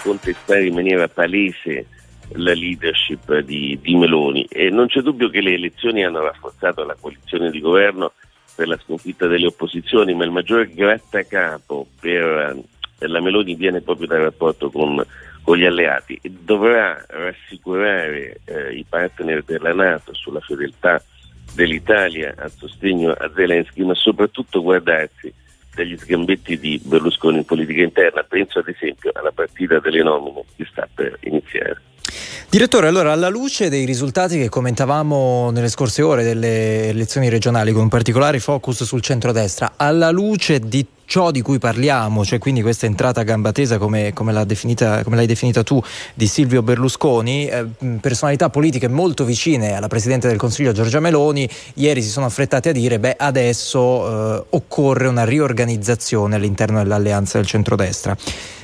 contestare 0.03 0.67
in 0.67 0.75
maniera 0.75 1.09
palese 1.09 1.87
la 2.33 2.53
leadership 2.53 3.39
di, 3.39 3.79
di 3.81 3.95
Meloni 3.95 4.45
e 4.51 4.69
non 4.69 4.87
c'è 4.87 5.01
dubbio 5.01 5.31
che 5.31 5.41
le 5.41 5.55
elezioni 5.55 6.05
hanno 6.05 6.21
rafforzato 6.21 6.85
la 6.85 6.97
coalizione 6.99 7.51
di 7.51 7.61
governo 7.61 8.13
per 8.59 8.67
la 8.67 8.81
sconfitta 8.83 9.29
delle 9.29 9.47
opposizioni, 9.47 10.15
ma 10.15 10.25
il 10.25 10.33
maggiore 10.33 10.69
grattacapo 10.75 11.87
per 12.01 12.65
eh, 12.99 13.07
la 13.07 13.21
Meloni 13.21 13.55
viene 13.55 13.83
proprio 13.83 14.09
dal 14.09 14.23
rapporto 14.23 14.69
con, 14.69 15.01
con 15.43 15.57
gli 15.57 15.65
alleati 15.65 16.19
e 16.21 16.29
dovrà 16.29 17.01
rassicurare 17.07 18.41
eh, 18.45 18.75
i 18.75 18.85
partner 18.89 19.45
della 19.45 19.73
Nato 19.73 20.13
sulla 20.13 20.41
fedeltà 20.41 21.01
dell'Italia 21.55 22.35
al 22.37 22.51
sostegno 22.51 23.13
a 23.13 23.31
Zelensky, 23.33 23.85
ma 23.85 23.95
soprattutto 23.95 24.61
guardarsi 24.61 25.33
dagli 25.73 25.97
sgambetti 25.97 26.59
di 26.59 26.81
Berlusconi 26.83 27.37
in 27.37 27.45
politica 27.45 27.83
interna. 27.83 28.25
Penso 28.25 28.59
ad 28.59 28.67
esempio 28.67 29.13
alla 29.15 29.31
partita 29.31 29.79
delle 29.79 30.03
nomine 30.03 30.43
che 30.57 30.67
sta 30.69 30.89
per 30.93 31.17
iniziare. 31.21 31.81
Direttore, 32.51 32.89
allora 32.89 33.13
alla 33.13 33.29
luce 33.29 33.69
dei 33.69 33.85
risultati 33.85 34.39
che 34.39 34.49
commentavamo 34.49 35.51
nelle 35.51 35.69
scorse 35.69 36.01
ore 36.01 36.25
delle 36.25 36.89
elezioni 36.89 37.29
regionali, 37.29 37.73
con 37.73 37.89
particolare 37.89 38.41
focus 38.41 38.85
sul 38.85 39.03
centrodestra, 39.03 39.75
alla 39.77 40.11
luce 40.11 40.59
di 40.59 40.87
ciò 41.05 41.31
di 41.31 41.41
cui 41.41 41.59
parliamo, 41.59 42.25
cioè 42.25 42.39
quindi 42.39 42.61
questa 42.63 42.87
entrata 42.87 43.21
a 43.21 43.25
gamba 43.25 43.51
tesa 43.51 43.79
come, 43.79 44.13
come, 44.13 44.33
l'ha 44.33 44.45
definita, 44.45 45.03
come 45.03 45.17
l'hai 45.17 45.27
definita 45.27 45.63
tu 45.63 45.83
di 46.15 46.27
Silvio 46.27 46.63
Berlusconi, 46.63 47.49
eh, 47.49 47.67
personalità 48.01 48.51
politiche 48.51 48.89
molto 48.89 49.25
vicine 49.25 49.75
alla 49.75 49.89
Presidente 49.89 50.29
del 50.29 50.37
Consiglio 50.37 50.73
Giorgia 50.73 51.01
Meloni, 51.01 51.49
ieri 51.75 52.03
si 52.03 52.11
sono 52.11 52.27
affrettate 52.27 52.69
a 52.69 52.73
dire 52.73 52.99
beh 52.99 53.17
adesso 53.19 54.37
eh, 54.39 54.45
occorre 54.51 55.09
una 55.09 55.25
riorganizzazione 55.25 56.37
all'interno 56.37 56.79
dell'alleanza 56.79 57.39
del 57.39 57.47
centrodestra. 57.47 58.17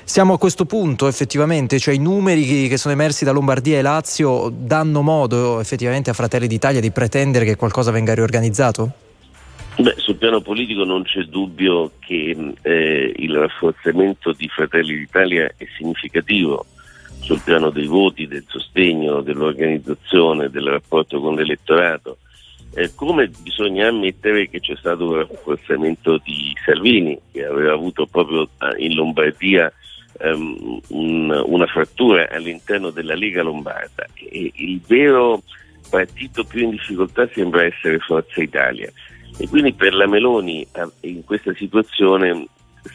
Siamo 0.05 0.35
a 0.35 0.39
questo 0.39 0.67
punto 0.67 1.09
effettivamente, 1.09 1.79
cioè 1.79 1.95
i 1.95 1.99
numeri 1.99 2.69
che 2.69 2.77
sono 2.77 2.93
emersi 2.95 3.25
da 3.25 3.33
Lombardia 3.33 3.79
e 3.79 3.83
Lazio 3.83 4.51
danno 4.55 5.03
modo 5.03 5.61
effettivamente 5.61 6.11
a 6.11 6.13
Fratelli 6.13 6.47
d'Italia 6.47 6.81
di 6.81 6.91
pretendere 6.91 7.45
che 7.45 7.57
qualcosa 7.57 7.91
venga 7.91 8.15
riorganizzato? 8.15 8.93
Beh, 9.77 9.95
sul 9.97 10.17
piano 10.17 10.41
politico 10.41 10.85
non 10.85 11.03
c'è 11.03 11.23
dubbio 11.23 11.93
che 11.99 12.55
eh, 12.63 13.13
il 13.17 13.35
rafforzamento 13.35 14.33
di 14.33 14.47
Fratelli 14.49 14.95
d'Italia 14.95 15.51
è 15.57 15.67
significativo 15.77 16.67
sul 17.21 17.41
piano 17.43 17.71
dei 17.71 17.87
voti, 17.87 18.29
del 18.29 18.45
sostegno, 18.47 19.23
dell'organizzazione, 19.23 20.51
del 20.51 20.69
rapporto 20.69 21.21
con 21.21 21.35
l'elettorato. 21.35 22.19
Eh, 22.75 22.93
come 22.95 23.31
bisogna 23.41 23.89
ammettere 23.89 24.49
che 24.49 24.61
c'è 24.61 24.77
stato 24.77 25.09
un 25.09 25.17
rafforzamento 25.17 26.21
di 26.23 26.55
Salvini, 26.65 27.19
che 27.33 27.45
aveva 27.45 27.73
avuto 27.73 28.07
proprio 28.07 28.43
eh, 28.43 28.85
in 28.85 28.95
Lombardia 28.95 29.73
um, 30.21 30.81
un, 30.89 31.43
una 31.47 31.67
frattura 31.67 32.29
all'interno 32.31 32.91
della 32.91 33.15
Lega 33.15 33.43
Lombarda. 33.43 34.07
E 34.15 34.53
il 34.55 34.81
vero 34.87 35.43
partito 35.91 36.45
più 36.45 36.65
in 36.65 36.71
difficoltà 36.71 37.29
sembra 37.33 37.65
essere 37.65 37.99
Forza 37.99 38.43
Italia. 38.43 38.91
E 39.39 39.49
quindi 39.49 39.73
per 39.73 39.95
la 39.95 40.07
Meloni 40.07 40.63
eh, 40.63 41.09
in 41.09 41.25
questa 41.25 41.53
situazione 41.55 42.47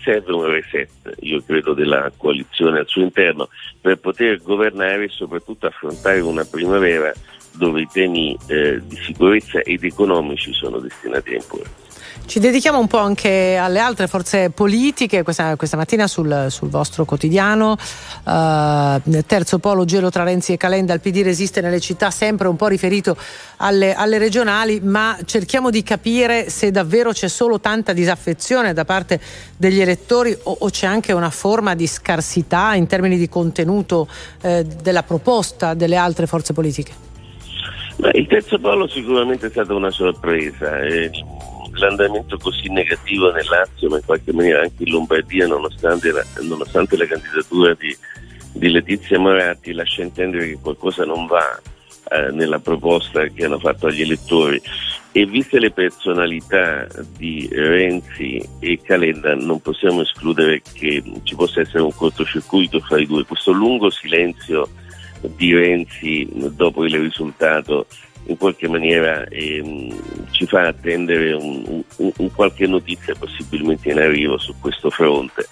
serve 0.04 0.34
un 0.34 0.46
reset, 0.46 0.90
io 1.22 1.42
credo, 1.44 1.74
della 1.74 2.12
coalizione 2.16 2.80
al 2.80 2.88
suo 2.88 3.02
interno 3.02 3.50
per 3.82 3.98
poter 3.98 4.42
governare 4.42 5.06
e 5.06 5.10
soprattutto 5.10 5.68
affrontare 5.68 6.20
una 6.20 6.46
primavera 6.46 7.12
dove 7.54 7.82
i 7.82 7.88
temi 7.92 8.38
eh, 8.48 8.80
di 8.84 8.96
sicurezza 8.98 9.60
ed 9.60 9.84
economici 9.84 10.54
sono 10.54 10.80
destinati 10.80 11.32
a 11.32 11.36
imporre. 11.36 11.79
Ci 12.30 12.38
dedichiamo 12.38 12.78
un 12.78 12.86
po' 12.86 13.00
anche 13.00 13.58
alle 13.58 13.80
altre 13.80 14.06
forze 14.06 14.52
politiche, 14.52 15.24
questa, 15.24 15.56
questa 15.56 15.78
mattina 15.78 16.06
sul, 16.06 16.46
sul, 16.50 16.70
vostro 16.70 17.04
quotidiano. 17.04 17.76
Uh, 18.24 19.24
terzo 19.26 19.58
polo 19.58 19.84
gelo 19.84 20.12
tra 20.12 20.22
Renzi 20.22 20.54
e 20.54 20.58
Calenda, 20.58 20.94
il 20.94 21.00
PD 21.00 21.24
resiste 21.24 21.60
nelle 21.60 21.80
città, 21.80 22.12
sempre 22.12 22.48
un 22.48 22.56
po' 22.56 22.68
riferito 22.68 23.18
alle, 23.58 23.96
alle, 23.96 24.20
regionali, 24.20 24.80
ma 24.80 25.18
cerchiamo 25.26 25.72
di 25.72 25.82
capire 25.82 26.52
se 26.52 26.70
davvero 26.70 27.14
c'è 27.14 27.28
solo 27.28 27.60
tanta 27.60 27.94
disaffezione 27.94 28.74
da 28.74 28.86
parte 28.86 29.20
degli 29.58 29.82
elettori 29.82 30.38
o, 30.44 30.56
o 30.60 30.70
c'è 30.70 30.86
anche 30.86 31.14
una 31.14 31.32
forma 31.32 31.74
di 31.74 31.88
scarsità 31.88 32.76
in 32.76 32.86
termini 32.86 33.18
di 33.18 33.28
contenuto 33.28 34.08
eh, 34.44 34.64
della 34.84 35.02
proposta 35.02 35.74
delle 35.74 35.96
altre 35.96 36.28
forze 36.28 36.54
politiche. 36.54 36.92
Beh, 37.96 38.12
il 38.14 38.28
terzo 38.28 38.60
polo 38.60 38.88
sicuramente 38.88 39.48
è 39.48 39.50
stata 39.50 39.74
una 39.74 39.90
sorpresa. 39.90 40.78
Eh 40.78 41.10
l'andamento 41.80 42.38
così 42.38 42.70
negativo 42.70 43.32
nel 43.32 43.48
Lazio, 43.50 43.90
ma 43.90 43.98
in 43.98 44.06
qualche 44.06 44.34
maniera 44.34 44.62
anche 44.62 44.84
in 44.84 44.92
Lombardia, 44.92 45.48
nonostante 45.48 46.12
la, 46.12 46.24
nonostante 46.42 46.98
la 46.98 47.06
candidatura 47.06 47.74
di, 47.74 47.96
di, 48.54 48.70
Letizia 48.70 49.20
Moratti, 49.20 49.74
lascia 49.74 50.04
intendere 50.04 50.48
che 50.48 50.60
qualcosa 50.62 51.06
non 51.06 51.26
va 51.26 51.60
eh, 52.12 52.32
nella 52.32 52.60
proposta 52.60 53.26
che 53.28 53.46
hanno 53.46 53.60
fatto 53.60 53.88
agli 53.88 54.02
elettori. 54.02 54.62
E 55.12 55.26
viste 55.26 55.60
le 55.60 55.72
personalità 55.72 56.88
di 57.18 57.50
Renzi 57.52 58.48
e 58.60 58.80
Calenda, 58.84 59.34
non 59.34 59.60
possiamo 59.60 60.02
escludere 60.02 60.62
che 60.62 61.02
ci 61.24 61.36
possa 61.36 61.62
essere 61.62 61.82
un 61.82 61.94
cortocircuito 61.94 62.80
fra 62.80 63.00
i 63.00 63.08
due. 63.08 63.26
Questo 63.26 63.52
lungo 63.52 63.90
silenzio 63.90 64.70
di 65.22 65.54
Renzi 65.54 66.28
dopo 66.32 66.86
il 66.86 67.00
risultato 67.00 67.88
in 68.30 68.38
qualche 68.38 68.68
maniera 68.68 69.26
ehm, 69.26 70.30
ci 70.32 70.46
fa 70.46 70.68
attendere 70.68 71.34
un, 71.34 71.84
un, 71.98 72.12
un 72.16 72.32
qualche 72.34 72.68
notizia 72.68 73.16
possibilmente 73.16 73.90
in 73.90 74.00
arrivo 74.00 74.38
su 74.38 74.54
questo 74.60 74.90
fronte. 74.90 75.48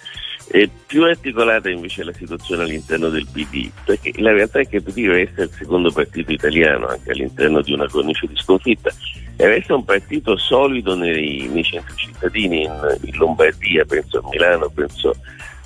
E 0.50 0.70
più 0.86 1.04
articolata 1.04 1.68
invece 1.68 2.00
è 2.00 2.04
la 2.04 2.12
situazione 2.14 2.62
all'interno 2.62 3.10
del 3.10 3.26
PD, 3.30 3.70
perché 3.84 4.12
la 4.16 4.32
realtà 4.32 4.60
è 4.60 4.68
che 4.68 4.76
il 4.76 4.82
PD 4.82 5.06
resta 5.06 5.42
il 5.42 5.50
secondo 5.50 5.90
partito 5.92 6.32
italiano 6.32 6.86
anche 6.86 7.10
all'interno 7.10 7.60
di 7.60 7.72
una 7.72 7.86
cornice 7.86 8.26
di 8.26 8.36
sconfitta 8.36 8.90
e 9.36 9.46
resta 9.46 9.74
un 9.74 9.84
partito 9.84 10.38
solido 10.38 10.94
nei, 10.94 11.48
nei 11.52 11.64
centri 11.64 11.94
cittadini 11.96 12.62
in, 12.62 12.98
in 13.02 13.16
Lombardia, 13.16 13.84
penso 13.84 14.18
a 14.18 14.28
Milano, 14.30 14.70
penso 14.70 15.14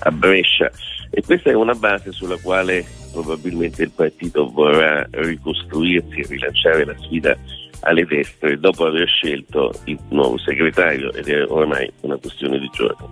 a 0.00 0.10
Brescia 0.10 0.68
e 1.14 1.22
questa 1.22 1.50
è 1.50 1.54
una 1.54 1.74
base 1.74 2.10
sulla 2.10 2.38
quale 2.38 2.84
probabilmente 3.12 3.82
il 3.82 3.90
partito 3.90 4.50
vorrà 4.50 5.06
ricostruirsi 5.10 6.20
e 6.20 6.26
rilanciare 6.26 6.86
la 6.86 6.94
sfida 6.98 7.36
alle 7.80 8.06
destre 8.06 8.58
dopo 8.58 8.86
aver 8.86 9.06
scelto 9.06 9.72
il 9.84 9.98
nuovo 10.08 10.38
segretario 10.38 11.12
ed 11.12 11.28
è 11.28 11.44
ormai 11.46 11.90
una 12.00 12.16
questione 12.16 12.58
di 12.58 12.70
giorni. 12.72 13.06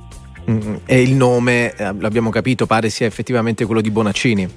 Mm, 0.50 0.76
e 0.86 1.02
il 1.02 1.12
nome, 1.12 1.74
eh, 1.74 1.92
l'abbiamo 1.98 2.30
capito, 2.30 2.66
pare 2.66 2.88
sia 2.88 3.06
effettivamente 3.06 3.66
quello 3.66 3.82
di 3.82 3.90
Bonaccini. 3.90 4.48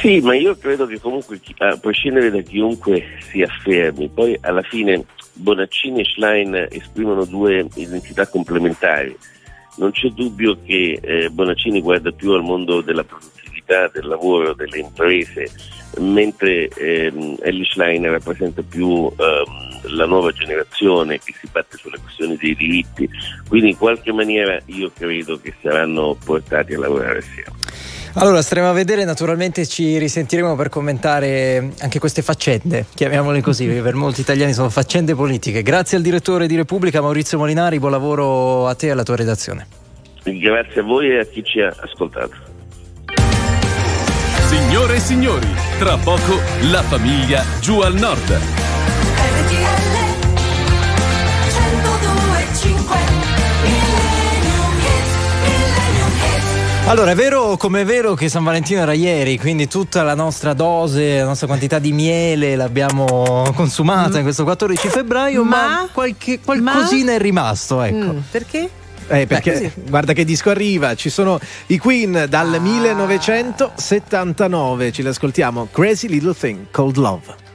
Sì, 0.00 0.18
ma 0.20 0.34
io 0.34 0.56
credo 0.56 0.86
che 0.86 0.98
comunque, 0.98 1.38
a 1.58 1.76
prescindere 1.76 2.30
da 2.30 2.40
chiunque 2.40 3.04
si 3.30 3.42
affermi, 3.42 4.08
poi 4.12 4.36
alla 4.40 4.62
fine 4.62 5.04
Bonaccini 5.34 6.00
e 6.00 6.04
Schlein 6.04 6.66
esprimono 6.70 7.24
due 7.24 7.68
identità 7.74 8.26
complementari. 8.26 9.16
Non 9.76 9.92
c'è 9.92 10.08
dubbio 10.08 10.58
che 10.64 10.98
eh, 11.00 11.30
Bonaccini 11.30 11.80
guarda 11.80 12.10
più 12.10 12.32
al 12.32 12.42
mondo 12.42 12.80
della 12.80 13.04
produzione 13.04 13.40
attività, 13.46 13.88
del 13.88 14.06
lavoro, 14.06 14.54
delle 14.54 14.78
imprese, 14.78 15.50
mentre 15.98 16.68
ehm, 16.68 17.36
Ellie 17.40 17.64
Schlein 17.64 18.08
rappresenta 18.10 18.62
più 18.62 19.10
ehm, 19.16 19.94
la 19.96 20.06
nuova 20.06 20.32
generazione 20.32 21.18
che 21.18 21.34
si 21.38 21.48
batte 21.50 21.76
sulle 21.76 21.98
questioni 21.98 22.36
dei 22.36 22.54
diritti, 22.54 23.08
quindi 23.48 23.70
in 23.70 23.76
qualche 23.76 24.12
maniera 24.12 24.58
io 24.66 24.90
credo 24.94 25.40
che 25.40 25.54
saranno 25.62 26.16
portati 26.22 26.74
a 26.74 26.78
lavorare 26.78 27.18
assieme. 27.18 27.58
Allora, 28.14 28.42
staremo 28.42 28.68
a 28.68 28.72
vedere, 28.72 29.04
naturalmente 29.04 29.64
ci 29.66 29.96
risentiremo 29.96 30.56
per 30.56 30.68
commentare 30.68 31.72
anche 31.80 32.00
queste 32.00 32.22
faccende, 32.22 32.86
chiamiamole 32.92 33.40
così, 33.40 33.66
perché 33.66 33.82
per 33.82 33.94
molti 33.94 34.20
italiani 34.20 34.52
sono 34.52 34.68
faccende 34.68 35.14
politiche. 35.14 35.62
Grazie 35.62 35.96
al 35.96 36.02
direttore 36.02 36.48
di 36.48 36.56
Repubblica 36.56 37.00
Maurizio 37.00 37.38
Molinari, 37.38 37.78
buon 37.78 37.92
lavoro 37.92 38.66
a 38.66 38.74
te 38.74 38.88
e 38.88 38.90
alla 38.90 39.04
tua 39.04 39.14
redazione. 39.16 39.66
Grazie 40.24 40.80
a 40.80 40.84
voi 40.84 41.10
e 41.10 41.20
a 41.20 41.24
chi 41.24 41.42
ci 41.44 41.60
ha 41.60 41.72
ascoltato. 41.80 42.34
Signore 44.48 44.96
e 44.96 45.00
signori, 45.00 45.46
tra 45.78 45.96
poco 45.96 46.40
la 46.70 46.82
famiglia 46.82 47.44
giù 47.60 47.78
al 47.78 47.94
nord. 47.94 48.38
Allora, 56.90 57.12
è 57.12 57.14
vero 57.14 57.56
come 57.56 57.82
è 57.82 57.84
vero 57.84 58.14
che 58.14 58.28
San 58.28 58.42
Valentino 58.42 58.80
era 58.80 58.92
ieri, 58.92 59.38
quindi 59.38 59.68
tutta 59.68 60.02
la 60.02 60.16
nostra 60.16 60.54
dose, 60.54 61.20
la 61.20 61.26
nostra 61.26 61.46
quantità 61.46 61.78
di 61.78 61.92
miele 61.92 62.56
l'abbiamo 62.56 63.48
consumata 63.54 64.14
mm. 64.14 64.16
in 64.16 64.22
questo 64.22 64.42
14 64.42 64.88
febbraio, 64.88 65.44
ma, 65.44 65.68
ma 65.68 65.88
qualche, 65.92 66.40
qualcosina 66.40 67.12
ma? 67.12 67.16
è 67.16 67.20
rimasto, 67.20 67.80
ecco. 67.80 68.14
Mm, 68.14 68.18
perché? 68.32 68.68
Eh, 69.06 69.28
perché 69.28 69.72
Beh, 69.72 69.88
guarda 69.88 70.12
che 70.12 70.24
disco 70.24 70.50
arriva, 70.50 70.96
ci 70.96 71.10
sono 71.10 71.38
i 71.66 71.78
Queen 71.78 72.26
dal 72.28 72.54
ah. 72.54 72.58
1979, 72.58 74.90
ce 74.90 75.02
li 75.02 75.08
ascoltiamo. 75.08 75.68
Crazy 75.70 76.08
Little 76.08 76.34
Thing 76.34 76.66
Called 76.72 76.96
Love. 76.96 77.49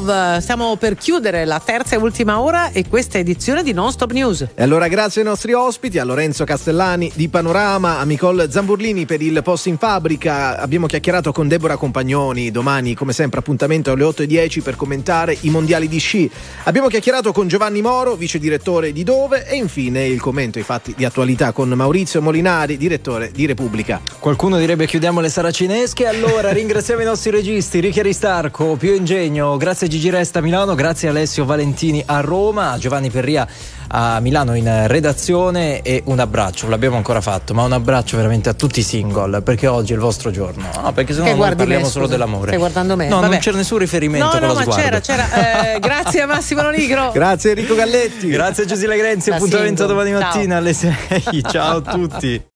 Love. 0.00 0.40
Stiamo 0.40 0.76
per 0.76 0.96
chiudere 0.96 1.44
la 1.44 1.60
terza 1.62 1.94
e 1.94 1.98
ultima 1.98 2.40
ora 2.40 2.70
e 2.70 2.88
questa 2.88 3.18
edizione 3.18 3.62
di 3.62 3.72
Non 3.72 3.92
Stop 3.92 4.12
News. 4.12 4.46
E 4.54 4.62
allora 4.62 4.88
grazie 4.88 5.20
ai 5.20 5.26
nostri 5.26 5.52
ospiti, 5.52 5.98
a 5.98 6.04
Lorenzo 6.04 6.44
Castellani 6.44 7.10
di 7.14 7.28
Panorama, 7.28 7.98
a 7.98 8.04
Nicole 8.04 8.50
Zamburlini 8.50 9.06
per 9.06 9.20
il 9.20 9.40
post 9.42 9.66
in 9.66 9.78
fabbrica. 9.78 10.58
Abbiamo 10.58 10.86
chiacchierato 10.86 11.32
con 11.32 11.48
Deborah 11.48 11.76
Compagnoni. 11.76 12.50
Domani, 12.50 12.94
come 12.94 13.12
sempre, 13.12 13.40
appuntamento 13.40 13.92
alle 13.92 14.04
8.10 14.04 14.62
per 14.62 14.76
commentare 14.76 15.36
i 15.42 15.50
mondiali 15.50 15.88
di 15.88 15.98
sci. 15.98 16.30
Abbiamo 16.64 16.88
chiacchierato 16.88 17.32
con 17.32 17.48
Giovanni 17.48 17.82
Moro, 17.82 18.14
vice 18.14 18.38
direttore 18.38 18.92
di 18.92 19.04
Dove. 19.04 19.46
E 19.46 19.56
infine 19.56 20.06
il 20.06 20.20
commento 20.20 20.58
ai 20.58 20.64
fatti 20.64 20.94
di 20.96 21.04
attualità 21.04 21.52
con 21.52 21.68
Maurizio 21.68 22.22
Molinari, 22.22 22.76
direttore 22.76 23.30
di 23.32 23.46
Repubblica. 23.46 24.09
Qualcuno 24.20 24.58
direbbe 24.58 24.84
chiudiamo 24.86 25.20
le 25.20 25.30
saracinesche. 25.30 26.06
Allora 26.06 26.52
ringraziamo 26.52 27.00
i 27.00 27.06
nostri 27.06 27.30
registi, 27.30 27.80
Ricchi 27.80 28.00
Aristarco, 28.00 28.76
Pio 28.76 28.94
Ingegno, 28.94 29.56
grazie 29.56 29.88
Gigi 29.88 30.10
Resta 30.10 30.40
a 30.40 30.42
Milano, 30.42 30.74
grazie 30.74 31.08
Alessio 31.08 31.46
Valentini 31.46 32.02
a 32.04 32.20
Roma, 32.20 32.72
a 32.72 32.78
Giovanni 32.78 33.08
Perria 33.08 33.48
a 33.92 34.20
Milano 34.20 34.54
in 34.54 34.86
redazione 34.86 35.80
e 35.80 36.02
un 36.04 36.20
abbraccio, 36.20 36.68
l'abbiamo 36.68 36.96
ancora 36.96 37.22
fatto, 37.22 37.54
ma 37.54 37.64
un 37.64 37.72
abbraccio 37.72 38.16
veramente 38.18 38.50
a 38.50 38.52
tutti 38.52 38.80
i 38.80 38.82
single, 38.82 39.40
perché 39.40 39.66
oggi 39.66 39.92
è 39.92 39.94
il 39.94 40.00
vostro 40.02 40.30
giorno. 40.30 40.68
No, 40.80 40.92
perché 40.92 41.12
sennò 41.12 41.24
Che 41.24 41.30
noi 41.30 41.38
guardi 41.38 41.56
parliamo 41.56 41.84
me, 41.84 41.90
solo 41.90 42.06
dell'amore. 42.06 42.48
Stai 42.48 42.58
guardando 42.58 42.96
me? 42.96 43.08
No, 43.08 43.16
Vabbè. 43.20 43.28
non 43.30 43.38
c'era 43.38 43.56
nessun 43.56 43.78
riferimento 43.78 44.26
No, 44.26 44.30
con 44.32 44.40
no, 44.42 44.46
lo 44.48 44.54
ma 44.54 44.60
sguardo. 44.60 44.82
c'era, 44.82 45.00
c'era. 45.00 45.72
Eh, 45.74 45.78
grazie 45.80 46.20
a 46.20 46.26
Massimo 46.26 46.62
Lonigro. 46.62 47.10
Grazie 47.12 47.50
Enrico 47.50 47.74
Galletti. 47.74 48.28
Grazie 48.28 48.64
a 48.64 48.66
Giusila 48.66 48.94
Grenzi, 48.94 49.30
appuntamento 49.30 49.86
domani 49.86 50.12
mattina 50.12 50.58
alle 50.58 50.74
6. 50.74 51.42
Ciao 51.50 51.78
a 51.78 51.80
tutti. 51.80 52.49